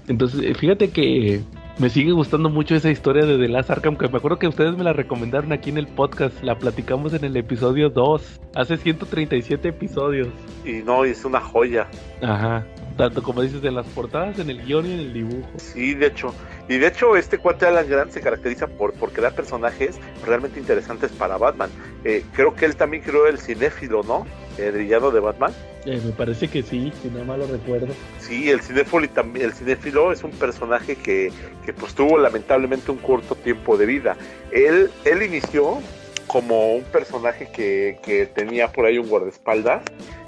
Entonces, 0.06 0.54
fíjate 0.58 0.90
que 0.90 1.40
me 1.78 1.90
sigue 1.90 2.12
gustando 2.12 2.48
mucho 2.48 2.74
esa 2.74 2.90
historia 2.90 3.26
de 3.26 3.36
The 3.36 3.48
Last 3.48 3.70
Arkham, 3.70 3.96
que 3.96 4.08
me 4.08 4.16
acuerdo 4.16 4.38
que 4.38 4.48
ustedes 4.48 4.76
me 4.76 4.84
la 4.84 4.94
recomendaron 4.94 5.52
aquí 5.52 5.68
en 5.68 5.76
el 5.76 5.86
podcast, 5.86 6.42
la 6.42 6.58
platicamos 6.58 7.12
en 7.12 7.24
el 7.24 7.36
episodio 7.36 7.90
2, 7.90 8.40
hace 8.54 8.76
137 8.78 9.68
episodios. 9.68 10.28
Y 10.64 10.82
no, 10.82 11.04
es 11.04 11.24
una 11.26 11.40
joya. 11.40 11.86
Ajá, 12.22 12.64
tanto 12.96 13.22
como 13.22 13.42
dices, 13.42 13.62
en 13.64 13.74
las 13.74 13.86
portadas, 13.88 14.38
en 14.38 14.48
el 14.48 14.64
guion 14.64 14.86
y 14.86 14.92
en 14.92 15.00
el 15.00 15.12
dibujo. 15.12 15.48
Sí, 15.56 15.94
de 15.94 16.06
hecho. 16.06 16.34
Y 16.68 16.78
de 16.78 16.88
hecho, 16.88 17.16
este 17.16 17.38
cuate 17.38 17.66
Alan 17.66 17.88
Grant 17.88 18.10
se 18.10 18.20
caracteriza 18.20 18.66
por, 18.66 18.94
por 18.94 19.12
crear 19.12 19.34
personajes 19.34 19.98
realmente 20.24 20.58
interesantes 20.58 21.12
para 21.12 21.36
Batman. 21.36 21.70
Eh, 22.04 22.24
creo 22.32 22.54
que 22.54 22.64
él 22.64 22.74
también 22.74 23.02
creó 23.02 23.26
el 23.26 23.38
cinéfilo, 23.38 24.02
¿no? 24.02 24.26
El 24.58 24.72
villano 24.72 25.10
de 25.10 25.20
Batman. 25.20 25.52
Eh, 25.84 26.00
me 26.04 26.12
parece 26.12 26.48
que 26.48 26.62
sí, 26.62 26.92
si 27.02 27.08
no 27.08 27.24
mal 27.24 27.40
lo 27.40 27.46
recuerdo. 27.46 27.88
Sí, 28.18 28.50
el 28.50 28.60
cinéfilo, 28.62 29.08
también, 29.10 29.46
el 29.46 29.52
cinéfilo 29.52 30.10
es 30.10 30.24
un 30.24 30.32
personaje 30.32 30.96
que, 30.96 31.30
que 31.64 31.72
pues 31.72 31.94
tuvo 31.94 32.18
lamentablemente 32.18 32.90
un 32.90 32.98
corto 32.98 33.34
tiempo 33.34 33.76
de 33.76 33.86
vida. 33.86 34.16
Él, 34.50 34.90
él 35.04 35.22
inició 35.22 35.78
como 36.26 36.74
un 36.74 36.82
personaje 36.84 37.48
que, 37.52 38.00
que 38.02 38.26
tenía 38.26 38.72
por 38.72 38.86
ahí 38.86 38.98
un 38.98 39.08
guardaespaldas 39.08 39.82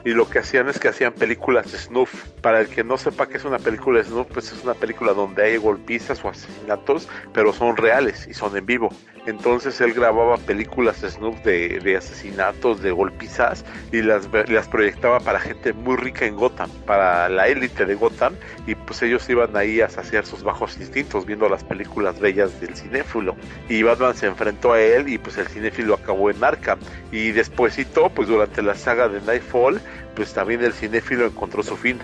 y 0.04 0.10
lo 0.10 0.28
que 0.28 0.38
hacían 0.38 0.68
es 0.68 0.78
que 0.78 0.88
hacían 0.88 1.12
películas 1.12 1.70
de 1.72 1.78
snuff. 1.78 2.24
Para 2.40 2.60
el 2.60 2.68
que 2.68 2.84
no 2.84 2.96
sepa 2.96 3.28
que 3.28 3.36
es 3.36 3.44
una 3.44 3.58
película 3.58 3.98
de 3.98 4.04
snuff, 4.04 4.28
pues 4.32 4.52
es 4.52 4.62
una 4.62 4.74
película 4.74 5.12
donde 5.12 5.42
hay 5.42 5.56
golpizas 5.56 6.24
o 6.24 6.28
asesinatos, 6.28 7.08
pero 7.32 7.52
son 7.52 7.76
reales 7.76 8.26
y 8.28 8.34
son 8.34 8.56
en 8.56 8.64
vivo. 8.64 8.90
Entonces 9.26 9.80
él 9.80 9.92
grababa 9.92 10.38
películas 10.38 11.02
de 11.02 11.10
snuff 11.10 11.38
de, 11.42 11.80
de 11.80 11.96
asesinatos, 11.96 12.80
de 12.80 12.92
golpizas 12.92 13.64
y 13.92 14.00
las, 14.00 14.28
las 14.48 14.68
proyectaba 14.68 15.20
para 15.20 15.40
gente 15.40 15.72
muy 15.72 15.96
rica 15.96 16.24
en 16.24 16.36
Gotham, 16.36 16.70
para 16.86 17.28
la 17.28 17.48
élite 17.48 17.84
de 17.84 17.94
Gotham 17.94 18.34
y 18.66 18.74
pues 18.74 19.02
ellos 19.02 19.28
iban 19.28 19.54
ahí 19.56 19.80
a 19.80 19.88
saciar 19.90 20.24
sus 20.24 20.42
bajos 20.42 20.78
instintos 20.78 21.26
viendo 21.26 21.48
las 21.48 21.64
películas 21.64 22.18
bellas 22.20 22.58
del 22.60 22.74
cinéfilo. 22.74 23.36
Y 23.68 23.82
Batman 23.82 24.14
se 24.14 24.26
enfrentó 24.26 24.72
a 24.72 24.80
él 24.80 25.08
y 25.08 25.18
pues 25.18 25.36
el 25.36 25.48
cinéfilo 25.48 25.88
lo 25.88 25.94
acabó 25.94 26.30
en 26.30 26.42
Arkham. 26.42 26.78
Y 27.10 27.32
despuésito, 27.32 28.10
pues 28.10 28.28
durante 28.28 28.62
la 28.62 28.74
saga 28.74 29.08
de 29.08 29.20
Nightfall, 29.20 29.80
pues 30.14 30.32
también 30.32 30.62
el 30.64 30.72
cinéfilo 30.72 31.26
encontró 31.26 31.62
su 31.62 31.76
fin. 31.76 31.98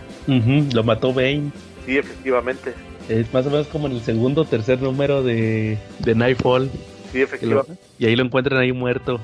Lo 0.73 0.85
mató 0.85 1.13
Bane. 1.13 1.51
Sí, 1.87 1.99
efectivamente. 1.99 2.73
Es 3.09 3.33
más 3.35 3.47
o 3.47 3.51
menos 3.51 3.67
como 3.67 3.87
en 3.87 3.93
el 3.95 4.01
segundo 4.01 4.43
o 4.43 4.45
tercer 4.45 4.81
número 4.81 5.23
de, 5.23 5.79
de 5.99 6.15
Nightfall. 6.15 6.71
Sí, 7.13 7.19
lo- 7.19 7.25
efectivamente. 7.25 7.75
y 7.99 8.07
ahí 8.07 8.17
lo 8.17 8.25
encuentran 8.25 8.61
ahí 8.61 8.73
muerto. 8.73 9.21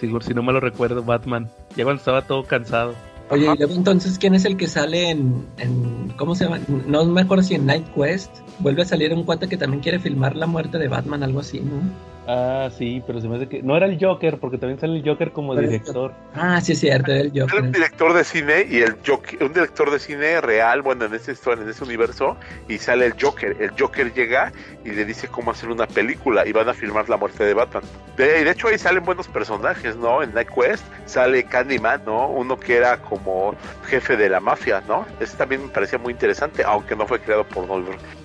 Seguro, 0.00 0.24
si 0.24 0.34
no 0.34 0.42
me 0.42 0.52
lo 0.52 0.60
recuerdo, 0.60 1.02
Batman. 1.02 1.48
Ya 1.76 1.84
cuando 1.84 2.00
estaba 2.00 2.22
todo 2.22 2.44
cansado. 2.44 2.94
Oye, 3.30 3.44
Ajá. 3.46 3.54
y 3.54 3.58
luego 3.58 3.74
entonces, 3.74 4.18
¿quién 4.18 4.34
es 4.34 4.44
el 4.46 4.56
que 4.56 4.66
sale 4.66 5.10
en, 5.10 5.44
en- 5.58 6.08
¿Cómo 6.16 6.34
se 6.34 6.44
llama? 6.44 6.58
No 6.86 7.04
me 7.04 7.20
acuerdo 7.20 7.44
si 7.44 7.54
en 7.54 7.66
Night 7.66 7.86
Quest 7.94 8.30
vuelve 8.58 8.82
a 8.82 8.86
salir 8.86 9.12
un 9.12 9.24
cuate 9.24 9.48
que 9.48 9.56
también 9.58 9.82
quiere 9.82 9.98
filmar 9.98 10.34
la 10.34 10.46
muerte 10.46 10.78
de 10.78 10.88
Batman, 10.88 11.22
algo 11.22 11.40
así, 11.40 11.60
¿no? 11.60 11.82
Ah, 12.30 12.68
sí, 12.76 13.02
pero 13.06 13.22
se 13.22 13.26
me 13.28 13.36
hace 13.36 13.48
que. 13.48 13.62
No 13.62 13.74
era 13.74 13.86
el 13.86 13.98
Joker, 13.98 14.38
porque 14.38 14.58
también 14.58 14.78
sale 14.78 14.98
el 14.98 15.02
Joker 15.02 15.32
como 15.32 15.54
Pero- 15.54 15.66
director. 15.66 16.12
Ah, 16.34 16.60
sí 16.60 16.72
es 16.72 16.80
cierto, 16.80 17.10
era 17.10 17.22
el 17.22 17.28
Era 17.34 17.44
un 17.46 17.50
Joker. 17.50 17.72
director 17.72 18.12
de 18.12 18.22
cine 18.24 18.66
y 18.68 18.76
el 18.82 18.96
Joker, 19.06 19.42
un 19.44 19.54
director 19.54 19.90
de 19.90 19.98
cine 19.98 20.38
real, 20.42 20.82
bueno, 20.82 21.06
en 21.06 21.14
historia, 21.14 21.64
en 21.64 21.70
ese 21.70 21.82
universo, 21.82 22.36
y 22.68 22.76
sale 22.76 23.06
el 23.06 23.14
Joker. 23.18 23.56
El 23.58 23.70
Joker 23.80 24.12
llega 24.12 24.52
y 24.84 24.90
le 24.90 25.06
dice 25.06 25.28
cómo 25.28 25.52
hacer 25.52 25.70
una 25.70 25.86
película 25.86 26.46
y 26.46 26.52
van 26.52 26.68
a 26.68 26.74
filmar 26.74 27.08
la 27.08 27.16
muerte 27.16 27.44
de 27.44 27.54
Batman. 27.54 27.82
De, 28.18 28.44
de 28.44 28.50
hecho, 28.50 28.68
ahí 28.68 28.76
salen 28.78 29.04
buenos 29.06 29.26
personajes, 29.26 29.96
¿no? 29.96 30.22
En 30.22 30.34
Night 30.34 30.50
Quest 30.54 30.84
sale 31.06 31.44
Candyman, 31.44 32.02
¿no? 32.04 32.28
Uno 32.28 32.58
que 32.60 32.76
era 32.76 33.00
como 33.00 33.54
jefe 33.86 34.18
de 34.18 34.28
la 34.28 34.40
mafia, 34.40 34.82
¿no? 34.86 35.06
Ese 35.18 35.34
también 35.38 35.62
me 35.62 35.68
parecía 35.68 35.98
muy 35.98 36.12
interesante, 36.12 36.62
aunque 36.62 36.94
no 36.94 37.06
fue 37.06 37.20
creado 37.20 37.44
por, 37.44 37.66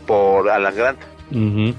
por 0.05 0.49
Alan 0.49 0.75
Grant. 0.75 0.99
Ujú, 1.31 1.73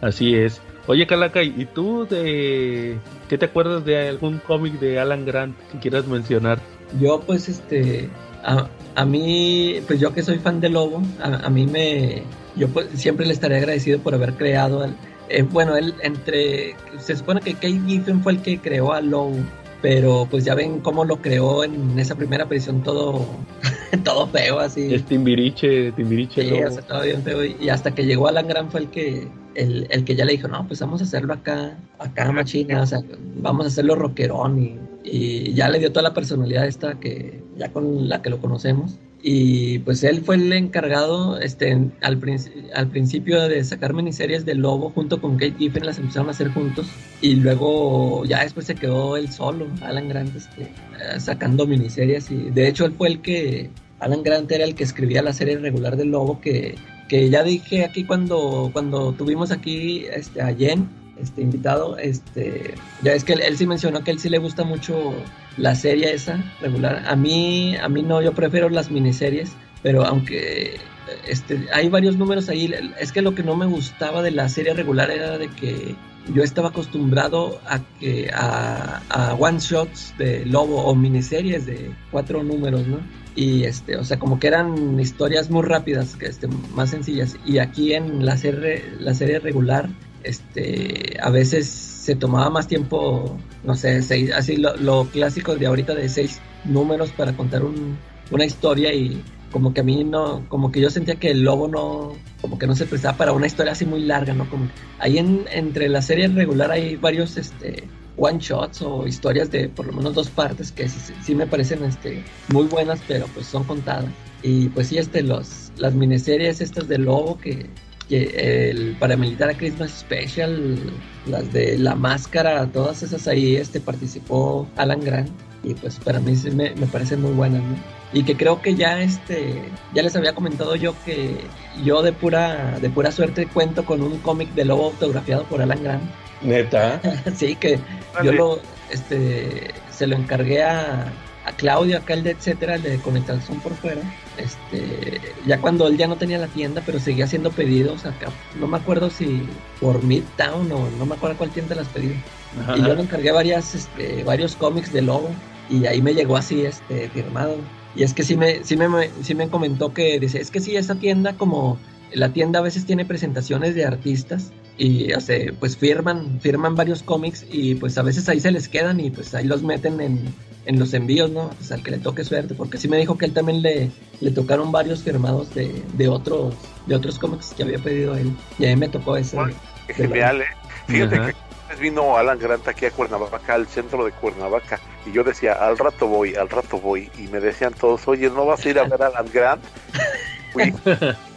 Así 0.00 0.34
es. 0.34 0.62
Oye, 0.90 1.06
Calaca, 1.06 1.40
¿y 1.44 1.68
tú 1.72 2.04
de 2.10 2.98
qué 3.28 3.38
te 3.38 3.44
acuerdas 3.44 3.84
de 3.84 4.08
algún 4.08 4.38
cómic 4.38 4.72
de 4.80 4.98
Alan 4.98 5.24
Grant 5.24 5.56
que 5.70 5.78
quieras 5.78 6.08
mencionar? 6.08 6.58
Yo, 7.00 7.20
pues, 7.20 7.48
este, 7.48 8.08
a, 8.42 8.66
a 8.96 9.04
mí, 9.04 9.76
pues 9.86 10.00
yo 10.00 10.12
que 10.12 10.24
soy 10.24 10.40
fan 10.40 10.58
de 10.60 10.68
Lobo, 10.68 11.00
a, 11.22 11.46
a 11.46 11.48
mí 11.48 11.64
me, 11.68 12.24
yo 12.56 12.66
pues, 12.70 12.88
siempre 12.94 13.24
le 13.24 13.32
estaré 13.34 13.58
agradecido 13.58 14.00
por 14.00 14.14
haber 14.16 14.32
creado, 14.34 14.82
al- 14.82 14.96
eh, 15.28 15.42
bueno, 15.42 15.76
él 15.76 15.94
entre, 16.02 16.74
se 16.98 17.14
supone 17.14 17.40
que 17.40 17.54
Kate 17.54 17.80
Giffen 17.86 18.20
fue 18.24 18.32
el 18.32 18.42
que 18.42 18.58
creó 18.58 18.92
a 18.92 19.00
Lobo, 19.00 19.36
pero 19.82 20.26
pues 20.30 20.44
ya 20.44 20.54
ven 20.54 20.80
cómo 20.80 21.04
lo 21.04 21.22
creó 21.22 21.64
en 21.64 21.98
esa 21.98 22.14
primera 22.14 22.44
aparición 22.44 22.82
todo, 22.82 23.26
todo 24.04 24.26
feo 24.28 24.58
así. 24.58 24.92
Es 24.94 25.04
Timbiriche, 25.04 25.92
Timbiriche. 25.92 26.42
Sí, 26.42 26.50
Lobo. 26.50 26.68
o 26.68 26.70
sea, 26.70 26.82
todo 26.82 27.02
bien 27.02 27.22
feo. 27.22 27.44
Y 27.44 27.68
hasta 27.68 27.94
que 27.94 28.04
llegó 28.04 28.28
Alan 28.28 28.46
Grant 28.46 28.70
fue 28.70 28.80
el 28.80 28.88
que, 28.88 29.28
el, 29.54 29.86
el 29.90 30.04
que 30.04 30.14
ya 30.14 30.24
le 30.24 30.32
dijo, 30.32 30.48
no, 30.48 30.66
pues 30.66 30.80
vamos 30.80 31.00
a 31.00 31.04
hacerlo 31.04 31.32
acá, 31.32 31.78
acá 31.98 32.30
machina, 32.32 32.82
o 32.82 32.86
sea, 32.86 33.00
vamos 33.36 33.66
a 33.66 33.68
hacerlo 33.68 33.94
rockerón 33.94 34.62
y, 34.62 34.78
y 35.04 35.54
ya 35.54 35.68
le 35.68 35.78
dio 35.78 35.90
toda 35.92 36.02
la 36.02 36.14
personalidad 36.14 36.66
esta 36.66 37.00
que, 37.00 37.42
ya 37.56 37.72
con 37.72 38.08
la 38.08 38.22
que 38.22 38.30
lo 38.30 38.38
conocemos. 38.38 38.98
Y 39.22 39.80
pues 39.80 40.02
él 40.02 40.22
fue 40.24 40.36
el 40.36 40.50
encargado 40.52 41.38
este, 41.38 41.72
al, 42.00 42.18
princi- 42.20 42.70
al 42.74 42.88
principio 42.88 43.48
de 43.48 43.62
sacar 43.64 43.92
miniseries 43.92 44.46
de 44.46 44.54
Lobo 44.54 44.90
junto 44.90 45.20
con 45.20 45.36
Kate 45.36 45.56
Giffen, 45.58 45.84
las 45.84 45.98
empezaron 45.98 46.28
a 46.28 46.30
hacer 46.30 46.48
juntos. 46.48 46.86
Y 47.20 47.34
luego 47.34 48.24
ya 48.24 48.42
después 48.42 48.66
se 48.66 48.74
quedó 48.74 49.16
él 49.18 49.30
solo, 49.30 49.66
Alan 49.82 50.08
Grant, 50.08 50.34
este, 50.34 50.62
eh, 50.62 51.20
sacando 51.20 51.66
miniseries. 51.66 52.30
Y 52.30 52.50
de 52.50 52.68
hecho 52.68 52.86
él 52.86 52.92
fue 52.92 53.08
el 53.08 53.20
que, 53.20 53.70
Alan 53.98 54.22
Grant 54.22 54.50
era 54.50 54.64
el 54.64 54.74
que 54.74 54.84
escribía 54.84 55.20
la 55.22 55.34
serie 55.34 55.58
regular 55.58 55.96
del 55.98 56.08
Lobo 56.08 56.40
que, 56.40 56.76
que 57.08 57.28
ya 57.28 57.42
dije 57.42 57.84
aquí 57.84 58.04
cuando, 58.04 58.70
cuando 58.72 59.12
tuvimos 59.12 59.50
aquí 59.50 60.06
este, 60.10 60.40
a 60.40 60.54
Jen, 60.54 60.88
este 61.20 61.42
invitado, 61.42 61.98
este, 61.98 62.72
ya 63.02 63.12
es 63.12 63.24
que 63.24 63.34
él, 63.34 63.42
él 63.42 63.58
sí 63.58 63.66
mencionó 63.66 64.02
que 64.02 64.10
él 64.12 64.18
sí 64.18 64.30
le 64.30 64.38
gusta 64.38 64.64
mucho 64.64 65.12
la 65.56 65.74
serie 65.74 66.12
esa 66.12 66.42
regular. 66.60 67.04
A 67.06 67.16
mí, 67.16 67.76
a 67.76 67.88
mí 67.88 68.02
no, 68.02 68.22
yo 68.22 68.32
prefiero 68.32 68.68
las 68.68 68.90
miniseries, 68.90 69.52
pero 69.82 70.04
aunque 70.04 70.78
este, 71.26 71.66
hay 71.72 71.88
varios 71.88 72.16
números 72.16 72.48
ahí, 72.48 72.72
es 72.98 73.12
que 73.12 73.22
lo 73.22 73.34
que 73.34 73.42
no 73.42 73.56
me 73.56 73.66
gustaba 73.66 74.22
de 74.22 74.30
la 74.30 74.48
serie 74.48 74.74
regular 74.74 75.10
era 75.10 75.38
de 75.38 75.48
que 75.48 75.94
yo 76.34 76.42
estaba 76.42 76.68
acostumbrado 76.68 77.60
a 77.66 77.80
que 77.98 78.30
a, 78.32 79.34
one 79.38 79.58
shots 79.58 80.14
de 80.18 80.44
lobo 80.46 80.84
o 80.84 80.94
miniseries 80.94 81.66
de 81.66 81.90
cuatro 82.10 82.42
números, 82.42 82.86
¿no? 82.86 82.98
Y 83.34 83.64
este, 83.64 83.96
o 83.96 84.04
sea, 84.04 84.18
como 84.18 84.38
que 84.38 84.48
eran 84.48 84.98
historias 84.98 85.50
muy 85.50 85.62
rápidas, 85.62 86.16
que 86.16 86.26
este, 86.26 86.48
más 86.74 86.90
sencillas. 86.90 87.36
Y 87.46 87.58
aquí 87.58 87.94
en 87.94 88.26
la 88.26 88.36
serie, 88.36 88.84
la 88.98 89.14
serie 89.14 89.38
regular, 89.38 89.88
este, 90.24 91.18
a 91.22 91.30
veces 91.30 91.68
se 91.68 92.14
tomaba 92.16 92.50
más 92.50 92.66
tiempo, 92.66 93.38
no 93.64 93.74
sé, 93.74 94.02
seis, 94.02 94.32
así 94.32 94.56
lo, 94.56 94.76
lo 94.76 95.04
clásico 95.06 95.56
de 95.56 95.66
ahorita 95.66 95.94
de 95.94 96.08
seis 96.08 96.40
números 96.64 97.10
para 97.10 97.36
contar 97.36 97.64
un, 97.64 97.96
una 98.30 98.44
historia 98.44 98.92
y 98.92 99.22
como 99.50 99.74
que 99.74 99.80
a 99.80 99.84
mí 99.84 100.04
no, 100.04 100.44
como 100.48 100.70
que 100.70 100.80
yo 100.80 100.90
sentía 100.90 101.16
que 101.16 101.30
el 101.30 101.42
lobo 101.42 101.68
no, 101.68 102.12
como 102.40 102.58
que 102.58 102.66
no 102.66 102.74
se 102.74 102.86
prestaba 102.86 103.16
para 103.16 103.32
una 103.32 103.46
historia 103.46 103.72
así 103.72 103.84
muy 103.84 104.00
larga, 104.00 104.32
¿no? 104.32 104.48
Como 104.48 104.68
ahí 104.98 105.18
en, 105.18 105.44
entre 105.52 105.88
la 105.88 106.02
serie 106.02 106.28
regular 106.28 106.70
hay 106.70 106.96
varios, 106.96 107.36
este, 107.36 107.84
one 108.16 108.38
shots 108.38 108.82
o 108.82 109.06
historias 109.06 109.50
de 109.50 109.68
por 109.68 109.86
lo 109.86 109.92
menos 109.92 110.14
dos 110.14 110.28
partes 110.30 110.70
que 110.72 110.88
sí, 110.88 111.12
sí 111.22 111.34
me 111.34 111.46
parecen, 111.46 111.82
este, 111.84 112.24
muy 112.48 112.66
buenas, 112.66 113.00
pero 113.08 113.26
pues 113.34 113.46
son 113.46 113.64
contadas. 113.64 114.06
Y 114.42 114.68
pues 114.68 114.88
sí, 114.88 114.98
este, 114.98 115.22
los, 115.22 115.72
las 115.76 115.94
miniseries 115.94 116.60
estas 116.60 116.88
de 116.88 116.98
lobo 116.98 117.38
que, 117.38 117.68
el 118.16 118.96
paramilitar 118.98 119.56
Christmas 119.56 119.90
Special, 119.90 120.78
las 121.26 121.52
de 121.52 121.78
la 121.78 121.94
máscara, 121.94 122.66
todas 122.66 123.02
esas 123.02 123.26
ahí, 123.28 123.56
este, 123.56 123.80
participó 123.80 124.68
Alan 124.76 125.00
Grant 125.00 125.30
y 125.62 125.74
pues 125.74 125.98
para 125.98 126.20
mí 126.20 126.34
sí 126.36 126.50
me, 126.50 126.74
me 126.74 126.86
parecen 126.86 127.20
muy 127.20 127.32
buenas, 127.32 127.62
¿no? 127.62 127.76
Y 128.12 128.24
que 128.24 128.36
creo 128.36 128.60
que 128.60 128.74
ya 128.74 129.00
este, 129.00 129.62
ya 129.94 130.02
les 130.02 130.16
había 130.16 130.34
comentado 130.34 130.74
yo 130.74 130.94
que 131.04 131.36
yo 131.84 132.02
de 132.02 132.12
pura, 132.12 132.78
de 132.80 132.90
pura 132.90 133.12
suerte 133.12 133.46
cuento 133.46 133.84
con 133.84 134.02
un 134.02 134.18
cómic 134.18 134.52
de 134.54 134.64
lobo 134.64 134.86
autografiado 134.86 135.44
por 135.44 135.62
Alan 135.62 135.82
Grant. 135.82 136.02
Neta. 136.42 137.00
sí, 137.36 137.54
que 137.54 137.78
yo 138.24 138.32
lo, 138.32 138.60
este, 138.90 139.70
se 139.92 140.06
lo 140.06 140.16
encargué 140.16 140.64
a, 140.64 141.12
a 141.50 141.56
Claudio, 141.56 142.00
el 142.06 142.22
de 142.22 142.30
etcétera, 142.30 142.76
el 142.76 142.82
de 142.82 142.98
Conectación 142.98 143.60
por 143.60 143.74
fuera. 143.74 144.00
Este, 144.36 145.20
ya 145.46 145.60
cuando 145.60 145.86
él 145.86 145.96
ya 145.96 146.06
no 146.06 146.16
tenía 146.16 146.38
la 146.38 146.46
tienda, 146.48 146.82
pero 146.84 146.98
seguía 146.98 147.24
haciendo 147.24 147.50
pedidos 147.50 148.06
acá. 148.06 148.28
No 148.58 148.66
me 148.66 148.78
acuerdo 148.78 149.10
si 149.10 149.46
por 149.80 150.02
Midtown 150.02 150.72
o 150.72 150.90
no 150.98 151.06
me 151.06 151.14
acuerdo 151.14 151.36
cuál 151.36 151.50
tienda 151.50 151.74
las 151.74 151.88
pedí. 151.88 152.14
Ajá. 152.60 152.76
Y 152.76 152.82
yo 152.82 152.94
le 152.94 153.02
encargué 153.02 153.32
varias, 153.32 153.74
este, 153.74 154.24
varios 154.24 154.56
cómics 154.56 154.92
de 154.92 155.02
Lobo 155.02 155.30
y 155.68 155.86
ahí 155.86 156.02
me 156.02 156.14
llegó 156.14 156.36
así, 156.36 156.62
este, 156.62 157.08
firmado. 157.10 157.56
Y 157.94 158.02
es 158.02 158.14
que 158.14 158.22
sí 158.22 158.36
me, 158.36 158.64
sí 158.64 158.76
me, 158.76 159.10
sí 159.22 159.34
me 159.34 159.48
comentó 159.48 159.92
que 159.92 160.18
dice, 160.20 160.40
es 160.40 160.50
que 160.50 160.60
sí, 160.60 160.76
esa 160.76 160.94
tienda 160.94 161.34
como 161.34 161.78
la 162.12 162.32
tienda 162.32 162.60
a 162.60 162.62
veces 162.62 162.86
tiene 162.86 163.04
presentaciones 163.04 163.74
de 163.74 163.84
artistas 163.84 164.52
y 164.76 165.12
o 165.12 165.20
sea, 165.20 165.52
pues 165.58 165.76
firman, 165.76 166.40
firman 166.40 166.74
varios 166.74 167.02
cómics 167.02 167.44
y 167.50 167.74
pues 167.74 167.98
a 167.98 168.02
veces 168.02 168.28
ahí 168.28 168.40
se 168.40 168.50
les 168.50 168.68
quedan 168.68 169.00
y 169.00 169.10
pues 169.10 169.34
ahí 169.34 169.44
los 169.44 169.62
meten 169.62 170.00
en, 170.00 170.34
en 170.66 170.78
los 170.78 170.94
envíos, 170.94 171.30
¿no? 171.30 171.50
Pues 171.50 171.70
al 171.72 171.82
que 171.82 171.90
le 171.90 171.98
toque 171.98 172.24
suerte, 172.24 172.54
porque 172.54 172.78
sí 172.78 172.88
me 172.88 172.96
dijo 172.96 173.18
que 173.18 173.26
él 173.26 173.34
también 173.34 173.62
le, 173.62 173.90
le 174.20 174.30
tocaron 174.30 174.72
varios 174.72 175.02
firmados 175.02 175.54
de, 175.54 175.82
de 175.94 176.08
otros, 176.08 176.54
de 176.86 176.94
otros 176.94 177.18
cómics 177.18 177.52
que 177.56 177.62
había 177.62 177.78
pedido 177.78 178.16
él. 178.16 178.32
Y 178.58 178.64
ahí 178.64 178.76
me 178.76 178.88
tocó 178.88 179.16
ese. 179.16 179.36
Bueno, 179.36 179.54
genial, 179.88 180.42
¿eh? 180.42 180.46
Fíjate 180.86 181.16
Ajá. 181.16 181.26
que 181.32 181.36
vez 181.70 181.78
vino 181.78 182.16
Alan 182.16 182.38
Grant 182.38 182.66
aquí 182.66 182.86
a 182.86 182.90
Cuernavaca, 182.90 183.54
al 183.54 183.66
centro 183.66 184.04
de 184.04 184.12
Cuernavaca, 184.12 184.80
y 185.06 185.12
yo 185.12 185.22
decía, 185.22 185.52
al 185.52 185.78
rato 185.78 186.06
voy, 186.06 186.34
al 186.34 186.48
rato 186.48 186.78
voy, 186.78 187.10
y 187.16 187.28
me 187.28 187.40
decían 187.40 187.72
todos, 187.74 188.06
oye, 188.08 188.28
¿no 188.28 188.46
vas 188.46 188.64
a 188.64 188.68
ir 188.68 188.78
a 188.78 188.84
ver 188.84 189.02
a 189.02 189.06
Alan 189.06 189.26
Grant? 189.32 189.62
Fui. 190.52 190.74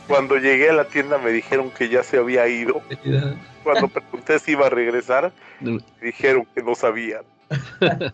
Cuando 0.07 0.37
llegué 0.37 0.69
a 0.69 0.73
la 0.73 0.85
tienda 0.85 1.17
me 1.17 1.31
dijeron 1.31 1.69
que 1.71 1.89
ya 1.89 2.03
se 2.03 2.17
había 2.17 2.47
ido. 2.47 2.81
Cuando 3.63 3.87
pregunté 3.87 4.39
si 4.39 4.51
iba 4.51 4.67
a 4.67 4.69
regresar, 4.69 5.31
me 5.61 5.79
dijeron 6.01 6.45
que 6.53 6.61
no 6.61 6.75
sabían. 6.75 7.21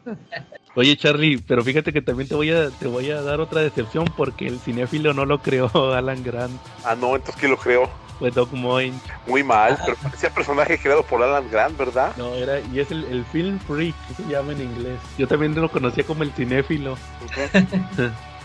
Oye 0.76 0.96
Charlie, 0.98 1.40
pero 1.46 1.64
fíjate 1.64 1.92
que 1.92 2.02
también 2.02 2.30
te 2.30 2.36
voy 2.36 2.52
a 2.52 2.70
te 2.70 2.88
voy 2.88 3.10
a 3.10 3.22
dar 3.22 3.40
otra 3.40 3.62
decepción 3.62 4.06
porque 4.16 4.48
el 4.48 4.60
cinéfilo 4.60 5.14
no 5.14 5.26
lo 5.26 5.40
creó 5.42 5.70
Alan 5.96 6.24
Grant, 6.24 6.60
Ah, 6.86 6.96
no, 6.96 7.16
entonces 7.16 7.36
¿quién 7.40 7.52
lo 7.52 7.58
creó? 7.58 7.90
fue 8.20 8.32
Doc 8.32 8.52
Moyne. 8.52 8.98
Muy 9.28 9.44
mal, 9.44 9.78
pero 9.86 9.96
parecía 9.98 10.30
personaje 10.30 10.78
creado 10.78 11.04
por 11.04 11.24
Alan 11.24 11.50
Grant, 11.50 11.78
¿verdad? 11.78 12.12
No, 12.18 12.34
era 12.36 12.60
y 12.60 12.80
es 12.82 12.92
el, 12.92 13.06
el 13.06 13.24
film 13.26 13.58
freak, 13.60 13.96
que 14.10 14.14
se 14.24 14.30
llama 14.30 14.52
en 14.52 14.62
inglés. 14.62 15.00
Yo 15.18 15.26
también 15.26 15.56
lo 15.56 15.70
conocía 15.72 16.04
como 16.04 16.24
el 16.24 16.32
cinéfilo. 16.34 16.98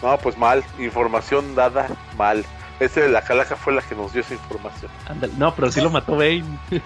No, 0.01 0.17
pues 0.19 0.39
mal, 0.39 0.63
información 0.79 1.55
dada 1.57 1.89
mal. 2.17 2.45
Ese 2.81 3.03
de 3.03 3.09
la 3.09 3.23
calaja 3.23 3.57
fue 3.57 3.73
la 3.73 3.83
que 3.83 3.95
nos 3.95 4.13
dio 4.13 4.21
esa 4.23 4.35
información. 4.35 4.91
Ándale. 5.09 5.33
No, 5.39 5.55
pero 5.55 5.71
sí 5.71 5.81
lo 5.81 5.91
mató 5.91 6.17
Bane. 6.17 6.45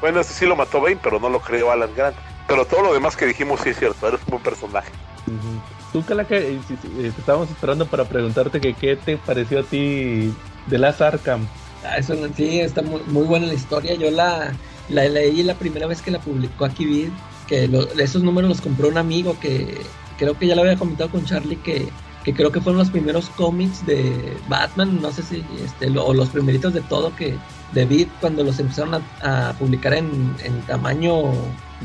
Bueno, 0.00 0.20
ese 0.20 0.34
sí 0.34 0.44
lo 0.44 0.54
mató 0.54 0.82
Bane, 0.82 0.98
pero 1.02 1.18
no 1.18 1.30
lo 1.30 1.40
creó 1.40 1.70
Alan 1.70 1.88
Grant. 1.96 2.16
Pero 2.46 2.66
todo 2.66 2.82
lo 2.82 2.92
demás 2.92 3.16
que 3.16 3.24
dijimos 3.24 3.60
sí 3.62 3.70
es 3.70 3.78
cierto, 3.78 4.06
eres 4.06 4.20
un 4.26 4.32
buen 4.32 4.42
personaje. 4.42 4.90
Ujú. 5.26 5.60
Tú, 5.94 6.04
Calaca, 6.04 6.36
eh, 6.36 6.58
sí, 6.68 6.76
sí, 6.82 6.88
eh, 6.98 7.10
te 7.14 7.20
estábamos 7.20 7.48
esperando 7.50 7.86
para 7.86 8.04
preguntarte 8.04 8.60
que 8.60 8.74
qué 8.74 8.96
te 8.96 9.16
pareció 9.16 9.60
a 9.60 9.62
ti 9.62 10.34
de 10.66 10.78
Last 10.78 11.00
Arkham. 11.00 11.46
Ah, 11.82 11.96
eso 11.96 12.14
no- 12.16 12.28
sí, 12.34 12.60
está 12.60 12.82
muy, 12.82 13.00
muy 13.06 13.24
buena 13.24 13.46
la 13.46 13.54
historia. 13.54 13.94
Yo 13.94 14.10
la, 14.10 14.52
la 14.90 15.04
leí 15.08 15.42
la 15.42 15.54
primera 15.54 15.86
vez 15.86 16.02
que 16.02 16.10
la 16.10 16.18
publicó 16.18 16.66
aquí 16.66 16.84
Vid 16.84 17.08
que 17.48 17.68
lo- 17.68 17.88
esos 17.98 18.22
números 18.22 18.48
los 18.50 18.60
compró 18.60 18.88
un 18.88 18.98
amigo 18.98 19.38
que 19.40 19.80
creo 20.18 20.36
que 20.38 20.46
ya 20.48 20.54
lo 20.54 20.62
había 20.62 20.76
comentado 20.76 21.10
con 21.10 21.24
Charlie 21.24 21.56
que, 21.56 21.88
que 22.24 22.32
creo 22.34 22.50
que 22.50 22.60
fueron 22.60 22.78
los 22.78 22.90
primeros 22.90 23.28
cómics 23.30 23.84
de 23.86 24.36
Batman, 24.48 25.00
no 25.00 25.12
sé 25.12 25.22
si 25.22 25.44
este, 25.64 25.90
lo- 25.90 26.06
o 26.06 26.14
los 26.14 26.30
primeritos 26.30 26.72
de 26.72 26.80
todo 26.80 27.14
que 27.14 27.36
de 27.72 27.84
Beat 27.86 28.08
cuando 28.20 28.42
los 28.44 28.58
empezaron 28.58 28.94
a, 29.22 29.48
a 29.48 29.52
publicar 29.54 29.94
en, 29.94 30.34
en 30.42 30.60
tamaño 30.62 31.32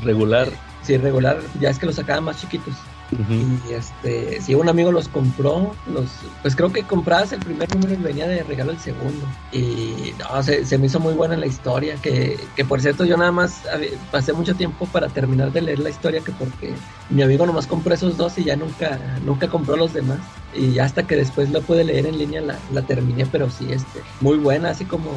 Regular. 0.03 0.48
sí, 0.84 0.98
regular, 0.98 1.40
ya 1.60 1.70
es 1.70 1.78
que 1.80 1.86
los 1.86 1.95
sacaban 1.95 2.24
más 2.24 2.40
chiquitos. 2.40 2.74
Y 3.11 3.74
este, 3.74 4.40
si 4.40 4.53
un 4.53 4.70
amigo 4.70 4.91
los 4.91 5.07
compró, 5.10 5.76
los, 5.91 6.10
pues 6.44 6.56
creo 6.56 6.72
que 6.72 6.84
comprabas 6.84 7.34
el 7.34 7.40
primer 7.40 7.68
número 7.74 7.95
y 7.95 7.98
venía 7.98 8.28
de 8.28 8.44
regalo 8.44 8.72
el 8.72 8.80
segundo. 8.80 9.26
Y 9.52 10.14
no, 10.20 10.44
se, 10.44 10.64
se 10.64 10.78
me 10.78 10.86
hizo 10.86 10.99
muy 10.99 11.16
buena 11.16 11.36
la 11.36 11.48
historia, 11.48 11.95
que, 12.03 12.40
que 12.56 12.64
por 12.66 12.80
cierto 12.82 13.06
yo 13.06 13.18
nada 13.18 13.32
más 13.32 13.64
pasé 14.11 14.32
mucho 14.32 14.53
tiempo 14.53 14.86
para 14.94 15.07
terminar 15.10 15.52
de 15.52 15.61
leer 15.64 15.80
la 15.80 15.90
historia, 15.90 16.22
que 16.22 16.32
porque 16.34 16.76
mi 17.10 17.22
amigo 17.23 17.45
nomás 17.45 17.65
compró 17.68 17.94
esos 17.94 18.18
dos 18.18 18.38
y 18.38 18.44
ya 18.44 18.56
nunca, 18.56 18.99
nunca 19.26 19.48
compró 19.48 19.76
los 19.76 19.94
demás. 19.94 20.19
Y 20.53 20.80
hasta 20.80 21.06
que 21.06 21.15
después 21.15 21.49
lo 21.52 21.61
pude 21.61 21.84
leer 21.84 22.06
en 22.07 22.18
línea 22.18 22.41
la, 22.41 22.57
la 22.73 22.81
terminé, 22.81 23.26
pero 23.31 23.49
sí, 23.49 23.68
este, 23.72 24.02
muy 24.22 24.38
buena, 24.38 24.72
así 24.72 24.86
como 24.86 25.10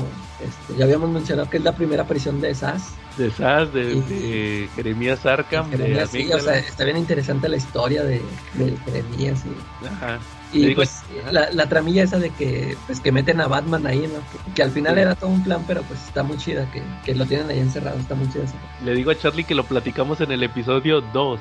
este, 0.44 0.78
ya 0.78 0.84
habíamos 0.84 1.10
mencionado 1.10 1.48
que 1.48 1.56
es 1.56 1.64
la 1.64 1.74
primera 1.74 2.02
aparición 2.02 2.40
de 2.40 2.54
Sass. 2.54 2.82
De 3.16 3.30
Sass, 3.30 3.72
de, 3.72 4.00
de 4.02 4.68
Jeremías 4.76 5.24
Arkham, 5.26 5.70
de 5.70 5.76
Jeremías, 5.78 6.10
sí, 6.10 6.30
o 6.32 6.38
sea, 6.38 6.58
está 6.58 6.84
bien 6.84 6.96
interesante 6.98 7.48
la 7.48 7.56
historia 7.56 8.02
de, 8.04 8.20
de 8.54 8.76
Jeremías. 8.84 9.40
y- 9.46 9.86
Ajá. 9.86 10.18
Y 10.54 10.66
digo- 10.66 10.76
pues 10.76 11.00
la, 11.30 11.50
la 11.50 11.66
tramilla 11.66 12.02
esa 12.02 12.18
de 12.18 12.28
que 12.28 12.76
pues 12.86 13.00
que 13.00 13.10
meten 13.10 13.40
a 13.40 13.46
Batman 13.48 13.86
ahí, 13.86 14.00
¿no? 14.00 14.18
Que, 14.46 14.52
que 14.54 14.62
al 14.62 14.70
final 14.70 14.94
Sí. 14.96 15.00
era 15.00 15.14
todo 15.14 15.30
un 15.30 15.42
plan, 15.42 15.64
pero 15.66 15.80
pues 15.84 15.98
está 16.06 16.22
muy 16.22 16.36
chida, 16.36 16.70
que, 16.72 16.82
que 17.06 17.14
lo 17.14 17.24
tienen 17.24 17.48
ahí 17.48 17.58
encerrado, 17.58 17.98
está 17.98 18.14
muy 18.14 18.28
chida 18.30 18.44
esa. 18.44 18.54
Le 18.84 18.94
digo 18.94 19.10
a 19.10 19.18
Charlie 19.18 19.44
que 19.44 19.54
lo 19.54 19.64
platicamos 19.64 20.20
en 20.20 20.30
el 20.30 20.42
episodio 20.42 21.00
2. 21.00 21.40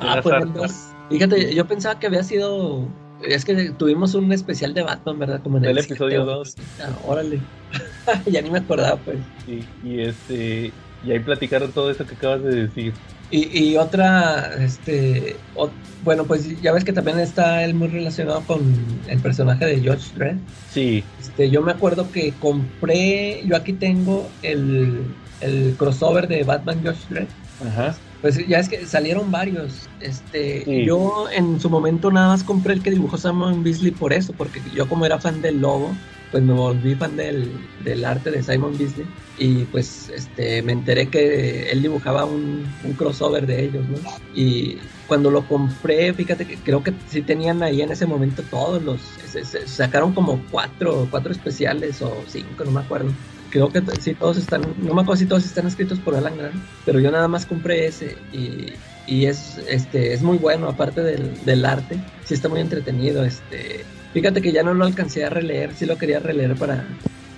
Ah, 0.00 0.20
pues 0.22 0.36
el. 0.38 0.96
Fíjate, 1.08 1.54
yo 1.54 1.66
pensaba 1.66 1.98
que 1.98 2.06
había 2.06 2.22
sido... 2.24 2.96
Es 3.18 3.44
que 3.44 3.72
tuvimos 3.72 4.14
un 4.14 4.32
especial 4.32 4.72
de 4.74 4.82
Batman, 4.82 5.18
¿verdad? 5.18 5.42
Como 5.42 5.58
en 5.58 5.64
El 5.64 5.78
el, 5.78 5.78
episodio 5.78 6.20
siete 6.20 6.24
o- 6.24 6.26
dos. 6.26 6.60
Ah, 6.78 6.98
órale. 7.02 7.50
ya 8.26 8.42
ni 8.42 8.50
me 8.50 8.58
acordaba, 8.58 9.02
pues. 9.04 9.32
Sí, 9.44 9.74
y 9.80 10.00
este 10.02 10.78
y 11.00 11.12
ahí 11.12 11.20
platicaron 11.24 11.72
todo 11.72 11.90
eso 11.90 12.06
que 12.06 12.14
acabas 12.14 12.42
de 12.42 12.50
decir. 12.54 13.02
Y, 13.28 13.70
y 13.72 13.76
otra, 13.76 14.54
este, 14.64 15.46
o- 15.52 15.80
bueno, 16.00 16.26
pues 16.26 16.60
ya 16.60 16.72
ves 16.72 16.84
que 16.84 16.92
también 16.92 17.18
está 17.20 17.64
él 17.64 17.74
muy 17.74 17.88
relacionado 17.88 18.44
con 18.46 19.02
el 19.06 19.20
personaje 19.22 19.66
de 19.66 19.80
George 19.80 20.12
Dredd. 20.14 20.42
Sí, 20.66 21.12
Este, 21.18 21.50
yo 21.50 21.62
me 21.62 21.72
acuerdo 21.72 22.10
que 22.12 22.38
compré, 22.38 23.44
yo 23.46 23.56
aquí 23.56 23.74
tengo 23.74 24.38
el, 24.42 25.20
el 25.40 25.76
crossover 25.78 26.28
de 26.28 26.44
Batman 26.44 26.82
George 26.82 27.06
Dredd. 27.08 27.34
ajá. 27.58 28.02
Pues 28.20 28.46
ya 28.46 28.58
es 28.58 28.68
que 28.68 28.86
salieron 28.86 29.30
varios. 29.30 29.90
Este, 29.98 30.64
Sí. 30.64 30.84
yo 30.84 31.28
en 31.30 31.58
su 31.58 31.70
momento 31.70 32.10
nada 32.10 32.28
más 32.28 32.44
compré 32.44 32.74
el 32.74 32.82
que 32.82 32.90
dibujó 32.90 33.16
Simon 33.16 33.62
Beasley 33.62 33.92
por 33.92 34.12
eso, 34.12 34.36
porque 34.36 34.62
yo 34.70 34.88
como 34.88 35.06
era 35.06 35.20
fan 35.20 35.40
del 35.40 35.58
logo, 35.58 36.02
pues 36.28 36.42
me 36.42 36.52
volví 36.52 36.94
fan 36.96 37.16
del, 37.16 37.70
del 37.78 38.04
arte 38.04 38.30
de 38.30 38.42
Simon 38.42 38.76
Beasley 38.76 39.14
y 39.34 39.64
pues 39.66 40.10
este 40.10 40.62
me 40.62 40.72
enteré 40.72 41.08
que 41.10 41.70
él 41.70 41.80
dibujaba 41.82 42.26
un, 42.26 42.78
un 42.82 42.94
crossover 42.94 43.46
de 43.46 43.64
ellos, 43.64 43.88
¿no? 43.88 44.02
Y 44.30 44.90
cuando 45.06 45.30
lo 45.30 45.46
compré, 45.46 46.12
fíjate 46.14 46.46
que 46.46 46.62
creo 46.62 46.82
que 46.82 47.00
sí 47.06 47.22
tenían 47.22 47.62
ahí 47.62 47.80
en 47.80 47.90
ese 47.90 48.06
momento 48.06 48.46
todos 48.48 48.82
los, 48.82 49.14
se- 49.14 49.44
se- 49.46 49.66
sacaron 49.66 50.12
como 50.14 50.46
cuatro, 50.48 51.08
cuatro 51.10 51.32
especiales 51.32 52.02
o 52.02 52.26
cinco, 52.26 52.64
no 52.64 52.70
me 52.72 52.80
acuerdo. 52.80 53.18
Creo 53.50 53.68
que 53.72 53.82
sí 54.00 54.14
todos 54.14 54.36
están, 54.36 54.62
no 54.78 54.94
me 54.94 55.02
acuerdo 55.02 55.16
si 55.16 55.26
todos 55.26 55.44
están 55.44 55.66
escritos 55.66 55.98
por 55.98 56.14
Alan 56.14 56.36
Grant, 56.38 56.62
pero 56.84 57.00
yo 57.00 57.10
nada 57.10 57.26
más 57.28 57.46
compré 57.46 57.86
ese 57.86 58.16
y, 58.32 58.74
y 59.06 59.26
es, 59.26 59.58
este, 59.68 60.12
es 60.12 60.22
muy 60.22 60.38
bueno, 60.38 60.68
aparte 60.68 61.02
del, 61.02 61.44
del 61.44 61.64
arte, 61.64 61.98
sí 62.24 62.34
está 62.34 62.48
muy 62.48 62.60
entretenido, 62.60 63.24
este, 63.24 63.84
fíjate 64.12 64.40
que 64.40 64.52
ya 64.52 64.62
no 64.62 64.72
lo 64.72 64.84
alcancé 64.84 65.24
a 65.24 65.30
releer, 65.30 65.74
sí 65.74 65.84
lo 65.84 65.98
quería 65.98 66.20
releer 66.20 66.54
para, 66.56 66.86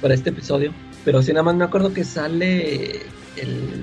para 0.02 0.12
este 0.14 0.30
episodio, 0.30 0.74
pero 1.05 1.22
sí 1.22 1.32
nada 1.32 1.44
más 1.44 1.55
me 1.56 1.64
acuerdo 1.64 1.94
que 1.94 2.05
sale 2.05 3.06
el, 3.36 3.82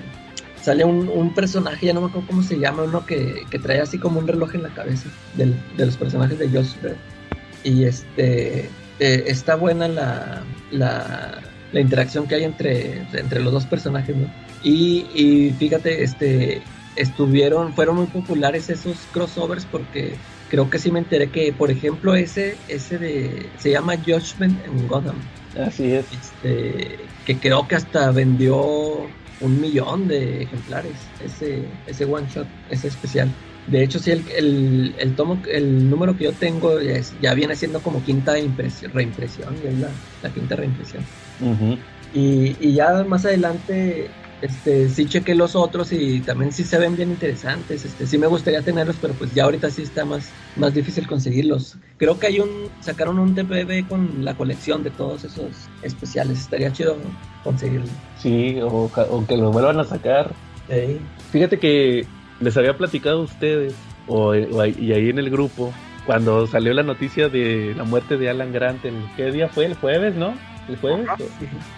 sale 0.62 0.84
un, 0.86 1.10
un 1.10 1.34
personaje, 1.34 1.88
ya 1.88 1.94
no 1.94 2.02
me 2.02 2.08
acuerdo 2.08 2.28
cómo 2.28 2.44
se 2.44 2.60
llama, 2.60 2.84
uno 2.84 3.06
que, 3.08 3.44
que 3.50 3.58
trae 3.58 3.82
así 3.82 3.98
como 3.98 4.20
un 4.20 4.28
reloj 4.28 4.54
en 4.54 4.64
la 4.64 4.70
cabeza 4.70 5.10
del- 5.34 5.56
de 5.78 5.86
los 5.88 5.98
personajes 5.98 6.38
de 6.38 6.48
Josh 6.50 6.76
Dredd. 6.82 6.98
Y 7.64 7.84
este 7.86 8.70
eh, 9.00 9.24
está 9.28 9.56
buena 9.56 9.88
la, 9.88 10.44
la, 10.72 11.40
la 11.72 11.80
interacción 11.82 12.28
que 12.28 12.36
hay 12.36 12.44
entre, 12.44 13.00
entre 13.14 13.42
los 13.42 13.54
dos 13.54 13.68
personajes, 13.68 14.16
¿no? 14.16 14.34
Y, 14.60 15.48
y 15.50 15.54
fíjate, 15.54 16.04
este 16.04 16.70
estuvieron, 16.96 17.74
fueron 17.76 17.96
muy 17.98 18.08
populares 18.08 18.70
esos 18.70 19.08
crossovers 19.08 19.66
porque 19.66 20.22
creo 20.48 20.70
que 20.70 20.80
sí 20.80 20.92
me 20.92 21.00
enteré 21.00 21.32
que, 21.32 21.54
por 21.54 21.72
ejemplo, 21.72 22.16
ese, 22.16 22.64
ese 22.68 22.98
de 23.00 23.54
se 23.58 23.72
llama 23.72 23.96
Judgment 23.98 24.60
en 24.66 24.88
Gotham. 24.88 25.32
Así 25.56 25.94
es. 25.94 26.08
Este, 26.12 27.14
que 27.24 27.40
creo 27.40 27.68
que 27.68 27.76
hasta 27.76 28.12
vendió 28.12 29.16
un 29.38 29.60
millón 29.60 30.08
de 30.08 30.42
ejemplares, 30.44 31.16
ese, 31.20 31.82
ese 31.86 32.06
one 32.06 32.28
shot, 32.28 32.52
ese 32.68 32.88
especial. 32.90 33.38
De 33.66 33.84
hecho, 33.84 34.00
sí, 34.00 34.12
el, 34.12 34.28
el, 34.30 34.96
el 35.00 35.16
tomo, 35.16 35.42
el 35.50 35.88
número 35.90 36.16
que 36.16 36.26
yo 36.26 36.38
tengo 36.38 36.82
ya, 36.82 36.94
es- 36.94 37.18
ya 37.20 37.34
viene 37.34 37.56
siendo 37.56 37.82
como 37.82 38.04
quinta 38.04 38.38
impresión, 38.40 38.92
reimpresión, 38.94 39.62
ya 39.62 39.70
es 39.70 39.78
la, 39.78 40.02
la 40.22 40.34
quinta 40.34 40.56
reimpresión. 40.56 41.10
Y, 42.12 42.58
y 42.68 42.74
ya 42.74 43.04
más 43.04 43.26
adelante, 43.26 44.12
este, 44.42 44.90
sí 44.90 45.06
chequé 45.06 45.36
los 45.36 45.56
otros 45.56 45.92
y 45.92 46.22
también 46.22 46.52
sí 46.52 46.64
se 46.64 46.80
ven 46.80 46.96
bien 46.96 47.12
interesantes. 47.12 47.86
Este, 47.86 48.08
sí 48.08 48.18
me 48.18 48.28
gustaría 48.28 48.62
tenerlos, 48.64 48.98
pero 49.00 49.14
pues 49.14 49.34
ya 49.34 49.44
ahorita 49.44 49.70
sí 49.70 49.84
está 49.84 50.06
más, 50.06 50.34
más 50.56 50.74
difícil 50.74 51.08
conseguirlos. 51.08 51.78
Creo 51.98 52.18
que 52.20 52.28
hay 52.28 52.40
un, 52.40 52.50
sacaron 52.80 53.20
un 53.20 53.36
TPB 53.36 53.88
con 53.88 54.24
la 54.26 54.36
colección 54.36 54.84
de 54.84 54.92
todos 54.92 55.24
esos 55.24 55.70
especiales. 55.84 56.40
Estaría 56.40 56.72
chido 56.72 56.98
conseguirlo. 57.44 57.90
Sí, 58.18 58.60
o, 58.62 58.68
o 58.96 59.28
que 59.28 59.38
lo 59.38 59.52
vuelvan 59.52 59.80
a 59.80 59.84
sacar. 59.84 60.34
Fíjate 61.32 61.60
que 61.60 62.08
les 62.40 62.58
había 62.58 62.78
platicado 62.78 63.20
a 63.22 63.24
ustedes, 63.24 63.76
o, 64.08 64.30
o 64.30 64.62
ahí- 64.62 64.76
y 64.80 64.94
ahí 64.94 65.10
en 65.10 65.20
el 65.20 65.30
grupo, 65.30 65.72
cuando 66.06 66.48
salió 66.48 66.74
la 66.74 66.84
noticia 66.84 67.30
de 67.30 67.74
la 67.76 67.84
muerte 67.84 68.18
de 68.18 68.30
Alan 68.30 68.52
Grant, 68.52 68.84
el, 68.86 68.96
¿qué 69.16 69.32
día 69.32 69.48
fue? 69.50 69.66
¿El 69.66 69.76
jueves, 69.76 70.16
no? 70.16 70.34
¿El 70.70 70.78
jueves? 70.78 71.08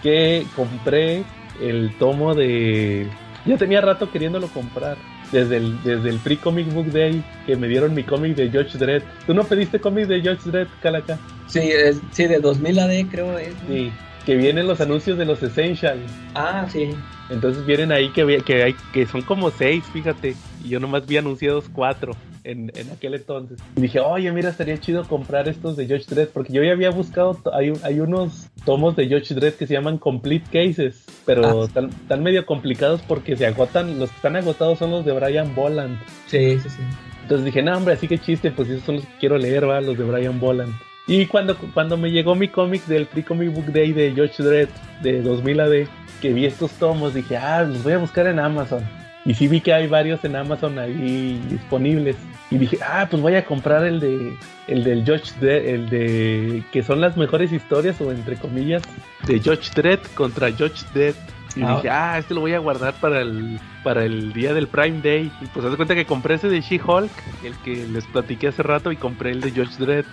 Que 0.03 0.45
compré 0.55 1.23
el 1.61 1.95
tomo 1.97 2.35
de... 2.35 3.07
Ya 3.45 3.57
tenía 3.57 3.81
rato 3.81 4.11
queriéndolo 4.11 4.47
comprar. 4.47 4.97
Desde 5.31 5.57
el, 5.57 5.81
desde 5.83 6.09
el 6.09 6.19
Free 6.19 6.35
Comic 6.35 6.73
Book 6.73 6.91
Day 6.91 7.23
que 7.45 7.55
me 7.55 7.69
dieron 7.69 7.93
mi 7.93 8.03
cómic 8.03 8.35
de 8.35 8.49
George 8.49 8.77
Dredd. 8.77 9.01
¿Tú 9.25 9.33
no 9.33 9.45
pediste 9.45 9.79
cómic 9.79 10.07
de 10.07 10.21
George 10.21 10.49
Dredd, 10.49 10.67
Calaca? 10.81 11.17
Sí, 11.47 11.59
es, 11.59 12.01
sí, 12.11 12.27
de 12.27 12.39
2000 12.39 12.79
AD 12.79 13.05
creo 13.09 13.37
es. 13.37 13.53
Sí. 13.67 13.93
Que 14.25 14.35
vienen 14.35 14.67
los 14.67 14.81
anuncios 14.81 15.17
de 15.17 15.23
los 15.23 15.41
Essentials. 15.41 16.11
Ah, 16.35 16.67
sí. 16.69 16.89
Entonces 17.29 17.65
vienen 17.65 17.93
ahí 17.93 18.09
que, 18.09 18.43
que 18.45 18.61
hay 18.61 18.75
que 18.91 19.05
son 19.05 19.21
como 19.21 19.51
seis, 19.51 19.85
fíjate. 19.93 20.35
Y 20.65 20.69
yo 20.69 20.81
nomás 20.81 21.07
vi 21.07 21.15
anunciados 21.15 21.69
cuatro 21.73 22.11
en, 22.43 22.71
en 22.75 22.91
aquel 22.91 23.13
entonces. 23.15 23.59
Y 23.75 23.81
dije, 23.81 23.99
oye, 23.99 24.31
mira, 24.31 24.49
estaría 24.49 24.77
chido 24.79 25.03
comprar 25.07 25.47
estos 25.47 25.77
de 25.77 25.85
George 25.87 26.05
Dredd. 26.09 26.29
Porque 26.29 26.53
yo 26.53 26.63
ya 26.63 26.71
había 26.71 26.89
buscado, 26.91 27.37
hay, 27.53 27.71
hay 27.83 27.99
unos 27.99 28.47
tomos 28.65 28.95
de 28.95 29.07
George 29.07 29.33
Dredd 29.33 29.53
que 29.53 29.67
se 29.67 29.73
llaman 29.73 29.97
Complete 29.97 30.45
Cases. 30.51 31.03
Pero 31.25 31.61
Ah. 31.61 31.65
están, 31.65 31.89
están 31.89 32.23
medio 32.23 32.45
complicados 32.45 33.01
porque 33.07 33.35
se 33.35 33.45
agotan, 33.45 33.99
los 33.99 34.09
que 34.09 34.15
están 34.15 34.35
agotados 34.35 34.79
son 34.79 34.91
los 34.91 35.05
de 35.05 35.11
Brian 35.13 35.53
Boland. 35.55 35.99
Sí, 36.27 36.59
sí, 36.59 36.69
sí. 36.69 36.81
Entonces 37.23 37.45
dije, 37.45 37.61
no, 37.61 37.77
hombre, 37.77 37.93
así 37.93 38.07
que 38.07 38.17
chiste, 38.17 38.51
pues 38.51 38.69
esos 38.69 38.83
son 38.83 38.95
los 38.95 39.05
que 39.05 39.11
quiero 39.19 39.37
leer, 39.37 39.67
va, 39.69 39.79
los 39.79 39.97
de 39.97 40.03
Brian 40.03 40.39
Boland. 40.39 40.73
Y 41.07 41.25
cuando, 41.25 41.57
cuando 41.73 41.97
me 41.97 42.11
llegó 42.11 42.35
mi 42.35 42.47
cómic 42.47 42.85
del 42.85 43.05
Free 43.05 43.23
Comic 43.23 43.53
Book 43.53 43.71
Day 43.73 43.91
de 43.91 44.11
George 44.13 44.41
Dredd 44.43 44.69
de 45.01 45.21
2000 45.21 45.59
AD, 45.59 45.73
que 46.21 46.33
vi 46.33 46.45
estos 46.45 46.71
tomos, 46.73 47.13
dije, 47.13 47.37
ah, 47.37 47.63
los 47.63 47.83
voy 47.83 47.93
a 47.93 47.97
buscar 47.97 48.27
en 48.27 48.39
Amazon. 48.39 48.83
Y 49.25 49.33
sí 49.33 49.47
vi 49.47 49.61
que 49.61 49.73
hay 49.73 49.87
varios 49.87 50.23
en 50.25 50.35
Amazon 50.35 50.77
ahí 50.79 51.39
disponibles. 51.49 52.15
Y 52.51 52.57
dije, 52.57 52.77
ah, 52.85 53.07
pues 53.09 53.21
voy 53.21 53.35
a 53.35 53.45
comprar 53.45 53.85
el 53.85 53.99
de 54.01 54.35
el 54.67 54.83
del 54.83 55.05
George 55.05 55.31
Dredd, 55.39 55.65
el 55.67 55.89
de 55.89 56.63
que 56.71 56.83
son 56.83 56.99
las 57.01 57.15
mejores 57.17 57.51
historias 57.53 57.99
o 58.01 58.11
entre 58.11 58.35
comillas 58.35 58.83
de 59.25 59.39
George 59.39 59.71
Dredd 59.73 59.99
contra 60.15 60.51
George 60.51 60.85
Dredd. 60.93 61.15
Y 61.55 61.63
Ah. 61.63 61.75
dije, 61.75 61.89
ah, 61.89 62.17
este 62.19 62.33
lo 62.33 62.41
voy 62.41 62.53
a 62.53 62.59
guardar 62.59 62.93
para 62.95 63.21
el 63.21 63.59
para 63.83 64.03
el 64.05 64.31
día 64.33 64.53
del 64.53 64.67
Prime 64.67 64.99
Day. 65.01 65.31
Y 65.41 65.45
pues 65.47 65.65
haz 65.65 65.71
de 65.71 65.77
cuenta 65.77 65.95
que 65.95 66.05
compré 66.05 66.35
ese 66.35 66.49
de 66.49 66.61
She-Hulk, 66.61 67.11
el 67.43 67.55
que 67.63 67.87
les 67.87 68.05
platiqué 68.05 68.49
hace 68.49 68.63
rato, 68.63 68.91
y 68.91 68.95
compré 68.97 69.31
el 69.31 69.41
de 69.41 69.51
George 69.51 69.75
Dredd. 69.79 70.05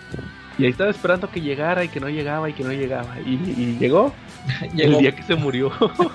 Y 0.58 0.64
ahí 0.64 0.70
estaba 0.70 0.90
esperando 0.90 1.30
que 1.30 1.40
llegara 1.40 1.84
y 1.84 1.88
que 1.88 2.00
no 2.00 2.08
llegaba 2.08 2.48
y 2.48 2.52
que 2.52 2.64
no 2.64 2.72
llegaba. 2.72 3.14
Y, 3.24 3.34
y 3.34 3.76
llegó, 3.78 4.12
Llegó. 4.74 4.96
el 4.96 4.98
día 5.02 5.12
que 5.14 5.22
se 5.22 5.34
murió. 5.36 5.70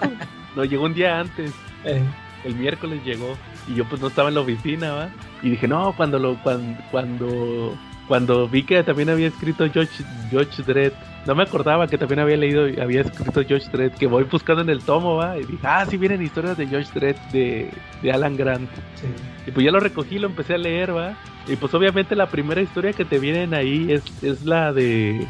no, 0.55 0.63
llegó 0.65 0.85
un 0.85 0.93
día 0.93 1.19
antes. 1.19 1.51
Eh, 1.85 2.01
El 2.43 2.55
miércoles 2.55 2.99
llegó. 3.05 3.37
Y 3.67 3.75
yo 3.75 3.85
pues 3.85 4.01
no 4.01 4.07
estaba 4.07 4.29
en 4.29 4.35
la 4.35 4.41
oficina, 4.41 4.91
¿va? 4.93 5.09
Y 5.41 5.51
dije, 5.51 5.67
no, 5.67 5.93
cuando 5.95 6.19
lo, 6.19 6.35
cuando, 6.43 6.81
cuando, 6.91 7.77
cuando 8.07 8.47
vi 8.47 8.63
que 8.63 8.83
también 8.83 9.09
había 9.09 9.27
escrito 9.27 9.65
George, 9.71 10.03
George 10.29 10.63
Dredd 10.63 10.93
no 11.25 11.35
me 11.35 11.43
acordaba 11.43 11.87
que 11.87 11.97
también 11.97 12.19
había 12.19 12.35
leído, 12.35 12.65
había 12.81 13.01
escrito 13.01 13.43
George 13.47 13.69
Dredd, 13.71 13.93
que 13.93 14.07
voy 14.07 14.23
buscando 14.25 14.61
en 14.61 14.69
el 14.69 14.83
tomo, 14.83 15.15
va, 15.15 15.37
y 15.37 15.43
dije, 15.43 15.65
ah, 15.65 15.85
sí 15.89 15.97
vienen 15.97 16.21
historias 16.21 16.57
de 16.57 16.67
George 16.67 16.91
Dredd 16.93 17.15
de, 17.31 17.71
de 18.01 18.11
Alan 18.11 18.35
Grant. 18.35 18.69
Sí. 18.95 19.07
Y 19.47 19.51
pues 19.51 19.65
ya 19.65 19.71
lo 19.71 19.79
recogí, 19.79 20.19
lo 20.19 20.27
empecé 20.27 20.55
a 20.55 20.57
leer, 20.57 20.95
va. 20.95 21.15
Y 21.47 21.55
pues 21.55 21.73
obviamente 21.73 22.15
la 22.15 22.27
primera 22.27 22.61
historia 22.61 22.93
que 22.93 23.05
te 23.05 23.19
vienen 23.19 23.53
ahí 23.53 23.91
es, 23.91 24.03
es 24.23 24.45
la 24.45 24.73
de 24.73 25.25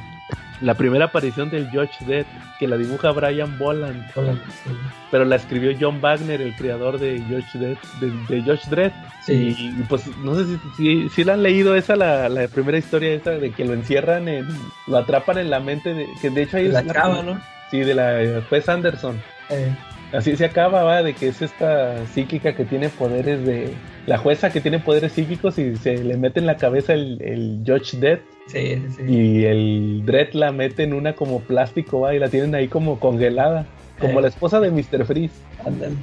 la 0.63 0.73
primera 0.73 1.05
aparición 1.05 1.49
del 1.49 1.69
George 1.69 2.05
Dredd, 2.05 2.25
que 2.59 2.67
la 2.67 2.77
dibuja 2.77 3.11
Brian 3.11 3.57
Boland. 3.57 4.03
Sí. 4.13 4.71
Pero 5.11 5.25
la 5.25 5.35
escribió 5.35 5.75
John 5.79 6.01
Wagner, 6.01 6.41
el 6.41 6.55
creador 6.55 6.99
de 6.99 7.21
George 7.27 7.59
Dredd. 7.59 7.77
De, 7.99 8.35
de 8.35 8.41
George 8.41 8.69
Dredd. 8.69 8.91
Sí. 9.25 9.33
Y, 9.33 9.81
y, 9.81 9.85
pues 9.89 10.07
no 10.17 10.35
sé 10.35 10.45
si, 10.45 10.59
si, 10.77 11.09
si 11.09 11.23
la 11.23 11.33
han 11.33 11.43
leído 11.43 11.75
esa, 11.75 11.95
la, 11.95 12.29
la 12.29 12.47
primera 12.47 12.77
historia 12.77 13.13
esa 13.13 13.31
de 13.31 13.51
que 13.51 13.65
lo 13.65 13.73
encierran 13.73 14.27
en, 14.27 14.47
lo 14.87 14.97
atrapan 14.97 15.37
en 15.37 15.49
la 15.49 15.59
mente, 15.59 15.93
de, 15.93 16.07
que 16.21 16.29
de 16.29 16.43
hecho 16.43 16.57
ahí 16.57 16.69
La 16.69 16.79
es 16.79 16.87
chava, 16.87 17.21
¿no? 17.21 17.39
Sí, 17.69 17.79
de 17.79 17.93
la 17.93 18.21
eh, 18.21 18.41
juez 18.49 18.67
Anderson. 18.69 19.21
Eh, 19.49 19.75
Así 20.13 20.35
se 20.37 20.45
acaba, 20.45 20.83
va, 20.83 21.01
de 21.01 21.13
que 21.13 21.29
es 21.29 21.41
esta 21.41 22.05
psíquica 22.07 22.53
que 22.53 22.65
tiene 22.65 22.89
poderes 22.89 23.43
de... 23.43 23.73
La 24.05 24.17
jueza 24.17 24.49
que 24.51 24.59
tiene 24.59 24.79
poderes 24.79 25.13
psíquicos 25.13 25.57
y 25.57 25.75
se 25.77 26.03
le 26.03 26.17
mete 26.17 26.39
en 26.39 26.45
la 26.45 26.57
cabeza 26.57 26.93
el, 26.93 27.21
el 27.21 27.59
Judge 27.65 27.97
Dead 27.97 28.19
sí, 28.47 28.75
sí, 28.75 28.81
sí. 28.97 29.03
y 29.13 29.45
el 29.45 30.01
Dredd 30.05 30.33
la 30.33 30.51
mete 30.51 30.83
en 30.83 30.93
una 30.93 31.13
como 31.13 31.39
plástico, 31.39 32.01
va, 32.01 32.13
y 32.13 32.19
la 32.19 32.27
tienen 32.27 32.53
ahí 32.55 32.67
como 32.67 32.99
congelada, 32.99 33.65
como 33.99 34.19
Eh. 34.19 34.23
la 34.23 34.27
esposa 34.27 34.59
de 34.59 34.71
Mr. 34.71 35.05
Freeze. 35.05 35.33
Ándale. 35.65 35.95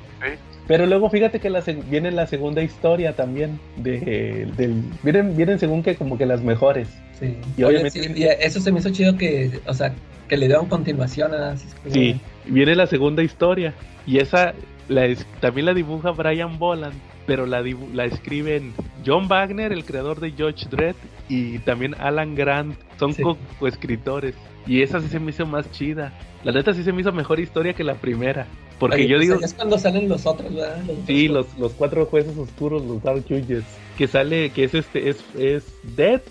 Pero 0.66 0.86
luego 0.86 1.10
fíjate 1.10 1.40
que 1.40 1.50
la, 1.50 1.60
seg- 1.62 1.82
viene 1.90 2.10
la 2.12 2.26
segunda 2.26 2.62
historia 2.62 3.14
también, 3.14 3.58
de, 3.76 4.46
del, 4.56 4.82
vienen, 5.02 5.36
vienen 5.36 5.58
según 5.58 5.82
que 5.82 5.96
como 5.96 6.16
que 6.16 6.24
las 6.26 6.42
mejores. 6.42 6.88
Sí. 7.18 7.36
Y 7.58 7.64
Oye, 7.64 7.76
obviamente- 7.82 8.02
sí, 8.02 8.12
y 8.16 8.22
eso 8.24 8.60
se 8.60 8.72
me 8.72 8.78
hizo 8.78 8.90
chido 8.90 9.16
que, 9.18 9.50
o 9.66 9.74
sea, 9.74 9.92
que 10.28 10.36
le 10.38 10.46
dieron 10.46 10.66
continuación 10.66 11.34
a 11.34 11.56
Sí, 11.90 12.18
viene 12.46 12.74
la 12.76 12.86
segunda 12.86 13.22
historia. 13.22 13.74
Y 14.06 14.18
esa 14.18 14.54
la 14.88 15.06
también 15.40 15.66
la 15.66 15.74
dibuja 15.74 16.12
Brian 16.12 16.58
Boland, 16.58 16.94
pero 17.30 17.46
la, 17.46 17.62
la 17.94 18.06
escriben 18.06 18.72
John 19.06 19.28
Wagner, 19.28 19.70
el 19.72 19.84
creador 19.84 20.18
de 20.18 20.32
George 20.32 20.66
Dredd, 20.68 20.96
y 21.28 21.60
también 21.60 21.94
Alan 22.00 22.34
Grant. 22.34 22.74
Son 22.98 23.14
Sí. 23.14 23.22
co- 23.22 23.38
coescritores. 23.60 24.34
Y 24.66 24.82
esa 24.82 24.98
sí 25.00 25.06
se 25.06 25.20
me 25.20 25.30
hizo 25.30 25.46
más 25.46 25.70
chida. 25.70 26.12
La 26.42 26.50
neta 26.50 26.74
sí 26.74 26.82
se 26.82 26.92
me 26.92 27.02
hizo 27.02 27.12
mejor 27.12 27.38
historia 27.38 27.72
que 27.72 27.84
la 27.84 27.94
primera. 27.94 28.48
Porque 28.80 28.96
Oye, 28.96 29.06
yo 29.06 29.16
pues 29.18 29.28
digo, 29.28 29.40
es 29.44 29.54
cuando 29.54 29.78
salen 29.78 30.08
los 30.08 30.26
otros, 30.26 30.52
¿verdad? 30.52 30.82
Los 30.88 30.96
sí, 31.06 31.28
otros. 31.28 31.46
los, 31.52 31.58
los 31.60 31.72
cuatro 31.74 32.04
jueces 32.06 32.36
oscuros, 32.36 32.84
los 32.84 33.00
Dark 33.00 33.22
Judges, 33.28 33.62
que 33.96 34.08
sale, 34.08 34.50
que 34.50 34.64
es 34.64 34.74
este, 34.74 35.08
es, 35.08 35.24
es 35.38 35.62
Death, 35.94 36.24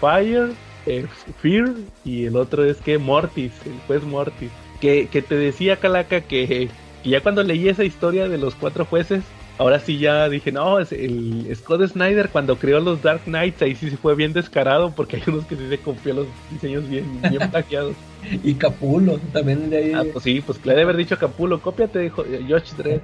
Fire, 0.00 0.50
eh, 0.84 1.06
Fear, 1.40 1.70
y 2.04 2.26
el 2.26 2.36
otro 2.36 2.62
es 2.62 2.76
que 2.76 2.98
Mortis, 2.98 3.52
el 3.64 3.72
juez 3.86 4.02
Mortis. 4.04 4.50
Que, 4.82 5.06
que 5.10 5.22
te 5.22 5.36
decía 5.36 5.76
Calaca 5.78 6.20
que, 6.20 6.46
que 6.46 6.68
ya 7.08 7.22
cuando 7.22 7.42
leí 7.42 7.70
esa 7.70 7.84
historia 7.84 8.28
de 8.28 8.36
los 8.36 8.54
cuatro 8.54 8.84
jueces, 8.84 9.24
ahora 9.58 9.78
sí 9.80 9.98
ya 9.98 10.28
dije, 10.28 10.52
no, 10.52 10.78
es 10.78 10.92
el 10.92 11.48
Scott 11.54 11.86
Snyder 11.88 12.30
cuando 12.30 12.58
creó 12.58 12.80
los 12.80 13.02
Dark 13.02 13.22
Knights, 13.24 13.62
ahí 13.62 13.74
sí 13.74 13.90
se 13.90 13.96
fue 13.96 14.14
bien 14.14 14.32
descarado, 14.32 14.94
porque 14.94 15.16
hay 15.16 15.22
unos 15.26 15.44
que 15.46 15.56
sí 15.56 15.68
se 15.68 15.78
confió 15.78 16.14
los 16.14 16.26
diseños 16.50 16.88
bien, 16.88 17.20
bien 17.28 17.48
plagiados. 17.50 17.94
Y 18.42 18.54
Capulo, 18.54 19.18
también 19.32 19.70
de 19.70 19.76
ahí. 19.76 19.92
Ah, 19.94 20.02
pues 20.12 20.24
sí, 20.24 20.40
pues 20.44 20.64
le 20.64 20.72
debe 20.72 20.82
haber 20.82 20.96
dicho 20.96 21.14
a 21.14 21.18
Capulo, 21.18 21.60
cópiate 21.62 21.98
de 22.00 22.10
Jo- 22.10 22.24
de 22.24 22.42
George 22.44 22.74
Dredd. 22.76 23.00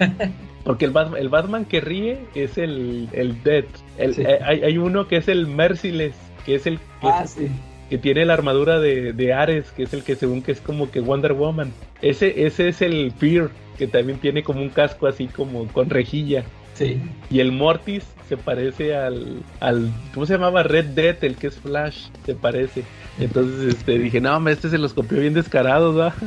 Porque 0.64 0.86
el 0.86 0.90
Batman, 0.92 1.20
el 1.20 1.28
Batman 1.28 1.64
que 1.66 1.80
ríe 1.82 2.18
es 2.34 2.56
el, 2.58 3.08
el 3.12 3.42
Dead. 3.42 3.64
El, 3.98 4.14
Sí. 4.14 4.22
eh, 4.22 4.38
hay, 4.42 4.62
hay 4.62 4.78
uno 4.78 5.06
que 5.06 5.16
es 5.18 5.28
el 5.28 5.46
Merciless, 5.46 6.14
que 6.46 6.54
es 6.54 6.66
el 6.66 6.78
que, 7.00 7.06
ah, 7.06 7.26
sí. 7.26 7.48
Que 7.90 7.98
tiene 7.98 8.24
la 8.24 8.34
armadura 8.34 8.80
de, 8.80 9.12
de 9.12 9.32
Ares, 9.32 9.70
que 9.72 9.84
es 9.84 9.92
el 9.92 10.02
que 10.02 10.16
según 10.16 10.42
que 10.42 10.52
es 10.52 10.60
como 10.60 10.90
que 10.90 11.00
Wonder 11.00 11.32
Woman. 11.32 11.72
Ese, 12.02 12.46
ese 12.46 12.68
es 12.68 12.82
el 12.82 13.12
Fear, 13.12 13.50
que 13.78 13.86
también 13.86 14.18
tiene 14.18 14.42
como 14.42 14.60
un 14.60 14.70
casco 14.70 15.06
así 15.06 15.26
como 15.26 15.66
con 15.68 15.90
rejilla. 15.90 16.44
Sí. 16.74 17.00
Y 17.30 17.40
el 17.40 17.52
Mortis 17.52 18.04
se 18.28 18.36
parece 18.36 18.96
al, 18.96 19.42
al 19.60 19.90
¿cómo 20.12 20.26
se 20.26 20.34
llamaba? 20.34 20.62
Red 20.62 20.86
Dead, 20.86 21.16
el 21.22 21.36
que 21.36 21.48
es 21.48 21.56
Flash, 21.56 22.08
se 22.26 22.34
parece. 22.34 22.82
Entonces 23.18 23.74
este, 23.74 23.98
dije, 23.98 24.20
no, 24.20 24.48
este 24.48 24.68
se 24.68 24.78
los 24.78 24.92
copió 24.92 25.20
bien 25.20 25.34
descarados, 25.34 25.98
¿va? 25.98 26.14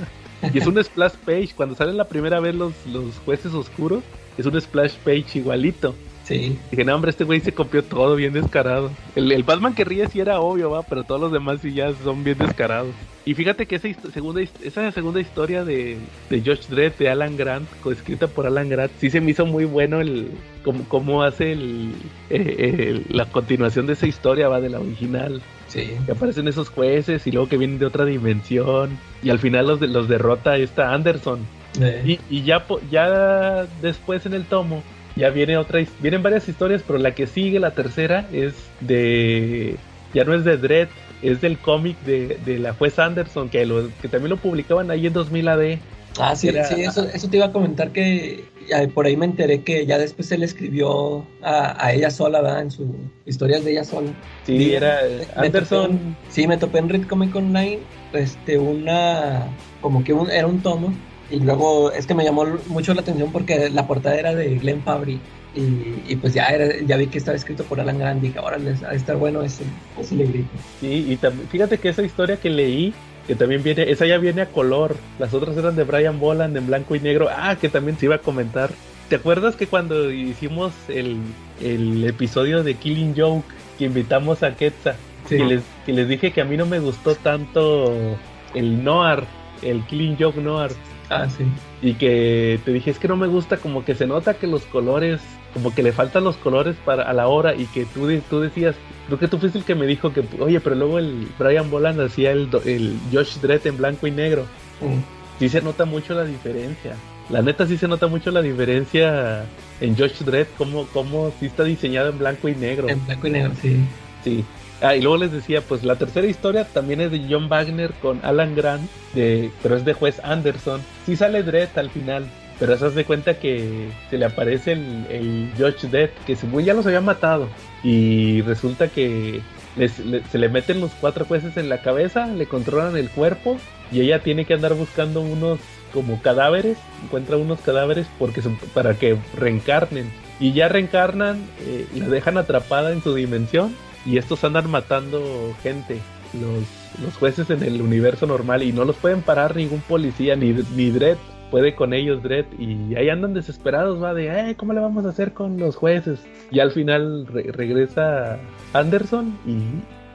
Y 0.53 0.59
es 0.59 0.67
un 0.67 0.81
splash 0.83 1.13
page, 1.25 1.49
cuando 1.55 1.73
salen 1.73 1.97
la 1.97 2.07
primera 2.07 2.39
vez 2.39 2.53
los, 2.53 2.73
los 2.85 3.17
jueces 3.25 3.55
oscuros, 3.55 4.03
es 4.37 4.45
un 4.45 4.61
splash 4.61 4.93
page 5.03 5.39
igualito. 5.39 5.95
Sí. 6.27 6.59
Dije, 6.71 6.83
no, 6.83 6.93
hombre, 6.93 7.11
este 7.11 7.23
güey 7.23 7.39
se 7.39 7.53
copió 7.53 7.83
todo 7.85 8.15
bien 8.17 8.33
descarado. 8.33 8.91
El, 9.15 9.31
el 9.31 9.43
Batman 9.43 9.73
que 9.73 9.85
ríe 9.85 10.07
sí 10.07 10.19
era 10.19 10.41
obvio, 10.41 10.69
va, 10.69 10.83
pero 10.83 11.03
todos 11.05 11.21
los 11.21 11.31
demás 11.31 11.59
sí 11.61 11.73
ya 11.73 11.93
son 12.03 12.25
bien 12.25 12.37
descarados. 12.37 12.93
Y 13.23 13.33
fíjate 13.33 13.65
que 13.65 13.75
esa, 13.77 13.87
segunda, 14.13 14.41
esa 14.63 14.91
segunda 14.91 15.21
historia 15.21 15.63
de, 15.63 15.97
de 16.29 16.41
George 16.41 16.63
Dredd, 16.69 16.93
de 16.99 17.09
Alan 17.09 17.37
Grant, 17.37 17.67
coescrita 17.81 18.27
por 18.27 18.45
Alan 18.45 18.67
Grant, 18.67 18.91
sí 18.99 19.09
se 19.09 19.21
me 19.21 19.31
hizo 19.31 19.45
muy 19.45 19.63
bueno 19.63 20.01
el 20.01 20.31
cómo, 20.65 20.83
cómo 20.89 21.23
hace 21.23 21.53
el, 21.53 21.93
eh, 22.29 23.03
el- 23.09 23.15
la 23.15 23.25
continuación 23.25 23.87
de 23.87 23.93
esa 23.93 24.07
historia, 24.07 24.49
va, 24.49 24.59
de 24.59 24.69
la 24.69 24.79
original. 24.81 25.41
Sí. 25.69 25.91
Que 26.05 26.11
aparecen 26.11 26.47
esos 26.49 26.67
jueces 26.69 27.25
y 27.25 27.31
luego 27.31 27.47
que 27.47 27.57
vienen 27.57 27.79
de 27.79 27.85
otra 27.85 28.03
dimensión. 28.05 28.97
Y 29.23 29.29
al 29.29 29.39
final 29.39 29.67
los, 29.67 29.79
de, 29.79 29.87
los 29.87 30.07
derrota 30.09 30.57
esta 30.57 30.93
Anderson. 30.93 31.39
Eh, 31.81 32.17
Y, 32.29 32.37
y 32.37 32.43
ya, 32.43 32.65
ya 32.91 33.65
después 33.81 34.25
en 34.25 34.33
el 34.33 34.45
tomo, 34.45 34.83
ya 35.17 35.29
viene 35.29 35.57
otra, 35.57 35.83
vienen 35.99 36.23
varias 36.23 36.47
historias, 36.47 36.83
pero 36.85 36.99
la 36.99 37.13
que 37.15 37.27
sigue, 37.27 37.59
la 37.59 37.71
tercera, 37.71 38.27
es 38.31 38.53
de, 38.81 39.77
ya 40.13 40.23
no 40.23 40.33
es 40.33 40.43
de 40.43 40.57
Dredd, 40.57 40.89
es 41.21 41.41
del 41.41 41.57
cómic 41.57 41.99
de, 42.01 42.39
de 42.45 42.59
la 42.59 42.73
juez 42.73 42.99
Anderson, 42.99 43.49
que, 43.49 43.65
lo, 43.65 43.89
que 44.01 44.07
también 44.07 44.29
lo 44.29 44.37
publicaban 44.37 44.91
ahí 44.91 45.07
en 45.07 45.13
2000 45.13 45.47
AD. 45.47 45.79
Ah, 46.19 46.35
sí, 46.35 46.47
Era- 46.49 46.63
sí, 46.65 46.81
eso, 46.81 47.07
eso 47.09 47.29
te 47.29 47.37
iba 47.37 47.47
a 47.47 47.51
comentar 47.51 47.91
que 47.91 48.45
por 48.93 49.05
ahí 49.05 49.15
me 49.15 49.25
enteré 49.25 49.61
que 49.61 49.85
ya 49.85 49.97
después 49.97 50.31
él 50.31 50.43
escribió 50.43 51.25
a, 51.41 51.83
a 51.85 51.93
ella 51.93 52.09
sola, 52.09 52.41
¿verdad? 52.41 52.61
En 52.61 52.71
sus 52.71 52.87
historias 53.25 53.63
de 53.63 53.71
ella 53.71 53.83
sola. 53.83 54.09
Sí, 54.43 54.73
era 54.73 54.99
me 55.37 55.45
Anderson, 55.47 55.91
en- 55.91 56.17
sí, 56.29 56.47
me 56.47 56.57
topé 56.57 56.79
en 56.79 56.89
Red 56.89 57.03
Comic 57.07 57.35
Online, 57.35 57.79
este, 58.13 58.57
una, 58.57 59.47
como 59.79 60.03
que 60.03 60.13
un, 60.13 60.29
era 60.31 60.47
un 60.47 60.61
tomo, 60.61 60.93
y 61.29 61.39
luego 61.39 61.91
es 61.91 62.05
que 62.07 62.13
me 62.13 62.23
llamó 62.23 62.45
mucho 62.67 62.93
la 62.93 63.01
atención 63.01 63.31
porque 63.31 63.69
la 63.69 63.87
portada 63.87 64.15
era 64.15 64.33
de 64.33 64.57
Glenn 64.57 64.81
Fabry, 64.81 65.19
y, 65.55 66.03
y 66.07 66.15
pues 66.17 66.33
ya, 66.33 66.45
era, 66.47 66.79
ya 66.85 66.97
vi 66.97 67.07
que 67.07 67.17
estaba 67.17 67.35
escrito 67.35 67.63
por 67.63 67.79
Alan 67.79 67.97
Grant, 67.97 68.23
y 68.23 68.27
dije, 68.27 68.39
ha 68.39 68.89
de 68.89 68.95
estar 68.95 69.17
bueno 69.17 69.41
ese, 69.41 69.63
ese 69.99 70.15
librito. 70.15 70.49
sí, 70.79 71.07
y 71.09 71.15
también, 71.17 71.47
fíjate 71.49 71.77
que 71.77 71.89
esa 71.89 72.03
historia 72.03 72.37
que 72.37 72.49
leí, 72.49 72.93
que 73.25 73.35
también 73.35 73.63
viene, 73.63 73.91
esa 73.91 74.05
ya 74.05 74.17
viene 74.17 74.41
a 74.41 74.45
color, 74.47 74.95
las 75.19 75.33
otras 75.33 75.57
eran 75.57 75.75
de 75.75 75.83
Brian 75.83 76.19
Boland 76.19 76.55
en 76.55 76.67
blanco 76.67 76.95
y 76.95 76.99
negro, 76.99 77.27
ah, 77.29 77.57
que 77.59 77.69
también 77.69 77.97
se 77.97 78.05
iba 78.05 78.15
a 78.15 78.19
comentar. 78.19 78.69
¿Te 79.09 79.15
acuerdas 79.15 79.55
que 79.55 79.67
cuando 79.67 80.11
hicimos 80.11 80.73
el, 80.89 81.17
el 81.61 82.05
episodio 82.05 82.63
de 82.63 82.75
Killing 82.75 83.15
Joke, 83.17 83.45
que 83.77 83.85
invitamos 83.85 84.43
a 84.43 84.55
Quetzal? 84.55 84.95
Sí. 85.27 85.37
que, 85.37 85.45
les, 85.45 85.63
que 85.85 85.91
les 85.91 86.07
dije 86.07 86.31
que 86.31 86.39
a 86.39 86.45
mí 86.45 86.55
no 86.55 86.65
me 86.65 86.79
gustó 86.79 87.15
tanto 87.15 88.17
el 88.53 88.83
Noir, 88.83 89.23
el 89.61 89.85
Killing 89.85 90.17
Joke 90.17 90.37
Noir. 90.37 90.71
Ah, 91.09 91.27
sí. 91.29 91.45
Y 91.81 91.93
que 91.93 92.59
te 92.65 92.73
dije, 92.73 92.91
es 92.91 92.99
que 92.99 93.07
no 93.07 93.15
me 93.15 93.27
gusta, 93.27 93.57
como 93.57 93.85
que 93.85 93.95
se 93.95 94.07
nota 94.07 94.33
que 94.33 94.47
los 94.47 94.63
colores, 94.63 95.21
como 95.53 95.73
que 95.73 95.83
le 95.83 95.91
faltan 95.91 96.23
los 96.23 96.37
colores 96.37 96.75
para 96.83 97.03
a 97.03 97.13
la 97.13 97.27
hora. 97.27 97.55
Y 97.55 97.65
que 97.65 97.85
tú, 97.85 98.09
tú 98.29 98.41
decías, 98.41 98.75
creo 99.07 99.19
que 99.19 99.27
tú 99.27 99.37
fuiste 99.37 99.57
el 99.57 99.63
que 99.63 99.75
me 99.75 99.85
dijo 99.85 100.11
que, 100.11 100.23
oye, 100.39 100.59
pero 100.59 100.75
luego 100.75 100.99
el 100.99 101.27
Brian 101.39 101.69
Boland 101.69 102.01
hacía 102.01 102.31
el, 102.31 102.49
el 102.65 102.97
Josh 103.11 103.37
Dredd 103.37 103.65
en 103.67 103.77
blanco 103.77 104.07
y 104.07 104.11
negro. 104.11 104.43
Mm. 104.81 105.39
Sí 105.39 105.49
se 105.49 105.61
nota 105.61 105.85
mucho 105.85 106.13
la 106.13 106.25
diferencia. 106.25 106.95
La 107.29 107.41
neta 107.41 107.67
sí 107.67 107.77
se 107.77 107.87
nota 107.87 108.07
mucho 108.07 108.31
la 108.31 108.41
diferencia 108.41 109.45
en 109.81 109.97
Josh 109.97 110.23
Dredd, 110.23 110.47
como, 110.57 110.87
como 110.87 111.31
sí 111.39 111.47
está 111.47 111.63
diseñado 111.63 112.09
en 112.09 112.19
blanco 112.19 112.47
y 112.47 112.55
negro. 112.55 112.89
En 112.89 113.05
blanco 113.05 113.27
y 113.27 113.31
negro, 113.31 113.51
sí. 113.61 113.77
Sí. 114.23 114.45
Ah, 114.81 114.95
y 114.95 115.01
luego 115.01 115.17
les 115.17 115.31
decía, 115.31 115.61
pues 115.61 115.83
la 115.83 115.95
tercera 115.95 116.27
historia 116.27 116.65
también 116.65 117.01
es 117.01 117.11
de 117.11 117.25
John 117.27 117.49
Wagner 117.49 117.93
con 117.93 118.19
Alan 118.23 118.55
Grant, 118.55 118.89
de, 119.13 119.51
pero 119.63 119.75
es 119.75 119.85
de 119.85 119.93
juez 119.93 120.21
Anderson. 120.23 120.81
Sí 121.05 121.15
sale 121.15 121.41
Dredd 121.41 121.77
al 121.77 121.89
final, 121.89 122.27
pero 122.59 122.73
eso 122.73 122.91
de 122.91 123.05
cuenta 123.05 123.39
que 123.39 123.89
se 124.09 124.17
le 124.17 124.25
aparece 124.25 124.73
el, 124.73 125.07
el 125.09 125.51
Judge 125.57 125.89
Dredd, 125.89 126.11
que 126.27 126.35
según 126.35 126.63
ya 126.63 126.75
los 126.75 126.85
había 126.85 127.01
matado. 127.01 127.47
Y 127.83 128.41
resulta 128.43 128.87
que 128.87 129.41
se 129.85 130.37
le 130.37 130.49
meten 130.49 130.79
los 130.79 130.91
cuatro 130.99 131.25
jueces 131.25 131.57
en 131.57 131.69
la 131.69 131.81
cabeza, 131.81 132.27
le 132.27 132.45
controlan 132.45 132.97
el 132.97 133.09
cuerpo 133.09 133.57
y 133.91 134.01
ella 134.01 134.19
tiene 134.19 134.45
que 134.45 134.53
andar 134.53 134.73
buscando 134.73 135.21
unos 135.21 135.59
como 135.93 136.21
cadáveres, 136.21 136.77
encuentra 137.03 137.37
unos 137.37 137.59
cadáveres 137.61 138.07
porque 138.19 138.41
para 138.73 138.95
que 138.95 139.17
reencarnen. 139.35 140.11
Y 140.39 140.53
ya 140.53 140.67
reencarnan, 140.67 141.43
eh, 141.65 141.87
la 141.95 142.07
dejan 142.07 142.37
atrapada 142.37 142.91
en 142.91 143.01
su 143.01 143.15
dimensión 143.15 143.75
y 144.07 144.17
estos 144.17 144.43
andan 144.43 144.71
matando 144.71 145.53
gente, 145.61 145.99
los, 146.33 147.03
los 147.05 147.15
jueces 147.17 147.49
en 147.51 147.61
el 147.61 147.81
universo 147.81 148.25
normal 148.25 148.63
y 148.63 148.71
no 148.71 148.85
los 148.85 148.95
pueden 148.95 149.21
parar 149.21 149.55
ningún 149.55 149.81
policía 149.81 150.35
ni, 150.35 150.53
ni 150.75 150.89
Dredd 150.89 151.17
puede 151.51 151.75
con 151.75 151.93
ellos 151.93 152.21
Dredd 152.23 152.45
y 152.59 152.95
ahí 152.95 153.09
andan 153.09 153.33
desesperados, 153.33 154.01
va 154.03 154.13
de, 154.13 154.27
"Eh, 154.49 154.55
¿cómo 154.57 154.73
le 154.73 154.81
vamos 154.81 155.05
a 155.05 155.09
hacer 155.09 155.31
con 155.33 155.57
los 155.57 155.75
jueces? 155.77 156.19
Y 156.51 156.59
al 156.59 156.71
final 156.71 157.25
re- 157.27 157.51
regresa 157.53 158.39
Anderson 158.73 159.37
y 159.45 159.57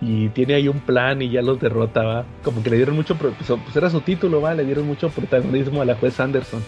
y 0.04 0.30
tiene 0.30 0.54
ahí 0.54 0.66
un 0.66 0.80
plan 0.80 1.22
y 1.22 1.30
ya 1.30 1.42
los 1.42 1.60
derrota, 1.60 2.02
¿va? 2.02 2.24
Como 2.42 2.60
que 2.60 2.70
le 2.70 2.76
dieron 2.76 2.96
mucho, 2.96 3.14
pues, 3.14 3.34
pues 3.38 3.76
era 3.76 3.88
su 3.88 4.00
título, 4.00 4.40
¿va? 4.40 4.52
Le 4.52 4.64
dieron 4.64 4.84
mucho 4.84 5.08
protagonismo 5.10 5.80
a 5.80 5.84
la 5.84 5.94
juez 5.94 6.18
Anderson. 6.18 6.60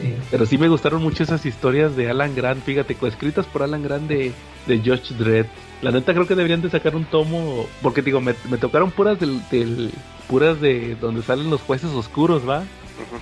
Sí. 0.00 0.14
Pero 0.30 0.46
sí 0.46 0.56
me 0.56 0.66
gustaron 0.66 1.02
mucho 1.02 1.22
esas 1.22 1.44
historias 1.44 1.94
de 1.94 2.08
Alan 2.08 2.34
Grant, 2.34 2.62
fíjate, 2.64 2.94
coescritas 2.94 3.44
por 3.44 3.62
Alan 3.62 3.82
Grant 3.82 4.08
de, 4.08 4.32
de 4.66 4.78
Josh 4.78 5.12
Dredd. 5.12 5.44
La 5.82 5.90
neta 5.90 6.12
creo 6.12 6.26
que 6.26 6.34
deberían 6.34 6.60
de 6.62 6.68
sacar 6.70 6.94
un 6.94 7.04
tomo, 7.06 7.66
porque 7.82 8.02
digo, 8.02 8.20
me, 8.20 8.34
me 8.50 8.58
tocaron 8.58 8.90
puras 8.90 9.18
del, 9.18 9.40
del- 9.50 9.90
puras 10.28 10.60
de 10.60 10.94
donde 10.96 11.22
salen 11.22 11.50
los 11.50 11.62
jueces 11.62 11.90
oscuros, 11.90 12.48
¿va? 12.48 12.64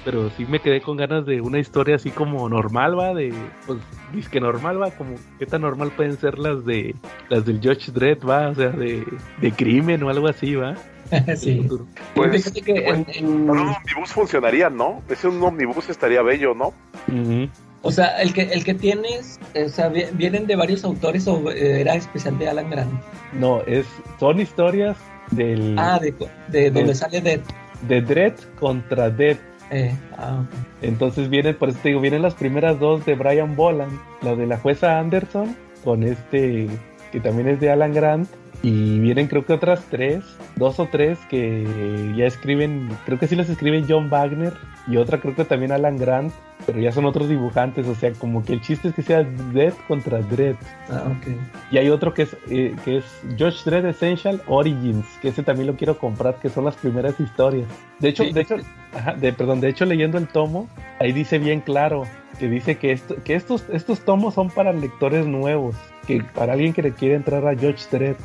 Pero 0.04 0.28
sí 0.36 0.44
me 0.44 0.58
quedé 0.60 0.80
con 0.80 0.96
ganas 0.96 1.24
de 1.24 1.40
una 1.40 1.60
historia 1.60 1.94
así 1.96 2.10
como 2.10 2.48
normal, 2.48 2.98
¿va? 2.98 3.14
De, 3.14 3.32
pues, 3.64 3.78
disque 4.12 4.40
normal, 4.40 4.82
¿va? 4.82 4.90
Como, 4.90 5.14
¿qué 5.38 5.46
tan 5.46 5.60
normal 5.62 5.92
pueden 5.96 6.16
ser 6.18 6.36
las 6.38 6.64
de, 6.64 6.96
las 7.28 7.46
del 7.46 7.60
Josh 7.62 7.90
Dredd, 7.90 8.24
¿va? 8.28 8.48
O 8.48 8.54
sea, 8.56 8.70
de, 8.70 9.06
de 9.40 9.52
crimen 9.52 10.02
o 10.02 10.10
algo 10.10 10.26
así, 10.26 10.56
¿va? 10.56 10.74
sí. 11.36 11.66
Pues, 12.14 12.32
Fíjate 12.32 12.60
que 12.62 12.72
en- 12.88 13.06
en- 13.14 13.26
un 13.50 13.50
omnibus 13.50 14.10
funcionaría, 14.12 14.68
¿no? 14.68 15.00
Ese 15.08 15.28
un 15.28 15.40
omnibus 15.42 15.88
estaría 15.88 16.22
bello, 16.22 16.54
¿no? 16.54 16.74
Ujú. 17.06 17.48
O 17.82 17.90
sea, 17.90 18.20
el 18.20 18.32
que, 18.32 18.42
el 18.42 18.64
que 18.64 18.74
tienes, 18.74 19.38
o 19.54 19.68
sea, 19.68 19.88
vi- 19.88 20.06
vienen 20.12 20.46
de 20.46 20.56
varios 20.56 20.84
autores 20.84 21.26
o 21.28 21.50
eh, 21.50 21.80
era 21.80 21.94
especial 21.94 22.38
de 22.38 22.48
Alan 22.48 22.70
Grant. 22.70 22.92
No, 23.32 23.60
es, 23.66 23.86
son 24.18 24.40
historias 24.40 24.96
del, 25.30 25.76
Ah, 25.78 25.98
de, 26.00 26.14
de 26.48 26.70
donde 26.70 26.94
sale 26.94 27.20
de... 27.20 27.40
de 27.86 28.00
Dredd 28.02 28.34
contra 28.58 29.10
Dead. 29.10 29.36
Eh, 29.70 29.94
ah. 30.16 30.42
Entonces 30.80 31.28
vienen, 31.28 31.54
por 31.56 31.68
eso 31.68 31.78
te 31.82 31.90
digo, 31.90 32.00
vienen 32.00 32.22
las 32.22 32.34
primeras 32.34 32.80
dos 32.80 33.04
de 33.04 33.14
Brian 33.14 33.54
Boland, 33.54 33.92
la 34.22 34.34
de 34.34 34.46
la 34.46 34.56
jueza 34.56 34.98
Anderson, 34.98 35.54
con 35.84 36.02
este, 36.02 36.68
que 37.10 37.20
también 37.20 37.48
es 37.48 37.60
de 37.60 37.70
Alan 37.70 37.92
Grant, 37.92 38.28
y 38.62 38.98
vienen 38.98 39.28
creo 39.28 39.46
que 39.46 39.52
otras 39.52 39.84
tres, 39.88 40.24
dos 40.56 40.80
o 40.80 40.86
tres 40.86 41.18
que 41.30 42.12
ya 42.16 42.26
escriben, 42.26 42.88
creo 43.06 43.18
que 43.18 43.28
sí 43.28 43.36
las 43.36 43.48
escribe 43.48 43.84
John 43.88 44.10
Wagner, 44.10 44.52
y 44.88 44.96
otra 44.96 45.20
creo 45.20 45.36
que 45.36 45.44
también 45.44 45.70
Alan 45.70 45.96
Grant, 45.96 46.32
pero 46.66 46.80
ya 46.80 46.90
son 46.90 47.04
otros 47.04 47.28
dibujantes, 47.28 47.86
o 47.86 47.94
sea, 47.94 48.12
como 48.14 48.44
que 48.44 48.54
el 48.54 48.60
chiste 48.60 48.88
es 48.88 48.94
que 48.94 49.02
sea 49.02 49.22
Dead 49.52 49.72
contra 49.86 50.18
Dread. 50.22 50.56
Ah, 50.90 51.04
ok. 51.06 51.36
Y 51.70 51.78
hay 51.78 51.88
otro 51.88 52.12
que 52.14 52.22
es, 52.22 52.36
eh, 52.50 52.74
que 52.84 52.96
es 52.98 53.04
Josh 53.38 53.62
Dredd 53.64 53.86
Essential 53.86 54.42
Origins, 54.48 55.06
que 55.22 55.28
ese 55.28 55.42
también 55.44 55.68
lo 55.68 55.76
quiero 55.76 55.96
comprar, 55.98 56.34
que 56.40 56.48
son 56.48 56.64
las 56.64 56.74
primeras 56.74 57.18
historias. 57.20 57.68
De 58.00 58.08
hecho, 58.08 58.24
Sí. 58.24 58.32
de 58.32 58.40
hecho, 58.40 58.56
ajá, 58.92 59.14
de, 59.14 59.32
perdón, 59.32 59.60
de 59.60 59.68
hecho 59.68 59.84
leyendo 59.84 60.18
el 60.18 60.26
tomo, 60.26 60.68
ahí 60.98 61.12
dice 61.12 61.38
bien 61.38 61.60
claro, 61.60 62.02
que 62.40 62.48
dice 62.48 62.76
que, 62.76 62.90
esto, 62.92 63.16
que 63.24 63.34
estos, 63.34 63.64
estos 63.72 64.00
tomos 64.00 64.34
son 64.34 64.50
para 64.50 64.72
lectores 64.72 65.26
nuevos, 65.26 65.76
que 66.08 66.24
para 66.34 66.54
alguien 66.54 66.72
que 66.72 66.82
le 66.82 66.92
quiere 66.92 67.14
entrar 67.14 67.46
a 67.46 67.54
Josh 67.54 67.84
Dredd. 67.92 68.16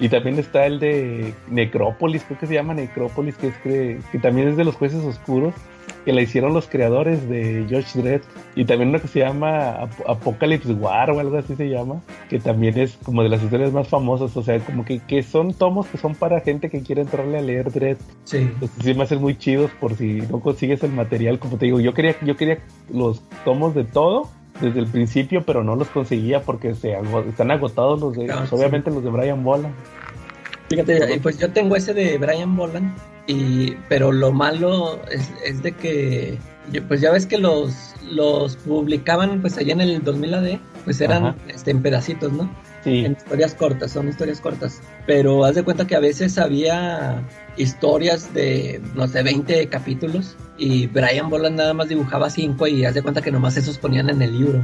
Y 0.00 0.08
también 0.08 0.38
está 0.38 0.66
el 0.66 0.80
de 0.80 1.32
Necrópolis, 1.48 2.24
creo 2.24 2.38
que 2.38 2.46
se 2.46 2.54
llama 2.54 2.74
Necrópolis, 2.74 3.36
que, 3.36 3.48
es 3.48 3.56
que, 3.58 3.98
que 4.10 4.18
también 4.18 4.48
es 4.48 4.56
de 4.56 4.64
los 4.64 4.74
jueces 4.74 5.04
oscuros, 5.04 5.54
que 6.04 6.12
la 6.12 6.20
hicieron 6.20 6.52
los 6.54 6.68
creadores 6.68 7.28
de 7.28 7.66
Josh 7.70 7.94
Dredd. 7.94 8.22
Y 8.54 8.64
también 8.64 8.90
uno 8.90 9.00
que 9.00 9.08
se 9.08 9.20
llama 9.20 9.70
Ap- 9.70 10.08
Apocalypse 10.08 10.72
War 10.72 11.10
o 11.10 11.20
algo 11.20 11.36
así 11.38 11.54
se 11.56 11.68
llama, 11.68 12.00
que 12.28 12.38
también 12.38 12.78
es 12.78 12.98
como 13.04 13.22
de 13.22 13.28
las 13.28 13.42
historias 13.42 13.72
más 13.72 13.88
famosas, 13.88 14.36
o 14.36 14.42
sea, 14.42 14.58
como 14.60 14.84
que, 14.84 15.00
que 15.00 15.22
son 15.22 15.52
tomos 15.54 15.86
que 15.86 15.98
son 15.98 16.14
para 16.14 16.40
gente 16.40 16.70
que 16.70 16.82
quiere 16.82 17.02
entrarle 17.02 17.38
a 17.38 17.42
leer 17.42 17.70
Dredd. 17.72 17.98
Sí. 18.24 18.38
Entonces 18.38 18.76
sí 18.82 18.94
me 18.94 19.02
hacen 19.02 19.20
muy 19.20 19.36
chidos 19.36 19.70
por 19.80 19.94
si 19.94 20.22
no 20.30 20.40
consigues 20.40 20.82
el 20.82 20.92
material, 20.92 21.38
como 21.38 21.56
te 21.58 21.66
digo, 21.66 21.80
yo 21.80 21.92
quería, 21.94 22.14
yo 22.22 22.36
quería 22.36 22.58
los 22.92 23.22
tomos 23.44 23.74
de 23.74 23.84
todo 23.84 24.28
desde 24.60 24.80
el 24.80 24.86
principio, 24.86 25.42
pero 25.44 25.62
no 25.64 25.76
los 25.76 25.88
conseguía 25.88 26.40
porque 26.42 26.74
se 26.74 26.96
están 27.28 27.50
agotados 27.50 28.00
los 28.00 28.14
de, 28.16 28.30
Ah, 28.30 28.36
pues, 28.38 28.50
sí. 28.50 28.56
obviamente 28.56 28.90
los 28.90 29.02
de 29.04 29.10
Brian 29.10 29.42
Bola. 29.44 29.70
Fíjate, 30.68 31.14
y 31.14 31.18
pues 31.20 31.38
yo 31.38 31.50
tengo 31.52 31.76
ese 31.76 31.94
de 31.94 32.18
Brian 32.18 32.56
Boland, 32.56 32.92
y, 33.28 33.72
pero 33.88 34.10
lo 34.12 34.32
malo 34.32 35.00
es, 35.10 35.30
es 35.44 35.62
de 35.62 35.72
que, 35.72 36.38
pues 36.88 37.00
ya 37.00 37.12
ves 37.12 37.26
que 37.26 37.38
los, 37.38 37.94
los 38.10 38.56
publicaban 38.56 39.40
pues 39.40 39.56
allá 39.58 39.74
en 39.74 39.80
el 39.80 40.02
2000 40.02 40.34
AD, 40.34 40.58
pues 40.84 41.00
eran 41.00 41.26
Ajá. 41.26 41.36
este, 41.48 41.70
en 41.70 41.82
pedacitos, 41.82 42.32
¿no? 42.32 42.50
Sí. 42.82 43.04
En 43.04 43.12
historias 43.12 43.54
cortas, 43.54 43.92
son 43.92 44.08
historias 44.08 44.40
cortas. 44.40 44.80
Pero 45.06 45.44
haz 45.44 45.54
de 45.54 45.62
cuenta 45.62 45.86
que 45.86 45.94
a 45.96 46.00
veces 46.00 46.36
había 46.38 47.22
historias 47.56 48.32
de, 48.34 48.80
no 48.94 49.06
sé, 49.08 49.22
20 49.22 49.66
capítulos 49.68 50.36
y 50.58 50.86
Brian 50.86 51.28
Boland 51.30 51.56
nada 51.56 51.74
más 51.74 51.88
dibujaba 51.88 52.30
5 52.30 52.66
y 52.66 52.84
haz 52.84 52.94
de 52.94 53.02
cuenta 53.02 53.22
que 53.22 53.30
nomás 53.30 53.56
esos 53.56 53.78
ponían 53.78 54.08
en 54.10 54.22
el 54.22 54.38
libro. 54.38 54.62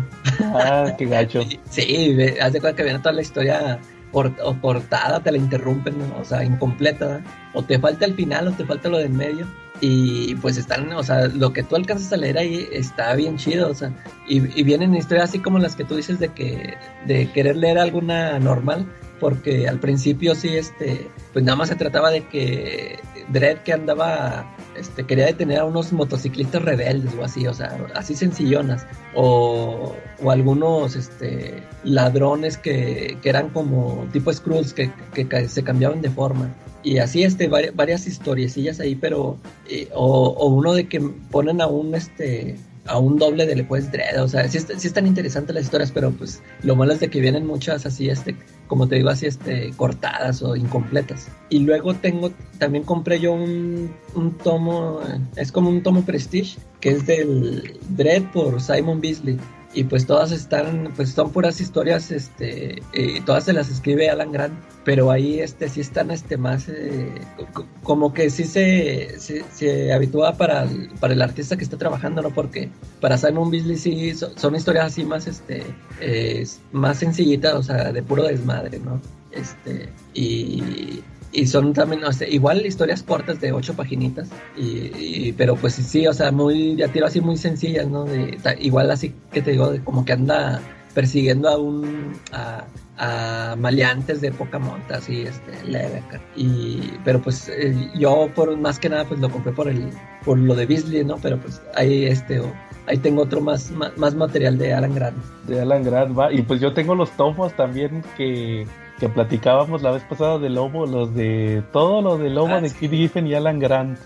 Ah, 0.55 0.95
qué 0.99 1.07
gacho. 1.07 1.41
Sí, 1.71 2.17
haz 2.41 2.53
de 2.53 2.61
cuenta 2.61 2.77
que 2.77 2.85
viene 2.85 2.99
toda 2.99 3.13
la 3.15 3.23
historia 3.23 3.79
por- 4.11 4.35
o 4.45 4.55
portada, 4.55 5.21
te 5.21 5.33
la 5.33 5.39
interrumpen, 5.39 5.99
¿no? 5.99 6.19
o 6.21 6.25
sea, 6.25 6.45
incompleta, 6.45 7.07
¿verdad? 7.07 7.21
o 7.55 7.63
te 7.63 7.79
falta 7.79 8.05
el 8.05 8.15
final 8.15 8.49
o 8.49 8.53
te 8.53 8.65
falta 8.65 8.89
lo 8.89 8.99
de 8.99 9.05
en 9.07 9.17
medio. 9.17 9.47
Y 9.85 10.37
pues 10.37 10.59
están, 10.59 10.93
o 10.93 11.03
sea, 11.03 11.27
lo 11.27 11.53
que 11.53 11.65
tú 11.65 11.75
alcanzas 11.75 12.13
a 12.13 12.17
leer 12.17 12.39
ahí 12.39 12.69
está 12.73 13.15
bien 13.17 13.37
chido, 13.37 13.69
o 13.69 13.75
sea, 13.75 13.91
y, 14.29 14.37
y 14.61 14.63
vienen 14.63 14.95
historias 14.95 15.31
así 15.31 15.41
como 15.41 15.59
las 15.59 15.75
que 15.75 15.83
tú 15.85 15.97
dices 15.97 16.21
de 16.21 16.29
que, 16.29 16.75
de 17.07 17.33
querer 17.33 17.57
leer 17.57 17.79
alguna 17.79 18.39
normal, 18.39 18.87
porque 19.23 19.69
al 19.69 19.79
principio 19.79 20.35
sí, 20.35 20.49
este, 20.57 21.07
pues 21.33 21.45
nada 21.45 21.55
más 21.55 21.69
se 21.69 21.77
trataba 21.77 22.11
de 22.11 22.27
que 22.27 22.99
Dredd 23.29 23.59
que 23.59 23.73
andaba, 23.73 24.53
este, 24.77 25.05
quería 25.07 25.27
detener 25.27 25.61
a 25.61 25.65
unos 25.65 25.93
motociclistas 25.93 26.61
rebeldes 26.63 27.15
o 27.15 27.23
así, 27.25 27.47
o 27.47 27.55
sea, 27.55 27.79
así 27.95 28.17
sencillonas, 28.17 28.85
o, 29.15 29.95
o 30.21 30.31
algunos, 30.33 30.97
este, 30.97 31.63
ladrones 31.85 32.59
que, 32.59 33.17
que 33.23 33.29
eran 33.29 33.51
como 33.51 34.09
tipo 34.13 34.33
Skrulls 34.33 34.75
que, 34.75 34.91
que, 35.15 35.49
se 35.49 35.63
cambiaban 35.63 36.03
de 36.03 36.11
forma. 36.11 36.53
Y 36.83 36.99
así, 36.99 37.23
este, 37.23 37.49
vari- 37.49 37.71
varias 37.73 38.09
historiecillas 38.09 38.81
ahí, 38.81 38.97
pero, 38.97 39.39
eh, 39.71 39.89
o, 39.95 40.31
o 40.31 40.47
uno 40.49 40.73
de 40.75 40.89
que 40.89 41.01
ponen 41.31 41.61
a 41.61 41.69
un, 41.69 41.95
este, 41.95 42.57
a 42.87 42.99
un 42.99 43.17
doble 43.17 43.47
de 43.47 43.63
pues 43.65 43.91
Dredd, 43.93 44.21
o 44.21 44.29
sea, 44.29 44.49
sí, 44.49 44.59
est- 44.59 44.73
sí 44.77 44.87
están 44.89 45.07
interesantes 45.07 45.55
las 45.55 45.65
historias, 45.65 45.93
pero 45.93 46.11
pues 46.11 46.43
lo 46.63 46.75
malo 46.75 46.93
es 46.93 47.01
de 47.01 47.09
que 47.11 47.21
vienen 47.21 47.47
muchas 47.47 47.87
así, 47.87 48.09
este, 48.09 48.37
como 48.67 48.89
te 48.89 48.97
digo, 48.97 49.09
así, 49.11 49.27
este, 49.27 49.71
cortadas 49.77 50.43
o 50.43 50.57
incompletas. 50.57 51.29
Y 51.49 51.61
luego 51.61 51.95
tengo, 51.95 52.33
también 52.59 52.85
compré 52.85 53.21
yo 53.21 53.33
un, 53.35 53.93
un 54.15 54.33
tomo, 54.39 55.01
es 55.37 55.53
como 55.53 55.71
un 55.71 55.83
tomo 55.83 56.03
Prestige, 56.05 56.59
que 56.81 56.91
es 56.91 57.07
del 57.07 57.79
Dredd 57.91 58.25
por 58.33 58.61
Simon 58.61 59.01
Beasley. 59.01 59.39
Y 59.75 59.85
pues 59.85 60.07
todas 60.07 60.33
están, 60.33 60.93
pues 60.97 61.11
son 61.13 61.31
puras 61.33 61.59
historias, 61.61 62.11
este, 62.11 62.83
y 62.93 63.21
todas 63.23 63.45
se 63.45 63.55
las 63.55 63.71
escribe 63.71 64.11
Alan 64.11 64.31
Grant, 64.31 64.53
pero 64.85 65.11
ahí, 65.11 65.41
este, 65.41 65.67
sí 65.71 65.81
están, 65.81 66.11
este, 66.11 66.37
más, 66.37 66.69
eh, 66.69 67.09
co- 67.55 67.67
como 67.83 68.13
que 68.13 68.29
sí 68.29 68.45
se, 68.45 69.19
se, 69.19 69.43
se 69.51 69.93
habitúa 69.95 70.35
para 70.37 70.65
el, 70.65 70.91
para 71.01 71.15
el 71.15 71.23
artista 71.23 71.57
que 71.57 71.65
está 71.65 71.79
trabajando, 71.79 72.21
¿no? 72.21 72.29
Porque 72.35 72.69
para 73.01 73.17
Simon 73.17 73.51
Beasley 73.51 73.79
sí 73.79 74.15
so- 74.15 74.37
son 74.37 74.55
historias 74.57 74.87
así 74.87 75.05
más, 75.05 75.27
este, 75.27 75.63
eh, 76.01 76.47
más 76.73 76.99
sencillitas, 76.99 77.55
o 77.55 77.63
sea, 77.63 77.93
de 77.93 78.03
puro 78.03 78.25
desmadre, 78.25 78.79
¿no? 78.79 79.01
Este, 79.31 79.89
y, 80.13 81.03
y 81.33 81.47
son 81.47 81.73
también, 81.73 82.05
o 82.05 82.13
sea, 82.13 82.29
igual 82.29 82.65
historias 82.67 83.03
cortas 83.03 83.41
de 83.41 83.53
ocho 83.53 83.75
paginitas, 83.75 84.29
y, 84.57 85.29
y- 85.29 85.35
pero 85.37 85.57
pues 85.57 85.75
sí, 85.75 86.07
o 86.07 86.13
sea, 86.13 86.31
muy, 86.31 86.77
ya 86.77 86.89
tiro 86.89 87.07
así 87.07 87.21
muy 87.21 87.37
sencillas, 87.37 87.87
¿no? 87.89 88.05
De, 88.05 88.39
igual 88.61 88.91
así 88.91 89.15
que 89.33 89.41
te 89.43 89.53
digo, 89.53 89.71
de 89.71 89.81
como 89.83 90.05
que 90.05 90.13
anda 90.13 90.61
persiguiendo 90.95 91.49
a 91.49 91.57
un, 91.59 92.13
a, 92.33 92.65
a 92.99 93.57
maleantes 93.57 94.21
de 94.21 94.31
poca 94.31 94.59
monta, 94.59 94.99
así, 94.99 95.23
este, 95.23 95.65
leve. 95.67 96.03
Y, 96.37 96.99
pero 97.05 97.21
pues 97.23 97.49
eh, 97.49 97.75
yo 97.99 98.29
por 98.35 98.55
más 98.59 98.79
que 98.79 98.91
nada 98.91 99.05
pues 99.07 99.19
lo 99.19 99.31
compré 99.31 99.53
por 99.53 99.69
el, 99.69 99.89
por 100.25 100.37
lo 100.39 100.55
de 100.55 100.67
Beasley, 100.67 101.03
¿no? 101.05 101.17
Pero 101.17 101.39
pues 101.41 101.63
ahí 101.75 102.05
este, 102.05 102.43
ahí 102.87 102.99
tengo 102.99 103.23
otro 103.23 103.41
más, 103.41 103.71
más, 103.71 103.97
más 103.97 104.15
material 104.15 104.59
de 104.59 104.75
Alan 104.75 104.95
Grant. 104.95 105.17
De 105.47 105.63
Alan 105.63 105.83
Grant, 105.83 106.17
va. 106.17 106.31
Y 106.31 106.43
pues 106.43 106.61
yo 106.61 106.75
tengo 106.75 106.95
los 106.95 107.11
tomos 107.17 107.55
también 107.57 108.05
que, 108.19 108.67
que 108.99 109.09
platicábamos 109.09 109.83
la 109.83 109.91
vez 109.91 110.03
pasada 110.05 110.39
de 110.39 110.49
Lobo, 110.49 110.87
los 110.87 111.15
de 111.15 111.63
todo 111.73 112.03
lo 112.03 112.19
de 112.19 112.31
Lobo 112.31 112.55
Ah, 112.55 112.61
de 112.61 112.69
sí. 112.69 112.77
Kid 112.89 112.91
Giffen 112.93 113.27
y 113.27 113.35
Alan 113.35 113.59
Grant. 113.59 113.99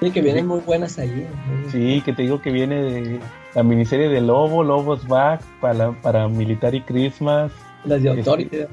Sí, 0.00 0.10
que 0.10 0.20
vienen 0.20 0.46
muy 0.46 0.60
buenas 0.60 0.98
ahí. 0.98 1.26
muy- 1.46 1.70
Sí, 1.70 2.02
que 2.04 2.12
te 2.12 2.22
digo 2.22 2.40
que 2.42 2.50
viene 2.50 2.82
de 2.82 3.20
la 3.54 3.62
miniserie 3.62 4.08
de 4.08 4.20
Lobo, 4.20 4.62
Lobos 4.62 5.06
Back, 5.08 5.40
para, 5.60 5.92
para 5.92 6.28
Military 6.28 6.82
Christmas, 6.82 7.50
Las 7.84 8.02
de 8.02 8.08
Este, 8.10 8.20
Authority, 8.20 8.56
¿verdad? 8.58 8.70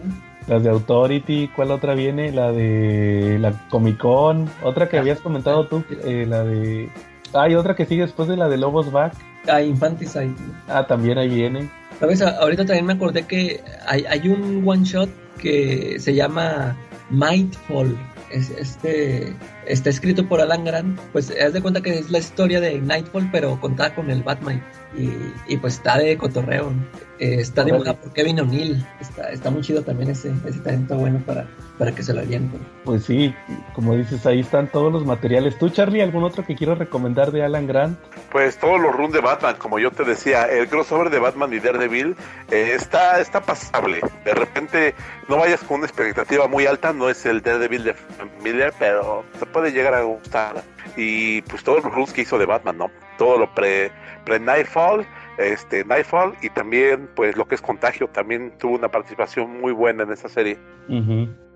las 0.47 0.63
de 0.63 0.69
Authority, 0.69 1.49
¿cuál 1.55 1.71
otra 1.71 1.93
viene? 1.93 2.31
La 2.31 2.51
de 2.51 3.37
la 3.39 3.53
Comic 3.69 3.97
Con, 3.99 4.49
otra 4.63 4.89
que 4.89 4.97
Ah, 4.97 5.01
habías 5.01 5.19
comentado 5.21 5.65
tú, 5.67 5.83
eh, 6.03 6.25
la 6.27 6.43
de... 6.43 6.89
Hay 7.33 7.55
otra 7.55 7.75
que 7.75 7.85
sigue 7.85 8.03
después 8.03 8.27
de 8.29 8.37
la 8.37 8.47
de 8.49 8.57
Lobos 8.57 8.91
Back. 8.91 9.13
Ah, 9.49 9.61
Infanticide. 9.61 10.31
Ah, 10.69 10.87
también 10.87 11.17
ahí 11.17 11.29
viene. 11.29 11.69
¿Sabes? 11.99 12.21
Ahorita 12.21 12.65
también 12.65 12.85
me 12.85 12.93
acordé 12.93 13.23
que 13.23 13.61
hay, 13.85 14.05
hay 14.05 14.27
un 14.29 14.63
one 14.65 14.83
shot 14.83 15.09
que 15.37 15.97
se 15.99 16.13
llama 16.13 16.75
Mightfall, 17.09 17.97
es, 18.31 18.49
este, 18.51 19.33
está 19.65 19.89
escrito 19.89 20.27
por 20.27 20.41
Alan 20.41 20.65
Grant, 20.65 20.99
pues 21.13 21.33
haz 21.41 21.53
de 21.53 21.61
cuenta 21.61 21.81
que 21.81 21.99
es 21.99 22.09
la 22.09 22.19
historia 22.19 22.59
de 22.59 22.79
Nightfall, 22.79 23.29
pero 23.31 23.59
contada 23.59 23.95
con 23.95 24.09
el 24.09 24.23
Batman. 24.23 24.63
Y, 24.95 25.11
y 25.47 25.57
pues 25.57 25.75
está 25.75 25.97
de 25.97 26.17
cotorreo. 26.17 26.71
Eh, 27.19 27.39
está 27.39 27.63
dibujado 27.63 27.97
por 27.97 28.13
Kevin 28.13 28.39
O'Neill. 28.39 28.85
Está, 28.99 29.31
está 29.31 29.49
muy 29.49 29.61
chido 29.61 29.81
también 29.81 30.11
ese, 30.11 30.31
ese 30.45 30.59
talento 30.59 30.95
bueno 30.95 31.19
para, 31.25 31.47
para 31.77 31.91
que 31.93 32.03
se 32.03 32.13
lo 32.13 32.21
avienten. 32.21 32.59
Pues 32.83 33.05
sí, 33.05 33.33
como 33.73 33.95
dices, 33.95 34.25
ahí 34.25 34.39
están 34.39 34.67
todos 34.71 34.93
los 34.93 35.05
materiales. 35.05 35.57
¿Tú, 35.57 35.69
Charlie, 35.69 36.01
algún 36.01 36.23
otro 36.23 36.45
que 36.45 36.55
quiero 36.55 36.75
recomendar 36.75 37.31
de 37.31 37.43
Alan 37.43 37.67
Grant? 37.67 37.97
Pues 38.31 38.57
todos 38.59 38.79
los 38.79 38.95
runs 38.95 39.13
de 39.13 39.21
Batman, 39.21 39.55
como 39.57 39.79
yo 39.79 39.91
te 39.91 40.03
decía, 40.03 40.43
el 40.43 40.67
crossover 40.67 41.09
de 41.09 41.19
Batman 41.19 41.53
y 41.53 41.59
Daredevil 41.59 42.15
eh, 42.51 42.71
está, 42.75 43.19
está 43.19 43.41
pasable. 43.41 44.01
De 44.23 44.33
repente 44.33 44.93
no 45.27 45.37
vayas 45.37 45.61
con 45.63 45.77
una 45.77 45.87
expectativa 45.87 46.47
muy 46.47 46.65
alta, 46.65 46.93
no 46.93 47.09
es 47.09 47.25
el 47.25 47.41
Daredevil 47.41 47.83
de 47.83 47.95
Miller, 48.43 48.73
pero 48.77 49.25
te 49.39 49.45
puede 49.45 49.71
llegar 49.71 49.95
a 49.95 50.03
gustar. 50.03 50.63
Y 50.95 51.41
pues 51.43 51.63
todos 51.63 51.83
los 51.83 51.93
runs 51.93 52.13
que 52.13 52.21
hizo 52.21 52.37
de 52.37 52.45
Batman, 52.45 52.77
¿no? 52.77 52.91
Todo 53.17 53.37
lo 53.37 53.53
pre, 53.53 53.91
Nightfall 54.27 55.05
este 55.37 55.85
Nightfall 55.85 56.33
y 56.41 56.49
también 56.49 57.09
pues 57.15 57.37
lo 57.37 57.45
que 57.45 57.55
es 57.55 57.61
Contagio 57.61 58.07
también 58.07 58.53
tuvo 58.59 58.75
una 58.75 58.89
participación 58.89 59.61
muy 59.61 59.71
buena 59.71 60.03
en 60.03 60.11
esa 60.11 60.29
serie. 60.29 60.57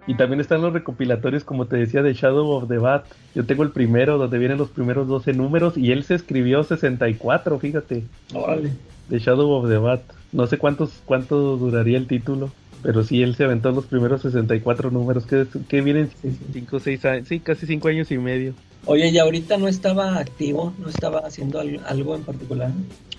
Y 0.08 0.16
también 0.16 0.40
están 0.40 0.62
los 0.62 0.74
recopilatorios, 0.74 1.44
como 1.44 1.68
te 1.68 1.78
decía, 1.78 2.02
de 2.02 2.14
Shadow 2.14 2.50
of 2.50 2.68
the 2.68 2.80
Bat. 2.80 3.06
Yo 3.36 3.46
tengo 3.46 3.64
el 3.64 3.72
primero, 3.72 4.18
donde 4.18 4.40
vienen 4.40 4.58
los 4.58 4.70
primeros 4.70 5.08
12 5.08 5.34
números, 5.34 5.78
y 5.78 5.92
él 5.92 6.04
se 6.04 6.16
escribió 6.16 6.64
64, 6.64 7.60
fíjate. 7.60 8.04
Órale. 8.34 8.72
De 9.10 9.20
Shadow 9.20 9.52
of 9.52 9.70
the 9.70 9.78
Bat. 9.78 10.02
No 10.32 10.48
sé 10.48 10.58
cuántos 10.58 11.02
cuánto 11.06 11.58
duraría 11.58 11.98
el 11.98 12.08
título, 12.08 12.52
pero 12.82 13.04
sí, 13.04 13.22
él 13.22 13.36
se 13.36 13.44
aventó 13.44 13.72
los 13.72 13.86
primeros 13.86 14.24
64 14.24 14.90
números, 14.90 15.28
que, 15.28 15.46
que 15.70 15.82
vienen 15.82 16.10
5 16.52 16.80
6 16.80 17.06
años, 17.06 17.28
sí, 17.28 17.40
casi 17.40 17.68
5 17.68 17.88
años 17.88 18.12
y 18.12 18.18
medio. 18.18 18.54
Oye, 18.86 19.10
¿y 19.10 19.20
ahorita 19.20 19.58
no 19.58 19.68
estaba 19.68 20.18
activo? 20.18 20.74
¿No 20.80 20.90
estaba 20.90 21.20
haciendo 21.20 21.60
algo 21.60 22.16
en 22.16 22.24
particular? 22.24 22.72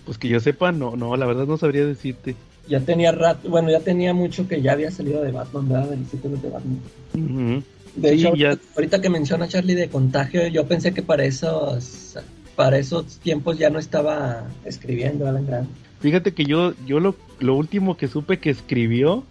Pues 0.05 0.18
que 0.18 0.28
yo 0.28 0.40
sepa, 0.40 0.72
no, 0.72 0.97
no, 0.97 1.16
la 1.16 1.26
verdad 1.26 1.47
no 1.47 1.56
sabría 1.56 1.86
decirte. 1.86 2.34
Ya 2.68 2.80
tenía 2.80 3.12
rato, 3.12 3.48
bueno, 3.48 3.70
ya 3.70 3.80
tenía 3.80 4.14
mucho 4.14 4.48
que 4.48 4.60
ya 4.60 4.72
había 4.72 4.90
salido 4.90 5.22
de 5.22 5.30
Batman, 5.30 5.68
¿verdad? 5.68 5.89
Del 5.90 6.05
título 6.05 6.36
de 6.36 6.48
Batman. 6.48 7.64
De 7.94 8.14
hecho, 8.14 8.32
ahorita, 8.74 9.01
que 9.01 9.10
menciona 9.10 9.48
Charlie 9.48 9.74
de 9.74 9.89
contagio, 9.89 10.47
yo 10.48 10.66
pensé 10.66 10.94
que 10.94 11.02
para 11.02 11.24
esos, 11.24 12.18
para 12.56 12.78
esos 12.78 13.18
tiempos 13.18 13.59
ya 13.59 13.70
no 13.70 13.78
estaba 13.78 14.44
escribiendo 14.64 15.28
Alan 15.28 15.47
Grant. 15.47 15.68
Fíjate 16.01 16.32
que 16.32 16.44
yo, 16.44 16.72
yo 16.86 17.01
lo, 17.01 17.14
lo 17.39 17.55
último 17.55 17.97
que 17.97 18.09
supe 18.09 18.39
que 18.39 18.51
escribió 18.51 19.24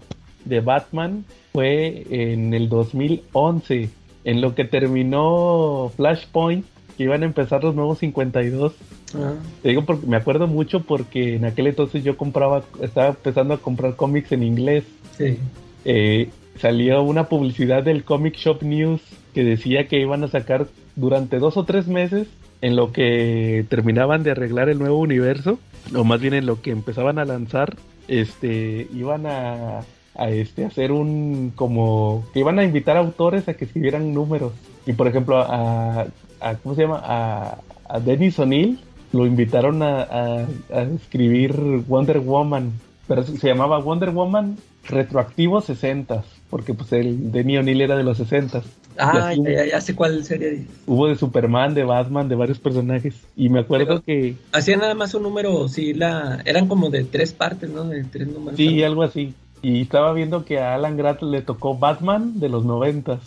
de 0.46 0.62
Batman 0.62 1.26
fue 1.52 2.06
en 2.10 2.54
el 2.54 2.70
2011, 2.70 3.90
en 4.24 4.42
lo 4.42 4.56
que 4.56 4.66
terminó 4.66 5.92
Flashpoint 5.96 6.66
iban 7.04 7.24
a 7.24 7.26
empezar 7.26 7.64
los 7.64 7.76
nuevos 7.76 8.00
52. 8.00 8.74
Ah. 9.16 9.34
Te 9.62 9.70
digo 9.70 9.86
porque 9.86 10.08
me 10.08 10.18
acuerdo 10.18 10.48
mucho 10.48 10.82
porque 10.82 11.36
en 11.36 11.46
aquel 11.46 11.68
entonces 11.68 12.04
yo 12.04 12.18
compraba, 12.18 12.64
estaba 12.82 13.10
empezando 13.10 13.54
a 13.54 13.58
comprar 13.58 13.96
cómics 13.96 14.32
en 14.32 14.44
inglés. 14.44 14.84
Sí. 15.18 15.38
Eh, 15.86 16.30
salió 16.58 17.02
una 17.04 17.28
publicidad 17.28 17.84
del 17.84 18.04
Comic 18.04 18.36
Shop 18.36 18.62
News 18.62 19.02
que 19.34 19.44
decía 19.44 19.88
que 19.88 20.00
iban 20.00 20.24
a 20.24 20.28
sacar 20.28 20.68
durante 20.96 21.40
dos 21.40 21.58
o 21.58 21.64
tres 21.64 21.88
meses 21.88 22.28
en 22.62 22.76
lo 22.76 22.92
que 22.92 23.66
terminaban 23.70 24.24
de 24.24 24.32
arreglar 24.32 24.70
el 24.70 24.78
nuevo 24.78 25.00
universo, 25.00 25.58
o 25.96 26.04
más 26.04 26.22
bien 26.22 26.36
en 26.36 26.46
lo 26.46 26.62
que 26.62 26.70
empezaban 26.70 27.18
a 27.18 27.26
lanzar, 27.26 27.76
este, 28.08 28.88
iban 28.94 29.26
a, 29.26 29.80
a 30.16 30.30
este, 30.30 30.66
hacer 30.66 30.92
un 30.92 31.52
como 31.56 32.26
que 32.34 32.40
iban 32.40 32.60
a 32.60 32.64
invitar 32.64 32.98
autores 32.98 33.48
a 33.48 33.54
que 33.54 33.66
escribieran 33.66 34.14
números. 34.14 34.54
Y 34.86 34.94
por 34.94 35.08
ejemplo, 35.08 35.38
a, 35.38 36.08
a 36.40 36.56
¿cómo 36.56 36.76
se 36.76 36.82
llama? 36.82 37.02
A, 37.04 37.58
a 37.88 38.00
Dennis 38.00 38.40
O'Neill 38.40 38.80
lo 39.14 39.26
invitaron 39.26 39.84
a, 39.84 40.48
escribir 40.96 41.54
Wonder 41.88 42.20
Woman, 42.20 42.72
pero 43.08 43.24
se 43.24 43.48
llamaba 43.48 43.80
Wonder 43.80 44.12
Woman 44.12 44.58
retroactivo 44.88 45.62
60 45.62 46.24
porque 46.50 46.74
pues 46.74 46.92
el 46.94 47.32
Denny 47.32 47.58
O'Neill 47.58 47.82
era 47.82 47.96
de 47.98 48.04
los 48.04 48.18
60 48.18 48.64
Ah, 48.98 49.34
ya, 49.34 49.80
sé 49.80 49.96
cuál 49.96 50.24
sería. 50.24 50.50
Hubo 50.86 51.08
de 51.08 51.16
Superman, 51.16 51.74
de 51.74 51.84
Batman, 51.84 52.28
de 52.28 52.36
varios 52.36 52.60
personajes. 52.60 53.16
Y 53.36 53.50
me 53.50 53.62
acuerdo 53.62 54.04
que. 54.04 54.36
Hacían 54.52 54.80
nada 54.80 54.94
más 54.96 55.14
un 55.14 55.24
número, 55.24 55.68
sí, 55.70 55.94
la. 55.94 56.42
Eran 56.46 56.68
como 56.68 56.90
de 56.90 57.06
tres 57.06 57.34
partes, 57.34 57.70
¿no? 57.70 57.86
De 57.86 58.04
tres 58.04 58.28
números. 58.28 58.58
Sí, 58.58 58.84
algo 58.84 59.04
así. 59.04 59.34
Y 59.62 59.82
estaba 59.82 60.14
viendo 60.14 60.44
que 60.44 60.60
a 60.60 60.76
Alan 60.76 60.98
Grant 60.98 61.22
le 61.22 61.42
tocó 61.42 61.78
Batman 61.78 62.40
de 62.40 62.50
los 62.50 62.66
noventas. 62.66 63.20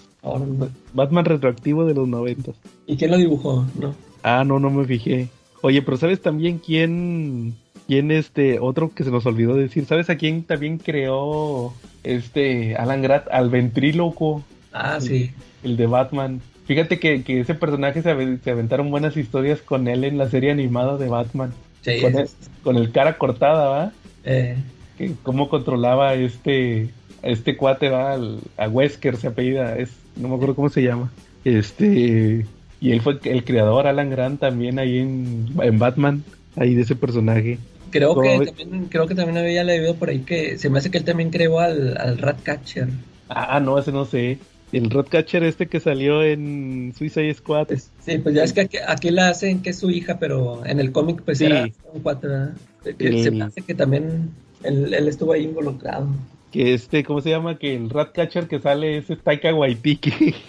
Batman 0.93 1.25
retroactivo 1.25 1.85
de 1.85 1.95
los 1.95 2.09
noventas. 2.09 2.57
¿Y 2.87 2.97
quién 2.97 3.11
lo 3.11 3.17
dibujó? 3.19 3.65
No. 3.79 3.95
Ah, 4.23 4.43
no, 4.45 4.59
no 4.59 4.71
me 4.71 4.85
fijé. 4.85 5.29
Oye, 5.61 5.83
pero 5.83 5.97
¿sabes 5.97 6.21
también 6.21 6.59
quién, 6.59 7.55
quién 7.87 8.11
este, 8.11 8.59
otro 8.59 8.91
que 8.95 9.05
se 9.05 9.11
nos 9.11 9.27
olvidó 9.27 9.55
decir? 9.55 9.87
¿Sabes 9.87 10.11
a 10.11 10.17
quién 10.17 10.43
también 10.43 10.79
creó 10.79 11.73
este 12.03 12.75
Alan 12.77 13.03
Grant? 13.03 13.29
Al 13.31 13.51
ventríloco. 13.51 14.43
Ah, 14.73 15.01
sí. 15.01 15.31
El 15.63 15.77
de 15.77 15.87
Batman. 15.87 16.41
Fíjate 16.67 16.99
que, 16.99 17.23
ese 17.27 17.55
personaje 17.55 18.03
se, 18.03 18.39
se, 18.39 18.51
aventaron 18.51 18.91
buenas 18.91 19.17
historias 19.17 19.61
con 19.61 19.87
él 19.87 20.05
en 20.05 20.19
la 20.19 20.29
serie 20.29 20.51
animada 20.51 20.97
de 20.97 21.09
Batman. 21.09 21.53
Sí, 21.83 22.01
con, 22.01 22.17
el, 22.17 22.29
con 22.63 22.77
el 22.77 22.91
cara 22.91 23.19
cortada, 23.19 23.69
¿va? 23.69 23.93
Eh. 24.25 24.57
Que 24.99 25.13
cómo 25.23 25.49
controlaba 25.49 26.15
este 26.15 26.91
este 27.23 27.57
cuate 27.57 27.89
va 27.89 28.19
a 28.57 28.69
Wesker 28.69 29.17
se 29.17 29.29
apellida 29.29 29.77
es 29.77 29.91
no 30.17 30.29
me 30.29 30.35
acuerdo 30.35 30.55
cómo 30.55 30.69
se 30.69 30.83
llama. 30.83 31.11
Este, 31.45 32.47
y 32.81 32.93
él 32.93 33.01
fue 33.01 33.19
el 33.25 33.45
creador, 33.45 33.87
Alan 33.87 34.11
Grant, 34.11 34.41
también 34.41 34.79
ahí 34.79 34.99
en, 34.99 35.47
en 35.61 35.79
Batman, 35.79 36.25
ahí 36.57 36.75
de 36.75 36.83
ese 36.83 36.97
personaje. 36.97 37.59
Creo 37.91 38.21
que, 38.21 38.47
también, 38.47 38.87
creo 38.87 39.07
que 39.07 39.15
también 39.15 39.39
había 39.39 39.63
leído 39.63 39.95
por 39.95 40.09
ahí 40.09 40.21
que 40.21 40.59
se 40.59 40.69
me 40.69 40.79
hace 40.79 40.91
que 40.91 40.99
él 40.99 41.05
también 41.05 41.31
creó 41.31 41.61
al, 41.61 41.97
al 41.97 42.19
Ratcatcher. 42.19 42.89
Ah, 43.29 43.61
no, 43.61 43.79
ese 43.79 43.93
no 43.93 44.05
sé. 44.05 44.39
El 44.73 44.91
Ratcatcher 44.91 45.45
este 45.45 45.69
que 45.69 45.79
salió 45.79 46.25
en 46.25 46.93
Suicide 46.97 47.33
Squad. 47.35 47.69
Sí, 48.05 48.19
pues 48.19 48.35
ya 48.35 48.43
es 48.43 48.53
que 48.53 48.63
aquí, 48.63 48.79
aquí, 48.85 49.11
la 49.11 49.29
hacen 49.29 49.63
que 49.63 49.71
es 49.71 49.79
su 49.79 49.91
hija, 49.91 50.19
pero 50.19 50.67
en 50.67 50.81
el 50.81 50.91
cómic 50.91 51.23
pues 51.25 51.41
era 51.41 51.69
un 51.93 52.01
cuatro. 52.01 52.49
Se 52.83 53.31
me 53.31 53.45
hace 53.45 53.63
que 53.63 53.75
también 53.75 54.31
él, 54.65 54.93
él 54.93 55.09
estuvo 55.09 55.33
ahí 55.33 55.45
involucrado 55.45 56.09
que 56.55 56.73
este, 56.73 57.03
¿cómo 57.03 57.21
se 57.21 57.31
llama? 57.31 57.59
Que 57.59 57.75
el 57.75 57.91
Ratcatcher 57.91 58.47
que 58.47 58.61
sale 58.61 58.99
es 58.99 59.07
Taika 59.25 59.53
Waititi. 59.53 60.35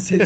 Sí, 0.00 0.18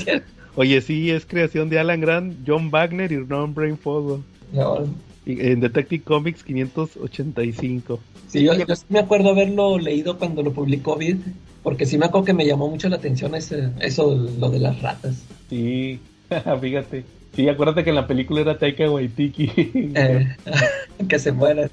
Oye, 0.57 0.81
sí, 0.81 1.11
es 1.13 1.25
creación 1.25 1.71
de 1.71 1.79
Alan 1.79 2.01
Grant, 2.01 2.37
John 2.45 2.69
Wagner 2.71 3.13
y 3.13 3.19
Ron 3.19 3.55
Brainfogo. 3.55 4.25
No. 4.53 4.85
En 5.25 5.61
Detective 5.61 6.03
Comics 6.03 6.43
585. 6.43 8.01
Sí, 8.27 8.43
yo, 8.43 8.53
me 8.89 8.99
acuerdo 8.99 9.31
haberlo 9.31 9.79
leído 9.79 10.19
cuando 10.19 10.43
lo 10.43 10.53
publicó 10.53 10.97
Vid, 10.97 11.19
porque 11.63 11.87
sí 11.87 11.97
me 11.97 12.07
acuerdo 12.07 12.25
que 12.25 12.33
me 12.33 12.45
llamó 12.45 12.69
mucho 12.69 12.89
la 12.89 12.97
atención 12.97 13.37
ese, 13.37 13.71
eso, 13.79 14.15
lo 14.15 14.51
de 14.51 14.59
las 14.59 14.83
ratas. 14.83 15.23
Sí, 15.49 16.01
fíjate. 16.61 17.05
Sí, 17.35 17.49
acuérdate 17.49 17.85
que 17.85 17.91
en 17.91 17.97
la 17.97 18.07
película 18.07 18.43
era 18.43 18.59
Taika 18.59 18.91
Waititi. 18.91 19.51
Eh, 19.95 20.37
que 21.09 21.19
se 21.19 21.33
muera 21.33 21.69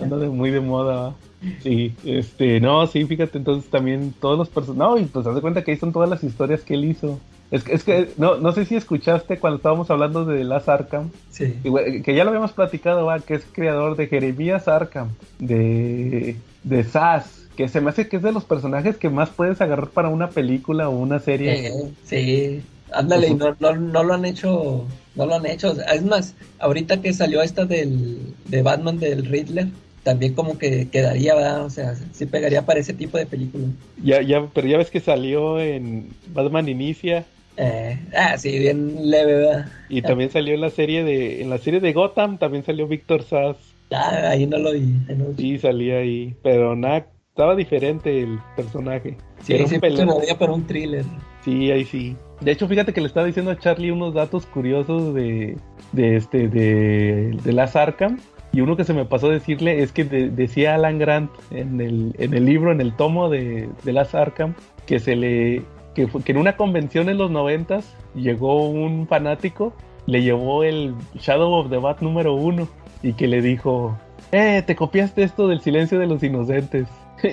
Anda 0.00 0.16
de 0.16 0.28
muy 0.28 0.50
de 0.50 0.60
moda. 0.60 1.14
Sí, 1.62 1.94
este, 2.04 2.60
no, 2.60 2.86
sí, 2.86 3.04
fíjate, 3.04 3.38
entonces 3.38 3.70
también 3.70 4.14
todos 4.20 4.38
los 4.38 4.48
personajes, 4.48 4.78
no, 4.78 4.98
y 4.98 5.04
pues 5.04 5.26
haz 5.26 5.34
de 5.34 5.40
cuenta 5.40 5.62
que 5.62 5.72
ahí 5.72 5.76
son 5.76 5.92
todas 5.92 6.08
las 6.08 6.24
historias 6.24 6.62
que 6.62 6.74
él 6.74 6.84
hizo. 6.86 7.20
Es, 7.50 7.66
es 7.68 7.84
que, 7.84 8.08
no, 8.16 8.36
no 8.36 8.52
sé 8.52 8.64
si 8.64 8.76
escuchaste 8.76 9.38
cuando 9.38 9.58
estábamos 9.58 9.90
hablando 9.90 10.24
de 10.24 10.42
Las 10.44 10.68
Arkham, 10.68 11.10
sí. 11.30 11.54
que 12.02 12.14
ya 12.14 12.24
lo 12.24 12.30
habíamos 12.30 12.52
platicado, 12.52 13.04
¿va? 13.04 13.20
que 13.20 13.34
es 13.34 13.46
creador 13.52 13.96
de 13.96 14.06
Jeremías 14.06 14.68
Arkham, 14.68 15.10
de, 15.38 16.36
de 16.62 16.84
Sass, 16.84 17.46
que 17.56 17.68
se 17.68 17.80
me 17.80 17.90
hace 17.90 18.08
que 18.08 18.16
es 18.16 18.22
de 18.22 18.32
los 18.32 18.44
personajes 18.44 18.96
que 18.96 19.10
más 19.10 19.28
puedes 19.30 19.60
agarrar 19.60 19.88
para 19.88 20.08
una 20.08 20.30
película 20.30 20.88
o 20.88 20.96
una 20.96 21.18
serie. 21.20 21.72
sí, 22.04 22.62
ándale, 22.94 23.28
y 23.28 23.34
no, 23.34 23.56
no, 23.60 23.74
no, 23.74 24.02
lo 24.02 24.14
han 24.14 24.24
hecho, 24.24 24.86
no 25.14 25.26
lo 25.26 25.34
han 25.34 25.46
hecho. 25.46 25.74
Es 25.92 26.02
más, 26.04 26.34
ahorita 26.58 27.00
que 27.00 27.12
salió 27.12 27.42
esta 27.42 27.64
del, 27.64 28.18
de 28.46 28.62
Batman 28.62 28.98
del 28.98 29.24
Riddler, 29.24 29.68
también 30.02 30.34
como 30.34 30.58
que 30.58 30.88
quedaría, 30.88 31.34
¿verdad? 31.34 31.64
O 31.64 31.70
sea, 31.70 31.94
sí 32.12 32.26
pegaría 32.26 32.64
para 32.64 32.80
ese 32.80 32.92
tipo 32.92 33.18
de 33.18 33.26
película. 33.26 33.64
Ya, 34.02 34.22
ya, 34.22 34.46
pero 34.52 34.68
ya 34.68 34.78
ves 34.78 34.90
que 34.90 35.00
salió 35.00 35.58
en 35.60 36.10
Batman 36.28 36.68
Inicia. 36.68 37.24
Eh, 37.56 37.98
ah, 38.16 38.36
sí, 38.36 38.58
bien 38.58 39.10
leve, 39.10 39.34
¿verdad? 39.36 39.66
Y 39.88 40.02
también 40.02 40.30
salió 40.30 40.54
en 40.54 40.60
la 40.60 40.70
serie 40.70 41.04
de, 41.04 41.40
en 41.40 41.50
la 41.50 41.58
serie 41.58 41.80
de 41.80 41.92
Gotham, 41.92 42.38
también 42.38 42.64
salió 42.64 42.86
Víctor 42.86 43.22
Sass. 43.22 43.56
Ah, 43.90 44.30
ahí 44.30 44.46
no 44.46 44.58
lo 44.58 44.72
vi. 44.72 44.94
Sí, 45.36 45.58
salía 45.58 45.98
ahí, 45.98 46.34
pero 46.42 46.74
nada, 46.74 47.06
estaba 47.28 47.54
diferente 47.54 48.22
el 48.22 48.38
personaje. 48.56 49.16
Sí, 49.42 49.56
sí, 49.66 49.78
se 49.80 50.04
movía 50.04 50.36
para 50.38 50.52
un 50.52 50.66
thriller. 50.66 51.04
Sí, 51.44 51.70
ahí 51.70 51.84
sí. 51.84 52.16
De 52.40 52.50
hecho, 52.50 52.68
fíjate 52.68 52.92
que 52.92 53.00
le 53.00 53.06
estaba 53.06 53.26
diciendo 53.26 53.50
a 53.50 53.58
Charlie 53.58 53.90
unos 53.90 54.14
datos 54.14 54.46
curiosos 54.46 55.14
de, 55.14 55.56
de 55.92 56.16
este, 56.16 56.48
de, 56.48 57.38
de 57.42 57.52
las 57.52 57.76
Arkham 57.76 58.18
y 58.54 58.60
uno 58.60 58.76
que 58.76 58.84
se 58.84 58.94
me 58.94 59.04
pasó 59.04 59.26
a 59.26 59.32
decirle 59.32 59.82
es 59.82 59.90
que 59.90 60.04
decía 60.04 60.76
Alan 60.76 60.98
Grant 60.98 61.30
en 61.50 61.80
el, 61.80 62.14
en 62.18 62.34
el 62.34 62.46
libro, 62.46 62.70
en 62.70 62.80
el 62.80 62.94
tomo 62.94 63.28
de, 63.28 63.68
de 63.82 63.92
Las 63.92 64.14
Arkham, 64.14 64.54
que 64.86 65.00
se 65.00 65.16
le 65.16 65.64
que, 65.94 66.06
que 66.06 66.32
en 66.32 66.38
una 66.38 66.56
convención 66.56 67.08
en 67.08 67.18
los 67.18 67.32
noventas 67.32 67.96
llegó 68.14 68.68
un 68.68 69.08
fanático, 69.08 69.72
le 70.06 70.22
llevó 70.22 70.62
el 70.62 70.94
Shadow 71.16 71.52
of 71.52 71.70
the 71.70 71.78
Bat 71.78 72.00
número 72.00 72.34
uno 72.34 72.68
y 73.02 73.14
que 73.14 73.26
le 73.26 73.42
dijo, 73.42 73.98
eh, 74.30 74.62
te 74.64 74.76
copiaste 74.76 75.24
esto 75.24 75.48
del 75.48 75.60
silencio 75.60 75.98
de 75.98 76.06
los 76.06 76.22
inocentes. 76.22 76.86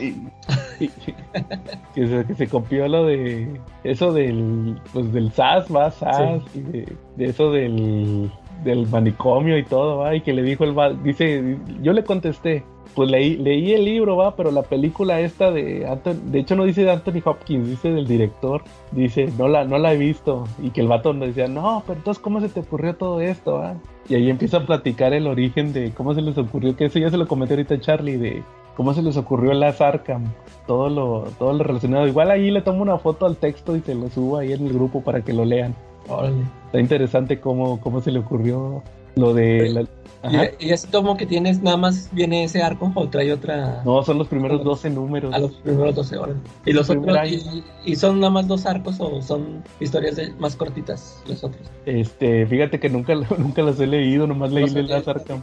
Que, 1.93 2.07
se, 2.07 2.25
que 2.25 2.35
se 2.35 2.47
copió 2.47 2.87
lo 2.87 3.05
de 3.05 3.59
eso 3.83 4.13
del 4.13 4.79
pues 4.93 5.11
del 5.11 5.31
SAS, 5.31 5.65
va, 5.73 5.91
SAS, 5.91 6.41
y 6.55 6.61
de, 6.61 6.95
de 7.17 7.25
eso 7.25 7.51
del, 7.51 8.31
del 8.63 8.87
manicomio 8.87 9.57
y 9.57 9.63
todo, 9.63 9.97
va, 9.97 10.15
y 10.15 10.21
que 10.21 10.33
le 10.33 10.43
dijo 10.43 10.63
el 10.63 11.03
dice, 11.03 11.57
yo 11.81 11.93
le 11.93 12.03
contesté, 12.03 12.63
pues 12.95 13.09
leí, 13.09 13.37
leí 13.37 13.73
el 13.73 13.85
libro, 13.85 14.17
va, 14.17 14.35
pero 14.35 14.51
la 14.51 14.63
película 14.63 15.19
esta 15.19 15.51
de 15.51 15.87
Anthony, 15.87 16.15
de 16.25 16.39
hecho 16.39 16.55
no 16.55 16.65
dice 16.65 16.83
de 16.83 16.91
Anthony 16.91 17.21
Hopkins, 17.23 17.67
dice 17.67 17.91
del 17.91 18.07
director, 18.07 18.63
dice, 18.91 19.29
no 19.37 19.47
la, 19.47 19.63
no 19.65 19.77
la 19.77 19.93
he 19.93 19.97
visto, 19.97 20.45
y 20.61 20.71
que 20.71 20.81
el 20.81 20.87
vato 20.87 21.13
me 21.13 21.27
decía, 21.27 21.47
no, 21.47 21.83
pero 21.85 21.99
entonces 21.99 22.21
cómo 22.21 22.41
se 22.41 22.49
te 22.49 22.61
ocurrió 22.61 22.95
todo 22.95 23.21
esto, 23.21 23.55
va? 23.55 23.75
Y 24.09 24.15
ahí 24.15 24.29
empieza 24.29 24.57
a 24.57 24.65
platicar 24.65 25.13
el 25.13 25.27
origen 25.27 25.73
de 25.73 25.91
cómo 25.91 26.13
se 26.13 26.21
les 26.21 26.37
ocurrió, 26.37 26.75
que 26.75 26.85
eso 26.85 26.99
ya 26.99 27.09
se 27.09 27.17
lo 27.17 27.27
comenté 27.27 27.53
ahorita 27.53 27.75
a 27.75 27.79
Charlie, 27.79 28.17
de 28.17 28.43
cómo 28.75 28.93
se 28.93 29.01
les 29.01 29.17
ocurrió 29.17 29.51
el 29.51 29.63
Arkham, 29.63 30.25
todo 30.67 30.89
lo, 30.89 31.25
todo 31.37 31.53
lo 31.53 31.63
relacionado. 31.63 32.07
Igual 32.07 32.31
ahí 32.31 32.51
le 32.51 32.61
tomo 32.61 32.81
una 32.81 32.97
foto 32.97 33.25
al 33.25 33.37
texto 33.37 33.75
y 33.75 33.81
se 33.81 33.95
lo 33.95 34.09
subo 34.09 34.37
ahí 34.37 34.53
en 34.53 34.65
el 34.65 34.73
grupo 34.73 35.01
para 35.01 35.21
que 35.21 35.33
lo 35.33 35.45
lean. 35.45 35.75
Órale. 36.07 36.43
Está 36.65 36.79
interesante 36.79 37.39
cómo, 37.39 37.79
cómo 37.79 38.01
se 38.01 38.11
le 38.11 38.19
ocurrió 38.19 38.81
lo 39.15 39.33
de 39.33 39.69
la... 39.69 39.85
¿Y, 40.23 40.67
y 40.67 40.69
ese 40.71 40.87
tomo 40.87 41.17
que 41.17 41.25
tienes 41.25 41.61
nada 41.63 41.77
más 41.77 42.09
viene 42.11 42.43
ese 42.43 42.61
arco 42.61 42.91
o 42.93 43.09
trae 43.09 43.33
otra? 43.33 43.81
No, 43.83 44.03
son 44.03 44.19
los 44.19 44.27
primeros 44.27 44.63
12 44.63 44.89
números. 44.91 45.33
A 45.33 45.39
los 45.39 45.51
primeros 45.53 45.95
12 45.95 46.17
horas. 46.17 46.35
¿Y 46.65 46.73
los 46.73 46.89
otros? 46.89 47.17
Y, 47.27 47.63
y 47.91 47.95
son 47.95 48.19
nada 48.19 48.31
más 48.31 48.47
dos 48.47 48.65
arcos 48.67 48.97
o 48.99 49.21
son 49.21 49.63
historias 49.79 50.17
de- 50.17 50.31
más 50.39 50.55
cortitas 50.55 51.21
los 51.27 51.43
otros? 51.43 51.61
Este, 51.85 52.45
fíjate 52.45 52.79
que 52.79 52.89
nunca, 52.89 53.15
nunca 53.37 53.63
los 53.63 53.79
he 53.79 53.87
leído, 53.87 54.27
nomás 54.27 54.51
leí 54.51 54.67
leído. 54.69 54.95
Arkham. 54.95 55.41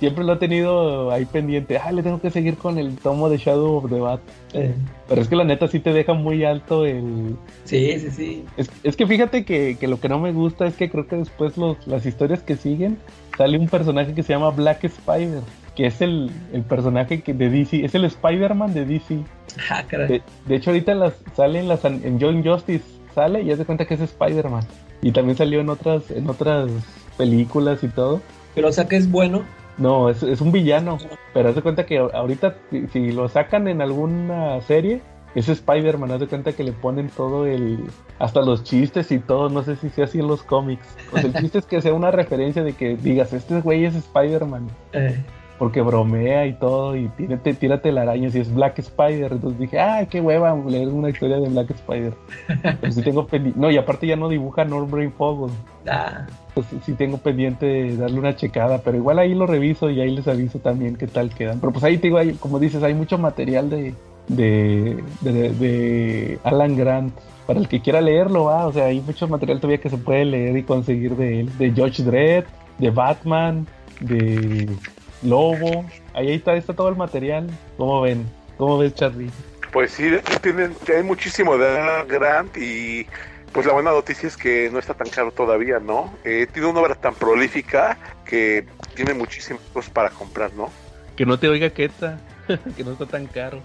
Siempre 0.00 0.24
lo 0.24 0.34
he 0.34 0.36
tenido 0.36 1.10
ahí 1.12 1.24
pendiente. 1.24 1.78
Ah, 1.78 1.92
le 1.92 2.02
tengo 2.02 2.20
que 2.20 2.30
seguir 2.30 2.56
con 2.58 2.78
el 2.78 2.96
tomo 2.96 3.28
de 3.30 3.38
Shadow 3.38 3.76
of 3.76 3.88
the 3.90 4.00
Bat. 4.00 4.20
Eh, 4.52 4.74
Pero 5.08 5.22
es 5.22 5.28
que 5.28 5.36
la 5.36 5.44
neta 5.44 5.68
sí 5.68 5.78
te 5.78 5.92
deja 5.92 6.12
muy 6.14 6.44
alto 6.44 6.84
el... 6.84 7.36
sí, 7.64 7.98
sí, 8.00 8.10
sí. 8.10 8.44
Es, 8.56 8.70
es 8.82 8.96
que 8.96 9.06
fíjate 9.06 9.44
que, 9.44 9.76
que 9.78 9.86
lo 9.88 10.00
que 10.00 10.08
no 10.08 10.18
me 10.18 10.32
gusta 10.32 10.66
es 10.66 10.74
que 10.74 10.90
creo 10.90 11.06
que 11.06 11.16
después 11.16 11.56
los, 11.56 11.86
las 11.86 12.04
historias 12.04 12.42
que 12.42 12.56
siguen 12.56 12.98
sale 13.36 13.58
un 13.58 13.68
personaje 13.68 14.14
que 14.14 14.22
se 14.22 14.32
llama 14.32 14.50
Black 14.50 14.84
Spider, 14.84 15.42
que 15.74 15.86
es 15.86 16.00
el, 16.00 16.30
el 16.52 16.62
personaje 16.62 17.22
que 17.22 17.34
de 17.34 17.50
DC, 17.50 17.84
es 17.84 17.94
el 17.94 18.04
Spider-Man 18.04 18.74
de 18.74 18.84
DC. 18.84 19.22
Ah, 19.70 19.82
caray. 19.86 20.08
De, 20.08 20.22
de 20.46 20.56
hecho 20.56 20.70
ahorita 20.70 20.92
en 20.92 21.00
las, 21.00 21.14
sale 21.34 21.60
en, 21.60 21.68
las, 21.68 21.84
en 21.84 22.18
Young 22.18 22.44
Justice, 22.46 22.84
sale 23.14 23.42
y 23.42 23.46
ya 23.46 23.56
se 23.56 23.64
cuenta 23.64 23.84
que 23.84 23.94
es 23.94 24.00
Spider-Man. 24.00 24.64
Y 25.02 25.12
también 25.12 25.36
salió 25.36 25.60
en 25.60 25.68
otras, 25.68 26.10
en 26.10 26.28
otras 26.28 26.70
películas 27.16 27.82
y 27.82 27.88
todo. 27.88 28.22
Pero 28.54 28.68
o 28.68 28.72
sea 28.72 28.86
que 28.86 28.96
es 28.96 29.10
bueno. 29.10 29.42
No, 29.76 30.08
es, 30.08 30.22
es 30.22 30.40
un 30.40 30.52
villano. 30.52 30.98
Pero 31.32 31.48
haz 31.48 31.54
de 31.56 31.62
cuenta 31.62 31.84
que 31.84 31.98
ahorita, 31.98 32.56
si, 32.70 32.86
si 32.88 33.12
lo 33.12 33.28
sacan 33.28 33.66
en 33.68 33.82
alguna 33.82 34.60
serie, 34.62 35.02
es 35.34 35.48
Spider-Man. 35.48 36.10
Haz 36.12 36.20
de 36.20 36.26
cuenta 36.26 36.52
que 36.52 36.64
le 36.64 36.72
ponen 36.72 37.08
todo 37.08 37.46
el. 37.46 37.84
Hasta 38.18 38.40
los 38.42 38.62
chistes 38.62 39.10
y 39.10 39.18
todo. 39.18 39.48
No 39.48 39.62
sé 39.62 39.76
si 39.76 39.90
sea 39.90 40.04
así 40.04 40.20
en 40.20 40.28
los 40.28 40.42
cómics. 40.42 40.96
Pues 41.10 41.24
el 41.24 41.34
chiste 41.34 41.58
es 41.58 41.66
que 41.66 41.80
sea 41.80 41.94
una 41.94 42.10
referencia 42.10 42.62
de 42.62 42.72
que 42.72 42.96
digas: 42.96 43.32
Este 43.32 43.60
güey 43.60 43.84
es 43.84 43.94
Spider-Man. 43.94 44.68
Eh, 44.92 45.22
Porque 45.58 45.82
bromea 45.82 46.46
y 46.46 46.54
todo. 46.54 46.96
Y 46.96 47.08
tírate, 47.08 47.54
tírate 47.54 47.92
la 47.92 48.02
araña. 48.02 48.30
Si 48.30 48.38
es 48.38 48.54
Black 48.54 48.78
Spider. 48.78 49.32
Entonces 49.32 49.58
dije: 49.58 49.80
¡Ay, 49.80 50.06
qué 50.06 50.20
hueva! 50.20 50.54
Leer 50.54 50.88
una 50.88 51.10
historia 51.10 51.38
de 51.38 51.48
Black 51.48 51.70
Spider. 51.70 52.14
Pero 52.80 52.92
sí 52.92 53.02
tengo 53.02 53.26
pendiente. 53.26 53.58
No, 53.58 53.70
y 53.70 53.76
aparte 53.76 54.06
ya 54.06 54.16
no 54.16 54.28
dibuja 54.28 54.64
Norbrain 54.64 55.12
Fogel 55.12 55.50
ah, 55.88 56.26
pues 56.54 56.66
sí 56.84 56.92
tengo 56.92 57.18
pendiente 57.18 57.66
de 57.66 57.96
darle 57.96 58.20
una 58.20 58.36
checada, 58.36 58.78
pero 58.78 58.96
igual 58.96 59.18
ahí 59.18 59.34
lo 59.34 59.46
reviso 59.46 59.90
y 59.90 60.00
ahí 60.00 60.14
les 60.14 60.28
aviso 60.28 60.60
también 60.60 60.96
qué 60.96 61.08
tal 61.08 61.30
quedan. 61.30 61.58
Pero 61.58 61.72
pues 61.72 61.84
ahí 61.84 61.98
te 61.98 62.06
digo, 62.06 62.18
hay, 62.18 62.34
como 62.34 62.60
dices, 62.60 62.82
hay 62.82 62.94
mucho 62.94 63.18
material 63.18 63.68
de, 63.70 63.94
de, 64.28 65.02
de, 65.20 65.50
de 65.50 66.38
Alan 66.44 66.76
Grant. 66.76 67.14
Para 67.46 67.60
el 67.60 67.68
que 67.68 67.82
quiera 67.82 68.00
leerlo, 68.00 68.44
va, 68.44 68.66
o 68.66 68.72
sea, 68.72 68.86
hay 68.86 69.00
mucho 69.00 69.28
material 69.28 69.60
todavía 69.60 69.80
que 69.80 69.90
se 69.90 69.98
puede 69.98 70.24
leer 70.24 70.56
y 70.56 70.62
conseguir 70.62 71.14
de 71.16 71.40
él. 71.40 71.58
De 71.58 71.72
George 71.72 72.02
Dredd, 72.02 72.44
de 72.78 72.90
Batman, 72.90 73.66
de 74.00 74.68
Lobo. 75.22 75.84
Ahí 76.14 76.32
está, 76.32 76.52
ahí 76.52 76.58
está 76.58 76.72
todo 76.72 76.88
el 76.88 76.96
material. 76.96 77.50
¿Cómo 77.76 78.00
ven? 78.00 78.26
¿Cómo 78.56 78.78
ves, 78.78 78.94
Charlie? 78.94 79.30
Pues 79.72 79.90
sí, 79.90 80.08
tienen, 80.40 80.72
hay 80.94 81.02
muchísimo 81.02 81.58
de 81.58 81.68
Alan 81.68 82.08
Grant 82.08 82.56
y 82.56 83.06
pues 83.52 83.66
la 83.66 83.72
buena 83.72 83.92
noticia 83.92 84.26
es 84.26 84.36
que 84.36 84.68
no 84.72 84.78
está 84.78 84.94
tan 84.94 85.08
caro 85.08 85.30
todavía, 85.30 85.78
¿no? 85.78 86.12
Eh, 86.24 86.46
tiene 86.52 86.68
una 86.68 86.80
obra 86.80 86.94
tan 86.94 87.14
prolífica 87.14 87.98
que 88.24 88.66
tiene 88.94 89.14
muchísimas 89.14 89.62
cosas 89.72 89.90
para 89.90 90.10
comprar, 90.10 90.52
¿no? 90.54 90.70
Que 91.14 91.24
no 91.26 91.38
te 91.38 91.48
oiga 91.48 91.70
Queta, 91.70 92.18
que 92.76 92.84
no 92.84 92.92
está 92.92 93.06
tan 93.06 93.26
caro. 93.26 93.60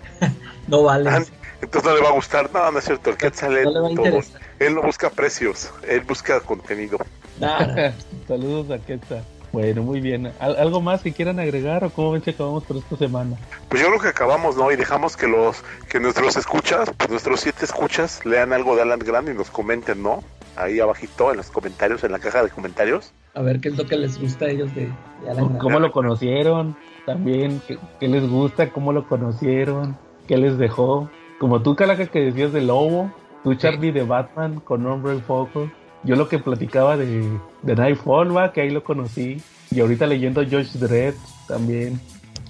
no 0.68 0.84
vale. 0.84 1.10
Ah, 1.10 1.23
Entonces 1.61 1.89
no 1.89 1.95
le 1.97 2.01
va 2.03 2.10
a 2.10 2.14
gustar, 2.14 2.49
no, 2.53 2.72
no 2.72 2.80
es 2.80 2.85
cierto, 2.85 3.10
el 3.10 3.18
Quetzal 3.18 3.64
No 3.64 3.72
le 3.72 3.80
va 3.80 3.88
a 3.88 3.93
todo. 3.95 4.06
interesar. 4.06 4.41
Él 4.60 4.76
no 4.76 4.81
busca 4.81 5.10
precios, 5.10 5.72
él 5.88 6.01
busca 6.01 6.39
contenido. 6.41 6.97
Nada. 7.39 7.93
Saludos 8.27 8.69
a 8.72 8.84
Queta. 8.84 9.23
Bueno, 9.51 9.81
muy 9.81 9.99
bien. 9.99 10.31
¿Al- 10.39 10.57
¿Algo 10.57 10.80
más 10.80 11.01
que 11.01 11.11
quieran 11.11 11.39
agregar 11.39 11.84
o 11.84 11.89
cómo 11.89 12.11
ven 12.11 12.23
si 12.23 12.30
acabamos 12.30 12.64
por 12.65 12.77
esta 12.77 12.95
semana? 12.97 13.35
Pues 13.68 13.81
yo 13.81 13.88
creo 13.88 13.99
que 13.99 14.07
acabamos, 14.10 14.56
¿no? 14.56 14.72
Y 14.72 14.76
dejamos 14.76 15.18
que 15.18 15.26
los 15.27 15.64
que 15.89 15.99
nuestros 15.99 16.35
escuchas, 16.38 16.91
pues 16.95 17.10
nuestros 17.10 17.39
siete 17.39 17.65
escuchas, 17.65 18.23
lean 18.27 18.53
algo 18.53 18.76
de 18.76 18.84
Alan 18.84 18.99
Grant 18.99 19.27
y 19.30 19.34
nos 19.34 19.49
comenten, 19.49 20.03
¿no? 20.03 20.23
Ahí 20.56 20.80
abajito 20.80 21.31
en 21.31 21.38
los 21.38 21.49
comentarios, 21.49 22.03
en 22.03 22.11
la 22.11 22.19
caja 22.19 22.43
de 22.43 22.49
comentarios. 22.49 23.11
A 23.34 23.41
ver 23.41 23.60
qué 23.60 23.69
es 23.69 23.77
lo 23.77 23.88
que 23.88 23.95
les 23.97 24.19
gusta 24.22 24.45
a 24.45 24.49
ellos 24.49 24.76
de, 24.76 24.91
de 25.22 25.30
Alan 25.31 25.47
Grant. 25.47 25.60
¿Cómo 25.61 25.80
lo 25.80 25.91
conocieron? 25.91 26.76
También, 27.10 27.60
¿qué, 27.68 27.80
qué 27.99 28.07
les 28.07 28.30
gusta? 28.30 28.69
¿Cómo 28.69 28.94
lo 28.94 29.07
conocieron? 29.07 29.98
¿Qué 30.27 30.38
les 30.38 30.60
dejó? 30.60 31.10
Como 31.40 31.64
tú, 31.64 31.76
Calaca, 31.76 32.06
que 32.06 32.19
decías 32.19 32.53
de 32.53 32.61
Lobo, 32.61 33.11
tú, 33.44 33.56
Charlie, 33.56 33.91
de 33.91 34.03
Batman 34.03 34.60
con 34.60 34.86
Hombre 34.86 35.18
Foco. 35.18 35.72
Yo 36.03 36.15
lo 36.15 36.30
que 36.30 36.38
platicaba 36.38 36.98
de, 36.98 37.27
de 37.64 37.76
Nightfall, 37.76 38.38
va, 38.38 38.53
que 38.53 38.61
ahí 38.61 38.69
lo 38.69 38.84
conocí. 38.84 39.41
Y 39.72 39.80
ahorita 39.80 40.06
leyendo 40.06 40.45
George 40.45 40.77
Dredd 40.77 41.15
también. 41.48 41.99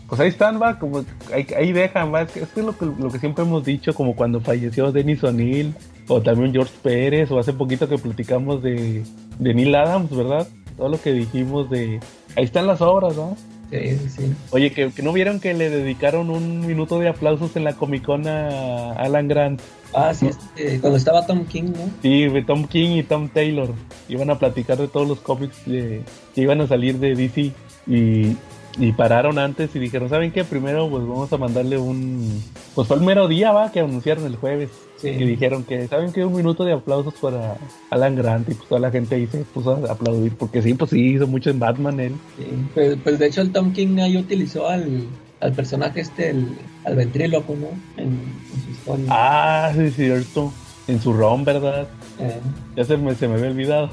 Pues 0.10 0.19
ahí 0.19 0.27
están, 0.27 0.61
va, 0.61 0.77
como 0.77 1.06
ahí, 1.34 1.48
ahí 1.57 1.72
dejan, 1.72 2.14
va. 2.14 2.23
Es 2.23 2.31
que 2.34 2.41
es 2.41 2.65
lo 2.65 2.77
que, 2.77 2.86
lo 2.86 3.10
que 3.10 3.19
siempre 3.19 3.45
hemos 3.45 3.64
dicho, 3.64 3.94
como 3.94 4.14
cuando 4.14 4.41
falleció 4.41 4.91
Dennis 4.91 5.23
O'Neill, 5.23 5.73
o 6.10 6.22
también 6.22 6.52
George 6.52 6.73
Pérez, 6.84 7.31
o 7.31 7.40
hace 7.40 7.53
poquito 7.53 7.88
que 7.88 7.98
platicamos 7.98 8.61
de, 8.61 9.06
de 9.40 9.53
Neil 9.53 9.73
Adams, 9.73 10.14
¿verdad? 10.14 10.49
Todo 10.76 10.90
lo 10.90 11.02
que 11.02 11.14
dijimos 11.14 11.69
de... 11.69 12.02
Ahí 12.36 12.44
están 12.44 12.68
las 12.68 12.81
obras, 12.81 13.15
¿no? 13.15 13.38
Sí, 13.72 13.98
sí, 14.00 14.10
sí. 14.10 14.34
Oye, 14.52 14.72
que, 14.72 14.91
que 14.91 15.04
no 15.04 15.14
vieron 15.14 15.40
que 15.40 15.54
le 15.54 15.70
dedicaron 15.70 16.30
un 16.32 16.66
minuto 16.66 17.00
de 17.00 17.08
aplausos 17.10 17.56
en 17.56 17.64
la 17.64 17.74
Comic 17.74 18.04
Con 18.04 18.28
a 18.28 18.94
Alan 18.94 19.28
Grant. 19.28 19.62
Ah, 19.94 20.14
sí, 20.14 20.28
este, 20.28 20.80
cuando 20.80 20.98
estaba 20.98 21.26
Tom 21.26 21.46
King, 21.46 21.72
¿no? 21.76 21.90
Sí, 22.02 22.28
Tom 22.48 22.68
King 22.68 22.98
y 22.98 23.04
Tom 23.04 23.30
Taylor. 23.30 23.70
Iban 24.08 24.30
a 24.32 24.40
platicar 24.40 24.78
de 24.78 24.88
todos 24.88 25.08
los 25.08 25.20
cómics 25.20 25.66
de- 25.66 26.04
que 26.34 26.41
iban 26.41 26.62
a 26.62 26.68
salir 26.68 26.98
de 27.00 27.14
DC. 27.16 27.52
Y, 27.88 28.36
y 28.78 28.91
pararon 28.94 29.38
antes 29.40 29.76
y 29.76 29.80
dijeron, 29.80 30.10
¿saben 30.10 30.32
qué? 30.32 30.44
Primero 30.44 30.90
pues 30.90 31.04
vamos 31.08 31.32
a 31.34 31.38
mandarle 31.38 31.78
un... 31.78 32.44
Pues 32.76 32.88
fue 32.88 32.98
el 32.98 33.04
mero 33.04 33.28
día, 33.28 33.52
va, 33.52 33.72
que 33.72 33.80
anunciaron 33.82 34.26
el 34.26 34.36
jueves. 34.36 34.70
Sí. 35.02 35.12
Que 35.18 35.26
dijeron 35.26 35.64
que, 35.64 35.88
¿saben 35.88 36.12
qué? 36.12 36.26
Un 36.26 36.36
minuto 36.36 36.64
de 36.66 36.74
aplausos 36.74 37.14
para 37.16 37.56
Alan 37.90 38.16
Grant. 38.16 38.50
Y 38.50 38.54
pues 38.54 38.68
toda 38.68 38.82
la 38.82 38.92
gente 38.92 39.16
ahí 39.16 39.28
se 39.28 39.40
puso 39.40 39.76
a 39.86 39.92
aplaudir. 39.92 40.34
Porque 40.36 40.62
sí, 40.62 40.74
pues 40.74 40.92
sí, 40.92 41.14
hizo 41.16 41.26
mucho 41.28 41.50
en 41.50 41.60
Batman 41.60 42.00
él. 42.00 42.14
Sí, 42.38 42.46
Pues, 42.74 42.98
pues 43.04 43.20
de 43.20 43.28
hecho 43.28 43.42
el 43.42 43.52
Tom 43.52 43.72
King 43.74 43.98
ahí 44.00 44.18
utilizó 44.18 44.68
al, 44.68 45.04
al 45.40 45.54
personaje 45.54 46.02
este, 46.02 46.32
el, 46.32 46.48
al 46.84 46.96
ventríloco, 46.96 47.56
¿no? 47.56 47.68
En, 48.02 48.10
en 48.10 48.64
su 48.66 48.72
historia. 48.72 49.06
Ah, 49.10 49.72
sí, 49.76 49.90
cierto. 49.92 50.52
En 50.88 51.00
su 51.02 51.14
ron, 51.14 51.46
¿verdad? 51.46 51.88
Eh, 52.20 52.40
Ya 52.76 52.84
se 52.84 52.98
me, 52.98 53.14
se 53.16 53.28
me 53.28 53.36
había 53.36 53.52
olvidado. 53.52 53.90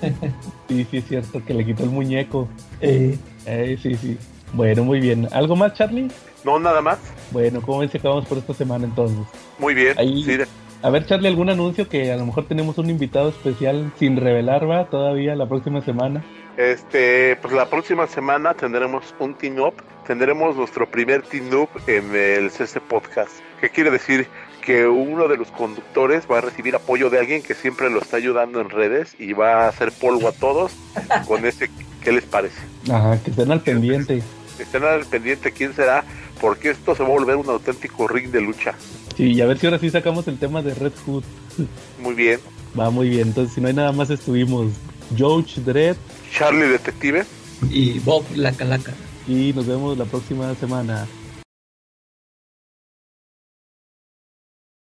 sí, 0.68 0.86
sí, 0.90 0.96
es 0.96 1.04
cierto, 1.06 1.44
que 1.44 1.54
le 1.54 1.64
quitó 1.64 1.84
el 1.84 1.90
muñeco. 1.90 2.48
eh, 2.80 3.16
Eh, 3.46 3.76
sí, 3.82 3.94
sí. 3.96 4.16
Bueno, 4.54 4.84
muy 4.84 5.00
bien. 5.00 5.28
¿Algo 5.32 5.56
más, 5.56 5.74
Charlie? 5.74 6.08
No, 6.44 6.58
nada 6.58 6.80
más. 6.80 6.98
Bueno, 7.30 7.60
¿cómo 7.62 7.78
ven 7.78 7.90
si 7.90 7.98
acabamos 7.98 8.26
por 8.26 8.38
esta 8.38 8.54
semana 8.54 8.84
entonces? 8.84 9.24
Muy 9.58 9.74
bien. 9.74 9.98
Ahí- 9.98 10.22
Sí, 10.24 10.36
de- 10.36 10.46
A 10.84 10.90
ver, 10.90 11.06
Charlie, 11.06 11.28
¿algún 11.28 11.48
anuncio 11.48 11.88
que 11.88 12.10
a 12.10 12.16
lo 12.16 12.26
mejor 12.26 12.46
tenemos 12.48 12.76
un 12.76 12.90
invitado 12.90 13.28
especial 13.28 13.92
sin 14.00 14.16
revelar, 14.16 14.68
va? 14.68 14.86
Todavía 14.86 15.36
la 15.36 15.46
próxima 15.48 15.80
semana. 15.82 16.24
Este, 16.56 17.36
pues 17.40 17.54
la 17.54 17.66
próxima 17.70 18.06
semana 18.08 18.54
tendremos 18.54 19.14
un 19.20 19.34
team 19.34 19.58
up, 19.60 19.74
tendremos 20.06 20.56
nuestro 20.56 20.90
primer 20.90 21.22
team 21.22 21.44
up 21.54 21.68
en 21.86 22.14
el 22.14 22.50
CC 22.50 22.80
Podcast. 22.80 23.30
¿Qué 23.60 23.70
quiere 23.70 23.90
decir? 23.92 24.26
Que 24.60 24.86
uno 24.86 25.28
de 25.28 25.36
los 25.36 25.48
conductores 25.52 26.24
va 26.30 26.38
a 26.38 26.40
recibir 26.40 26.74
apoyo 26.74 27.10
de 27.10 27.20
alguien 27.20 27.42
que 27.42 27.54
siempre 27.54 27.88
lo 27.88 28.00
está 28.00 28.16
ayudando 28.16 28.60
en 28.60 28.68
redes 28.68 29.14
y 29.18 29.32
va 29.32 29.64
a 29.64 29.68
hacer 29.68 29.92
polvo 29.92 30.28
a 30.28 30.32
todos 30.32 30.72
con 31.26 31.46
ese, 31.46 31.70
¿qué 32.02 32.12
les 32.12 32.24
parece? 32.24 32.60
Ajá, 32.92 33.18
que 33.22 33.30
estén 33.30 33.50
al 33.52 33.60
pendiente. 33.60 34.22
Estén 34.58 34.84
al 34.84 35.04
pendiente 35.06 35.50
quién 35.52 35.72
será, 35.74 36.04
porque 36.42 36.70
esto 36.70 36.96
se 36.96 37.04
va 37.04 37.08
a 37.08 37.12
volver 37.12 37.36
un 37.36 37.48
auténtico 37.48 38.08
ring 38.08 38.30
de 38.32 38.40
lucha. 38.40 38.74
Sí, 39.16 39.32
y 39.32 39.40
a 39.40 39.46
ver 39.46 39.58
si 39.58 39.66
ahora 39.66 39.78
sí 39.78 39.88
sacamos 39.90 40.26
el 40.26 40.38
tema 40.38 40.60
de 40.60 40.74
Red 40.74 40.92
Hood. 41.06 41.22
Muy 42.00 42.14
bien. 42.14 42.40
Va 42.78 42.90
muy 42.90 43.08
bien. 43.08 43.28
Entonces, 43.28 43.54
si 43.54 43.60
no 43.60 43.68
hay 43.68 43.74
nada 43.74 43.92
más, 43.92 44.10
estuvimos 44.10 44.72
George 45.16 45.60
Dredd. 45.60 45.96
Charlie 46.36 46.66
Detective. 46.66 47.24
Y 47.70 48.00
Bob 48.00 48.24
la 48.34 48.50
Calaca. 48.50 48.92
Y 49.28 49.52
nos 49.54 49.68
vemos 49.68 49.96
la 49.96 50.04
próxima 50.04 50.52
semana. 50.56 51.06